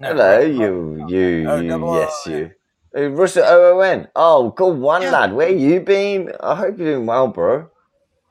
No, 0.01 0.09
Hello, 0.09 0.39
bro. 0.39 0.47
you, 0.47 1.07
you, 1.09 1.49
Oh, 1.49 1.57
you, 1.61 1.69
double 1.69 1.95
yes, 1.97 2.13
O, 2.27 2.31
you. 2.31 2.51
Uh, 2.97 3.09
Russell 3.11 3.45
OON. 3.45 4.09
Oh, 4.15 4.51
good 4.51 4.79
one, 4.79 5.03
Yeah. 5.03 5.11
lad. 5.13 5.33
Where 5.33 5.49
you 5.51 5.81
been? 5.81 6.33
I 6.41 6.55
hope 6.55 6.79
you're 6.79 6.95
doing 6.95 7.07
well, 7.07 7.29
bro. 7.29 7.69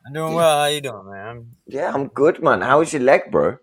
I'm 0.08 0.14
doing 0.14 0.34
well. 0.36 0.60
How 0.60 0.66
you 0.68 0.82
doing, 0.82 1.10
man? 1.12 1.48
Yeah, 1.66 1.92
I'm 1.94 2.08
good, 2.10 2.42
man. 2.42 2.62
How's 2.62 2.94
your 2.94 3.02
leg, 3.02 3.32
bro? 3.32 3.58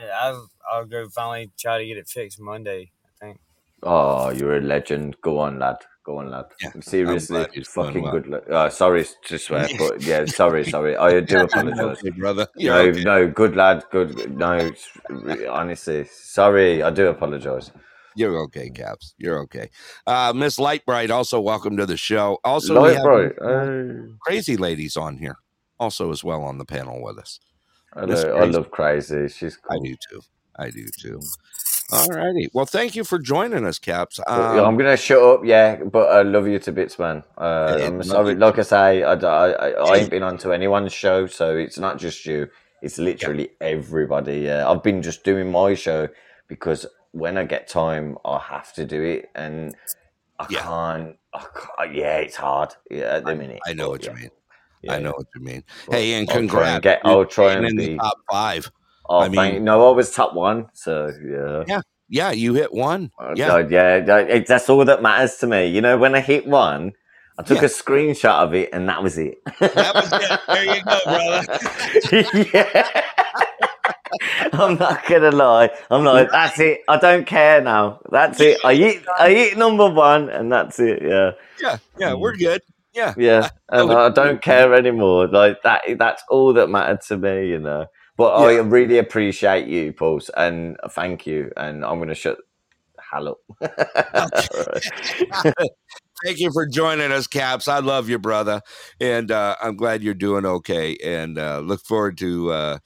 Yeah, 0.00 0.10
I'll, 0.22 0.50
I'll 0.72 0.84
go 0.86 1.08
finally 1.08 1.50
try 1.58 1.78
to 1.78 1.86
get 1.86 1.96
it 1.98 2.08
fixed 2.08 2.40
Monday. 2.40 2.90
I 3.04 3.24
think. 3.24 3.40
Oh, 3.82 4.30
you're 4.30 4.56
a 4.56 4.60
legend. 4.60 5.16
Go 5.22 5.38
on, 5.38 5.58
lad. 5.58 5.76
Go 6.04 6.18
on, 6.18 6.30
lad. 6.30 6.46
Yeah, 6.62 6.70
Seriously, 6.80 7.36
glad 7.38 7.50
he's 7.54 7.68
doing 7.72 7.86
fucking 7.86 8.02
well. 8.02 8.12
good. 8.12 8.26
Luck. 8.26 8.42
Uh, 8.50 8.68
sorry 8.70 9.06
to 9.24 9.38
swear, 9.38 9.68
but 9.78 10.02
yeah, 10.02 10.24
sorry, 10.24 10.64
sorry. 10.68 10.96
I 10.96 11.20
do 11.20 11.40
apologize. 11.44 11.98
Okay, 11.98 12.10
brother. 12.10 12.46
You're 12.56 12.74
No, 12.74 12.80
okay. 12.90 13.02
no, 13.04 13.28
good 13.28 13.56
lad. 13.56 13.84
Good. 13.90 14.36
No, 14.36 14.70
honestly, 15.50 16.04
sorry. 16.10 16.82
I 16.82 16.90
do 16.90 17.08
apologize. 17.08 17.70
You're 18.16 18.38
okay, 18.40 18.70
Caps. 18.70 19.14
You're 19.18 19.38
okay. 19.42 19.70
Uh, 20.06 20.32
Miss 20.34 20.58
Lightbright, 20.58 21.10
also 21.10 21.40
welcome 21.40 21.76
to 21.76 21.86
the 21.86 21.96
show. 21.96 22.38
Also, 22.44 22.82
we 22.82 22.94
have 22.94 23.02
bro. 23.02 23.30
Oh, 23.40 24.16
crazy 24.22 24.56
ladies 24.56 24.96
on 24.96 25.16
here, 25.18 25.36
also 25.78 26.10
as 26.10 26.24
well 26.24 26.42
on 26.42 26.58
the 26.58 26.64
panel 26.64 27.02
with 27.02 27.18
us. 27.18 27.38
I, 27.94 28.06
know, 28.06 28.36
I 28.36 28.44
love 28.46 28.70
crazy. 28.70 29.28
She's 29.28 29.56
I 29.56 29.74
cool. 29.74 29.82
do 29.84 29.96
too. 30.10 30.20
I 30.56 30.70
do 30.70 30.86
too. 30.98 31.20
All 31.92 32.08
righty. 32.08 32.48
Well, 32.54 32.66
thank 32.66 32.94
you 32.94 33.02
for 33.02 33.18
joining 33.18 33.66
us, 33.66 33.78
Caps. 33.78 34.20
Um, 34.26 34.64
I'm 34.64 34.76
gonna 34.76 34.96
shut 34.96 35.22
up, 35.22 35.40
yeah. 35.44 35.76
But 35.76 36.08
I 36.10 36.22
love 36.22 36.46
you 36.46 36.58
to 36.60 36.72
bits, 36.72 36.98
man. 36.98 37.24
Uh, 37.36 37.78
I'm 37.82 38.02
sorry. 38.04 38.36
Like 38.36 38.58
I 38.58 38.62
say, 38.62 39.02
I, 39.02 39.14
I, 39.14 39.50
I, 39.50 39.68
I 39.70 39.96
ain't 39.98 40.10
been 40.10 40.22
onto 40.22 40.52
anyone's 40.52 40.92
show, 40.92 41.26
so 41.26 41.56
it's 41.56 41.78
not 41.78 41.98
just 41.98 42.24
you. 42.26 42.48
It's 42.80 42.98
literally 42.98 43.50
everybody. 43.60 44.38
Yeah, 44.40 44.68
I've 44.70 44.82
been 44.84 45.02
just 45.02 45.24
doing 45.24 45.50
my 45.50 45.74
show 45.74 46.08
because 46.48 46.86
when 47.10 47.36
I 47.36 47.44
get 47.44 47.66
time, 47.68 48.16
I 48.24 48.38
have 48.38 48.72
to 48.74 48.84
do 48.84 49.02
it, 49.02 49.30
and 49.34 49.74
I 50.38 50.46
Yeah. 50.48 50.62
can't. 50.62 51.16
I 51.34 51.44
can't. 51.54 51.94
Yeah, 51.94 52.18
it's 52.18 52.36
hard. 52.36 52.70
Yeah, 52.88 53.16
at 53.16 53.24
the 53.26 53.34
minute. 53.34 53.60
I 53.66 53.72
know 53.72 53.88
what 53.88 54.04
you 54.06 54.12
mean. 54.12 54.30
Yeah, 54.82 54.94
I 54.94 54.98
know 54.98 55.12
what 55.12 55.26
you 55.34 55.40
mean. 55.42 55.64
But 55.86 55.96
Hey, 55.96 56.12
and 56.14 56.28
I'll 56.28 56.34
try 56.34 56.40
and 56.40 56.50
congrats. 56.50 56.82
get. 56.82 57.00
I'll 57.04 57.24
try 57.26 57.52
and 57.54 57.66
in 57.66 57.76
the 57.76 57.88
be. 57.90 57.96
top 57.96 58.18
five. 58.30 58.70
Oh, 59.08 59.18
I 59.20 59.28
thank. 59.28 59.54
mean- 59.54 59.64
No, 59.64 59.88
I 59.88 59.92
was 59.94 60.12
top 60.12 60.34
one, 60.34 60.66
so 60.72 61.10
yeah. 61.24 61.64
Yeah. 61.66 61.80
Yeah, 62.12 62.30
you 62.32 62.54
hit 62.54 62.72
one. 62.72 63.12
Yeah. 63.36 63.46
no, 63.48 63.58
yeah, 63.58 64.00
that's 64.40 64.68
all 64.68 64.84
that 64.84 65.00
matters 65.00 65.36
to 65.36 65.46
me. 65.46 65.66
You 65.68 65.80
know, 65.80 65.96
when 65.96 66.14
I 66.16 66.20
hit 66.20 66.44
one, 66.46 66.92
I 67.38 67.42
took 67.44 67.58
Yeah. 67.58 67.66
a 67.66 67.68
screenshot 67.68 68.34
of 68.42 68.52
it, 68.54 68.70
and 68.72 68.88
that 68.88 69.00
was 69.02 69.16
it. 69.16 69.38
That 69.60 69.94
was 69.94 70.10
it. 70.12 70.40
There 70.48 70.64
you 70.64 70.82
go, 70.82 70.98
brother. 71.04 72.48
yeah. 72.52 73.02
I'm 74.52 74.74
not 74.76 75.06
gonna 75.06 75.30
lie. 75.30 75.70
I'm 75.90 76.04
like, 76.04 76.30
that's 76.30 76.58
it. 76.58 76.80
I 76.88 76.96
don't 76.98 77.26
care 77.26 77.60
now. 77.62 78.00
That's 78.10 78.40
it. 78.40 78.58
I 78.64 78.72
eat. 78.72 79.02
I 79.18 79.30
hit 79.30 79.56
number 79.58 79.88
one, 79.88 80.28
and 80.30 80.50
that's 80.50 80.80
it. 80.80 81.00
Yeah, 81.02 81.30
Yeah, 81.60 81.78
yeah, 81.98 82.14
we're 82.14 82.34
mm. 82.34 82.38
good. 82.40 82.62
Yeah. 82.92 83.14
yeah. 83.16 83.48
And 83.68 83.92
I 83.92 84.08
don't 84.10 84.42
care 84.42 84.74
anymore. 84.74 85.28
Like 85.28 85.62
that. 85.62 85.82
That's 85.98 86.22
all 86.28 86.52
that 86.54 86.68
mattered 86.68 87.00
to 87.02 87.16
me. 87.16 87.48
You 87.48 87.60
know. 87.60 87.86
But 88.16 88.34
I 88.34 88.56
really 88.58 88.98
appreciate 88.98 89.66
you, 89.66 89.92
Pulse, 89.94 90.28
and 90.36 90.76
thank 90.90 91.26
you. 91.26 91.50
And 91.56 91.84
I'm 91.84 91.98
gonna 91.98 92.14
shut 92.14 92.36
the 92.96 93.02
hell 93.10 93.28
up. 93.28 93.38
Thank 96.24 96.38
you 96.38 96.52
for 96.52 96.66
joining 96.66 97.12
us, 97.12 97.26
Caps. 97.26 97.66
I 97.66 97.78
love 97.78 98.10
you, 98.10 98.18
brother, 98.18 98.60
and 99.00 99.30
uh, 99.30 99.56
I'm 99.62 99.74
glad 99.74 100.02
you're 100.02 100.12
doing 100.12 100.44
okay. 100.44 100.94
And 101.02 101.38
uh, 101.38 101.60
look 101.60 101.80
forward 101.80 102.18
to 102.18 102.52
uh, 102.52 102.78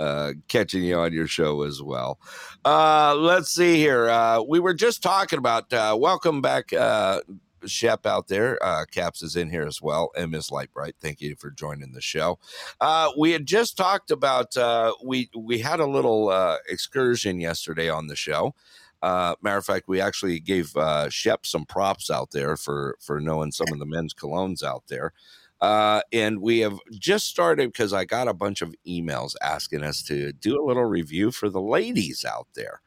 uh, 0.00 0.32
catching 0.48 0.82
you 0.82 0.98
on 0.98 1.12
your 1.12 1.28
show 1.28 1.62
as 1.62 1.80
well. 1.80 2.18
Uh, 2.64 3.14
let's 3.14 3.54
see 3.54 3.76
here. 3.76 4.10
Uh, 4.10 4.42
we 4.42 4.58
were 4.58 4.74
just 4.74 5.04
talking 5.04 5.38
about 5.38 5.72
uh, 5.72 5.96
welcome 5.96 6.40
back, 6.40 6.72
uh, 6.72 7.20
Shep 7.66 8.06
out 8.06 8.28
there. 8.28 8.62
Uh, 8.62 8.84
Caps 8.90 9.22
is 9.22 9.36
in 9.36 9.50
here 9.50 9.66
as 9.66 9.80
well, 9.82 10.10
and 10.16 10.30
Miss 10.30 10.50
Lightbright. 10.50 10.94
Thank 11.00 11.20
you 11.20 11.36
for 11.36 11.50
joining 11.50 11.92
the 11.92 12.00
show. 12.00 12.38
Uh, 12.80 13.10
we 13.18 13.32
had 13.32 13.46
just 13.46 13.76
talked 13.76 14.10
about 14.10 14.56
uh, 14.56 14.92
we 15.04 15.30
we 15.36 15.58
had 15.58 15.80
a 15.80 15.86
little 15.86 16.28
uh, 16.28 16.56
excursion 16.68 17.40
yesterday 17.40 17.88
on 17.88 18.06
the 18.06 18.16
show. 18.16 18.54
Uh, 19.02 19.34
matter 19.40 19.56
of 19.56 19.64
fact, 19.64 19.88
we 19.88 20.00
actually 20.00 20.40
gave 20.40 20.76
uh, 20.76 21.08
Shep 21.08 21.46
some 21.46 21.64
props 21.64 22.10
out 22.10 22.32
there 22.32 22.56
for 22.56 22.96
for 23.00 23.20
knowing 23.20 23.52
some 23.52 23.68
of 23.72 23.78
the 23.78 23.86
men's 23.86 24.14
colognes 24.14 24.62
out 24.62 24.84
there. 24.88 25.12
Uh, 25.60 26.00
and 26.12 26.40
we 26.40 26.60
have 26.60 26.78
just 26.92 27.26
started 27.26 27.72
because 27.72 27.92
I 27.92 28.04
got 28.04 28.28
a 28.28 28.34
bunch 28.34 28.62
of 28.62 28.74
emails 28.86 29.34
asking 29.42 29.82
us 29.82 30.02
to 30.04 30.32
do 30.32 30.60
a 30.60 30.64
little 30.64 30.84
review 30.84 31.30
for 31.30 31.50
the 31.50 31.60
ladies 31.60 32.24
out 32.24 32.48
there. 32.54 32.80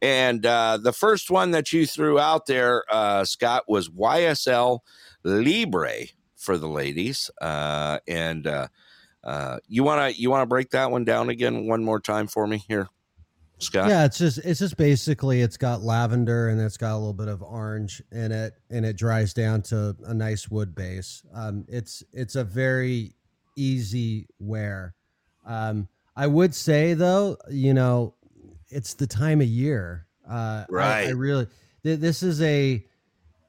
And 0.00 0.46
uh, 0.46 0.78
the 0.82 0.92
first 0.92 1.30
one 1.30 1.50
that 1.50 1.72
you 1.72 1.86
threw 1.86 2.18
out 2.18 2.46
there, 2.46 2.84
uh, 2.88 3.24
Scott, 3.24 3.64
was 3.68 3.88
YSL 3.88 4.80
Libre 5.24 6.06
for 6.36 6.56
the 6.56 6.68
ladies. 6.68 7.30
Uh, 7.40 7.98
and 8.06 8.46
uh, 8.46 9.58
you 9.68 9.82
want 9.82 10.14
to 10.14 10.20
you 10.20 10.30
want 10.30 10.42
to 10.42 10.46
break 10.46 10.70
that 10.70 10.90
one 10.90 11.04
down 11.04 11.28
again 11.28 11.66
one 11.66 11.84
more 11.84 12.00
time 12.00 12.26
for 12.26 12.46
me 12.46 12.58
here, 12.68 12.88
Scott? 13.60 13.88
Yeah, 13.88 14.04
it's 14.04 14.18
just 14.18 14.38
it's 14.38 14.60
just 14.60 14.76
basically 14.76 15.42
it's 15.42 15.56
got 15.56 15.82
lavender 15.82 16.48
and 16.48 16.60
it's 16.60 16.76
got 16.76 16.92
a 16.94 16.98
little 16.98 17.12
bit 17.12 17.28
of 17.28 17.42
orange 17.42 18.02
in 18.10 18.32
it, 18.32 18.54
and 18.70 18.84
it 18.84 18.96
dries 18.96 19.32
down 19.34 19.62
to 19.62 19.94
a 20.04 20.14
nice 20.14 20.50
wood 20.50 20.74
base. 20.74 21.22
Um, 21.34 21.64
it's 21.68 22.02
it's 22.12 22.36
a 22.36 22.44
very 22.44 23.14
easy 23.56 24.26
wear. 24.38 24.94
Um, 25.46 25.88
I 26.16 26.26
would 26.26 26.54
say 26.54 26.94
though, 26.94 27.36
you 27.50 27.74
know, 27.74 28.14
it's 28.68 28.94
the 28.94 29.06
time 29.06 29.40
of 29.40 29.46
year. 29.46 30.06
Uh, 30.28 30.32
I- 30.32 30.64
I, 30.64 30.66
Right. 30.70 31.16
really. 31.16 31.46
th- 31.82 31.98
This 32.00 32.22
is 32.22 32.40
a 32.42 32.84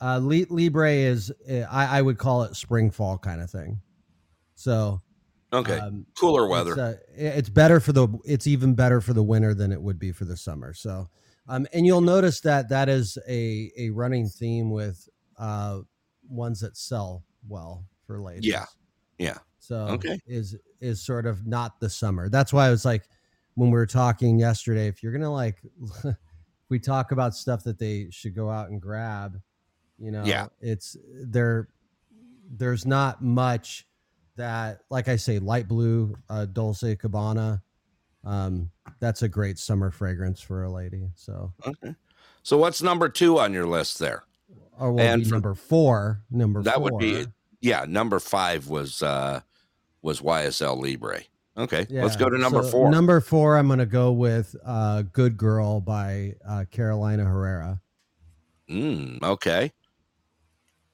uh, 0.02 0.18
Li- 0.20 0.48
Libre 0.50 0.92
is 0.92 1.32
uh, 1.50 1.60
I, 1.70 2.00
I 2.00 2.02
would 2.02 2.18
call 2.18 2.44
it 2.44 2.56
spring 2.56 2.90
fall 2.92 3.18
kind 3.20 3.40
of 3.42 3.50
thing. 3.52 3.80
So 4.56 5.02
Okay. 5.54 5.78
um, 5.80 6.06
Cooler 6.18 6.46
it's, 6.46 6.52
weather. 6.52 6.80
uh, 6.82 6.94
it's 7.16 7.50
better 7.50 7.80
for 7.80 7.92
the. 7.94 8.08
It's 8.26 8.48
even 8.48 8.74
better 8.74 9.02
for 9.02 9.14
the 9.14 9.24
winter 9.24 9.54
than 9.54 9.72
it 9.72 9.82
would 9.82 10.00
be 10.00 10.12
for 10.12 10.26
the 10.26 10.38
summer. 10.38 10.74
So, 10.74 11.10
um, 11.48 11.68
and 11.74 11.86
you'll 11.86 12.00
notice 12.02 12.40
that 12.42 12.70
that 12.70 12.88
is 12.90 13.18
a 13.28 13.72
a 13.78 13.90
running 13.90 14.28
theme 14.30 14.70
with 14.72 15.08
uh 15.38 15.80
ones 16.30 16.62
that 16.62 16.78
sell 16.78 17.24
well 17.48 17.86
for 18.08 18.22
ladies. 18.22 18.46
yeah. 18.48 18.66
Yeah. 19.18 19.38
So 19.60 19.76
Okay. 19.90 20.20
is 20.26 20.56
is 20.80 21.02
sort 21.04 21.26
of 21.26 21.46
not 21.46 21.80
the 21.80 21.90
summer. 21.90 22.30
That's 22.30 22.54
why 22.54 22.68
I 22.68 22.72
was 22.72 22.86
like 22.86 23.04
when 23.56 23.70
we 23.70 23.76
were 23.76 23.86
talking 23.86 24.40
yesterday, 24.40 24.88
if 24.88 25.04
you're 25.04 25.12
gonna 25.12 25.32
like 25.32 25.62
we 26.70 26.80
talk 26.80 27.12
about 27.12 27.36
stuff 27.36 27.64
that 27.66 27.78
they 27.78 28.08
should 28.12 28.34
go 28.34 28.50
out 28.50 28.70
and 28.70 28.82
grab, 28.82 29.40
you 29.98 30.12
know, 30.12 30.24
Yeah. 30.24 30.48
it's 30.62 30.96
there 31.14 31.68
there's 32.50 32.86
not 32.86 33.22
much 33.22 33.86
that 34.36 34.82
like 34.90 35.08
I 35.08 35.16
say, 35.16 35.40
light 35.40 35.68
blue, 35.68 36.16
uh 36.30 36.46
Dolce 36.46 36.96
Gabbana. 36.96 37.62
Um, 38.24 38.70
that's 39.00 39.24
a 39.24 39.28
great 39.30 39.58
summer 39.58 39.90
fragrance 39.92 40.40
for 40.42 40.64
a 40.64 40.72
lady. 40.72 41.10
So 41.16 41.54
Okay. 41.66 41.96
So 42.44 42.58
what's 42.58 42.82
number 42.82 43.10
two 43.10 43.40
on 43.40 43.54
your 43.54 43.66
list 43.66 44.00
there? 44.00 44.24
or 44.80 44.92
will 44.94 45.02
And 45.02 45.24
be 45.24 45.30
number 45.30 45.54
four. 45.54 46.22
Number 46.32 46.62
That 46.64 46.76
four. 46.76 46.84
would 46.84 46.98
be 47.00 47.26
yeah. 47.62 47.86
Number 47.88 48.20
five 48.20 48.68
was 48.68 49.02
uh 49.04 49.42
was 50.02 50.22
YSL 50.22 50.82
Libre. 50.82 51.22
Okay. 51.58 51.86
Let's 51.90 52.16
go 52.16 52.30
to 52.30 52.38
number 52.38 52.64
so 52.64 52.70
four. 52.70 52.90
Number 52.90 53.20
four, 53.20 53.58
I'm 53.58 53.68
going 53.68 53.80
to 53.80 53.86
go 53.86 54.14
with 54.14 54.56
uh, 54.66 55.02
"Good 55.02 55.36
Girl" 55.38 55.82
by 55.82 56.36
uh, 56.48 56.64
Carolina 56.72 57.26
Herrera. 57.26 57.82
Mm, 58.70 59.22
okay. 59.22 59.72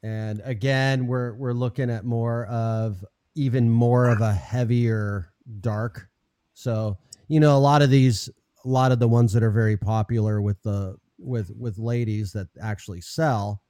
And 0.04 0.42
again, 0.44 1.06
we're 1.08 1.34
we're 1.36 1.54
looking 1.54 1.90
at 1.92 2.06
more 2.06 2.48
of 2.48 3.06
even 3.38 3.70
more 3.70 4.10
of 4.10 4.22
a 4.22 4.34
heavier 4.34 5.32
dark. 5.62 6.10
So 6.54 6.98
you 7.30 7.40
know, 7.40 7.56
a 7.58 7.60
lot 7.60 7.82
of 7.82 7.90
these, 7.90 8.30
a 8.64 8.68
lot 8.68 8.92
of 8.92 9.00
the 9.00 9.08
ones 9.08 9.34
that 9.34 9.44
are 9.44 9.52
very 9.52 9.78
popular 9.78 10.42
with 10.42 10.62
the 10.64 10.96
with 11.20 11.52
with 11.58 11.78
ladies 11.78 12.32
that 12.34 12.48
actually 12.62 13.02
sell 13.02 13.62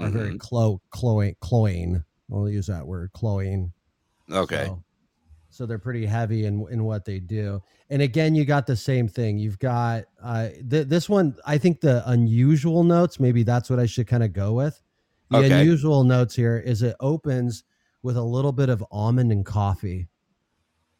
are 0.00 0.08
very 0.10 0.34
Mhm. 0.34 0.40
clo 0.40 0.80
cloying 0.90 1.36
cloying. 1.40 2.04
I'll 2.32 2.48
use 2.48 2.66
that 2.66 2.86
word 2.86 3.12
cloying. 3.12 3.72
Okay. 4.30 4.64
So, 4.66 4.82
so 5.50 5.66
they're 5.66 5.78
pretty 5.78 6.04
heavy 6.06 6.44
in 6.44 6.66
in 6.70 6.84
what 6.84 7.04
they 7.04 7.20
do. 7.20 7.62
And 7.90 8.02
again, 8.02 8.34
you 8.34 8.44
got 8.44 8.66
the 8.66 8.76
same 8.76 9.08
thing. 9.08 9.38
You've 9.38 9.58
got 9.58 10.04
uh, 10.22 10.48
th- 10.68 10.88
this 10.88 11.08
one. 11.08 11.36
I 11.46 11.56
think 11.56 11.80
the 11.80 12.02
unusual 12.10 12.84
notes. 12.84 13.18
Maybe 13.20 13.42
that's 13.44 13.70
what 13.70 13.78
I 13.78 13.86
should 13.86 14.06
kind 14.06 14.22
of 14.22 14.32
go 14.32 14.52
with. 14.52 14.80
The 15.30 15.38
Okay. 15.38 15.60
unusual 15.60 16.04
notes 16.04 16.34
here 16.34 16.58
is 16.58 16.82
it 16.82 16.96
opens 17.00 17.64
with 18.02 18.16
a 18.16 18.22
little 18.22 18.52
bit 18.52 18.68
of 18.68 18.84
almond 18.90 19.32
and 19.32 19.44
coffee. 19.44 20.08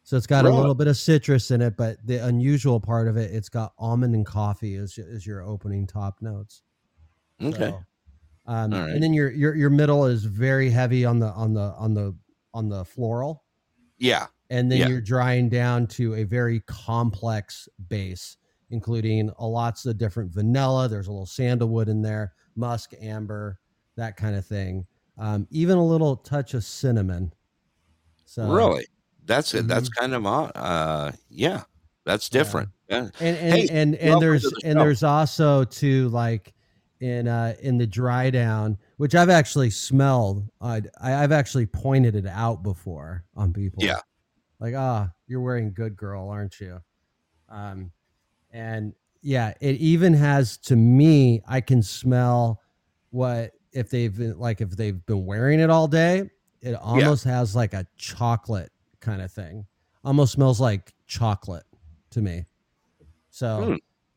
So 0.03 0.17
it's 0.17 0.27
got 0.27 0.47
a 0.47 0.51
little 0.51 0.75
bit 0.75 0.87
of 0.87 0.97
citrus 0.97 1.51
in 1.51 1.61
it, 1.61 1.77
but 1.77 1.99
the 2.07 2.17
unusual 2.25 2.81
part 2.81 3.09
of 3.09 3.19
it, 3.19 3.31
it's 3.31 3.51
got 3.51 3.75
almond 3.79 4.15
and 4.15 4.25
coffee 4.25 4.77
as 4.77 4.97
is 4.97 5.27
your 5.27 5.43
opening 5.43 5.87
top 5.87 6.23
notes. 6.23 6.63
Okay. 7.43 7.59
So, 7.71 7.85
um, 8.47 8.71
right. 8.71 8.89
and 8.89 9.03
then 9.03 9.13
your 9.13 9.31
your 9.31 9.55
your 9.55 9.69
middle 9.69 10.07
is 10.07 10.25
very 10.25 10.71
heavy 10.71 11.05
on 11.05 11.19
the 11.19 11.29
on 11.33 11.53
the 11.53 11.75
on 11.77 11.93
the 11.93 12.17
on 12.55 12.71
the 12.71 12.87
floral 12.87 13.45
Yeah. 13.99 14.27
and 14.49 14.73
then 14.73 14.79
Yeah. 14.79 14.89
you're 14.89 15.03
drying 15.03 15.51
down 15.51 15.87
to 15.89 16.15
a 16.15 16.25
very 16.25 16.61
complex 16.61 17.69
base 17.89 18.39
including 18.71 19.31
a 19.39 19.47
lots 19.47 19.85
of 19.85 19.99
different 19.99 20.33
vanilla 20.33 20.89
there's 20.89 21.09
a 21.09 21.11
little 21.11 21.27
sandalwood 21.27 21.89
in 21.91 22.01
there 22.01 22.33
musk 22.57 22.93
amber 23.01 23.61
that 23.97 24.17
kind 24.17 24.35
of 24.35 24.47
thing 24.47 24.87
um, 25.19 25.47
even 25.51 25.77
a 25.77 25.85
little 25.85 26.17
touch 26.17 26.55
of 26.55 26.65
cinnamon 26.65 27.33
so 28.25 28.51
really? 28.51 28.87
That's 29.25 29.53
it. 29.55 29.67
That's 29.69 29.89
Mm-hmm. 29.91 30.01
kind 30.13 30.27
of. 30.27 30.53
Uh, 30.55 31.13
yeah. 31.29 31.63
That's 32.05 32.29
different. 32.29 32.71
Yeah. 32.89 33.09
and 33.21 33.37
and 33.37 33.53
Hey, 33.53 33.69
and, 33.71 33.95
and 33.97 34.23
there's 34.23 34.43
the 34.43 34.61
and 34.65 34.79
there's 34.81 35.03
also 35.03 35.65
too 35.65 36.09
like 36.11 36.55
in 37.01 37.29
uh 37.29 37.55
in 37.61 37.79
the 37.79 37.87
dry 37.87 38.29
down 38.31 38.77
which 38.97 39.15
i've 39.15 39.29
actually 39.31 39.71
smelled 39.71 40.49
uh, 40.61 40.81
I, 41.01 41.15
i've 41.23 41.31
actually 41.33 41.67
pointed 41.67 42.17
it 42.17 42.27
out 42.27 42.63
before 42.65 43.25
on 43.37 43.53
people 43.53 43.85
Yeah. 43.85 44.01
like 44.59 44.75
ah 44.75 45.09
you're 45.29 45.41
wearing 45.41 45.73
good 45.73 45.97
girl 45.97 46.29
aren't 46.29 46.59
you 46.59 46.81
um 47.51 47.93
and 48.51 48.95
yeah 49.23 49.53
it 49.61 49.77
even 49.77 50.13
has 50.15 50.57
to 50.59 50.75
me 50.75 51.41
i 51.47 51.61
can 51.61 51.83
smell 51.85 52.61
what 53.11 53.53
if 53.73 53.91
they've 53.91 54.17
been 54.17 54.39
like 54.39 54.61
if 54.61 54.71
they've 54.71 55.05
been 55.07 55.27
wearing 55.27 55.61
it 55.61 55.71
all 55.71 55.87
day 55.89 56.31
it 56.61 56.75
almost 56.75 57.23
has 57.25 57.55
like 57.55 57.73
a 57.75 57.87
chocolate 57.97 58.73
kind 59.01 59.23
of 59.23 59.31
thing. 59.31 59.65
Almost 60.05 60.33
smells 60.33 60.61
like 60.61 60.93
chocolate 61.07 61.65
to 62.11 62.21
me. 62.21 62.47
So 63.31 63.65
Hmm. 63.65 63.75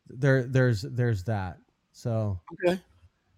there 0.08 0.42
there's 0.44 0.82
there's 0.82 1.24
that. 1.24 1.58
So 1.92 2.40
Okay. 2.66 2.80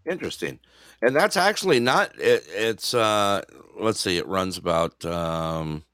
Interesting. 0.07 0.59
And 1.03 1.17
that's 1.17 1.37
actually 1.37 1.81
not 1.81 2.19
it, 2.19 2.45
it's 2.49 2.95
uh 2.95 3.43
let's 3.79 4.01
see, 4.01 4.17
it 4.19 4.27
runs 4.27 4.57
about 4.59 5.05
um 5.05 5.85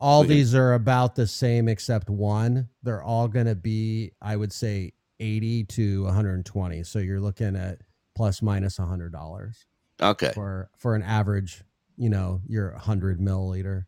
all 0.00 0.20
We 0.22 0.26
can- 0.28 0.36
these 0.36 0.54
are 0.54 0.74
about 0.74 1.14
the 1.14 1.26
same 1.26 1.68
except 1.68 2.08
one. 2.10 2.68
They're 2.82 3.02
all 3.02 3.28
going 3.28 3.46
to 3.46 3.54
be 3.54 4.12
i 4.20 4.36
would 4.36 4.52
say 4.52 4.92
80 5.20 5.64
to 5.64 6.04
120 6.04 6.82
so 6.84 6.98
you're 6.98 7.20
looking 7.20 7.56
at 7.56 7.80
plus 8.14 8.40
minus 8.42 8.78
minus 8.78 8.78
100 8.78 9.12
dollars 9.12 9.66
okay. 10.00 10.32
for 10.34 10.70
for 10.76 10.94
an 10.94 11.02
average 11.02 11.62
you 11.96 12.08
know 12.08 12.40
your 12.46 12.72
100 12.72 13.18
milliliter 13.20 13.84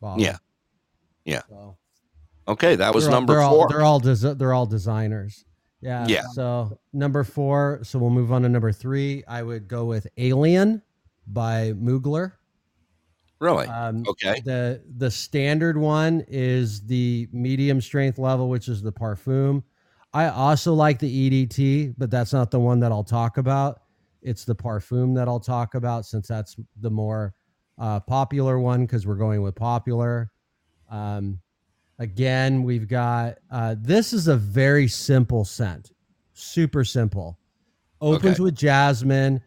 bottle. 0.00 0.22
Yeah. 0.22 0.36
Yeah. 1.24 1.42
So 1.48 1.76
Okay, 2.46 2.76
that 2.76 2.94
was 2.94 3.04
they're 3.04 3.14
all- 3.14 3.20
number 3.20 3.32
they're 3.34 3.42
all, 3.42 3.54
4. 3.56 3.68
they're 3.70 3.82
all 3.82 3.98
they're 4.34 4.52
all 4.54 4.66
designers 4.66 5.44
yeah 5.80 6.06
Yeah. 6.06 6.22
so 6.32 6.78
number 6.92 7.24
four 7.24 7.80
so 7.82 7.98
we'll 7.98 8.10
move 8.10 8.32
on 8.32 8.42
to 8.42 8.48
number 8.48 8.72
three 8.72 9.22
i 9.28 9.42
would 9.42 9.66
go 9.68 9.84
with 9.84 10.06
alien 10.18 10.80
by 11.26 11.72
mugler 11.72 12.32
really? 13.40 13.66
um, 13.66 14.04
okay. 14.08 14.40
The 14.44 14.82
the 14.96 15.10
standard 15.10 15.76
one 15.76 16.24
is 16.28 16.80
the 16.86 17.28
medium 17.32 17.80
strength 17.80 18.18
level, 18.18 18.48
which 18.48 18.68
is 18.68 18.80
the 18.82 18.92
parfum. 18.92 19.62
I 20.14 20.28
also 20.28 20.72
like 20.72 20.98
the 20.98 21.46
EDT, 21.46 21.94
but 21.98 22.10
that's 22.10 22.32
not 22.32 22.50
the 22.50 22.60
one 22.60 22.80
that 22.80 22.90
I'll 22.92 23.04
talk 23.04 23.36
about. 23.36 23.82
It's 24.24 24.44
the 24.44 24.54
parfum 24.56 25.14
that 25.16 25.28
I'll 25.28 25.40
talk 25.40 25.74
about 25.74 26.06
since 26.06 26.26
that's 26.26 26.56
the 26.80 26.90
more 26.90 27.34
uh, 27.78 28.00
popular 28.00 28.58
one 28.58 28.86
because 28.86 29.06
we're 29.06 29.16
going 29.16 29.42
with 29.42 29.54
popular. 29.54 30.30
Um, 30.90 31.40
again, 31.98 32.62
we've 32.62 32.88
got 32.88 33.38
uh, 33.50 33.76
this 33.78 34.12
is 34.12 34.28
a 34.28 34.36
very 34.36 34.88
simple 34.88 35.44
scent, 35.44 35.92
super 36.32 36.84
simple. 36.84 37.38
Opens 38.00 38.38
Okay. 38.38 38.42
with 38.42 38.54
jasmine. 38.56 39.40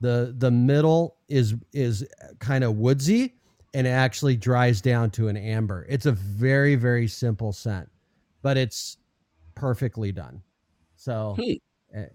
the 0.00 0.34
The 0.36 0.50
middle 0.50 1.16
is 1.28 1.54
is 1.72 2.06
kind 2.40 2.64
of 2.64 2.76
woodsy, 2.76 3.34
and 3.74 3.86
it 3.86 3.90
actually 3.90 4.36
dries 4.36 4.80
down 4.80 5.10
to 5.12 5.28
an 5.28 5.36
amber. 5.36 5.86
It's 5.88 6.06
a 6.06 6.12
very 6.12 6.74
very 6.74 7.08
simple 7.08 7.52
scent, 7.52 7.88
but 8.42 8.56
it's 8.56 8.98
perfectly 9.54 10.12
done. 10.12 10.42
So 10.96 11.36
Hmm. 11.36 11.54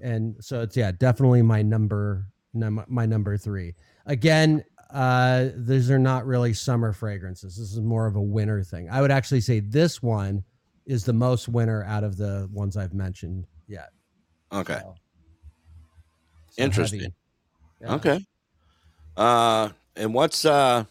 And 0.01 0.35
so 0.39 0.61
it's 0.61 0.75
yeah 0.75 0.91
definitely 0.91 1.41
my 1.41 1.61
number 1.61 2.25
num- 2.53 2.83
my 2.87 3.05
number 3.05 3.37
three 3.37 3.75
again 4.05 4.63
uh 4.91 5.49
these 5.55 5.91
are 5.91 5.99
not 5.99 6.25
really 6.25 6.53
summer 6.53 6.93
fragrances 6.93 7.57
this 7.57 7.71
is 7.71 7.79
more 7.81 8.05
of 8.07 8.15
a 8.15 8.21
winter 8.21 8.63
thing 8.63 8.89
i 8.89 9.01
would 9.01 9.11
actually 9.11 9.41
say 9.41 9.59
this 9.59 10.01
one 10.01 10.43
is 10.85 11.03
the 11.03 11.13
most 11.13 11.47
winter 11.49 11.83
out 11.83 12.03
of 12.03 12.15
the 12.17 12.49
ones 12.51 12.75
i've 12.77 12.93
mentioned 12.93 13.45
yet 13.67 13.89
Okay. 14.51 14.79
So- 14.81 14.95
so 16.51 16.63
Interesting. 16.63 17.13
Yeah. 17.81 17.95
Okay. 17.95 18.25
Uh 19.17 19.69
and 19.95 20.13
what's 20.13 20.45
uh 20.45 20.85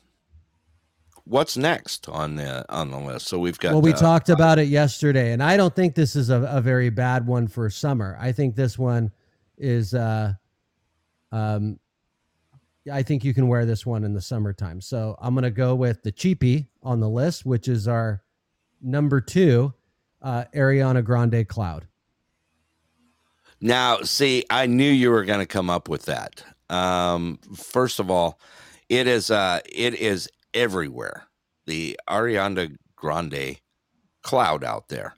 what's 1.27 1.57
next 1.57 2.09
on 2.09 2.37
the 2.37 2.65
on 2.73 2.91
the 2.91 2.99
list? 2.99 3.27
So 3.27 3.39
we've 3.39 3.59
got 3.59 3.73
well 3.73 3.83
we 3.83 3.93
uh, 3.93 3.97
talked 3.97 4.29
about 4.29 4.59
it 4.59 4.69
yesterday 4.69 5.33
and 5.33 5.43
i 5.43 5.57
don't 5.57 5.75
think 5.75 5.95
this 5.95 6.17
is 6.17 6.31
a, 6.31 6.43
a 6.51 6.61
very 6.61 6.89
bad 6.89 7.27
one 7.27 7.49
for 7.49 7.69
summer 7.69 8.17
i 8.21 8.33
think 8.33 8.55
this 8.55 8.79
one 8.79 9.11
is 9.59 9.93
uh 9.93 10.33
um 11.33 11.79
i 12.93 13.03
think 13.03 13.25
you 13.25 13.35
can 13.35 13.49
wear 13.49 13.67
this 13.67 13.85
one 13.85 14.05
in 14.05 14.15
the 14.15 14.21
summertime 14.21 14.81
so 14.81 15.17
i'm 15.21 15.35
gonna 15.35 15.51
go 15.51 15.75
with 15.75 16.03
the 16.03 16.13
cheapie 16.13 16.67
on 16.83 17.01
the 17.01 17.09
list 17.09 17.45
which 17.45 17.67
is 17.69 17.89
our 17.89 18.23
number 18.81 19.21
two 19.21 19.73
uh 20.23 20.45
ariana 20.55 21.03
grande 21.05 21.47
cloud 21.49 21.87
Now, 23.61 24.03
see, 24.03 24.45
I 24.51 24.67
knew 24.67 24.91
you 24.91 25.11
were 25.11 25.25
going 25.25 25.41
to 25.41 25.47
come 25.47 25.71
up 25.71 25.89
with 25.89 26.05
that. 26.05 26.45
Um, 26.69 27.39
first 27.55 27.99
of 28.01 28.11
all, 28.11 28.39
it 28.91 29.07
is 29.07 29.31
uh, 29.31 29.61
it 29.65 29.95
is 29.95 30.29
everywhere. 30.57 31.29
The 31.67 31.99
Ariana 32.09 32.77
Grande 32.97 33.61
cloud 34.23 34.65
out 34.65 34.89
there, 34.89 35.15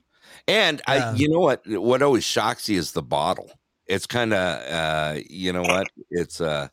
and 0.47 0.81
I, 0.87 1.13
you 1.15 1.29
know 1.29 1.39
what? 1.39 1.61
What 1.67 2.01
always 2.01 2.23
shocks 2.23 2.67
you 2.69 2.77
is 2.77 2.91
the 2.91 3.01
bottle. 3.01 3.51
It's 3.87 4.05
kind 4.05 4.33
of 4.33 4.71
uh, 4.71 5.19
you 5.29 5.53
know 5.53 5.61
what? 5.63 5.87
It's 6.11 6.41
uh, 6.41 6.67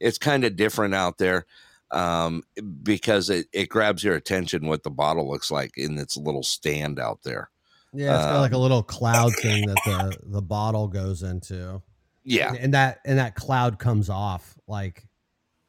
it's 0.00 0.18
kind 0.18 0.44
of 0.44 0.56
different 0.56 0.94
out 0.94 1.18
there 1.18 1.46
um, 1.90 2.42
because 2.82 3.30
it, 3.30 3.46
it 3.52 3.68
grabs 3.68 4.04
your 4.04 4.14
attention 4.14 4.66
what 4.66 4.82
the 4.82 4.90
bottle 4.90 5.28
looks 5.30 5.50
like 5.50 5.72
in 5.76 5.98
its 5.98 6.16
little 6.16 6.42
stand 6.42 6.98
out 6.98 7.22
there. 7.24 7.50
Yeah, 7.92 8.16
it's 8.16 8.26
got 8.26 8.40
like 8.40 8.52
a 8.52 8.56
Um, 8.56 8.62
little 8.62 8.82
cloud 8.82 9.32
thing 9.36 9.66
that 9.66 9.78
the 9.84 10.18
the 10.24 10.42
bottle 10.42 10.88
goes 10.88 11.22
into. 11.22 11.82
Yeah. 12.24 12.48
and, 12.48 12.58
and 12.58 12.74
that 12.74 13.00
and 13.06 13.18
that 13.18 13.34
cloud 13.34 13.78
comes 13.78 14.10
off 14.10 14.58
like 14.66 15.06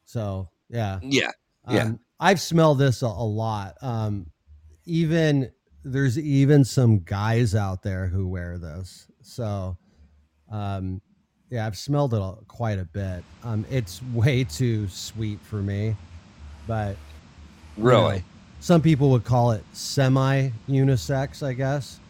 so. 0.06 0.50
Yeah, 0.70 1.00
Yeah, 1.02 1.32
yeah. 1.70 1.92
I've 2.20 2.42
smelled 2.42 2.80
this 2.80 3.02
a, 3.02 3.08
a 3.08 3.26
lot. 3.28 3.76
Um, 3.82 4.28
even 4.86 5.52
there's 5.84 6.18
even 6.18 6.64
some 6.66 7.00
guys 7.00 7.56
out 7.56 7.84
there 7.84 8.08
who 8.08 8.28
wear 8.28 8.58
this. 8.58 9.08
So, 9.22 9.78
um, 10.52 11.02
yeah, 11.50 11.66
I've 11.66 11.78
smelled 11.78 12.14
it 12.14 12.48
quite 12.48 12.80
a 12.80 12.86
bit. 12.86 13.24
Um, 13.44 13.66
it's 13.70 14.02
way 14.14 14.44
too 14.44 14.88
sweet 14.90 15.40
for 15.42 15.58
me, 15.58 15.96
but 16.68 16.98
you 17.78 17.84
Really? 17.84 18.18
know, 18.18 18.24
some 18.60 18.82
people 18.82 19.12
would 19.12 19.24
call 19.24 19.52
it 19.52 19.64
semi 19.72 20.50
unisex, 20.68 21.46
I 21.46 21.54
guess. 21.54 22.02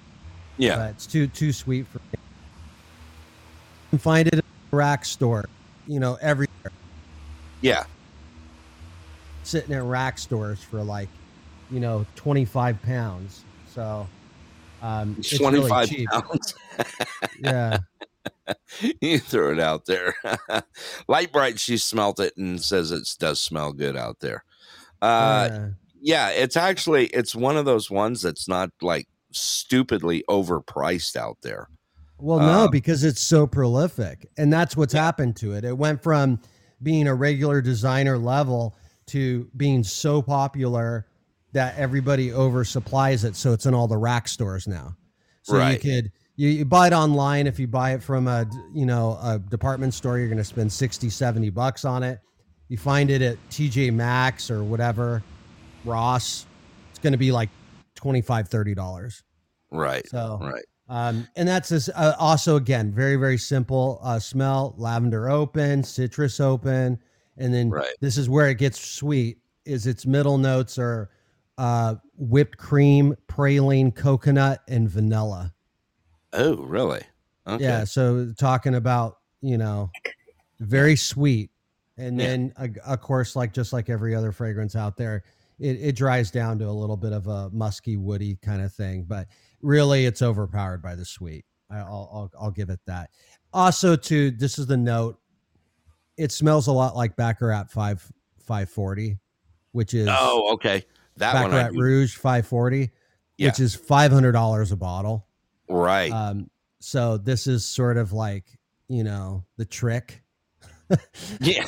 Yeah. 0.58 0.78
but 0.78 0.90
it's 0.92 1.06
too 1.06 1.28
too 1.28 1.52
sweet 1.54 1.88
for 1.88 2.00
me. 2.00 2.04
You 2.14 3.90
can 3.92 4.00
find 4.00 4.28
it 4.28 4.34
in 4.34 4.40
a 4.40 4.76
rack 4.76 5.06
store, 5.06 5.46
you 5.86 6.00
know, 6.00 6.18
everywhere 6.22 6.72
Yeah. 7.62 7.84
Sitting 9.48 9.72
in 9.72 9.88
rack 9.88 10.18
stores 10.18 10.61
for 10.64 10.84
like, 10.84 11.10
you 11.72 11.80
know, 11.80 12.06
25 12.15 12.82
pounds. 12.82 13.44
So, 13.74 14.07
um, 14.82 15.15
it's 15.18 15.40
really 15.40 15.88
cheap. 15.88 16.10
pounds. 16.10 16.53
Yeah. 17.40 17.80
you 19.02 19.19
throw 19.19 19.52
it 19.52 19.60
out 19.60 19.86
there. 19.86 20.15
Light 21.07 21.32
bright, 21.32 21.60
she 21.60 21.78
smelt 21.78 22.19
it 22.19 22.36
and 22.38 22.61
says 22.61 22.91
it 22.91 23.07
does 23.19 23.41
smell 23.41 23.74
good 23.74 23.95
out 23.95 24.19
there. 24.19 24.44
Uh, 25.02 25.49
Yeah. 25.49 25.68
yeah, 26.02 26.30
it's 26.30 26.57
actually 26.57 27.07
it's 27.07 27.36
one 27.36 27.57
of 27.57 27.65
those 27.65 27.90
ones 27.90 28.22
that's 28.22 28.48
not 28.48 28.72
like 28.82 29.07
stupidly 29.32 30.24
overpriced 30.30 31.15
out 31.15 31.38
there. 31.41 31.69
Well, 32.19 32.40
no, 32.40 32.65
Um, 32.65 32.72
because 32.72 33.03
it's 33.03 33.22
so 33.22 33.45
prolific. 33.45 34.28
And 34.38 34.52
that's 34.52 34.76
what's 34.76 34.94
happened 34.94 35.36
to 35.38 35.53
it. 35.53 35.64
It 35.64 35.78
went 35.78 36.02
from 36.02 36.40
being 36.82 37.07
a 37.07 37.14
regular 37.14 37.61
designer 37.61 38.18
level 38.18 38.76
to 39.08 39.50
being 39.58 39.84
so 39.84 40.22
popular 40.22 41.08
that 41.54 41.78
everybody 41.78 42.30
oversupplies 42.30 43.24
it. 43.24 43.36
So 43.36 43.54
it's 43.54 43.66
in 43.66 43.74
all 43.74 43.88
the 43.88 43.98
rack 43.98 44.28
stores 44.28 44.68
now. 44.68 44.96
So 45.44 45.58
Right. 45.58 45.84
you 45.84 45.92
could 45.92 46.12
you, 46.36 46.50
you 46.50 46.66
buy 46.66 46.88
it 46.88 46.94
online. 46.94 47.48
If 47.48 47.58
you 47.60 47.68
buy 47.68 47.94
it 47.94 48.04
from 48.04 48.28
a 48.28 48.46
you 48.74 48.86
know 48.86 49.18
a 49.24 49.40
department 49.40 49.94
store, 49.94 50.20
you're 50.20 50.28
going 50.28 50.38
to 50.38 50.44
spend 50.44 50.72
60, 50.72 51.10
70 51.10 51.50
bucks 51.50 51.84
on 51.86 52.04
it. 52.04 52.20
You 52.68 52.78
find 52.78 53.10
it 53.10 53.22
at 53.22 53.38
TJ 53.50 53.94
Maxx 53.94 54.52
or 54.52 54.64
whatever, 54.64 55.24
Ross, 55.86 56.46
it's 56.90 57.00
going 57.00 57.14
to 57.14 57.18
be 57.18 57.32
like 57.32 57.50
25 57.96 58.50
30 58.50 58.76
dollars. 58.76 59.24
Right. 59.72 60.08
So 60.10 60.38
right. 60.42 60.66
um, 60.90 61.28
and 61.36 61.48
that's 61.48 61.70
this, 61.70 61.90
uh, 61.90 62.14
also 62.20 62.58
again 62.58 62.92
very 62.92 63.16
very 63.16 63.38
simple 63.38 64.00
uh, 64.04 64.20
smell: 64.20 64.76
lavender 64.78 65.30
open, 65.30 65.84
citrus 65.84 66.40
open, 66.40 67.00
and 67.38 67.53
then 67.53 67.69
Right. 67.69 67.93
this 68.01 68.18
is 68.18 68.30
where 68.30 68.49
it 68.49 68.57
gets 68.57 68.80
sweet. 68.80 69.39
Is 69.65 69.85
its 69.88 70.05
middle 70.05 70.38
notes 70.38 70.77
are 70.80 71.09
uh, 71.57 71.95
whipped 72.15 72.57
cream, 72.57 73.15
praline, 73.27 73.93
coconut, 73.93 74.61
and 74.69 74.89
vanilla. 74.89 75.53
Oh, 76.34 76.55
really? 76.57 77.01
Okay. 77.47 77.64
Yeah. 77.64 77.84
So 77.84 78.34
talking 78.38 78.76
about 78.76 79.18
you 79.41 79.57
know 79.57 79.91
very 80.59 80.95
sweet, 80.95 81.51
and 81.97 82.19
Yeah. 82.19 82.27
then 82.27 82.53
of 82.85 83.01
course 83.01 83.35
like 83.35 83.53
just 83.53 83.73
like 83.73 83.89
every 83.89 84.15
other 84.15 84.31
fragrance 84.31 84.76
out 84.76 84.97
there, 84.97 85.23
it, 85.59 85.77
it 85.81 85.95
dries 85.95 86.31
down 86.31 86.59
to 86.59 86.65
a 86.65 86.72
little 86.72 86.97
bit 86.97 87.14
of 87.14 87.27
a 87.27 87.49
musky, 87.51 87.97
woody 87.97 88.35
kind 88.41 88.61
of 88.61 88.73
thing. 88.73 89.03
But 89.07 89.27
really, 89.61 90.05
it's 90.05 90.22
overpowered 90.22 90.81
by 90.81 90.95
the 90.95 91.05
sweet. 91.05 91.45
I, 91.69 91.80
I'll, 91.80 92.09
I'll 92.14 92.31
I'll 92.45 92.51
give 92.51 92.69
it 92.69 92.80
that. 92.88 93.09
Also, 93.53 93.95
to 93.95 94.31
this 94.31 94.57
is 94.59 94.68
the 94.68 94.77
note. 94.77 95.19
It 96.18 96.31
smells 96.31 96.68
a 96.68 96.72
lot 96.72 96.95
like 96.95 97.15
Baccarat 97.15 97.65
five 97.69 98.06
five 98.39 98.69
forty, 98.69 99.18
which 99.72 99.94
is 99.94 100.07
Oh, 100.11 100.53
okay. 100.53 100.84
That 101.18 101.34
one 101.34 101.52
Baccarat 101.52 101.72
do. 101.73 101.80
Rouge 101.80 102.15
five 102.15 102.48
forty, 102.48 102.91
Yeah. 103.38 103.48
which 103.49 103.60
is 103.60 103.76
five 103.76 104.11
hundred 104.11 104.31
dollars 104.34 104.72
a 104.72 104.76
bottle. 104.77 105.27
Right. 105.69 106.11
Um, 106.11 106.49
so 106.80 107.18
this 107.18 107.48
is 107.48 107.65
sort 107.65 107.98
of 107.98 108.14
like 108.14 108.45
you 108.88 109.03
know 109.03 109.45
the 109.57 109.65
trick. 109.65 110.23
yeah. 111.41 111.68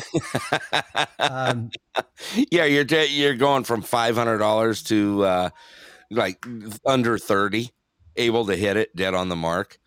Um, 1.20 1.72
yeah, 2.52 2.66
you're 2.66 2.86
you're 2.86 3.36
going 3.36 3.64
from 3.66 3.82
five 3.82 4.16
hundred 4.16 4.38
dollars 4.38 4.82
to 4.84 5.24
uh, 5.26 5.50
like 6.10 6.46
under 6.86 7.18
thirty, 7.18 7.72
able 8.16 8.46
to 8.46 8.56
hit 8.56 8.78
it 8.78 8.96
dead 8.96 9.14
on 9.14 9.30
the 9.30 9.36
mark. 9.36 9.78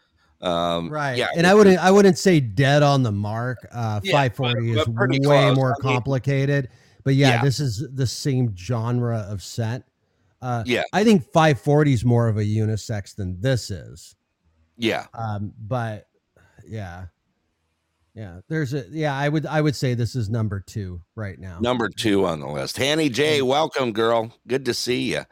Um, 0.43 0.89
right. 0.91 1.17
Yeah, 1.17 1.29
and 1.37 1.47
I 1.47 1.55
wouldn't 1.55 1.79
I 1.79 1.91
wouldn't 1.91 2.19
say 2.19 2.41
dead 2.41 2.83
on 2.83 3.03
the 3.03 3.13
mark. 3.13 3.59
Uh, 3.73 4.01
Yeah, 4.03 4.13
five 4.13 4.35
forty 4.35 4.73
but- 4.75 4.81
is 4.81 4.87
but 4.87 4.95
pretty 4.97 5.19
way 5.27 5.43
close. 5.45 5.57
more 5.57 5.75
complicated. 5.81 6.69
But 7.05 7.15
yeah, 7.15 7.35
Yeah. 7.37 7.43
this 7.45 7.61
is 7.61 7.85
the 7.95 8.07
same 8.07 8.55
genre 8.57 9.19
of 9.29 9.43
scent. 9.43 9.85
Uh, 10.41 10.63
Yeah. 10.67 10.83
I 10.93 11.05
think 11.05 11.25
540 11.33 11.93
is 11.93 12.05
more 12.05 12.27
of 12.29 12.37
a 12.37 12.43
unisex 12.45 13.15
than 13.15 13.41
this 13.41 13.71
is. 13.71 14.15
Yeah. 14.77 15.07
Um, 15.15 15.53
but 15.59 16.09
yeah, 16.67 17.07
yeah, 18.15 18.41
there's 18.49 18.75
a 18.75 18.85
yeah. 18.91 19.17
I 19.17 19.29
would 19.29 19.47
I 19.47 19.61
would 19.61 19.77
say 19.77 19.95
this 19.95 20.15
is 20.17 20.29
number 20.29 20.59
two 20.61 21.01
right 21.15 21.39
now. 21.39 21.59
Number 21.61 21.89
two 21.89 22.27
on 22.27 22.41
the 22.41 22.49
list. 22.49 22.77
Hanny 22.77 23.09
J, 23.09 23.43
welcome, 23.43 23.93
girl. 23.93 24.33
Good 24.49 24.65
to 24.67 24.75
see 24.75 25.13
you. 25.13 25.23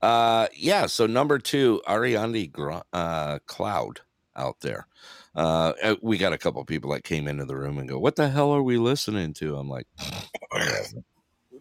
Uh, 0.00 0.46
yeah. 0.54 0.86
So 0.86 1.06
number 1.06 1.38
two, 1.38 1.82
Ariana 1.88 2.50
Gra- 2.50 2.84
uh, 2.92 3.38
Cloud 3.46 4.00
out 4.36 4.60
there. 4.60 4.86
Uh, 5.34 5.72
uh, 5.82 5.96
we 6.02 6.16
got 6.18 6.32
a 6.32 6.38
couple 6.38 6.64
people 6.64 6.92
that 6.92 7.04
came 7.04 7.26
into 7.26 7.44
the 7.44 7.56
room 7.56 7.78
and 7.78 7.88
go, 7.88 7.98
"What 7.98 8.16
the 8.16 8.28
hell 8.28 8.52
are 8.52 8.62
we 8.62 8.76
listening 8.78 9.34
to?" 9.34 9.56
I'm 9.56 9.68
like, 9.68 9.86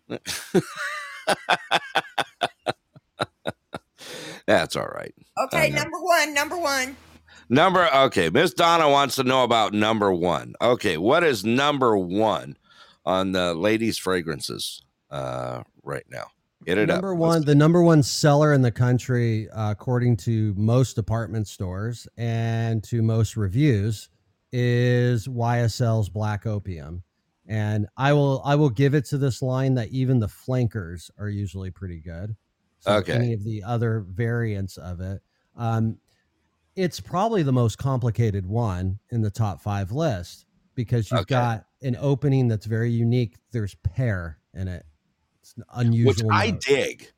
"That's 4.48 4.76
all 4.76 4.88
right." 4.88 5.14
Okay, 5.46 5.70
number 5.70 6.00
one, 6.00 6.34
number 6.34 6.58
one. 6.58 6.96
Number 7.50 7.90
okay, 7.94 8.30
Miss 8.30 8.54
Donna 8.54 8.90
wants 8.90 9.16
to 9.16 9.24
know 9.24 9.44
about 9.44 9.74
number 9.74 10.14
one. 10.14 10.56
Okay, 10.62 10.98
what 10.98 11.24
is 11.24 11.44
number 11.44 11.98
one 11.98 12.58
on 13.06 13.32
the 13.32 13.54
ladies' 13.54 13.98
fragrances 13.98 14.82
uh, 15.12 15.64
right 15.84 16.06
now? 16.10 16.28
Get 16.66 16.78
it 16.78 16.90
number 16.90 17.14
up. 17.14 17.16
one, 17.16 17.44
the 17.46 17.56
number 17.56 17.82
one 17.84 18.04
seller 18.04 18.54
in 18.54 18.62
the 18.62 18.72
country, 18.72 19.50
uh, 19.50 19.72
according 19.72 20.18
to 20.18 20.54
most 20.56 20.96
department 20.96 21.48
stores 21.48 22.08
and 22.18 22.84
to 22.86 23.02
most 23.02 23.36
reviews, 23.38 24.10
is 24.52 25.28
YSL's 25.28 26.10
Black 26.10 26.46
Opium. 26.46 27.04
And 27.46 27.88
I 27.98 28.14
will 28.14 28.42
I 28.46 28.56
will 28.56 28.70
give 28.70 28.94
it 28.96 29.06
to 29.06 29.18
this 29.18 29.42
line 29.42 29.74
that 29.76 29.90
even 29.90 30.20
the 30.20 30.28
flankers 30.30 31.12
are 31.18 31.28
usually 31.30 31.72
pretty 31.72 32.00
good. 32.00 32.36
So 32.80 32.92
Okay. 33.00 33.14
any 33.16 33.34
of 33.34 33.44
the 33.44 33.64
other 33.64 34.02
variants 34.02 34.78
of 34.78 35.02
it. 35.02 35.22
Um, 35.56 36.00
it's 36.76 37.00
probably 37.00 37.44
the 37.44 37.54
most 37.54 37.78
complicated 37.78 38.46
one 38.46 39.00
in 39.12 39.22
the 39.22 39.32
top 39.32 39.62
five 39.62 39.92
list 39.92 40.46
because 40.76 41.12
you've 41.12 41.22
Okay. 41.22 41.36
got 41.36 41.66
an 41.82 41.96
opening 42.00 42.48
that's 42.48 42.66
very 42.66 42.92
unique. 42.92 43.38
There's 43.52 43.76
pear 43.76 44.40
in 44.54 44.68
it. 44.68 44.86
It's 45.58 45.66
unusual. 45.74 46.28
which 46.28 46.34
I 46.34 46.52
dig, 46.52 47.12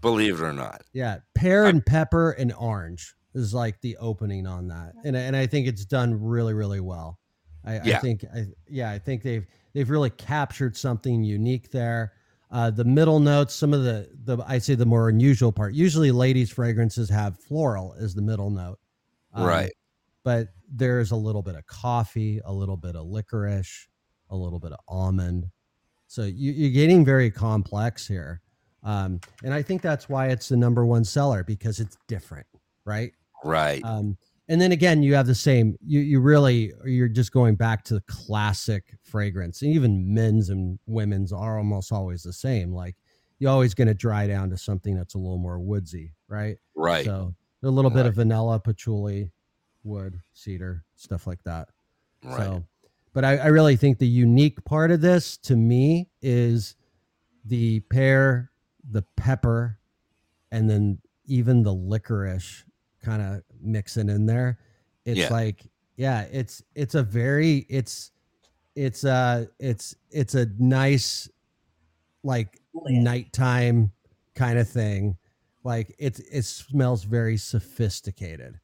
believe 0.00 0.40
it 0.40 0.44
or 0.44 0.52
not. 0.52 0.82
Yeah, 0.92 1.18
pear 1.34 1.64
and 1.66 1.84
pepper 1.84 2.32
and 2.32 2.52
orange 2.52 3.14
is 3.34 3.52
like 3.54 3.80
the 3.80 3.96
opening 3.98 4.46
on 4.46 4.68
that, 4.68 4.94
and 5.04 5.16
I- 5.16 5.20
and 5.20 5.34
I 5.36 5.46
think 5.46 5.66
it's 5.66 5.84
done 5.84 6.20
really 6.22 6.54
really 6.54 6.80
well. 6.80 7.18
I, 7.64 7.78
I 7.78 7.98
think 8.00 8.24
I, 8.34 8.46
yeah, 8.68 8.90
I 8.90 8.98
think 8.98 9.22
they've 9.22 9.46
they've 9.72 9.88
really 9.88 10.10
captured 10.10 10.76
something 10.76 11.24
unique 11.24 11.70
there. 11.70 12.12
Uh, 12.50 12.70
the 12.70 12.84
middle 12.84 13.18
notes, 13.20 13.54
some 13.54 13.72
of 13.72 13.82
the 13.84 14.08
the 14.24 14.38
I'd 14.46 14.62
say 14.62 14.74
the 14.74 14.84
more 14.86 15.08
unusual 15.08 15.50
part. 15.50 15.72
Usually, 15.74 16.10
ladies' 16.12 16.50
fragrances 16.50 17.08
have 17.08 17.38
floral 17.40 17.94
as 17.98 18.14
the 18.14 18.22
middle 18.22 18.50
note, 18.50 18.78
Um, 19.32 19.46
Right. 19.46 19.72
But 20.22 20.48
there's 20.70 21.10
a 21.10 21.16
little 21.16 21.42
bit 21.42 21.54
of 21.54 21.66
coffee, 21.66 22.40
a 22.44 22.52
little 22.52 22.76
bit 22.76 22.96
of 22.96 23.06
licorice, 23.06 23.88
a 24.30 24.36
little 24.36 24.58
bit 24.60 24.72
of 24.72 24.78
almond. 24.88 25.50
So 26.14 26.22
you, 26.22 26.52
you're 26.52 26.70
getting 26.70 27.04
very 27.04 27.28
complex 27.28 28.06
here. 28.06 28.40
Um, 28.84 29.20
and 29.42 29.52
I 29.52 29.62
think 29.62 29.82
that's 29.82 30.08
why 30.08 30.28
it's 30.28 30.48
the 30.48 30.56
number 30.56 30.86
one 30.86 31.02
seller 31.02 31.42
because 31.42 31.80
it's 31.80 31.98
different, 32.06 32.46
right? 32.84 33.12
Right. 33.42 33.82
Um, 33.84 34.16
and 34.48 34.60
then 34.60 34.70
again, 34.70 35.02
you 35.02 35.14
have 35.14 35.26
the 35.26 35.34
same. 35.34 35.76
You 35.84 36.00
you 36.00 36.20
really 36.20 36.72
you're 36.84 37.08
just 37.08 37.32
going 37.32 37.56
back 37.56 37.82
to 37.84 37.94
the 37.94 38.02
classic 38.02 38.94
fragrance, 39.02 39.62
and 39.62 39.72
even 39.72 40.14
men's 40.14 40.50
and 40.50 40.78
women's 40.86 41.32
are 41.32 41.58
almost 41.58 41.90
always 41.90 42.22
the 42.22 42.32
same. 42.32 42.72
Like 42.72 42.94
you're 43.40 43.50
always 43.50 43.74
going 43.74 43.88
to 43.88 43.94
dry 43.94 44.28
down 44.28 44.50
to 44.50 44.56
something 44.56 44.94
that's 44.94 45.14
a 45.14 45.18
little 45.18 45.38
more 45.38 45.58
woodsy, 45.58 46.12
right? 46.28 46.58
Right. 46.76 47.04
So 47.04 47.34
a 47.64 47.68
little 47.68 47.90
bit 47.90 48.06
of 48.06 48.14
vanilla, 48.14 48.60
patchouli, 48.60 49.32
wood, 49.82 50.20
cedar, 50.32 50.84
stuff 50.94 51.26
like 51.26 51.42
that. 51.44 51.70
Right. 52.22 52.36
So, 52.36 52.64
but 53.14 53.24
I, 53.24 53.36
I 53.38 53.46
really 53.46 53.76
think 53.76 53.98
the 53.98 54.06
unique 54.06 54.62
part 54.64 54.90
of 54.90 55.00
this 55.00 55.38
to 55.38 55.56
me 55.56 56.10
is 56.20 56.76
the 57.44 57.80
pear, 57.80 58.50
the 58.90 59.02
pepper, 59.16 59.78
and 60.52 60.68
then 60.68 60.98
even 61.26 61.62
the 61.62 61.72
licorice 61.72 62.64
kind 63.02 63.22
of 63.22 63.42
mixing 63.62 64.08
in 64.10 64.26
there. 64.26 64.58
It's 65.06 65.18
Yeah. 65.20 65.28
like, 65.32 65.64
yeah, 65.96 66.22
it's 66.32 66.62
it's 66.74 66.94
a 66.94 67.02
very 67.02 67.58
it's 67.70 68.10
it's 68.74 69.04
uh 69.04 69.46
it's 69.60 69.94
it's 70.10 70.34
a 70.34 70.46
nice 70.58 71.30
like 72.24 72.60
nighttime 72.74 73.92
kind 74.34 74.58
of 74.58 74.68
thing. 74.68 75.16
Like 75.62 75.94
it's 75.98 76.18
it 76.20 76.42
smells 76.42 77.04
very 77.04 77.36
sophisticated. 77.36 78.58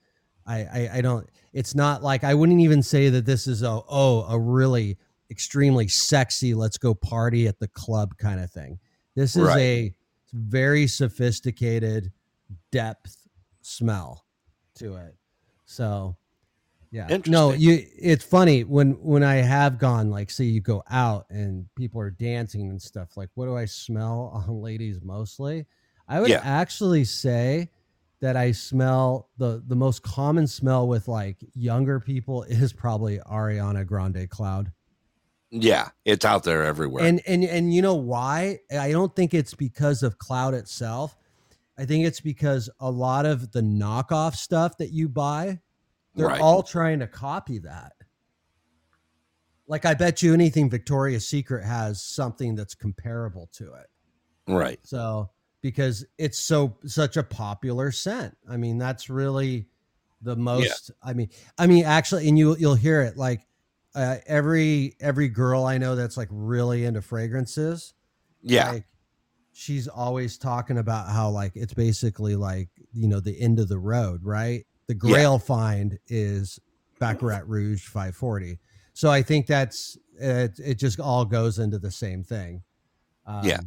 I, 0.50 0.58
I 0.72 0.90
I 0.98 1.00
don't. 1.00 1.28
It's 1.52 1.74
not 1.74 2.02
like 2.02 2.24
I 2.24 2.34
wouldn't 2.34 2.60
even 2.60 2.82
say 2.82 3.08
that 3.10 3.24
this 3.26 3.46
is 3.46 3.62
a 3.62 3.80
oh 3.88 4.24
a 4.28 4.38
really 4.38 4.98
extremely 5.30 5.86
sexy 5.86 6.54
let's 6.54 6.76
go 6.78 6.92
party 6.94 7.46
at 7.46 7.58
the 7.60 7.68
club 7.68 8.16
kind 8.18 8.40
of 8.40 8.50
thing. 8.50 8.78
This 9.14 9.36
is 9.36 9.42
Right. 9.44 9.58
a 9.58 9.94
very 10.32 10.86
sophisticated 10.86 12.12
depth 12.72 13.16
smell 13.62 14.24
to 14.76 14.96
it. 14.96 15.14
So 15.66 16.16
yeah. 16.90 17.18
No, 17.28 17.52
you 17.52 17.84
it's 17.96 18.24
funny 18.24 18.64
when 18.64 18.92
when 19.02 19.22
I 19.22 19.36
have 19.36 19.78
gone 19.78 20.10
like 20.10 20.30
say 20.30 20.44
you 20.44 20.60
go 20.60 20.82
out 20.90 21.26
and 21.30 21.66
people 21.76 22.00
are 22.00 22.10
dancing 22.10 22.68
and 22.68 22.82
stuff 22.82 23.16
like 23.16 23.28
what 23.34 23.46
do 23.46 23.56
I 23.56 23.66
smell 23.66 24.32
on 24.34 24.60
ladies 24.60 25.00
mostly? 25.00 25.66
I 26.08 26.20
would 26.20 26.30
Yeah. 26.30 26.40
actually 26.42 27.04
say 27.04 27.70
that 28.20 28.36
I 28.36 28.52
smell 28.52 29.28
the 29.38 29.62
the 29.66 29.76
most 29.76 30.02
common 30.02 30.46
smell 30.46 30.86
with 30.86 31.08
like 31.08 31.38
younger 31.54 32.00
people 32.00 32.42
is 32.44 32.72
probably 32.72 33.18
Ariana 33.20 33.86
Grande 33.86 34.28
Cloud. 34.28 34.72
Yeah, 35.50 35.88
it's 36.04 36.24
out 36.24 36.44
there 36.44 36.62
everywhere. 36.62 37.04
And 37.04 37.20
and 37.26 37.42
and 37.44 37.74
you 37.74 37.82
know 37.82 37.94
why? 37.96 38.60
I 38.70 38.92
don't 38.92 39.14
think 39.16 39.34
it's 39.34 39.54
because 39.54 40.02
of 40.02 40.18
Cloud 40.18 40.54
itself. 40.54 41.16
I 41.78 41.86
think 41.86 42.04
it's 42.06 42.20
because 42.20 42.68
a 42.78 42.90
lot 42.90 43.24
of 43.26 43.52
the 43.52 43.62
knockoff 43.62 44.36
stuff 44.36 44.76
that 44.78 44.90
you 44.92 45.08
buy, 45.08 45.60
they're 46.14 46.26
Right. 46.26 46.40
all 46.40 46.62
trying 46.62 46.98
to 47.00 47.06
copy 47.06 47.58
that. 47.60 47.94
Like 49.66 49.86
I 49.86 49.94
bet 49.94 50.22
you 50.22 50.34
anything 50.34 50.68
Victoria's 50.68 51.26
Secret 51.28 51.64
has 51.64 52.02
something 52.02 52.54
that's 52.54 52.74
comparable 52.74 53.48
to 53.54 53.72
it. 53.74 53.86
right. 54.46 54.78
So 54.84 55.30
because 55.62 56.04
it's 56.18 56.38
so 56.38 56.76
such 56.86 57.16
a 57.16 57.22
popular 57.22 57.92
scent. 57.92 58.36
I 58.48 58.56
mean, 58.56 58.78
that's 58.78 59.10
really 59.10 59.66
the 60.22 60.36
most 60.36 60.90
I 61.02 61.12
mean 61.14 61.30
I 61.58 61.66
mean 61.66 61.84
actually 61.84 62.28
and 62.28 62.38
you 62.38 62.54
you'll 62.56 62.74
hear 62.74 63.00
it 63.02 63.16
like 63.16 63.46
uh, 63.94 64.16
every 64.26 64.94
every 65.00 65.28
girl 65.28 65.64
I 65.64 65.78
know 65.78 65.96
that's 65.96 66.16
like 66.16 66.28
really 66.30 66.84
into 66.84 67.02
fragrances. 67.02 67.94
Yeah. 68.42 68.70
Like 68.70 68.84
she's 69.52 69.88
always 69.88 70.38
talking 70.38 70.78
about 70.78 71.08
how 71.08 71.28
like 71.30 71.52
it's 71.56 71.74
basically 71.74 72.36
like, 72.36 72.68
you 72.92 73.08
know, 73.08 73.20
the 73.20 73.38
end 73.40 73.58
of 73.58 73.68
the 73.68 73.78
road, 73.78 74.24
right? 74.24 74.64
The 74.86 74.94
Yeah. 74.94 74.98
grail 74.98 75.38
find 75.38 75.98
is 76.08 76.58
Baccarat 76.98 77.46
Rouge 77.46 77.84
540. 77.86 78.58
So 78.92 79.10
I 79.10 79.22
think 79.22 79.46
that's 79.46 79.96
it, 80.20 80.58
it 80.58 80.74
just 80.74 81.00
all 81.00 81.24
goes 81.24 81.58
into 81.58 81.78
the 81.78 81.90
same 81.90 82.22
thing. 82.22 82.62
Um, 83.26 83.44
Yeah. 83.44 83.60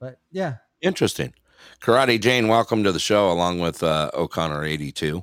But 0.00 0.18
yeah, 0.30 0.56
Interesting. 0.80 1.34
Karate 1.80 2.20
Jane, 2.20 2.48
welcome 2.48 2.84
to 2.84 2.92
the 2.92 2.98
show 2.98 3.30
along 3.30 3.58
with 3.60 3.82
uh, 3.82 4.10
O'Connor 4.14 4.64
82. 4.64 5.22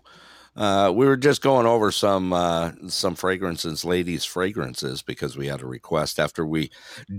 Uh, 0.56 0.92
we 0.94 1.06
were 1.06 1.18
just 1.18 1.44
going 1.44 1.68
over 1.68 1.92
some 1.92 2.34
uh, 2.34 2.72
some 2.88 3.14
fragrances, 3.14 3.86
ladies' 3.86 4.26
fragrances, 4.26 5.04
because 5.04 5.38
we 5.38 5.46
had 5.46 5.62
a 5.62 5.68
request 5.68 6.20
after 6.20 6.48
we 6.48 6.72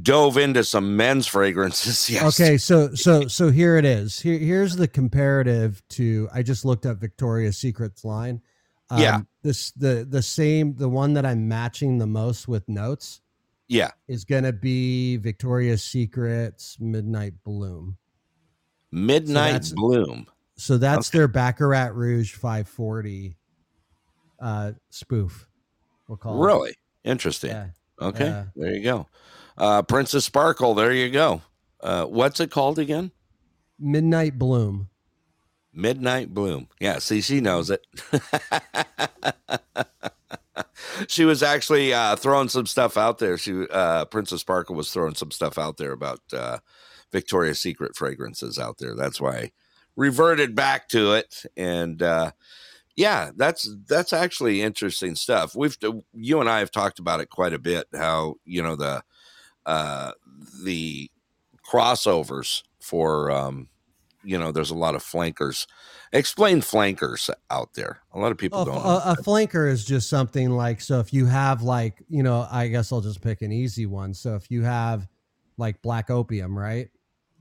dove 0.02 0.36
into 0.36 0.64
some 0.64 0.96
men's 0.96 1.26
fragrances. 1.28 2.10
Yes. 2.10 2.40
Okay, 2.40 2.58
so 2.58 2.92
so 2.94 3.28
so 3.28 3.50
here 3.50 3.76
it 3.76 3.84
is. 3.84 4.18
Here 4.18 4.38
here's 4.38 4.74
the 4.74 4.88
comparative 4.88 5.80
to 5.90 6.28
I 6.34 6.42
just 6.42 6.64
looked 6.64 6.84
up 6.84 6.98
Victoria's 6.98 7.56
Secret's 7.56 8.04
line. 8.04 8.40
Um, 8.90 9.00
Yeah. 9.00 9.20
This 9.42 9.70
the 9.72 10.04
the 10.08 10.22
same 10.22 10.74
the 10.74 10.88
one 10.88 11.14
that 11.14 11.24
I'm 11.24 11.46
matching 11.46 11.98
the 11.98 12.08
most 12.08 12.48
with 12.48 12.68
notes 12.68 13.20
Yeah. 13.68 13.92
is 14.08 14.24
gonna 14.24 14.52
be 14.52 15.16
Victoria's 15.16 15.84
Secret's 15.84 16.76
Midnight 16.80 17.34
Bloom. 17.44 17.96
Midnight 18.90 19.52
that's- 19.52 19.72
Bloom. 19.72 20.26
So 20.56 20.76
that's 20.76 21.10
their 21.10 21.28
Baccarat 21.28 21.94
Rouge 21.94 22.34
540 22.34 23.36
uh 24.40 24.72
spoof. 24.90 25.46
We'll 26.08 26.16
call 26.16 26.42
it. 26.42 26.46
Really 26.46 26.74
interesting. 27.04 27.50
Yeah. 27.50 27.68
Okay. 28.00 28.26
Yeah. 28.26 28.44
There 28.56 28.74
you 28.74 28.82
go. 28.82 29.06
Uh, 29.56 29.82
Princess 29.82 30.24
Sparkle. 30.24 30.74
There 30.74 30.92
you 30.92 31.10
go. 31.10 31.42
Uh, 31.80 32.06
what's 32.06 32.40
it 32.40 32.50
called 32.50 32.78
again? 32.78 33.12
Midnight 33.78 34.38
Bloom. 34.38 34.88
Midnight 35.72 36.34
Bloom. 36.34 36.68
Yeah, 36.80 36.98
see, 36.98 37.20
she 37.20 37.40
knows 37.40 37.70
it. 37.70 37.86
she 41.08 41.24
was 41.24 41.42
actually 41.42 41.92
uh, 41.92 42.16
throwing 42.16 42.48
some 42.48 42.66
stuff 42.66 42.96
out 42.96 43.18
there. 43.18 43.38
She, 43.38 43.64
uh, 43.70 44.06
Princess 44.06 44.40
Sparkle, 44.40 44.74
was 44.74 44.92
throwing 44.92 45.14
some 45.14 45.30
stuff 45.30 45.58
out 45.58 45.76
there 45.76 45.92
about 45.92 46.20
uh, 46.32 46.58
Victoria's 47.12 47.58
Secret 47.58 47.96
fragrances 47.96 48.58
out 48.58 48.78
there. 48.78 48.94
That's 48.94 49.20
why 49.20 49.36
I 49.36 49.52
reverted 49.96 50.54
back 50.54 50.88
to 50.88 51.12
it. 51.12 51.44
And 51.56 52.02
uh, 52.02 52.32
yeah, 52.96 53.30
that's 53.36 53.68
that's 53.86 54.12
actually 54.12 54.62
interesting 54.62 55.14
stuff. 55.14 55.54
We've 55.54 55.76
you 56.14 56.40
and 56.40 56.48
I 56.48 56.60
have 56.60 56.70
talked 56.70 56.98
about 56.98 57.20
it 57.20 57.30
quite 57.30 57.52
a 57.52 57.58
bit. 57.58 57.86
How 57.94 58.36
you 58.44 58.62
know 58.62 58.76
the 58.76 59.02
uh, 59.66 60.12
the 60.64 61.10
crossovers 61.64 62.62
for 62.80 63.30
um, 63.30 63.68
you 64.24 64.38
know 64.38 64.52
there's 64.52 64.70
a 64.70 64.76
lot 64.76 64.94
of 64.94 65.02
flankers. 65.02 65.66
Explain 66.12 66.60
flankers 66.60 67.30
out 67.50 67.74
there. 67.74 68.00
A 68.14 68.18
lot 68.18 68.32
of 68.32 68.38
people 68.38 68.62
a, 68.62 68.64
don't. 68.64 68.76
a, 68.76 69.12
a 69.12 69.16
flanker 69.22 69.70
is 69.70 69.84
just 69.84 70.08
something 70.08 70.50
like 70.50 70.80
so 70.80 71.00
if 71.00 71.12
you 71.12 71.26
have 71.26 71.62
like 71.62 72.02
you 72.08 72.22
know 72.22 72.46
i 72.50 72.66
guess 72.66 72.90
i'll 72.90 73.00
just 73.00 73.20
pick 73.20 73.42
an 73.42 73.52
easy 73.52 73.84
one 73.86 74.14
so 74.14 74.34
if 74.34 74.50
you 74.50 74.62
have 74.62 75.06
like 75.58 75.80
black 75.82 76.08
opium 76.10 76.58
right 76.58 76.88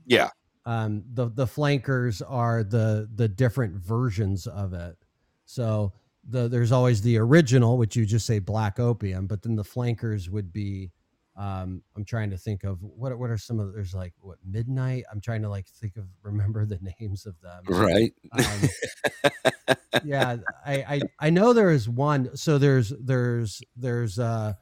yeah, 0.08 0.30
um 0.66 1.04
the 1.12 1.28
the 1.28 1.46
flankers 1.46 2.20
are 2.22 2.64
the 2.64 3.08
the 3.14 3.28
different 3.28 3.76
versions 3.76 4.46
of 4.48 4.72
it. 4.72 4.96
So 5.44 5.92
the 6.28 6.48
there's 6.48 6.72
always 6.72 7.00
the 7.02 7.16
original 7.18 7.78
which 7.78 7.96
you 7.96 8.04
just 8.04 8.26
say 8.26 8.38
black 8.38 8.78
opium 8.78 9.26
but 9.26 9.42
then 9.42 9.56
the 9.56 9.64
flankers 9.64 10.28
would 10.28 10.52
be 10.52 10.90
um 11.36 11.82
i'm 11.96 12.04
trying 12.04 12.28
to 12.30 12.36
think 12.36 12.64
of 12.64 12.82
what 12.82 13.16
what 13.18 13.30
are 13.30 13.38
some 13.38 13.58
of 13.58 13.72
there's 13.72 13.94
like 13.94 14.12
what 14.20 14.38
midnight? 14.44 15.04
I'm 15.10 15.20
trying 15.20 15.42
to 15.42 15.48
like 15.48 15.66
think 15.66 15.96
of 15.96 16.04
remember 16.22 16.66
the 16.66 16.78
names 17.00 17.26
of 17.26 17.34
them. 17.40 17.62
Right. 17.68 18.12
um, 18.32 19.76
yeah 20.04 20.36
I, 20.66 20.74
I 20.74 21.00
i 21.20 21.30
know 21.30 21.52
there 21.52 21.70
is 21.70 21.88
one. 21.88 22.36
So 22.36 22.58
there's 22.58 22.92
there's 23.00 23.62
there's 23.76 24.18
uh 24.18 24.54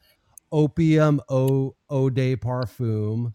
opium 0.52 1.20
o 1.28 1.74
eau 1.90 2.10
de 2.10 2.36
parfum 2.36 3.32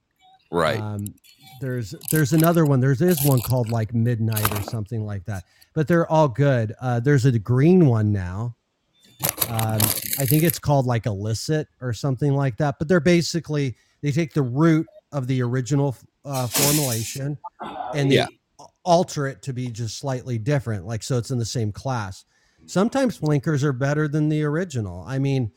right. 0.52 0.80
um 0.80 1.14
there's 1.60 1.94
there's 2.10 2.34
another 2.34 2.66
one. 2.66 2.80
There's 2.80 3.02
is 3.02 3.24
one 3.24 3.40
called 3.42 3.70
like 3.70 3.94
midnight 3.94 4.52
or 4.60 4.62
something 4.64 5.06
like 5.06 5.26
that 5.26 5.44
but 5.74 5.88
they're 5.88 6.10
all 6.12 6.28
good. 6.28 6.74
Uh 6.82 7.00
there's 7.00 7.26
a 7.26 7.38
green 7.40 7.86
one 7.86 8.12
now. 8.12 8.56
Um 9.48 9.80
i 10.20 10.26
think 10.26 10.44
it's 10.44 10.58
called 10.60 10.86
like 10.88 11.06
illicit 11.06 11.68
or 11.80 11.94
something 11.94 12.34
like 12.34 12.58
that 12.58 12.76
but 12.80 12.88
they're 12.88 13.00
basically 13.00 13.76
they 14.02 14.12
take 14.12 14.34
the 14.34 14.42
root 14.42 14.88
of 15.12 15.28
the 15.28 15.42
original 15.44 15.96
uh 16.26 16.48
formulation 16.48 17.38
and 17.94 18.12
they 18.12 18.16
Yeah. 18.16 18.28
alter 18.84 19.28
it 19.28 19.42
to 19.44 19.54
be 19.54 19.68
just 19.68 20.00
slightly 20.00 20.40
different 20.40 20.88
like 20.88 21.04
so 21.04 21.18
it's 21.20 21.30
in 21.32 21.38
the 21.38 21.46
same 21.46 21.72
class. 21.72 22.26
Sometimes 22.66 23.18
flankers 23.18 23.64
are 23.64 23.74
better 23.74 24.08
than 24.08 24.30
the 24.30 24.44
original. 24.44 25.04
I 25.08 25.20
mean 25.20 25.52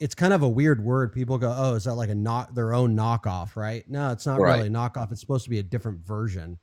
it's 0.00 0.14
kind 0.14 0.32
of 0.32 0.42
a 0.42 0.48
weird 0.48 0.82
word 0.84 1.12
people 1.12 1.38
go 1.38 1.52
oh 1.56 1.74
is 1.74 1.84
that 1.84 1.94
like 1.94 2.08
a 2.10 2.14
knock 2.14 2.54
their 2.54 2.72
own 2.72 2.96
knockoff 2.96 3.56
right 3.56 3.88
no 3.88 4.10
it's 4.12 4.26
not 4.26 4.38
Right. 4.40 4.56
really 4.56 4.68
a 4.68 4.70
knockoff 4.70 5.10
it's 5.10 5.20
supposed 5.20 5.44
to 5.44 5.50
be 5.50 5.58
a 5.58 5.62
different 5.62 5.98
version 6.06 6.58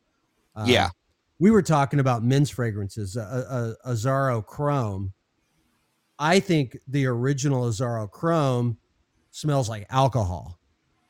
Um, 0.56 0.70
Yeah. 0.70 0.90
we 1.40 1.52
were 1.52 1.62
talking 1.62 2.00
about 2.00 2.24
men's 2.24 2.50
fragrances 2.50 3.16
a, 3.18 3.76
a, 3.84 3.90
a 3.90 3.94
Azzaro 3.94 4.46
Chrome. 4.46 5.12
I 6.18 6.40
think 6.40 6.78
the 6.88 7.06
original 7.08 7.64
Azzaro 7.70 8.10
Chrome 8.10 8.78
smells 9.32 9.68
like 9.68 9.86
alcohol. 9.90 10.58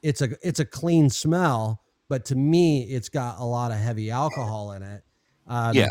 It's 0.02 0.22
a 0.22 0.30
it's 0.42 0.60
a 0.60 0.66
clean 0.66 1.12
smell, 1.12 1.82
but 2.10 2.26
to 2.26 2.36
me, 2.36 2.84
it's 2.84 3.10
got 3.10 3.38
a 3.40 3.44
lot 3.44 3.72
of 3.72 3.78
heavy 3.78 4.10
alcohol 4.10 4.72
in 4.72 4.82
it. 4.82 5.04
Um, 5.48 5.76
Yeah. 5.76 5.90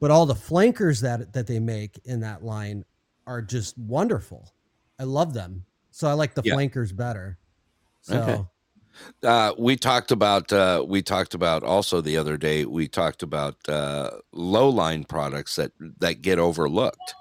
But 0.00 0.10
all 0.10 0.24
the 0.26 0.34
flankers 0.34 1.00
that 1.02 1.32
that 1.34 1.46
they 1.46 1.60
make 1.60 2.00
in 2.06 2.20
that 2.20 2.42
line 2.42 2.84
are 3.26 3.42
just 3.42 3.76
wonderful. 3.76 4.50
I 4.98 5.04
love 5.04 5.34
them. 5.34 5.64
So 5.94 6.08
I 6.08 6.14
like 6.14 6.34
the 6.34 6.42
Yeah. 6.42 6.54
flankers 6.54 6.92
better. 6.92 7.38
So 8.02 8.18
Okay. 8.18 8.44
uh, 9.24 9.54
we 9.58 9.76
talked 9.76 10.12
about 10.12 10.52
uh, 10.52 10.84
we 10.86 11.02
talked 11.02 11.34
about 11.34 11.62
also 11.64 12.00
the 12.00 12.16
other 12.16 12.36
day 12.36 12.64
we 12.64 12.88
talked 12.88 13.22
about 13.22 13.56
uh, 13.68 14.10
low 14.32 14.68
line 14.68 15.04
products 15.04 15.56
that 15.56 15.72
that 16.00 16.22
get 16.22 16.38
overlooked 16.38 17.16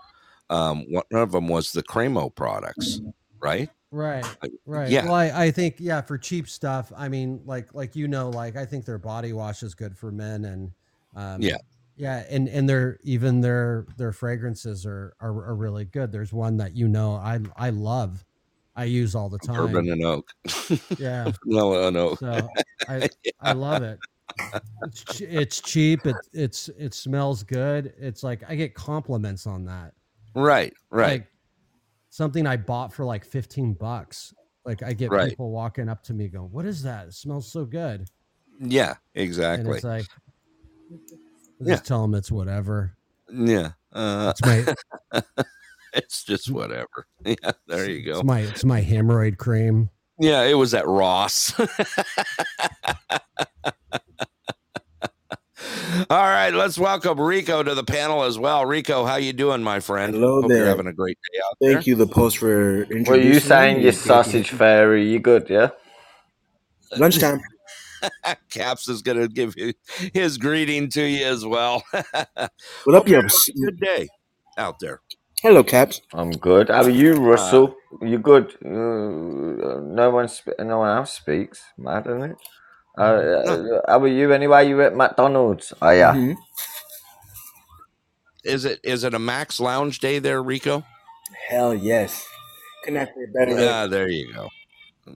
Um, 0.49 0.85
one 0.89 1.03
of 1.13 1.33
them 1.33 1.47
was 1.49 1.73
the 1.73 1.83
Cremo 1.83 2.33
products, 2.35 3.01
right? 3.41 3.69
Right, 3.91 4.35
right. 4.65 4.91
yeah. 4.91 5.01
Well, 5.01 5.13
I, 5.13 5.45
I 5.45 5.51
think 5.51 5.75
yeah, 5.79 6.01
for 6.01 6.17
cheap 6.17 6.49
stuff. 6.49 6.91
I 6.95 7.09
mean, 7.09 7.41
like 7.45 7.73
like 7.75 7.95
you 7.95 8.07
know, 8.07 8.29
like 8.29 8.55
I 8.55 8.65
think 8.65 8.85
their 8.85 8.97
body 8.97 9.33
wash 9.33 9.61
is 9.61 9.75
good 9.75 9.95
for 9.97 10.11
men, 10.11 10.45
and 10.45 10.73
um, 11.15 11.41
Yeah. 11.41 11.57
yeah, 11.95 12.25
and 12.29 12.47
and 12.49 12.67
their 12.67 12.97
even 13.03 13.41
their 13.41 13.87
their 13.97 14.11
fragrances 14.11 14.85
are, 14.85 15.15
are 15.19 15.45
are 15.45 15.55
really 15.55 15.85
good. 15.85 16.11
There's 16.11 16.33
one 16.33 16.57
that 16.57 16.75
you 16.75 16.87
know 16.87 17.13
I 17.13 17.39
I 17.55 17.69
love, 17.69 18.25
I 18.75 18.85
use 18.85 19.13
all 19.15 19.29
the 19.29 19.39
time. 19.39 19.55
Bourbon 19.55 19.89
and 19.89 20.03
oak. 20.05 20.29
Yeah. 20.99 21.31
Vanilla 21.45 21.87
and 21.87 21.97
oak. 21.97 22.19
So 22.19 22.49
I 22.89 23.09
I 23.39 23.53
love 23.53 23.83
it. 23.83 23.99
It's 24.83 25.21
it's 25.21 25.61
cheap. 25.61 26.05
It 26.07 26.15
it's 26.33 26.69
it 26.69 26.93
smells 26.93 27.43
good. 27.43 27.93
It's 27.99 28.23
like 28.23 28.43
I 28.47 28.55
get 28.55 28.73
compliments 28.73 29.45
on 29.45 29.65
that. 29.65 29.93
Right, 30.35 30.73
right. 30.89 31.21
Like 31.21 31.27
something 32.09 32.47
I 32.47 32.57
bought 32.57 32.91
for 32.93 33.05
like 33.05 33.23
15 33.25 33.73
bucks. 33.73 34.33
Like 34.65 34.81
I 34.81 34.93
get 34.93 35.11
Right. 35.11 35.29
people 35.29 35.51
walking 35.51 35.87
up 35.89 36.03
to 36.05 36.13
me 36.13 36.29
going, 36.29 36.51
"What 36.51 36.65
is 36.65 36.81
that? 36.83 37.07
It 37.07 37.13
smells 37.13 37.51
so 37.51 37.65
good." 37.65 38.07
Yeah, 38.59 38.95
And 39.13 39.23
exactly. 39.23 39.75
it's 39.75 39.83
like 39.83 40.05
I 40.91 40.95
Yeah. 41.59 41.73
just 41.73 41.85
tell 41.85 42.01
them 42.01 42.15
it's 42.15 42.31
whatever. 42.31 42.95
Yeah. 43.31 43.73
Uh, 43.91 44.33
It's 44.35 44.41
my 45.13 45.21
it's 45.95 46.23
just 46.23 46.49
whatever. 46.51 47.07
Yeah, 47.25 47.51
there 47.67 47.89
you 47.89 48.03
go. 48.03 48.15
it's 48.19 48.23
my 48.25 48.39
it's 48.41 48.65
my 48.65 48.81
hemorrhoid 48.81 49.37
cream. 49.37 49.89
Yeah, 50.19 50.43
it 50.43 50.55
was 50.55 50.73
at 50.73 50.85
Ross. 50.87 51.53
All 56.09 56.17
right, 56.17 56.51
let's 56.53 56.77
welcome 56.77 57.19
Rico 57.21 57.63
to 57.63 57.73
the 57.75 57.83
panel 57.83 58.23
as 58.23 58.37
well. 58.37 58.65
Rico, 58.65 59.05
how 59.05 59.15
you 59.15 59.31
doing, 59.31 59.63
my 59.63 59.79
friend? 59.79 60.13
Hello 60.13 60.41
Hope 60.41 60.49
there. 60.49 60.57
you're 60.59 60.67
having 60.67 60.87
a 60.87 60.93
great 60.93 61.17
day 61.31 61.39
out 61.45 61.57
Thank 61.61 61.85
there. 61.85 61.89
you, 61.91 61.95
the 61.95 62.07
post 62.07 62.37
for 62.39 62.81
introducing 62.83 63.11
Were 63.11 63.17
you 63.19 63.33
me. 63.35 63.39
saying 63.39 63.81
you 63.81 63.91
sausage 63.91 64.49
fairy? 64.49 65.09
You 65.09 65.19
good, 65.19 65.49
yeah? 65.49 65.69
Lunchtime. 66.97 67.39
Caps 68.49 68.89
is 68.89 69.01
going 69.01 69.19
to 69.19 69.27
give 69.29 69.55
you 69.55 69.73
his 70.13 70.37
greeting 70.37 70.89
to 70.89 71.01
you 71.03 71.25
as 71.25 71.45
well. 71.45 71.83
What 72.83 72.95
up, 72.95 73.07
you? 73.07 73.21
Good 73.65 73.79
day 73.79 74.09
out 74.57 74.79
there. 74.79 74.99
Hello, 75.43 75.61
Caps. 75.61 75.99
I'm 76.13 76.31
good. 76.31 76.69
How 76.69 76.83
are 76.83 76.89
you, 76.89 77.15
Russell? 77.15 77.75
you 78.01 78.17
good? 78.17 78.55
Uh, 78.63 78.69
no 78.69 80.09
one, 80.09 80.29
sp- 80.31 80.55
no 80.59 80.79
one 80.79 80.97
else 80.97 81.11
speaks. 81.13 81.61
Mad, 81.77 82.07
isn't 82.07 82.23
it? 82.31 82.37
Uh, 82.97 83.01
uh, 83.01 83.81
how 83.87 83.99
are 83.99 84.07
you 84.07 84.31
anyway? 84.31 84.69
You 84.69 84.81
at 84.83 84.95
McDonald's? 84.95 85.73
Oh 85.81 85.89
yeah. 85.89 86.13
Mhm. 86.13 86.35
Is 88.45 88.63
it 88.63 88.79
is 88.83 89.03
it 89.03 89.13
a 89.13 89.19
Max 89.19 89.59
Lounge 89.59 89.99
day 89.99 90.19
there, 90.19 90.41
Rico? 90.41 90.83
Hell 91.49 91.73
yes. 91.75 92.25
Couldn't 92.85 92.99
have 92.99 93.09
said 93.09 93.33
better. 93.33 93.69
Ah, 93.69 93.87
there 93.87 94.07
you 94.09 94.31
go. 94.33 94.47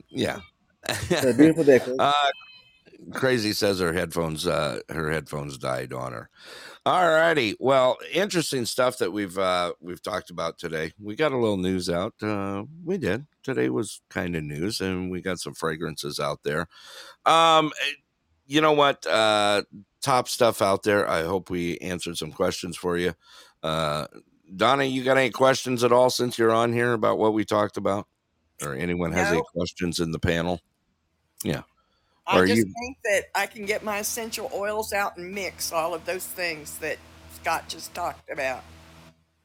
Yeah. 0.09 0.39
It's 0.89 1.23
a 1.23 1.33
beautiful 1.33 1.63
day. 1.63 1.79
folks. 1.85 1.99
Uh, 1.99 2.13
crazy 3.13 3.53
says 3.53 3.79
her 3.79 3.93
headphones 3.93 4.45
uh 4.45 4.79
her 4.89 5.09
headphones 5.11 5.57
died 5.57 5.93
on 5.93 6.11
her 6.11 6.29
all 6.87 7.09
righty 7.09 7.53
well 7.59 7.97
interesting 8.13 8.65
stuff 8.65 8.97
that 8.97 9.11
we've 9.11 9.37
uh 9.37 9.73
we've 9.81 10.01
talked 10.01 10.29
about 10.29 10.57
today. 10.57 10.93
We 10.97 11.15
got 11.15 11.33
a 11.33 11.37
little 11.37 11.57
news 11.57 11.89
out 11.89 12.13
uh 12.21 12.63
we 12.85 12.97
did. 12.97 13.25
Today 13.43 13.69
was 13.69 14.01
kind 14.09 14.35
of 14.37 14.43
news 14.43 14.79
and 14.79 15.11
we 15.11 15.21
got 15.21 15.39
some 15.39 15.53
fragrances 15.53 16.17
out 16.19 16.39
there. 16.43 16.67
Um 17.25 17.73
eh, 17.81 17.91
you 18.45 18.61
know 18.61 18.71
what 18.71 19.05
uh 19.05 19.63
top 20.01 20.29
stuff 20.29 20.61
out 20.61 20.83
there 20.83 21.09
i 21.09 21.23
hope 21.23 21.49
we 21.49 21.77
answered 21.79 22.17
some 22.17 22.31
questions 22.31 22.77
for 22.77 22.97
you. 22.97 23.13
Uh 23.61 24.07
donna 24.55 24.85
you 24.85 25.03
got 25.03 25.17
any 25.17 25.29
questions 25.29 25.83
at 25.83 25.91
all 25.91 26.09
since 26.09 26.39
you're 26.39 26.53
on 26.53 26.71
here 26.71 26.93
about 26.93 27.17
what 27.17 27.33
we 27.33 27.43
talked 27.43 27.75
about? 27.75 28.07
Or 28.63 28.73
anyone 28.73 29.11
has 29.11 29.31
any 29.31 29.41
questions 29.53 29.99
in 29.99 30.11
the 30.11 30.19
panel? 30.19 30.61
Yeah 31.43 31.63
I 32.27 32.41
just 32.41 32.67
you- 32.67 32.73
think 32.79 32.97
that 33.05 33.25
I 33.35 33.47
can 33.47 33.65
get 33.65 33.83
my 33.83 33.99
essential 33.99 34.51
oils 34.53 34.93
out 34.93 35.17
and 35.17 35.33
mix 35.33 35.71
all 35.73 35.93
of 35.93 36.05
those 36.05 36.25
things 36.25 36.77
that 36.79 36.99
Scott 37.35 37.69
just 37.69 37.93
talked 37.95 38.29
about. 38.31 38.63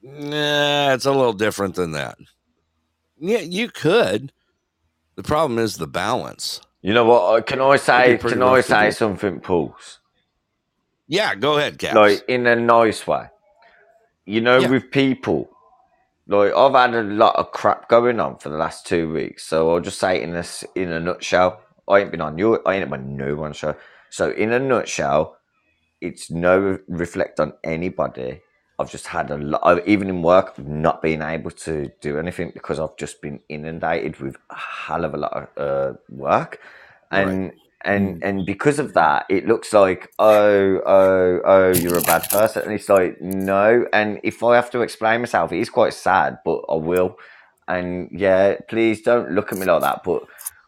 Nah, 0.02 0.94
it's 0.94 1.06
a 1.06 1.12
little 1.12 1.32
different 1.34 1.76
than 1.76 1.92
that. 1.92 2.18
Yeah, 3.18 3.40
you 3.40 3.68
could. 3.70 4.32
The 5.16 5.22
problem 5.22 5.58
is 5.58 5.76
the 5.78 5.86
balance. 5.86 6.60
You 6.82 6.94
know 6.94 7.04
what? 7.04 7.46
Can 7.46 7.60
I 7.60 7.76
say? 7.76 8.18
Can 8.18 8.42
I 8.42 8.60
say 8.62 8.86
do. 8.86 8.92
something, 8.92 9.40
Pulse? 9.40 10.00
Yeah, 11.08 11.34
go 11.34 11.58
ahead, 11.58 11.78
Caps. 11.78 11.94
Like 11.96 12.24
in 12.28 12.46
a 12.46 12.56
nice 12.56 13.06
way. 13.06 13.28
You 14.26 14.40
know, 14.40 14.60
Yeah. 14.60 14.68
with 14.68 14.90
people. 14.90 15.50
Like 16.26 16.54
I've 16.54 16.74
had 16.74 16.94
a 16.94 17.02
lot 17.02 17.36
of 17.36 17.52
crap 17.52 17.88
going 17.88 18.20
on 18.20 18.38
for 18.38 18.48
the 18.48 18.56
last 18.56 18.86
two 18.86 19.12
weeks, 19.12 19.44
so 19.44 19.72
I'll 19.72 19.80
just 19.80 19.98
say 19.98 20.18
it 20.18 20.22
in 20.24 20.32
this 20.32 20.64
in 20.74 20.90
a 20.92 21.00
nutshell. 21.00 21.60
I 21.88 22.00
ain't 22.00 22.10
been 22.10 22.20
on 22.20 22.38
your, 22.38 22.66
I 22.66 22.74
ain't 22.76 22.90
been 22.90 23.00
on 23.00 23.16
no 23.16 23.34
one 23.36 23.52
show. 23.52 23.76
So 24.10 24.30
in 24.30 24.52
a 24.52 24.58
nutshell, 24.58 25.36
it's 26.00 26.30
no 26.30 26.78
reflect 26.88 27.40
on 27.40 27.54
anybody. 27.64 28.40
I've 28.78 28.90
just 28.90 29.06
had 29.06 29.30
a 29.30 29.38
lot, 29.38 29.86
even 29.86 30.08
in 30.08 30.22
work, 30.22 30.54
I've 30.58 30.66
not 30.66 31.02
been 31.02 31.22
able 31.22 31.50
to 31.52 31.92
do 32.00 32.18
anything 32.18 32.50
because 32.52 32.80
I've 32.80 32.96
just 32.96 33.22
been 33.22 33.40
inundated 33.48 34.18
with 34.18 34.36
a 34.50 34.56
hell 34.56 35.04
of 35.04 35.14
a 35.14 35.16
lot 35.16 35.32
of 35.32 35.48
uh, 35.56 35.98
work, 36.08 36.60
and 37.12 37.52
and 37.84 38.18
and 38.22 38.46
because 38.46 38.78
of 38.80 38.94
that, 38.94 39.26
it 39.28 39.46
looks 39.46 39.72
like 39.72 40.12
oh 40.18 40.80
oh 40.84 41.40
oh 41.44 41.72
you're 41.72 41.98
a 41.98 42.02
bad 42.02 42.28
person, 42.30 42.62
and 42.62 42.72
it's 42.72 42.88
like 42.88 43.20
no. 43.20 43.86
And 43.92 44.20
if 44.24 44.42
I 44.42 44.56
have 44.56 44.70
to 44.72 44.80
explain 44.80 45.20
myself, 45.20 45.52
it 45.52 45.60
is 45.60 45.70
quite 45.70 45.94
sad, 45.94 46.38
but 46.44 46.62
I 46.68 46.74
will. 46.74 47.18
And 47.68 48.08
yeah, 48.12 48.56
please 48.68 49.02
don't 49.02 49.30
look 49.32 49.52
at 49.52 49.58
me 49.58 49.66
like 49.66 49.82
that. 49.82 50.02
But 50.04 50.24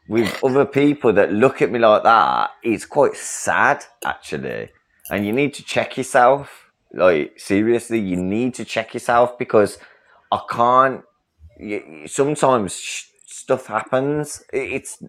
with 0.08 0.42
other 0.44 0.66
people 0.66 1.12
that 1.14 1.32
look 1.32 1.62
at 1.62 1.70
me 1.70 1.78
like 1.78 2.02
that, 2.04 2.50
it's 2.62 2.86
quite 2.86 3.16
sad 3.16 3.84
actually. 4.04 4.70
And 5.10 5.26
you 5.26 5.32
need 5.32 5.54
to 5.54 5.62
check 5.64 5.96
yourself. 5.96 6.70
Like 6.92 7.38
seriously, 7.38 7.98
you 8.00 8.16
need 8.16 8.54
to 8.54 8.64
check 8.64 8.94
yourself 8.94 9.38
because 9.38 9.78
I 10.32 10.40
can't. 10.50 11.02
y- 11.58 12.04
Sometimes 12.06 12.76
sh- 12.78 13.06
stuff 13.26 13.66
happens. 13.66 14.42
It- 14.52 14.72
It's 14.72 15.02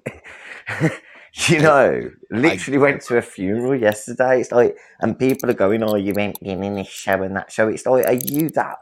you 1.50 1.60
know, 1.60 2.10
literally 2.32 2.78
went 2.78 3.02
to 3.04 3.18
a 3.18 3.22
funeral 3.22 3.76
yesterday. 3.76 4.40
It's 4.42 4.52
like, 4.52 4.78
and 5.02 5.18
people 5.20 5.50
are 5.50 5.54
going, 5.54 5.84
"Oh, 5.84 5.96
you 5.96 6.14
went 6.14 6.40
in 6.42 6.64
in 6.64 6.76
this 6.76 6.88
show 6.88 7.22
and 7.22 7.36
that 7.36 7.52
show." 7.52 7.68
It's 7.68 7.86
like, 7.86 8.06
are 8.08 8.14
you 8.14 8.50
that 8.52 8.78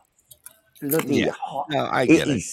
bloody 0.81 1.25
Yeah. 1.25 1.31
hot? 1.31 1.67
No, 1.69 1.85
I 1.85 2.03
It 2.03 2.07
get 2.07 2.27
it. 2.27 2.37
is 2.37 2.45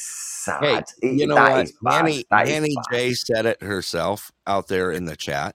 sad. 0.45 0.85
Hey, 1.03 1.13
you 1.13 1.27
know 1.27 1.35
that 1.37 1.51
what? 1.51 1.65
is. 1.65 1.73
Annie, 1.91 2.25
That 2.31 2.49
is 2.49 2.55
Annie. 2.55 2.77
J 2.93 3.13
said 3.15 3.47
it 3.47 3.63
herself 3.63 4.33
out 4.47 4.69
there 4.69 4.91
in 4.93 5.05
the 5.05 5.17
chat. 5.17 5.55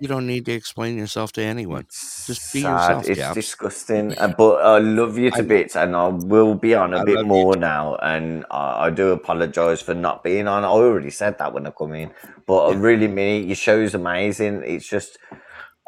You 0.00 0.08
don't 0.08 0.26
need 0.26 0.44
to 0.46 0.52
explain 0.52 0.98
yourself 0.98 1.32
to 1.32 1.42
anyone. 1.42 1.86
Just 2.26 2.52
be 2.52 2.62
sad. 2.62 3.06
yourself, 3.06 3.08
It's 3.08 3.34
disgusting. 3.34 4.18
Uh, 4.18 4.34
but 4.36 4.56
I 4.56 4.78
love 4.78 5.16
you 5.16 5.30
to 5.30 5.38
I- 5.38 5.42
bits, 5.42 5.76
and 5.76 5.94
I 5.94 6.08
will 6.08 6.54
be 6.56 6.74
on 6.74 6.92
a 6.92 7.00
I 7.00 7.04
bit 7.04 7.24
more 7.24 7.56
now. 7.56 7.94
And 7.96 8.44
I, 8.50 8.86
I 8.86 8.90
do 8.90 9.10
apologise 9.12 9.80
for 9.80 9.94
not 9.94 10.24
being 10.24 10.48
on. 10.48 10.64
I 10.64 10.68
already 10.68 11.10
said 11.10 11.38
that 11.38 11.52
when 11.54 11.66
I 11.66 11.70
come 11.70 11.94
in, 11.94 12.10
but 12.46 12.66
I 12.70 12.74
really 12.74 13.08
mean 13.08 13.44
it. 13.44 13.46
Your 13.46 13.56
show's 13.56 13.94
amazing. 13.94 14.62
It's 14.66 14.86
just 14.86 15.16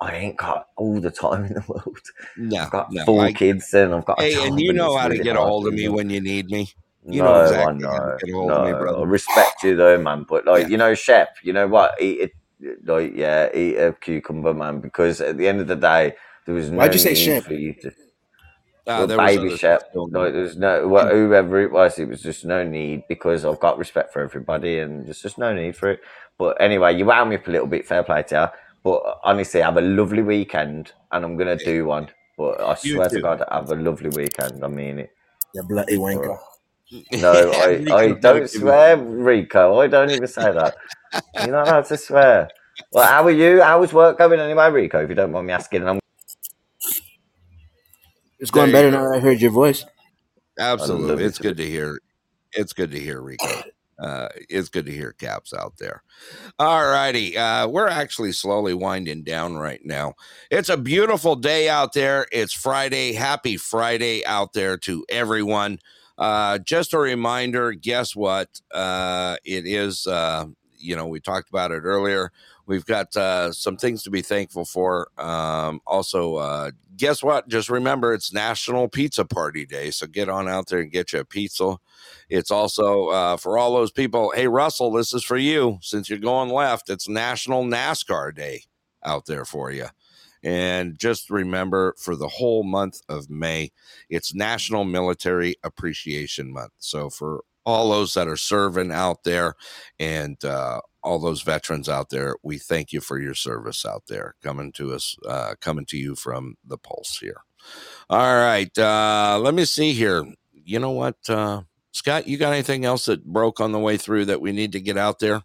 I 0.00 0.14
ain't 0.14 0.36
got 0.36 0.68
all 0.76 1.00
the 1.00 1.10
time 1.10 1.44
in 1.44 1.54
the 1.54 1.64
world. 1.68 1.98
No, 2.36 2.58
I've 2.58 2.70
got 2.70 2.92
no, 2.92 3.04
four 3.04 3.24
I- 3.24 3.32
kids, 3.32 3.74
and 3.74 3.92
I've 3.92 4.04
got. 4.04 4.20
A 4.20 4.22
Hey, 4.22 4.46
and 4.46 4.58
you 4.60 4.72
know 4.72 4.96
how 4.96 5.08
to 5.08 5.18
get 5.18 5.36
a 5.36 5.40
hold 5.40 5.66
of 5.66 5.74
me 5.74 5.88
when 5.88 6.10
you 6.10 6.20
need 6.20 6.46
me. 6.46 6.68
You 7.10 7.22
no, 7.22 7.22
know 7.22 7.36
exactly 7.36 7.66
I 7.66 7.72
know. 7.74 8.18
to 8.20 8.26
get 8.26 8.32
a 8.34 8.36
hold 8.36 8.60
no, 8.62 8.62
me, 8.62 8.74
respect 9.06 9.62
you 9.64 9.76
though, 9.76 9.98
man. 9.98 10.26
But 10.28 10.46
like, 10.46 10.68
you 10.68 10.76
know, 10.78 10.94
Shep, 10.94 11.30
you 11.42 11.52
know 11.52 11.68
what? 11.68 12.00
Eat 12.00 12.32
it, 12.60 12.78
like, 12.86 13.12
yeah, 13.16 13.48
eat 13.54 13.76
a 13.76 13.92
cucumber, 13.94 14.54
man. 14.54 14.80
Because 14.80 15.20
at 15.20 15.38
the 15.38 15.48
end 15.48 15.60
of 15.60 15.68
the 15.68 15.76
day, 15.76 16.14
there 16.46 16.54
was 16.54 16.70
no 16.70 16.78
Why'd 16.78 16.94
you 16.94 17.00
say 17.00 17.14
need 17.14 17.16
Shep? 17.16 17.44
for 17.44 17.54
you 17.54 17.74
to. 17.82 17.92
Uh, 18.86 19.06
well, 19.06 19.08
there 19.08 19.20
was 19.20 19.36
baby 19.36 19.38
other 19.38 19.58
Shep, 19.58 19.82
stuff 19.82 19.84
going 19.94 20.12
like, 20.12 20.32
there's 20.34 20.56
no 20.58 20.88
wha- 20.88 21.10
whoever 21.10 21.60
it 21.62 21.72
was, 21.72 21.98
it 21.98 22.08
was 22.08 22.22
just 22.22 22.44
no 22.44 22.64
need 22.64 23.04
because 23.08 23.44
I've 23.44 23.60
got 23.60 23.78
respect 23.78 24.12
for 24.12 24.22
everybody, 24.22 24.80
and 24.80 25.06
there's 25.06 25.22
just 25.22 25.38
no 25.38 25.54
need 25.54 25.76
for 25.76 25.90
it. 25.90 26.00
But 26.38 26.60
anyway, 26.60 26.96
you 26.96 27.06
wound 27.06 27.30
me 27.30 27.36
up 27.36 27.48
a 27.48 27.52
little 27.52 27.68
bit. 27.68 27.86
Fair 27.86 28.04
play 28.04 28.24
to 28.24 28.36
you. 28.54 28.60
But 28.84 29.18
honestly, 29.24 29.62
have 29.62 29.78
a 29.78 29.82
lovely 29.82 30.22
weekend, 30.22 30.92
and 31.12 31.24
I'm 31.24 31.36
gonna 31.38 31.56
do 31.56 31.86
one. 31.86 32.08
But 32.38 32.60
I 32.60 32.74
You 32.82 33.00
swear 33.00 33.10
to 33.10 33.20
too. 33.20 33.22
God, 33.22 33.44
have 33.50 33.70
a 33.70 33.76
lovely 33.76 34.10
weekend. 34.10 34.64
I 34.64 34.68
mean 34.68 35.00
it. 35.00 35.10
You 35.54 35.62
bloody 35.64 35.96
wanker. 35.98 36.38
No, 37.12 37.32
I, 37.32 37.84
I 37.92 38.12
don't 38.12 38.40
give 38.40 38.50
swear, 38.50 38.96
Rico. 38.96 39.80
I 39.80 39.88
don't 39.88 40.10
even 40.10 40.26
say 40.28 40.52
that. 40.52 40.76
You're 41.34 41.52
not 41.52 41.68
allowed 41.68 41.86
to 41.86 41.96
swear. 41.96 42.48
Well, 42.92 43.06
how 43.06 43.24
are 43.24 43.30
you? 43.30 43.62
How 43.62 43.82
is 43.82 43.92
work 43.92 44.18
going 44.18 44.40
anyway, 44.40 44.70
Rico? 44.70 45.02
If 45.02 45.08
you 45.08 45.14
don't 45.14 45.32
mind 45.32 45.46
me 45.48 45.52
asking, 45.52 45.82
and 45.82 45.90
I'm 45.90 46.00
It's 48.38 48.50
going 48.50 48.72
There 48.72 48.84
you 48.84 48.90
better 48.90 49.04
now 49.04 49.10
that 49.10 49.16
I 49.16 49.20
heard 49.20 49.40
your 49.40 49.50
voice. 49.50 49.84
Absolutely. 50.58 51.24
It's 51.24 51.38
to 51.38 51.42
good 51.42 51.56
to 51.58 51.66
hear. 51.66 51.98
It's 52.52 52.72
good 52.72 52.90
to 52.92 53.00
hear, 53.00 53.20
Rico. 53.20 53.62
Uh, 53.98 54.28
it's 54.48 54.68
good 54.68 54.86
to 54.86 54.92
hear 54.92 55.12
Caps 55.12 55.54
out 55.54 55.74
there. 55.78 56.02
All 56.58 56.84
righty. 56.86 57.36
Uh, 57.36 57.66
we're 57.68 57.88
actually 57.88 58.32
slowly 58.32 58.74
winding 58.74 59.22
down 59.24 59.56
right 59.56 59.80
now. 59.84 60.14
It's 60.50 60.68
a 60.68 60.76
beautiful 60.76 61.36
day 61.36 61.68
out 61.68 61.94
there. 61.94 62.26
It's 62.32 62.52
Friday. 62.52 63.12
Happy 63.14 63.56
Friday 63.56 64.24
out 64.26 64.52
there 64.52 64.76
to 64.78 65.04
everyone. 65.08 65.78
Uh, 66.18 66.58
just 66.58 66.94
a 66.94 66.98
reminder. 66.98 67.72
Guess 67.72 68.16
what? 68.16 68.60
Uh, 68.72 69.36
it 69.44 69.66
is. 69.66 70.06
Uh, 70.06 70.46
you 70.78 70.94
know, 70.94 71.06
we 71.06 71.20
talked 71.20 71.48
about 71.48 71.72
it 71.72 71.80
earlier. 71.80 72.30
We've 72.66 72.84
got 72.84 73.16
uh, 73.16 73.52
some 73.52 73.76
things 73.76 74.02
to 74.02 74.10
be 74.10 74.22
thankful 74.22 74.64
for. 74.64 75.08
Um, 75.18 75.80
also, 75.86 76.36
uh, 76.36 76.70
guess 76.96 77.22
what? 77.22 77.48
Just 77.48 77.70
remember, 77.70 78.12
it's 78.12 78.32
National 78.32 78.88
Pizza 78.88 79.24
Party 79.24 79.64
Day. 79.64 79.90
So 79.90 80.06
get 80.06 80.28
on 80.28 80.48
out 80.48 80.68
there 80.68 80.80
and 80.80 80.90
get 80.90 81.12
you 81.12 81.20
a 81.20 81.24
pizza. 81.24 81.76
It's 82.28 82.50
also 82.50 83.08
uh, 83.08 83.36
for 83.36 83.56
all 83.56 83.74
those 83.74 83.92
people. 83.92 84.32
Hey, 84.34 84.48
Russell, 84.48 84.90
this 84.90 85.12
is 85.12 85.22
for 85.24 85.36
you. 85.36 85.78
Since 85.80 86.10
you're 86.10 86.18
going 86.18 86.50
left, 86.50 86.90
it's 86.90 87.08
National 87.08 87.64
NASCAR 87.64 88.34
Day 88.34 88.64
out 89.04 89.26
there 89.26 89.44
for 89.44 89.70
you. 89.70 89.86
And 90.46 90.96
just 90.96 91.28
remember 91.28 91.96
for 91.98 92.14
the 92.14 92.28
whole 92.28 92.62
month 92.62 93.00
of 93.08 93.28
May, 93.28 93.72
it's 94.08 94.32
National 94.32 94.84
Military 94.84 95.56
Appreciation 95.64 96.52
Month. 96.52 96.70
So 96.78 97.10
for 97.10 97.42
all 97.64 97.90
those 97.90 98.14
that 98.14 98.28
are 98.28 98.36
serving 98.36 98.92
out 98.92 99.24
there 99.24 99.56
and 99.98 100.42
uh, 100.44 100.82
all 101.02 101.18
those 101.18 101.42
veterans 101.42 101.88
out 101.88 102.10
there, 102.10 102.36
we 102.44 102.58
thank 102.58 102.92
you 102.92 103.00
for 103.00 103.20
your 103.20 103.34
service 103.34 103.84
out 103.84 104.04
there 104.06 104.36
coming 104.40 104.70
to 104.70 104.94
us, 104.94 105.16
uh, 105.28 105.54
coming 105.60 105.84
to 105.86 105.98
you 105.98 106.14
from 106.14 106.54
the 106.64 106.78
Pulse 106.78 107.18
here. 107.18 107.40
All 108.08 108.36
right. 108.36 108.70
Uh, 108.78 109.40
let 109.42 109.52
me 109.52 109.64
see 109.64 109.94
here. 109.94 110.24
You 110.52 110.78
know 110.78 110.92
what, 110.92 111.16
uh, 111.28 111.62
Scott, 111.90 112.28
you 112.28 112.36
got 112.36 112.52
anything 112.52 112.84
else 112.84 113.06
that 113.06 113.24
broke 113.24 113.60
on 113.60 113.72
the 113.72 113.80
way 113.80 113.96
through 113.96 114.26
that 114.26 114.40
we 114.40 114.52
need 114.52 114.70
to 114.72 114.80
get 114.80 114.96
out 114.96 115.18
there? 115.18 115.42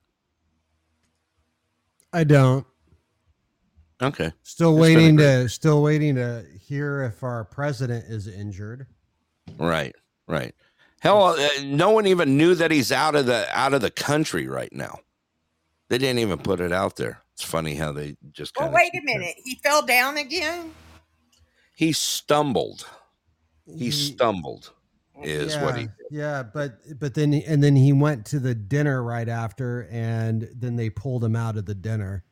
I 2.14 2.24
don't. 2.24 2.68
Okay. 4.02 4.32
Still 4.44 4.76
That's 4.76 4.88
been 4.88 4.98
a 4.98 5.02
waiting 5.02 5.18
to 5.18 5.50
still 5.50 5.84
waiting 5.84 6.16
to 6.16 6.46
hear 6.60 7.04
if 7.04 7.24
our 7.24 7.46
president 7.46 8.06
is 8.06 8.28
injured. 8.28 8.88
Right, 9.58 9.96
right. 10.28 10.56
Hell, 11.02 11.24
uh, 11.24 11.48
no 11.64 11.92
one 11.92 12.08
even 12.08 12.38
knew 12.38 12.56
that 12.56 12.72
he's 12.72 12.92
out 12.92 13.16
of 13.16 13.26
the 13.26 13.48
out 13.52 13.74
of 13.74 13.82
the 13.82 13.92
country 13.92 14.48
right 14.48 14.72
now. 14.74 15.00
They 15.90 15.98
didn't 15.98 16.20
even 16.20 16.40
put 16.40 16.62
it 16.62 16.72
out 16.72 16.96
there. 16.96 17.22
It's 17.34 17.44
funny 17.44 17.76
how 17.76 17.92
they 17.92 18.16
just 18.32 18.56
Well, 18.58 18.72
wait 18.72 18.94
a 18.94 19.02
minute. 19.04 19.36
He 19.44 19.56
fell 19.56 19.86
down 19.86 20.18
again. 20.18 20.74
he 21.76 21.92
stumbled. 21.92 22.88
He 23.66 23.92
stumbled 23.92 24.72
is 25.24 25.56
yeah, 25.56 25.66
what 25.66 25.78
he 25.78 25.88
Yeah, 26.10 26.44
but 26.44 26.80
but 27.00 27.14
then 27.14 27.34
and 27.34 27.64
then 27.64 27.76
he 27.76 27.94
went 27.94 28.26
to 28.28 28.40
the 28.40 28.56
dinner 28.56 29.04
right 29.04 29.30
after, 29.30 29.88
and 29.92 30.50
then 30.56 30.76
they 30.76 30.90
pulled 30.90 31.24
him 31.24 31.36
out 31.36 31.58
of 31.58 31.66
the 31.66 31.76
dinner. 31.76 32.24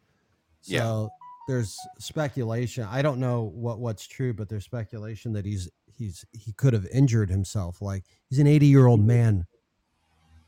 So 0.61 0.73
Yeah. 0.73 1.07
There's 1.49 1.75
speculation. 1.97 2.87
I 2.89 3.01
don't 3.01 3.19
know 3.19 3.51
what 3.55 3.79
what's 3.79 4.05
true, 4.05 4.33
but 4.35 4.47
there's 4.49 4.65
speculation 4.65 5.33
that 5.33 5.45
he's 5.45 5.67
he's 5.87 6.23
he 6.31 6.53
could 6.53 6.73
have 6.73 6.85
injured 6.93 7.29
himself. 7.29 7.81
Like 7.81 8.05
he's 8.29 8.37
an 8.37 8.45
80 8.45 8.67
year 8.67 8.85
old 8.85 8.99
mm-hmm. 8.99 9.07
man. 9.07 9.47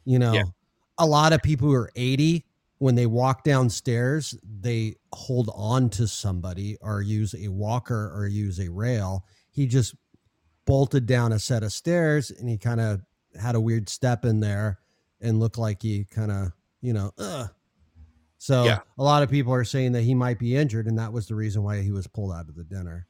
You 0.05 0.19
know, 0.19 0.33
Yeah. 0.33 0.43
a 0.99 1.05
lot 1.05 1.33
of 1.33 1.41
people 1.41 1.67
who 1.67 1.73
are 1.73 1.91
80 1.95 2.45
when 2.77 2.93
they 2.93 3.07
walk 3.07 3.43
downstairs, 3.43 4.35
they 4.43 4.95
hold 5.11 5.49
on 5.55 5.89
to 5.91 6.07
somebody 6.07 6.77
or 6.81 7.01
use 7.01 7.33
a 7.33 7.47
walker 7.47 8.11
or 8.15 8.27
use 8.27 8.59
a 8.59 8.69
rail. 8.69 9.25
He 9.49 9.65
just 9.65 9.95
bolted 10.65 11.07
down 11.07 11.31
a 11.31 11.39
set 11.39 11.63
of 11.63 11.73
stairs 11.73 12.29
and 12.29 12.47
he 12.47 12.59
kind 12.59 12.79
of 12.79 13.01
had 13.39 13.55
a 13.55 13.61
weird 13.61 13.89
step 13.89 14.23
in 14.23 14.39
there 14.39 14.79
and 15.19 15.39
looked 15.39 15.57
like 15.57 15.81
he 15.81 16.05
kind 16.05 16.31
of, 16.31 16.51
you 16.79 16.93
know, 16.93 17.11
Ugh. 17.17 17.49
So 18.41 18.63
Yeah. 18.63 18.79
a 18.97 19.03
lot 19.03 19.21
of 19.21 19.29
people 19.29 19.53
are 19.53 19.63
saying 19.63 19.91
that 19.91 20.01
he 20.01 20.15
might 20.15 20.39
be 20.39 20.55
injured 20.55 20.87
and 20.87 20.97
that 20.97 21.13
was 21.13 21.27
the 21.27 21.35
reason 21.35 21.61
why 21.61 21.81
he 21.83 21.91
was 21.91 22.07
pulled 22.07 22.33
out 22.33 22.49
of 22.49 22.55
the 22.55 22.63
dinner. 22.63 23.05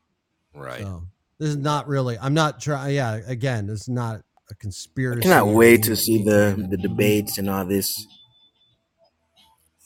right. 0.53 0.81
So 0.81 1.03
this 1.39 1.47
is 1.51 1.55
not 1.55 1.87
really, 1.87 2.19
I'm 2.19 2.33
not 2.33 2.59
trying. 2.59 2.95
Yeah. 2.95 3.21
Again, 3.25 3.69
it's 3.69 3.87
not 3.87 4.23
a 4.49 4.55
conspiracy. 4.55 5.21
I 5.21 5.23
cannot 5.23 5.47
wait 5.55 5.83
to 5.83 5.95
see 5.95 6.21
the 6.21 6.67
the 6.69 6.75
debates 6.75 7.37
and 7.37 7.49
all 7.49 7.63
this. 7.65 7.89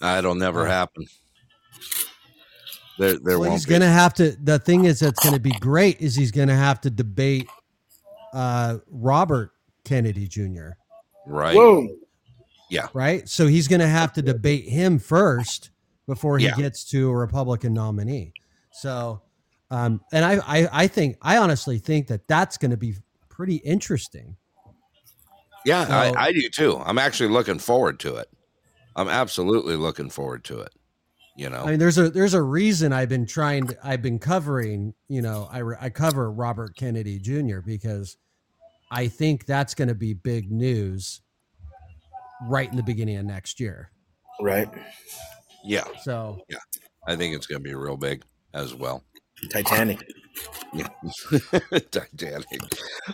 That'll 0.01 0.34
never 0.34 0.65
happen. 0.65 1.05
There, 2.97 3.13
there 3.19 3.38
well, 3.39 3.49
won't 3.49 3.51
he's 3.51 3.65
be. 3.65 3.72
gonna 3.72 3.85
have 3.91 4.15
to. 4.15 4.31
The 4.31 4.57
thing 4.57 4.85
is, 4.85 4.99
that's 4.99 5.23
gonna 5.23 5.39
be 5.39 5.51
great. 5.59 6.01
Is 6.01 6.15
he's 6.15 6.31
gonna 6.31 6.55
have 6.55 6.81
to 6.81 6.89
debate 6.89 7.47
uh, 8.34 8.80
Robert 8.89 9.51
Kennedy 9.84 10.27
Jr. 10.27 10.69
Right. 11.27 11.55
Whoa. 11.55 11.88
Yeah. 12.69 12.87
Right. 12.93 13.27
So 13.29 13.47
he's 13.47 13.67
gonna 13.67 13.87
have 13.87 14.13
to 14.13 14.21
debate 14.21 14.65
him 14.67 14.99
first 14.99 15.69
before 16.07 16.37
he 16.39 16.45
Yeah. 16.45 16.55
gets 16.55 16.83
to 16.91 17.09
a 17.09 17.15
Republican 17.15 17.73
nominee. 17.73 18.33
So, 18.71 19.21
um, 19.71 20.01
and 20.11 20.23
I, 20.25 20.35
I, 20.45 20.83
I 20.83 20.87
think, 20.87 21.17
I 21.21 21.37
honestly 21.37 21.77
think 21.79 22.07
that 22.07 22.27
that's 22.27 22.57
gonna 22.57 22.77
be 22.77 22.95
pretty 23.29 23.57
interesting. 23.57 24.35
Yeah, 25.65 25.85
So- 25.85 25.93
I, 25.93 26.25
I 26.27 26.31
do 26.31 26.47
too. 26.49 26.77
I'm 26.85 26.97
actually 26.99 27.29
looking 27.29 27.59
forward 27.59 27.99
to 28.01 28.15
it. 28.17 28.29
I'm 28.95 29.09
absolutely 29.09 29.75
looking 29.75 30.09
forward 30.09 30.43
to 30.45 30.59
it. 30.61 30.71
You 31.37 31.49
know, 31.49 31.63
I 31.65 31.71
mean, 31.71 31.79
there's 31.79 31.97
a 31.97 32.09
there's 32.09 32.33
a 32.33 32.41
reason 32.41 32.93
I've 32.93 33.09
been 33.09 33.25
trying 33.25 33.67
to 33.67 33.77
I've 33.83 34.01
been 34.01 34.19
covering 34.19 34.93
you 35.09 35.21
know 35.21 35.49
I 35.51 35.63
I 35.85 35.89
cover 35.89 36.31
Robert 36.31 36.77
Kennedy 36.77 37.19
Jr. 37.19 37.59
because 37.59 38.15
I 38.89 39.09
think 39.09 39.45
that's 39.45 39.73
going 39.75 39.89
to 39.89 39.95
be 39.95 40.13
big 40.13 40.49
news 40.49 41.19
right 42.44 42.70
in 42.70 42.76
the 42.76 42.84
beginning 42.84 43.18
of 43.18 43.26
next 43.26 43.60
year. 43.60 43.91
Right. 44.41 44.70
yeah, 45.64 45.86
So 46.02 46.40
yeah. 46.49 46.57
I 47.07 47.16
think 47.16 47.36
it's 47.36 47.48
going 47.48 47.64
to 47.64 47.64
be 47.64 47.76
real 47.76 47.98
big 47.98 48.24
as 48.53 48.74
well. 48.74 49.03
Titanic. 49.49 50.03
Yeah. 50.74 50.88
Titanic. 51.91 52.48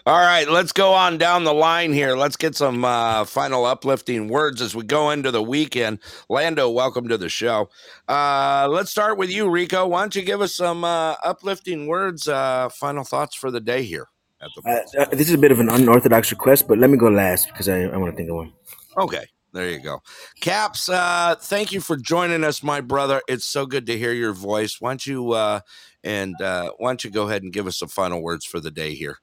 All 0.06 0.20
right, 0.20 0.50
let's 0.50 0.72
go 0.72 0.94
on 0.94 1.18
down 1.18 1.44
the 1.44 1.54
line 1.54 1.94
here. 1.94 2.16
Let's 2.16 2.38
get 2.38 2.56
some 2.56 2.84
uh, 2.84 3.26
final 3.26 3.66
uplifting 3.66 4.28
words 4.28 4.62
as 4.62 4.76
we 4.76 4.84
go 4.84 5.12
into 5.12 5.30
the 5.30 5.44
weekend. 5.44 6.00
Lando, 6.30 6.70
welcome 6.70 7.08
to 7.10 7.18
the 7.18 7.30
show. 7.30 7.70
Uh, 8.08 8.68
let's 8.72 8.90
start 8.90 9.18
with 9.18 9.30
you, 9.30 9.50
Rico. 9.50 9.88
Why 9.88 10.02
don't 10.02 10.16
you 10.16 10.24
give 10.24 10.42
us 10.42 10.56
some 10.56 10.84
uh, 10.84 11.16
uplifting 11.24 11.88
words, 11.88 12.28
uh, 12.28 12.70
final 12.70 13.04
thoughts 13.04 13.36
for 13.36 13.52
the 13.52 13.62
day 13.62 13.84
here 13.84 14.08
at 14.42 14.50
the 14.56 14.62
Uh, 14.98 15.04
uh, 15.04 15.06
this 15.16 15.28
is 15.28 15.34
a 15.34 15.38
bit 15.38 15.52
of 15.52 15.60
an 15.60 15.70
unorthodox 15.70 16.32
request, 16.32 16.68
but 16.68 16.78
let 16.78 16.90
me 16.90 16.98
go 16.98 17.10
last 17.10 17.48
because 17.48 17.70
I, 17.70 17.84
I 17.84 17.98
want 17.98 18.12
to 18.14 18.18
think 18.18 18.30
of 18.30 18.36
one. 18.36 18.54
Okay, 18.98 19.26
there 19.54 19.70
you 19.70 19.80
go. 19.80 20.02
Caps, 20.42 20.90
uh, 20.90 21.36
thank 21.40 21.72
you 21.72 21.80
for 21.80 21.96
joining 21.96 22.44
us, 22.44 22.62
my 22.64 22.82
brother. 22.82 23.22
It's 23.28 23.46
so 23.46 23.66
good 23.66 23.86
to 23.88 23.98
hear 23.98 24.14
your 24.14 24.34
voice. 24.34 24.82
Why 24.82 24.92
don't 24.92 25.06
you 25.06 25.32
uh, 25.32 25.62
and 26.04 26.40
uh, 26.42 26.72
why 26.78 26.90
don't 26.90 27.04
you 27.04 27.10
go 27.10 27.28
ahead 27.28 27.44
and 27.44 27.54
give 27.54 27.68
us 27.68 27.78
some 27.78 27.90
final 27.90 28.22
words 28.22 28.46
for 28.46 28.60
the 28.60 28.72
day 28.72 28.94
here? 28.96 29.18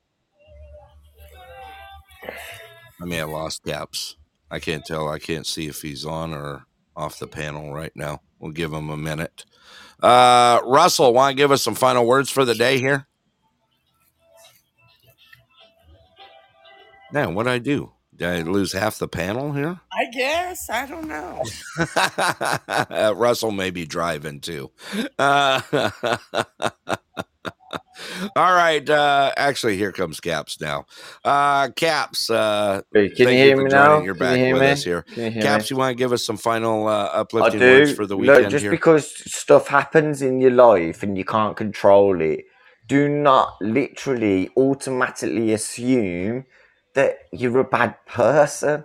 I 3.00 3.04
may 3.04 3.16
have 3.16 3.28
lost 3.28 3.64
Caps. 3.64 4.16
I 4.50 4.58
can't 4.58 4.84
tell. 4.84 5.08
I 5.08 5.18
can't 5.18 5.46
see 5.46 5.66
if 5.66 5.82
he's 5.82 6.04
on 6.04 6.32
or 6.32 6.64
off 6.96 7.18
the 7.18 7.26
panel 7.26 7.72
right 7.72 7.92
now. 7.94 8.22
We'll 8.38 8.52
give 8.52 8.72
him 8.72 8.90
a 8.90 8.96
minute. 8.96 9.44
Uh, 10.02 10.60
Russell, 10.64 11.12
want 11.12 11.32
to 11.32 11.36
give 11.36 11.52
us 11.52 11.62
some 11.62 11.74
final 11.74 12.06
words 12.06 12.30
for 12.30 12.44
the 12.44 12.54
day 12.54 12.78
here? 12.78 13.06
Now, 17.12 17.30
what'd 17.30 17.50
I 17.50 17.58
do? 17.58 17.92
Did 18.18 18.28
I 18.28 18.42
lose 18.42 18.74
half 18.74 18.98
the 18.98 19.08
panel 19.08 19.54
here? 19.54 19.80
I 19.92 20.06
guess. 20.12 20.70
I 20.70 20.86
don't 20.86 21.08
know. 21.08 21.52
Russell 23.14 23.52
may 23.52 23.70
be 23.70 23.86
driving 23.86 24.40
too. 24.40 24.72
Uh, 25.18 25.62
all 28.36 28.54
right. 28.54 28.88
Uh, 28.88 29.32
actually, 29.36 29.76
here 29.76 29.92
comes 29.92 30.20
Caps 30.20 30.60
now. 30.60 30.86
Uh, 31.24 31.70
Caps, 31.76 32.30
uh, 32.30 32.82
Hey, 32.92 33.10
can 33.10 33.30
you 33.30 33.36
hear 33.38 33.56
for 33.56 33.64
me 33.64 33.70
now? 33.70 34.00
You're 34.02 34.14
Can 34.14 34.28
you 34.28 34.36
back 34.36 34.36
hear 34.36 34.54
with 34.54 34.62
me? 34.62 34.66
us 34.66 34.84
here. 34.84 35.06
You 35.16 35.30
hear 35.30 35.42
Caps, 35.42 35.70
me? 35.70 35.70
you 35.70 35.76
want 35.76 35.92
to 35.92 35.96
give 35.96 36.12
us 36.12 36.24
some 36.24 36.38
final 36.38 36.88
uh, 36.88 37.10
uplifting 37.12 37.66
words 37.66 37.90
for 37.92 38.06
the 38.06 38.16
Look, 38.16 38.18
weekend 38.18 38.50
just 38.50 38.62
here? 38.62 38.70
because 38.70 39.08
stuff 39.32 39.68
happens 39.68 40.22
in 40.22 40.40
your 40.40 40.52
life 40.52 41.02
and 41.02 41.18
you 41.18 41.24
can't 41.24 41.56
control 41.56 42.20
it, 42.22 42.46
do 42.86 43.08
not 43.08 43.56
literally 43.62 44.50
automatically 44.56 45.52
assume 45.52 46.46
that 46.94 47.18
you're 47.32 47.58
a 47.58 47.64
bad 47.64 47.94
person. 48.06 48.84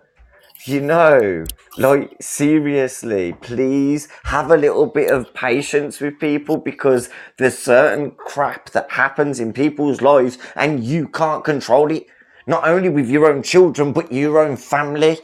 You 0.65 0.79
know, 0.79 1.43
like 1.77 2.15
seriously, 2.21 3.33
please 3.41 4.07
have 4.23 4.49
a 4.49 4.55
little 4.55 4.85
bit 4.85 5.11
of 5.11 5.33
patience 5.33 5.99
with 5.99 6.19
people 6.19 6.55
because 6.55 7.09
there's 7.37 7.57
certain 7.57 8.11
crap 8.11 8.69
that 8.69 8.89
happens 8.91 9.41
in 9.41 9.51
people's 9.51 10.01
lives 10.01 10.37
and 10.55 10.81
you 10.81 11.09
can't 11.09 11.43
control 11.43 11.91
it. 11.91 12.05
Not 12.47 12.65
only 12.65 12.87
with 12.87 13.09
your 13.09 13.29
own 13.29 13.43
children, 13.43 13.91
but 13.91 14.11
your 14.11 14.39
own 14.39 14.55
family. 14.55 15.19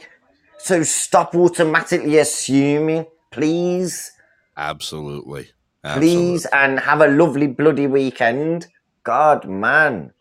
So 0.58 0.82
stop 0.82 1.34
automatically 1.34 2.18
assuming, 2.18 3.06
please, 3.30 4.12
Absolutely. 4.58 5.50
please, 5.84 6.46
and 6.52 6.80
have 6.80 7.00
a 7.00 7.08
lovely 7.08 7.46
bloody 7.46 7.86
weekend. 7.86 8.66
God, 9.04 9.48
man. 9.48 10.12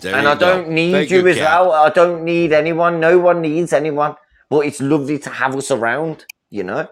There 0.00 0.14
and 0.14 0.28
I 0.28 0.34
go. 0.34 0.40
don't 0.40 0.70
need 0.70 1.10
you, 1.10 1.26
as 1.26 1.38
well. 1.38 1.72
I 1.72 1.90
don't 1.90 2.24
need 2.24 2.52
anyone. 2.52 3.00
No 3.00 3.18
one 3.18 3.40
needs 3.40 3.72
anyone. 3.72 4.16
But 4.48 4.60
it's 4.60 4.80
lovely 4.80 5.18
to 5.20 5.30
have 5.30 5.56
us 5.56 5.70
around, 5.70 6.24
you 6.50 6.62
know? 6.62 6.88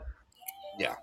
Yeah. 0.79 0.95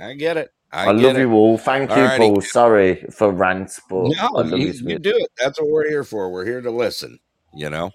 I 0.00 0.14
get 0.14 0.36
it. 0.36 0.50
I, 0.72 0.88
I, 0.88 0.94
get 0.94 1.02
love 1.02 1.16
it. 1.16 1.20
you 1.20 1.32
all. 1.32 1.58
Thank 1.58 1.90
you, 1.90 1.96
Alrighty. 1.96 2.18
Paul. 2.18 2.40
Sorry 2.40 3.04
for 3.10 3.30
rants, 3.30 3.80
but 3.90 4.12
No, 4.16 4.42
you, 4.56 4.68
you, 4.68 4.88
you 4.88 4.98
do 4.98 5.14
it. 5.14 5.30
That's 5.38 5.60
what 5.60 5.68
we're 5.68 5.88
here 5.88 6.04
for. 6.04 6.30
We're 6.30 6.46
here 6.46 6.62
to 6.62 6.70
listen. 6.70 7.18
You 7.52 7.68
know. 7.68 7.90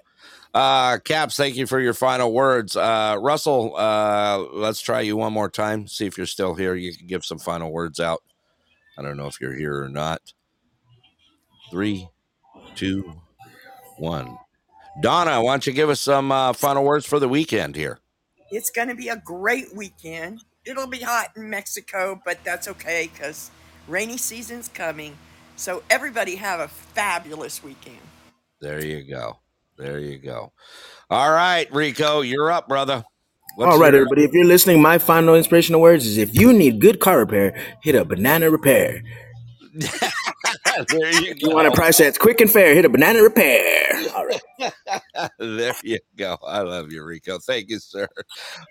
Uh, 0.53 0.99
Caps, 0.99 1.35
thank 1.37 1.55
you 1.55 1.67
for 1.67 1.79
your 1.79 1.93
final 1.93 2.31
words. 2.33 2.75
Uh, 2.75 3.17
Russell, 3.19 3.75
uh, 3.75 4.39
let's 4.53 4.81
try 4.81 5.01
you 5.01 5.17
one 5.17 5.33
more 5.33 5.49
time. 5.49 5.87
See 5.87 6.05
if 6.05 6.17
you're 6.17 6.25
still 6.27 6.55
here. 6.55 6.75
You 6.75 6.95
can 6.95 7.07
give 7.07 7.25
some 7.25 7.39
final 7.39 7.71
words 7.71 7.99
out. 7.99 8.23
I 8.97 9.01
don't 9.01 9.17
know 9.17 9.27
if 9.27 9.39
you're 9.41 9.55
here 9.55 9.83
or 9.83 9.89
not. 9.89 10.21
Three, 11.69 12.09
two, 12.77 13.13
one. 13.97 14.37
Donna, 15.01 15.41
why 15.41 15.53
don't 15.53 15.67
you 15.67 15.73
give 15.73 15.89
us 15.89 15.99
some 15.99 16.31
uh, 16.31 16.53
final 16.53 16.83
words 16.83 17.05
for 17.05 17.19
the 17.19 17.27
weekend 17.27 17.75
here? 17.75 17.99
It's 18.51 18.69
going 18.69 18.87
to 18.87 18.95
be 18.95 19.09
a 19.09 19.17
great 19.17 19.75
weekend. 19.75 20.43
It'll 20.65 20.87
be 20.87 20.99
hot 20.99 21.29
in 21.35 21.49
Mexico, 21.49 22.21
but 22.25 22.43
that's 22.43 22.67
okay 22.67 23.09
because 23.13 23.51
rainy 23.87 24.17
season's 24.17 24.69
coming. 24.69 25.17
So 25.55 25.83
everybody 25.89 26.35
have 26.35 26.59
a 26.59 26.67
fabulous 26.67 27.63
weekend. 27.63 27.97
There 28.61 28.83
you 28.83 29.03
go. 29.03 29.39
There 29.77 29.99
you 29.99 30.17
go. 30.17 30.51
All 31.09 31.31
right, 31.31 31.71
Rico, 31.71 32.21
you're 32.21 32.51
up, 32.51 32.67
brother. 32.67 33.03
All 33.59 33.79
right, 33.79 33.93
everybody. 33.93 34.23
If 34.23 34.33
you're 34.33 34.45
listening, 34.45 34.81
my 34.81 34.99
final 34.99 35.35
inspirational 35.35 35.81
words 35.81 36.05
is 36.05 36.17
if 36.17 36.35
you 36.35 36.53
need 36.53 36.79
good 36.79 36.99
car 36.99 37.19
repair, 37.19 37.55
hit 37.81 37.95
a 37.95 38.05
Nenana 38.05 38.51
Repair. 38.51 39.01
there 40.89 41.11
you 41.21 41.31
If 41.31 41.41
you 41.41 41.49
want 41.49 41.67
a 41.67 41.71
price 41.71 41.97
that's 41.97 42.17
quick 42.17 42.41
and 42.41 42.49
fair, 42.49 42.73
hit 42.73 42.85
a 42.85 42.89
Nenana 42.89 43.23
Repair. 43.23 43.93
All 44.15 44.25
right. 44.25 44.41
there 45.39 45.73
you 45.83 45.99
go. 46.15 46.37
I 46.45 46.61
love 46.61 46.91
you, 46.91 47.03
Rico. 47.03 47.39
Thank 47.39 47.69
you, 47.69 47.79
sir. 47.79 48.07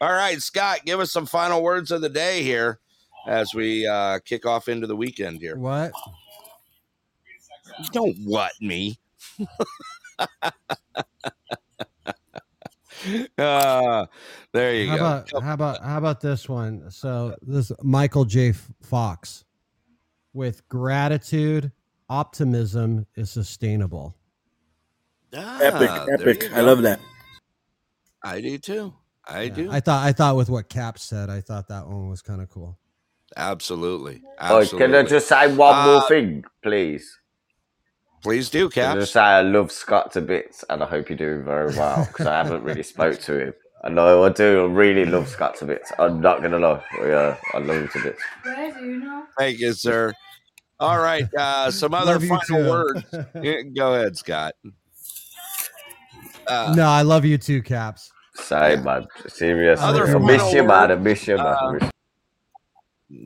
All 0.00 0.12
right, 0.12 0.40
Scott, 0.40 0.80
give 0.84 1.00
us 1.00 1.12
some 1.12 1.26
final 1.26 1.62
words 1.62 1.90
of 1.90 2.00
the 2.00 2.08
day 2.08 2.42
here 2.42 2.80
as 3.26 3.54
we 3.54 3.86
uh, 3.86 4.20
kick 4.24 4.46
off 4.46 4.68
into 4.68 4.86
the 4.86 4.96
weekend 4.96 5.40
here. 5.40 5.56
What? 5.56 5.92
Don't 7.92 8.16
what 8.24 8.52
me. 8.60 8.98
uh, 13.38 14.06
there 14.52 14.74
you 14.74 14.90
How 14.90 14.96
go. 14.96 15.04
about 15.04 15.42
how 15.42 15.54
about 15.54 15.82
how 15.82 15.98
about 15.98 16.20
this 16.20 16.48
one? 16.48 16.90
So 16.90 17.36
this 17.42 17.72
Michael 17.82 18.24
J. 18.24 18.52
Fox 18.82 19.44
with 20.32 20.66
gratitude, 20.68 21.72
optimism 22.08 23.06
is 23.16 23.30
sustainable. 23.30 24.14
Epic, 25.32 25.88
Ah, 25.90 26.04
there 26.06 26.28
epic. 26.28 26.52
I 26.52 26.60
love 26.60 26.82
that. 26.82 27.00
I 28.22 28.40
do 28.40 28.58
too. 28.58 28.94
I 29.28 29.48
do. 29.48 29.70
I 29.70 29.80
thought 29.80 30.06
I 30.06 30.12
thought 30.12 30.36
with 30.36 30.48
what 30.48 30.68
Cap 30.68 30.98
said, 30.98 31.30
I 31.30 31.40
thought 31.40 31.68
that 31.68 31.86
one 31.86 32.08
was 32.08 32.22
kind 32.22 32.40
of 32.40 32.48
cool. 32.48 32.78
Absolutely. 33.36 34.22
Oh, 34.40 34.64
can 34.66 34.94
I 34.94 35.02
just 35.02 35.28
say 35.28 35.52
one 35.54 35.74
Uh, 35.74 35.84
more 35.86 36.08
thing, 36.08 36.44
please? 36.62 37.18
Please 38.22 38.48
do, 38.50 38.68
Can 38.70 38.96
I 38.96 39.00
just 39.00 39.12
say 39.12 39.20
I 39.20 39.42
love 39.42 39.70
Scott 39.70 40.12
to 40.12 40.20
bits, 40.20 40.64
and 40.70 40.82
I 40.82 40.86
hope 40.86 41.08
you're 41.10 41.18
doing 41.18 41.44
very 41.44 41.76
well 41.76 42.06
because 42.06 42.26
I 42.26 42.36
haven't 42.38 42.62
really 42.62 42.82
spoke 42.82 43.20
to 43.20 43.38
him. 43.48 43.54
I 43.84 43.88
know 43.88 44.24
I 44.24 44.30
do. 44.30 44.64
I 44.64 44.68
really 44.72 45.04
love 45.04 45.28
Scott 45.28 45.56
to 45.56 45.64
bits. 45.66 45.92
I'm 45.98 46.20
not 46.20 46.40
gonna 46.42 46.58
lie. 46.58 46.82
Yeah, 47.00 47.36
I 47.54 47.58
love 47.58 47.76
him 47.76 47.88
to 47.88 48.02
bits. 48.02 48.22
Thank 49.38 49.58
you, 49.58 49.72
sir. 49.74 50.12
All 50.78 50.98
right. 50.98 51.26
Uh, 51.34 51.70
some 51.70 51.94
other 51.94 52.20
final 52.20 52.40
too. 52.46 52.68
words. 52.68 53.02
Go 53.76 53.94
ahead, 53.94 54.16
Scott. 54.16 54.54
Uh, 56.46 56.74
no, 56.76 56.86
I 56.86 57.02
love 57.02 57.24
you 57.24 57.38
too, 57.38 57.62
Caps. 57.62 58.12
Same, 58.34 58.82
but 58.82 59.08
Serious. 59.28 59.80
Other 59.80 60.06
I 60.06 60.18
miss 60.18 60.42
final 60.42 60.54
you, 60.54 60.64
man. 60.64 60.90
I 60.92 60.94
miss 60.96 61.26
you, 61.26 61.36
man. 61.36 61.46
Uh, 61.46 61.72
miss 61.72 61.90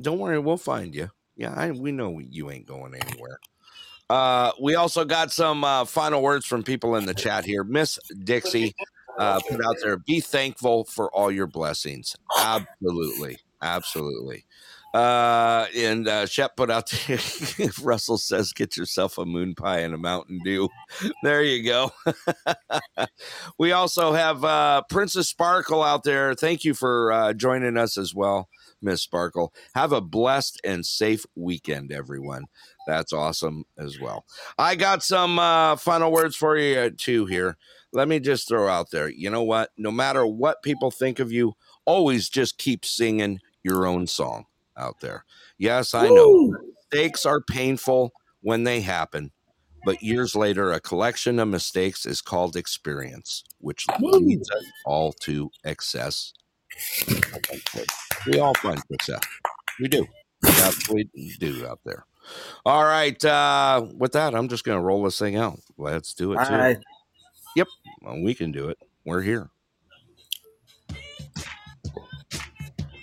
Don't 0.02 0.18
worry, 0.18 0.38
we'll 0.38 0.56
find 0.56 0.94
you. 0.94 1.10
Yeah, 1.36 1.54
I, 1.56 1.70
we 1.72 1.90
know 1.90 2.18
you 2.18 2.50
ain't 2.50 2.66
going 2.66 2.94
anywhere. 2.94 3.40
Uh, 4.08 4.52
we 4.60 4.74
also 4.74 5.04
got 5.04 5.30
some 5.30 5.64
uh, 5.64 5.84
final 5.84 6.22
words 6.22 6.44
from 6.44 6.62
people 6.62 6.96
in 6.96 7.06
the 7.06 7.14
chat 7.14 7.44
here. 7.44 7.64
Miss 7.64 7.98
Dixie 8.24 8.74
uh, 9.18 9.40
put 9.48 9.64
out 9.64 9.76
there: 9.82 9.96
"Be 9.98 10.20
thankful 10.20 10.84
for 10.84 11.14
all 11.14 11.30
your 11.30 11.46
blessings." 11.46 12.16
Absolutely, 12.38 13.38
absolutely. 13.62 14.44
Uh, 14.92 15.66
and 15.76 16.08
uh, 16.08 16.26
Shep 16.26 16.56
put 16.56 16.70
out 16.70 16.90
there. 17.06 17.18
Russell 17.82 18.18
says, 18.18 18.52
"Get 18.52 18.76
yourself 18.76 19.18
a 19.18 19.24
moon 19.24 19.54
pie 19.54 19.80
and 19.80 19.94
a 19.94 19.98
Mountain 19.98 20.40
Dew." 20.44 20.68
There 21.22 21.42
you 21.42 21.64
go. 21.64 21.92
we 23.58 23.72
also 23.72 24.12
have 24.12 24.44
uh, 24.44 24.82
Princess 24.90 25.28
Sparkle 25.28 25.82
out 25.82 26.02
there. 26.02 26.34
Thank 26.34 26.64
you 26.64 26.74
for 26.74 27.12
uh, 27.12 27.32
joining 27.34 27.76
us 27.76 27.96
as 27.96 28.14
well. 28.14 28.48
Miss 28.82 29.02
Sparkle. 29.02 29.52
Have 29.74 29.92
a 29.92 30.00
blessed 30.00 30.60
and 30.64 30.84
safe 30.84 31.24
weekend, 31.36 31.92
everyone. 31.92 32.46
That's 32.86 33.12
awesome 33.12 33.64
as 33.78 34.00
well. 34.00 34.24
I 34.58 34.74
got 34.74 35.02
some 35.02 35.38
uh, 35.38 35.76
final 35.76 36.10
words 36.10 36.34
for 36.34 36.56
you 36.56 36.78
uh, 36.78 36.90
too 36.96 37.26
here. 37.26 37.56
Let 37.92 38.08
me 38.08 38.20
just 38.20 38.48
throw 38.48 38.68
out 38.68 38.90
there. 38.90 39.08
You 39.08 39.30
know 39.30 39.42
what? 39.42 39.70
No 39.76 39.90
matter 39.90 40.26
what 40.26 40.62
people 40.62 40.90
think 40.90 41.18
of 41.18 41.30
you, 41.30 41.54
always 41.84 42.28
just 42.28 42.58
keep 42.58 42.84
singing 42.84 43.40
your 43.62 43.86
own 43.86 44.06
song 44.06 44.46
out 44.76 45.00
there. 45.00 45.24
Yes, 45.58 45.94
I 45.94 46.08
know 46.08 46.54
mistakes 46.92 47.26
are 47.26 47.40
painful 47.40 48.12
when 48.42 48.64
they 48.64 48.80
happen, 48.80 49.32
but 49.84 50.02
years 50.02 50.34
later, 50.34 50.72
a 50.72 50.80
collection 50.80 51.38
of 51.38 51.48
mistakes 51.48 52.06
is 52.06 52.20
called 52.20 52.56
experience, 52.56 53.44
which 53.58 53.86
leads 54.00 54.50
us 54.50 54.64
all 54.84 55.12
to 55.12 55.50
excess 55.64 56.32
we 58.26 58.38
all 58.38 58.54
find 58.54 58.80
success. 58.90 59.20
We 59.80 59.88
do. 59.88 60.06
We 60.90 61.08
do 61.38 61.66
out 61.66 61.80
there. 61.84 62.04
All 62.64 62.84
right. 62.84 63.22
Uh, 63.24 63.86
with 63.96 64.12
that, 64.12 64.34
I'm 64.34 64.48
just 64.48 64.64
going 64.64 64.78
to 64.78 64.82
roll 64.82 65.02
this 65.02 65.18
thing 65.18 65.36
out. 65.36 65.60
Let's 65.76 66.14
do 66.14 66.32
it. 66.32 66.36
Too. 66.46 66.54
right. 66.54 66.78
Yep. 67.56 67.66
Well, 68.02 68.22
we 68.22 68.34
can 68.34 68.52
do 68.52 68.68
it. 68.68 68.78
We're 69.04 69.22
here. 69.22 69.50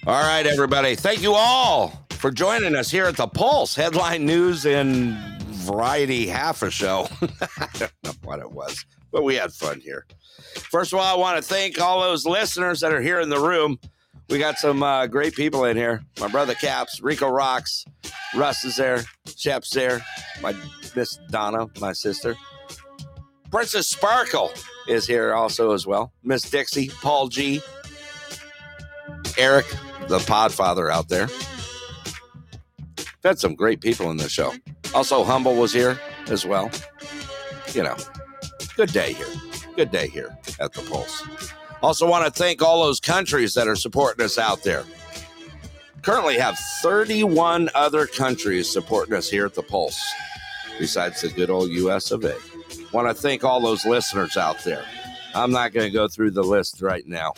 All 0.08 0.24
right, 0.24 0.46
everybody. 0.46 0.96
Thank 0.96 1.22
you 1.22 1.34
all 1.34 2.08
for 2.12 2.32
joining 2.32 2.78
us 2.78 2.90
here 2.90 3.08
at 3.08 3.18
the 3.18 3.28
Pulse 3.28 3.76
Headline 3.76 4.26
News 4.26 4.66
and 4.66 5.18
Variety 5.48 6.28
Half 6.28 6.62
a 6.62 6.72
Show. 6.72 7.10
I 7.60 7.68
don't 7.78 7.92
know 8.06 8.14
what 8.24 8.40
it 8.40 8.50
was, 8.50 8.86
but 9.12 9.26
we 9.26 9.36
had 9.36 9.52
fun 9.52 9.82
here. 9.82 10.06
First 10.72 10.94
of 10.94 11.00
all, 11.00 11.06
I 11.06 11.20
want 11.20 11.36
to 11.36 11.44
thank 11.44 11.82
all 11.82 12.00
those 12.00 12.26
listeners 12.26 12.80
that 12.80 12.94
are 12.94 13.02
here 13.02 13.20
in 13.20 13.28
the 13.28 13.38
room. 13.38 13.80
We 14.30 14.40
got 14.40 14.58
some 14.60 14.82
uh, 14.82 15.08
great 15.08 15.36
people 15.36 15.66
in 15.66 15.76
here. 15.76 16.02
My 16.22 16.30
brother 16.30 16.54
Caps, 16.54 17.02
Rico 17.02 17.28
Rocks, 17.28 17.84
Russ 18.34 18.64
is 18.64 18.78
there, 18.78 19.04
Shep's 19.36 19.72
there, 19.72 20.06
my 20.42 20.56
Miss 20.96 21.20
Donna, 21.32 21.68
my 21.82 21.92
sister. 21.92 22.38
Princess 23.52 23.88
Sparkle 23.90 24.54
is 24.88 25.06
here 25.06 25.34
also 25.34 25.74
as 25.74 25.86
well. 25.86 26.14
Miss 26.24 26.44
Dixie, 26.44 26.88
Paul 27.02 27.28
G, 27.28 27.62
Eric, 29.38 29.68
the 30.08 30.20
Podfather 30.20 30.92
out 30.92 31.10
there. 31.10 31.28
Had 33.24 33.40
some 33.40 33.56
great 33.56 33.82
people 33.82 34.10
in 34.12 34.18
the 34.18 34.30
show. 34.30 34.54
Also, 34.94 35.24
Humble 35.24 35.56
was 35.56 35.74
here 35.74 36.00
as 36.30 36.46
well. 36.46 36.72
You 37.74 37.84
know, 37.84 37.96
good 38.76 38.92
day 38.94 39.14
here. 39.14 39.28
Good 39.76 39.92
day 39.92 40.08
here 40.08 40.38
at 40.60 40.74
the 40.74 40.82
Pulse. 40.84 41.24
Also, 41.82 42.08
want 42.08 42.26
to 42.26 42.32
thank 42.32 42.62
all 42.62 42.84
those 42.84 43.00
countries 43.00 43.54
that 43.54 43.68
are 43.68 43.76
supporting 43.76 44.26
us 44.26 44.38
out 44.38 44.64
there. 44.64 44.84
Currently 46.02 46.38
have 46.38 46.58
31 46.82 47.70
other 47.76 48.08
countries 48.08 48.70
supporting 48.70 49.14
us 49.14 49.30
here 49.30 49.46
at 49.46 49.54
the 49.54 49.62
Pulse, 49.62 50.02
besides 50.80 51.22
the 51.22 51.30
good 51.30 51.50
old 51.50 51.70
US 51.70 52.12
of 52.12 52.24
A. 52.24 52.36
Want 52.94 53.08
to 53.08 53.14
thank 53.14 53.44
all 53.44 53.60
those 53.60 53.86
listeners 53.86 54.38
out 54.38 54.64
there. 54.64 54.86
I'm 55.36 55.52
not 55.52 55.74
going 55.74 55.86
to 55.86 55.92
go 55.92 56.08
through 56.08 56.32
the 56.32 56.44
list 56.44 56.82
right 56.82 57.06
now, 57.06 57.34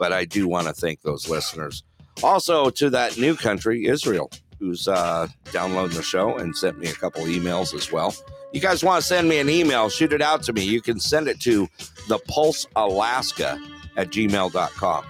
but 0.00 0.12
I 0.14 0.24
do 0.24 0.48
want 0.48 0.66
to 0.66 0.72
thank 0.72 1.02
those 1.02 1.28
listeners. 1.28 1.84
Also, 2.24 2.70
to 2.70 2.90
that 2.90 3.18
new 3.18 3.36
country, 3.36 3.86
Israel, 3.86 4.30
who's 4.58 4.88
uh, 4.88 5.28
downloading 5.52 5.96
the 5.96 6.02
show 6.02 6.36
and 6.36 6.56
sent 6.56 6.78
me 6.78 6.88
a 6.88 6.94
couple 6.94 7.22
emails 7.24 7.74
as 7.74 7.92
well. 7.92 8.14
You 8.52 8.60
guys 8.60 8.82
want 8.82 9.00
to 9.02 9.06
send 9.06 9.28
me 9.28 9.38
an 9.38 9.48
email, 9.48 9.88
shoot 9.90 10.12
it 10.12 10.22
out 10.22 10.42
to 10.44 10.52
me. 10.52 10.64
You 10.64 10.80
can 10.80 10.98
send 10.98 11.28
it 11.28 11.38
to 11.42 11.68
the 12.08 12.18
Pulse 12.18 12.66
Alaska 12.74 13.60
at 13.96 14.10
gmail.com. 14.10 15.04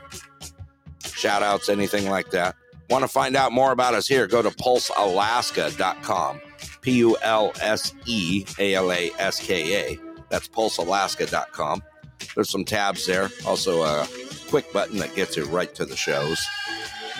Shout 1.05 1.43
outs, 1.43 1.69
anything 1.69 2.11
like 2.11 2.31
that. 2.33 2.57
Want 2.91 3.03
to 3.03 3.09
find 3.09 3.37
out 3.37 3.53
more 3.53 3.71
about 3.71 3.95
us 3.95 4.09
here? 4.09 4.27
Go 4.27 4.43
to 4.43 4.51
pulsealaska.com. 4.51 6.41
P 6.81 6.93
U 6.99 7.17
L 7.23 7.53
S 7.61 7.95
E 8.07 8.45
A 8.59 8.75
L 8.75 8.91
A 8.91 9.11
S 9.19 9.41
K 9.41 9.93
A. 9.93 9.99
That's 10.29 10.49
pulsealaska.com. 10.49 11.83
There's 12.35 12.51
some 12.51 12.65
tabs 12.65 13.07
there. 13.07 13.31
Also, 13.47 13.83
a 13.83 14.07
quick 14.51 14.73
button 14.73 14.99
that 14.99 15.15
gets 15.15 15.37
you 15.37 15.45
right 15.45 15.73
to 15.77 15.87
the 15.87 15.97
shows, 15.97 16.45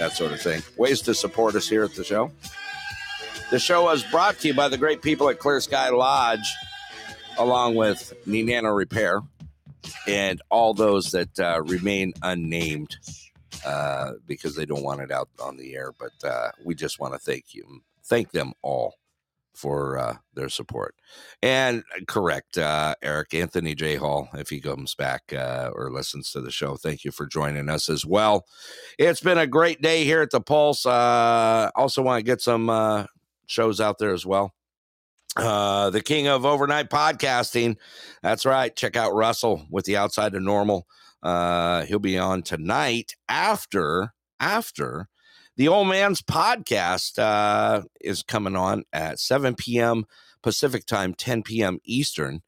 that 0.01 0.13
sort 0.13 0.33
of 0.33 0.41
thing. 0.41 0.63
Ways 0.77 1.01
to 1.03 1.15
support 1.15 1.55
us 1.55 1.69
here 1.69 1.85
at 1.85 1.95
the 1.95 2.03
show. 2.03 2.33
The 3.53 3.61
show 3.61 3.85
was 3.85 4.03
brought 4.03 4.39
to 4.41 4.49
you 4.49 4.55
by 4.55 4.69
the 4.69 4.77
great 4.77 5.01
people 5.01 5.29
at 5.29 5.39
Clear 5.39 5.61
Sky 5.61 5.91
Lodge, 5.91 6.53
along 7.39 7.77
with 7.77 8.13
Nenana 8.27 8.77
Repair 8.77 9.21
and 10.09 10.43
all 10.51 10.75
those 10.75 11.13
that 11.13 11.39
uh, 11.39 11.63
remain 11.63 12.15
unnamed 12.23 12.97
uh, 13.65 14.13
because 14.27 14.57
they 14.57 14.67
don't 14.67 14.83
want 14.83 15.01
it 15.01 15.13
out 15.13 15.29
on 15.41 15.57
the 15.57 15.77
air. 15.77 15.93
But 15.97 16.29
uh, 16.29 16.51
we 16.65 16.75
just 16.75 16.99
want 16.99 17.15
to 17.15 17.19
thank 17.21 17.55
you, 17.55 17.83
thank 18.05 18.33
them 18.33 18.53
all 18.63 18.97
for 19.61 19.99
uh, 19.99 20.17
their 20.35 20.49
support. 20.49 20.95
And 21.43 21.85
uh, 21.95 22.01
correct, 22.09 22.57
uh, 22.57 22.95
Eric 23.03 23.35
Anthony 23.35 23.75
J. 23.75 23.97
Hall, 23.97 24.29
if 24.35 24.49
he 24.49 24.61
comes 24.61 24.95
back 24.95 25.33
uh, 25.33 25.71
or 25.75 25.93
listens 25.93 26.33
to 26.33 26.41
the 26.41 26.51
show, 26.51 26.77
thank 26.77 27.05
you 27.05 27.11
for 27.11 27.27
joining 27.27 27.69
us 27.69 27.89
as 27.91 28.07
well. 28.07 28.47
It's 28.99 29.21
been 29.21 29.39
a 29.39 29.47
great 29.47 29.83
day 29.83 30.05
here 30.05 30.23
at 30.23 30.31
the 30.31 30.41
Pulse. 30.41 30.87
Uh, 30.87 31.71
also, 31.77 32.03
want 32.03 32.21
to 32.21 32.25
get 32.25 32.41
some 32.41 32.71
uh, 32.71 33.05
shows 33.47 33.81
out 33.81 33.99
there 33.99 34.15
as 34.15 34.25
well. 34.25 34.55
The 35.37 36.03
king 36.05 36.27
of 36.27 36.47
overnight 36.47 36.89
podcasting. 36.89 37.77
That's 38.23 38.47
right. 38.47 38.75
Check 38.75 38.97
out 38.97 39.15
Russell 39.15 39.67
with 39.71 39.85
the 39.85 39.97
outside 39.99 40.35
of 40.35 40.43
normal. 40.43 40.87
He'll 41.23 41.99
be 41.99 42.19
on 42.19 42.43
tonight 42.43 43.15
after 43.29 44.15
after 44.41 45.10
the 45.61 45.69
old 45.69 45.89
man's 45.89 46.23
podcast 46.23 47.19
uh, 47.19 47.83
is 48.01 48.23
coming 48.23 48.57
on 48.57 48.83
at 48.95 49.19
7 49.19 49.55
p.m. 49.57 50.07
Pacific 50.43 50.87
time, 50.87 51.13
10 51.13 51.43
p.m. 51.43 51.79
Eastern, 51.85 52.41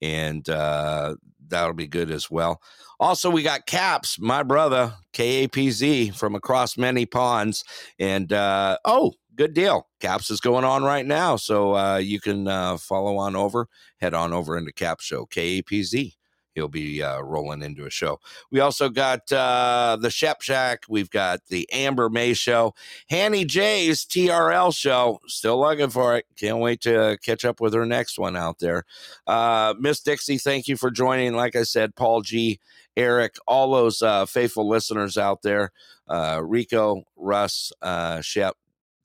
and 0.00 0.48
uh, 0.48 1.16
that'll 1.48 1.74
be 1.74 1.88
good 1.88 2.12
as 2.12 2.30
well. 2.30 2.62
Also, 3.00 3.28
we 3.28 3.42
got 3.42 3.66
Caps, 3.66 4.20
my 4.20 4.44
brother, 4.44 4.94
KAPZ 5.14 6.14
from 6.14 6.36
across 6.36 6.78
many 6.78 7.06
ponds, 7.06 7.64
and 7.98 8.32
uh, 8.32 8.78
oh, 8.84 9.14
good 9.34 9.52
deal. 9.52 9.88
Caps 9.98 10.30
is 10.30 10.40
going 10.40 10.64
on 10.64 10.84
right 10.84 11.04
now, 11.04 11.34
so 11.34 11.74
uh, 11.74 11.96
you 11.96 12.20
can 12.20 12.46
uh, 12.46 12.76
follow 12.76 13.16
on 13.16 13.34
over, 13.34 13.66
head 14.00 14.14
on 14.14 14.32
over 14.32 14.56
into 14.56 14.72
Cap 14.72 15.00
Show, 15.00 15.26
KAPZ. 15.26 16.12
He'll 16.54 16.68
be 16.68 17.02
uh, 17.02 17.20
rolling 17.20 17.62
into 17.62 17.86
a 17.86 17.90
show. 17.90 18.20
We 18.50 18.60
also 18.60 18.88
got 18.88 19.30
uh, 19.32 19.96
the 20.00 20.10
Shep 20.10 20.42
Shack. 20.42 20.84
We've 20.88 21.10
got 21.10 21.46
the 21.48 21.70
Amber 21.72 22.08
May 22.08 22.34
show, 22.34 22.74
Hanny 23.08 23.44
J's 23.44 24.04
TRL 24.04 24.74
show. 24.74 25.20
Still 25.26 25.60
looking 25.60 25.90
for 25.90 26.16
it. 26.16 26.26
Can't 26.36 26.58
wait 26.58 26.80
to 26.82 27.18
catch 27.22 27.44
up 27.44 27.60
with 27.60 27.74
her 27.74 27.86
next 27.86 28.18
one 28.18 28.36
out 28.36 28.58
there. 28.58 28.84
Uh, 29.26 29.74
Miss 29.78 30.00
Dixie, 30.00 30.38
thank 30.38 30.66
you 30.68 30.76
for 30.76 30.90
joining. 30.90 31.34
Like 31.34 31.54
I 31.54 31.62
said, 31.62 31.94
Paul 31.94 32.22
G, 32.22 32.58
Eric, 32.96 33.36
all 33.46 33.72
those 33.72 34.02
uh, 34.02 34.26
faithful 34.26 34.68
listeners 34.68 35.16
out 35.16 35.42
there. 35.42 35.70
Uh, 36.08 36.40
Rico, 36.44 37.04
Russ, 37.16 37.72
uh, 37.80 38.20
Shep, 38.20 38.56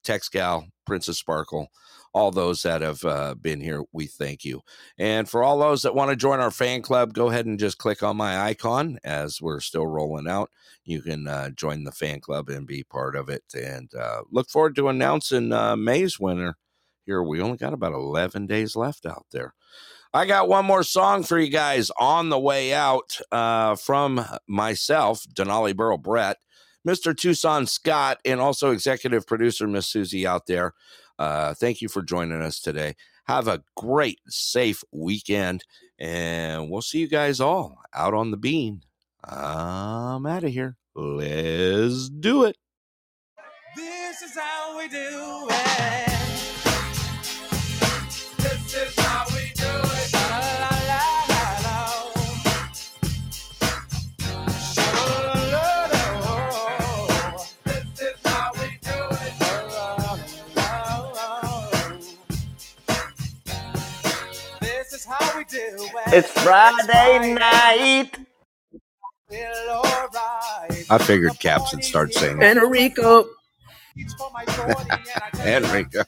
Tex 0.03 0.29
Gal, 0.29 0.67
Princess 0.85 1.19
Sparkle, 1.19 1.69
all 2.15 2.31
those 2.31 2.63
that 2.63 2.81
have 2.81 3.03
uh, 3.03 3.35
been 3.35 3.59
here, 3.59 3.83
we 3.91 4.07
thank 4.07 4.45
you. 4.45 4.61
And 4.97 5.27
for 5.27 5.43
all 5.43 5.59
those 5.59 5.81
that 5.81 5.95
want 5.95 6.11
to 6.11 6.15
join 6.15 6.39
our 6.39 6.49
fan 6.49 6.81
club, 6.81 7.13
go 7.13 7.29
ahead 7.29 7.45
and 7.45 7.59
just 7.59 7.77
click 7.77 8.01
on 8.01 8.15
my 8.15 8.39
icon 8.39 8.97
as 9.03 9.41
we're 9.41 9.59
still 9.59 9.85
rolling 9.85 10.25
out. 10.25 10.49
You 10.85 11.01
can 11.01 11.27
uh, 11.27 11.49
join 11.49 11.83
the 11.83 11.91
fan 11.91 12.21
club 12.21 12.47
and 12.47 12.65
be 12.65 12.83
part 12.83 13.17
of 13.17 13.27
it. 13.27 13.43
And 13.53 13.93
uh, 13.93 14.21
look 14.31 14.49
forward 14.49 14.77
to 14.77 14.87
announcing 14.87 15.51
uh, 15.51 15.75
May's 15.75 16.17
winner 16.17 16.55
here. 17.05 17.21
We 17.21 17.41
only 17.41 17.57
got 17.57 17.73
about 17.73 17.91
11 17.91 18.47
days 18.47 18.77
left 18.77 19.05
out 19.05 19.25
there. 19.33 19.53
I 20.13 20.25
got 20.25 20.47
one 20.47 20.63
more 20.63 20.83
song 20.83 21.23
for 21.23 21.37
you 21.37 21.49
guys 21.49 21.91
on 21.99 22.29
the 22.29 22.39
way 22.39 22.73
out 22.73 23.19
uh, 23.29 23.75
from 23.75 24.25
myself, 24.47 25.25
Denali 25.35 25.75
Burrow 25.75 25.97
Brett. 25.97 26.37
Mr. 26.87 27.17
Tucson 27.17 27.65
Scott, 27.65 28.19
and 28.23 28.39
also 28.39 28.69
executive 28.69 29.25
producer 29.25 29.67
Miss 29.67 29.87
Susie 29.87 30.27
out 30.27 30.45
there. 30.45 30.73
Uh, 31.17 31.53
thank 31.53 31.81
you 31.81 31.87
for 31.87 32.01
joining 32.01 32.41
us 32.41 32.59
today. 32.59 32.95
Have 33.25 33.47
a 33.47 33.63
great, 33.75 34.19
safe 34.27 34.83
weekend, 34.91 35.63
and 35.97 36.69
we'll 36.69 36.81
see 36.81 36.99
you 36.99 37.07
guys 37.07 37.39
all 37.39 37.79
out 37.93 38.13
on 38.13 38.31
the 38.31 38.37
bean. 38.37 38.81
I'm 39.23 40.25
out 40.25 40.43
of 40.43 40.51
here. 40.51 40.77
Let's 40.95 42.09
do 42.09 42.43
it. 42.43 42.57
This 43.75 44.21
is 44.21 44.37
how 44.37 44.77
we 44.77 44.87
do 44.87 45.47
it. 45.49 46.04
It's 66.07 66.31
Friday 66.31 67.33
night. 67.33 68.17
I 70.89 70.97
figured 70.99 71.39
Caps 71.39 71.73
would 71.73 71.83
start 71.83 72.13
singing. 72.13 72.41
Enrico. 72.41 73.27
Enrico. 75.45 76.03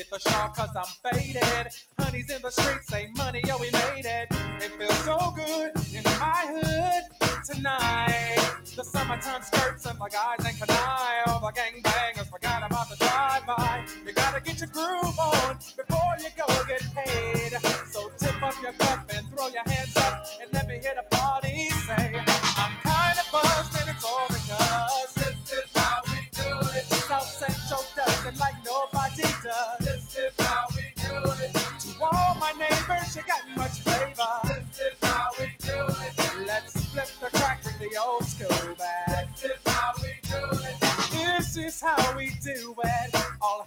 Hit 0.00 0.08
the 0.08 0.30
shop 0.30 0.56
cause 0.56 0.74
I'm 0.74 1.12
faded. 1.12 1.68
Honey's 1.98 2.30
in 2.30 2.40
the 2.40 2.50
streets, 2.50 2.86
say 2.86 3.10
money, 3.18 3.42
yo, 3.46 3.58
we 3.58 3.70
made 3.70 4.06
it. 4.06 4.28
It 4.64 4.72
feels 4.78 4.96
so 5.04 5.18
good 5.36 5.72
in 5.92 6.02
my 6.04 6.40
hood 6.48 7.02
tonight. 7.44 8.38
The 8.74 8.82
summertime 8.82 9.42
skirts 9.42 9.84
and 9.84 9.98
my 9.98 10.08
guys 10.08 10.40
ain't 10.46 10.56
canine. 10.58 11.24
All 11.26 11.40
the 11.40 11.52
gangbangers 11.52 12.30
forgot 12.30 12.62
about 12.64 12.88
the 12.88 12.96
drive-by. 12.96 13.84
You 14.06 14.12
gotta 14.14 14.40
get 14.40 14.60
your 14.60 14.70
groove 14.70 15.18
on 15.18 15.58
before 15.76 16.16
you 16.18 16.30
go 16.32 16.46
get 16.64 16.82
paid. 16.96 17.52
So 17.92 18.10
tip 18.16 18.42
up 18.42 18.54
your 18.62 18.72
cup 18.72 19.04
and 19.14 19.28
throw 19.28 19.48
your 19.48 19.64
hands 19.66 19.94
up 19.98 20.24
and 20.40 20.50
let 20.54 20.66
me 20.66 20.78
hear 20.80 20.94
the 20.96 21.14
party 21.14 21.68
say, 21.68 22.14
I'm 22.56 22.72
kinda 22.80 23.24
buzzed 23.30 23.76
and 23.78 23.90
it's 23.90 24.02
all 24.02 24.28
because 24.28 25.12
this 25.12 25.52
is 25.52 25.70
how 25.74 26.00
we 26.06 26.24
do 26.32 26.68
it. 26.78 26.86
South 26.86 27.28
Central 27.28 27.84
does 27.94 28.24
it 28.24 28.38
like 28.38 28.54
nobody 28.64 29.24
does. 29.42 29.89
You 33.16 33.22
got 33.22 33.42
much 33.56 33.80
flavor. 33.80 34.24
This 34.44 34.80
is 34.80 34.98
how 35.02 35.30
we 35.38 35.46
do 35.58 35.86
it. 35.88 36.46
Let's 36.46 36.84
flip 36.86 37.08
the 37.20 37.38
crack 37.38 37.64
with 37.64 37.78
the 37.78 37.98
old 38.00 38.24
school 38.24 38.74
back. 38.76 39.34
This 39.36 39.50
is 39.50 39.60
how 39.66 39.92
we 40.00 40.14
do 40.22 40.58
it. 40.68 40.80
This 41.10 41.56
is 41.56 41.80
how 41.80 42.16
we 42.16 42.30
do 42.42 42.74
it. 42.84 43.14
All 43.42 43.66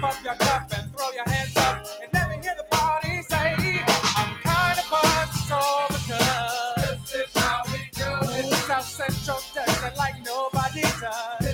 Up 0.00 0.14
your 0.24 0.34
cup 0.36 0.72
and 0.76 0.92
throw 0.96 1.10
your 1.10 1.24
hands 1.28 1.56
up 1.56 1.84
and 2.00 2.08
let 2.14 2.44
hear 2.44 2.54
the 2.56 2.64
party 2.76 3.20
say, 3.22 3.82
I'm 4.16 4.34
kind 4.44 4.78
of 4.78 4.90
buzzed, 4.90 5.34
it's 5.34 5.50
all 5.50 5.86
because 5.88 7.00
this 7.02 7.14
is 7.14 7.42
how 7.42 7.62
we 7.66 7.78
do 7.94 8.48
it. 8.48 8.54
South 8.68 8.84
Central 8.84 9.38
does 9.54 9.98
like 9.98 10.14
nobody 10.24 10.82
does. 10.82 11.47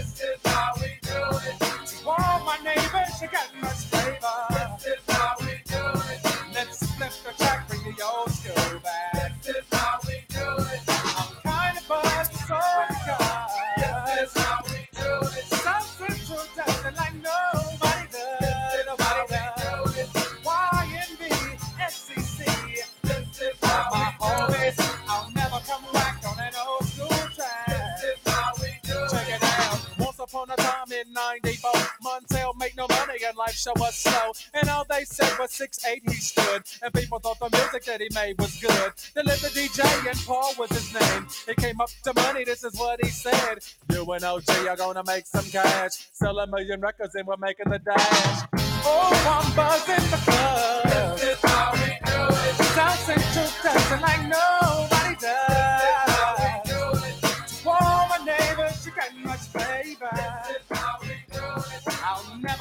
94, 31.15 31.71
Montell 32.03 32.55
make 32.59 32.77
no 32.77 32.87
money 32.91 33.15
and 33.27 33.37
life 33.37 33.55
show 33.55 33.73
was 33.77 33.95
slow. 33.95 34.33
And 34.53 34.69
all 34.69 34.85
they 34.89 35.05
said 35.05 35.33
was 35.39 35.51
6'8 35.53 36.03
he 36.11 36.15
stood. 36.15 36.63
And 36.83 36.93
people 36.93 37.19
thought 37.19 37.39
the 37.39 37.49
music 37.57 37.85
that 37.85 38.01
he 38.01 38.09
made 38.15 38.39
was 38.39 38.59
good. 38.61 38.93
They 39.15 39.23
lived 39.23 39.45
DJ 39.45 40.09
and 40.09 40.19
Paul 40.27 40.53
was 40.59 40.71
his 40.71 40.93
name. 40.93 41.27
He 41.47 41.55
came 41.55 41.81
up 41.81 41.91
to 42.03 42.13
money, 42.15 42.45
this 42.45 42.65
is 42.65 42.79
what 42.79 43.05
he 43.05 43.11
said. 43.11 43.59
You 43.91 44.11
and 44.13 44.25
OG 44.25 44.51
are 44.69 44.77
gonna 44.77 45.05
make 45.07 45.27
some 45.27 45.45
cash. 45.47 46.09
Sell 46.13 46.39
a 46.39 46.47
million 46.47 46.81
records 46.81 47.15
and 47.15 47.27
we're 47.27 47.37
making 47.37 47.71
the 47.71 47.79
dash. 47.79 48.43
Oh, 48.87 49.43
I'm 49.43 49.57
buzzing 49.57 50.11
the 50.11 50.17
club. 50.17 51.17
This 51.17 51.23
is 51.23 51.41
how 51.43 51.73
we 51.73 51.79
do 52.05 52.35
it. 52.35 52.55
South 52.75 52.99
Central 53.07 53.49
dancing 53.63 54.01
like 54.01 54.23
nobody 54.23 55.15
does. 55.21 55.81
This 55.81 55.95
is 55.95 56.15
how 56.15 56.35
we 56.39 56.71
do 56.71 56.81
it. 57.07 57.63
To 57.63 57.71
all 57.71 58.09
my 58.09 58.19
neighbors, 58.25 58.85
you 58.85 58.93
got 58.93 59.15
much 59.25 59.41
flavor. 59.41 60.44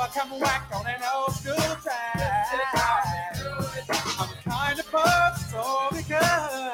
Never 0.03 0.19
come 0.19 0.39
whack 0.39 0.69
on 0.75 0.85
an 0.85 1.01
old 1.15 1.31
school 1.34 1.55
track. 1.55 2.57
I'm 4.19 4.27
kind 4.43 4.80
of 4.80 4.91
buzzed 4.91 5.49
so 5.49 5.88
because 5.91 6.71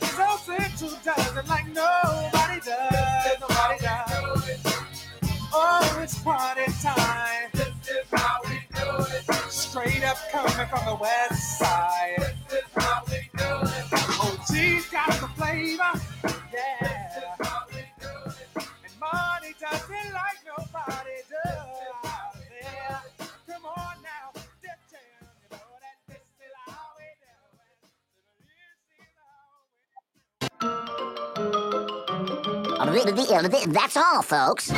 South 0.00 0.44
Central 0.44 0.98
does 1.04 1.36
it 1.36 1.48
like 1.48 1.66
nobody 1.68 2.60
does, 2.60 3.40
nobody 3.40 3.78
does. 3.80 4.60
Oh, 5.52 6.00
it's 6.02 6.18
party 6.20 6.72
time. 6.80 7.50
Straight 9.50 10.04
up 10.04 10.16
coming 10.30 10.66
from 10.68 10.86
the 10.86 10.96
west 10.98 11.58
side. 11.58 12.34
This 12.48 12.60
is 12.60 12.70
how 12.76 13.02
we 13.08 13.28
do 13.36 13.44
it. 13.44 13.86
Oh, 13.92 14.44
geez, 14.50 14.88
got 14.88 15.10
the 15.10 15.28
flavor. 15.36 16.00
That's 33.72 33.96
all, 33.96 34.22
folks. 34.22 34.70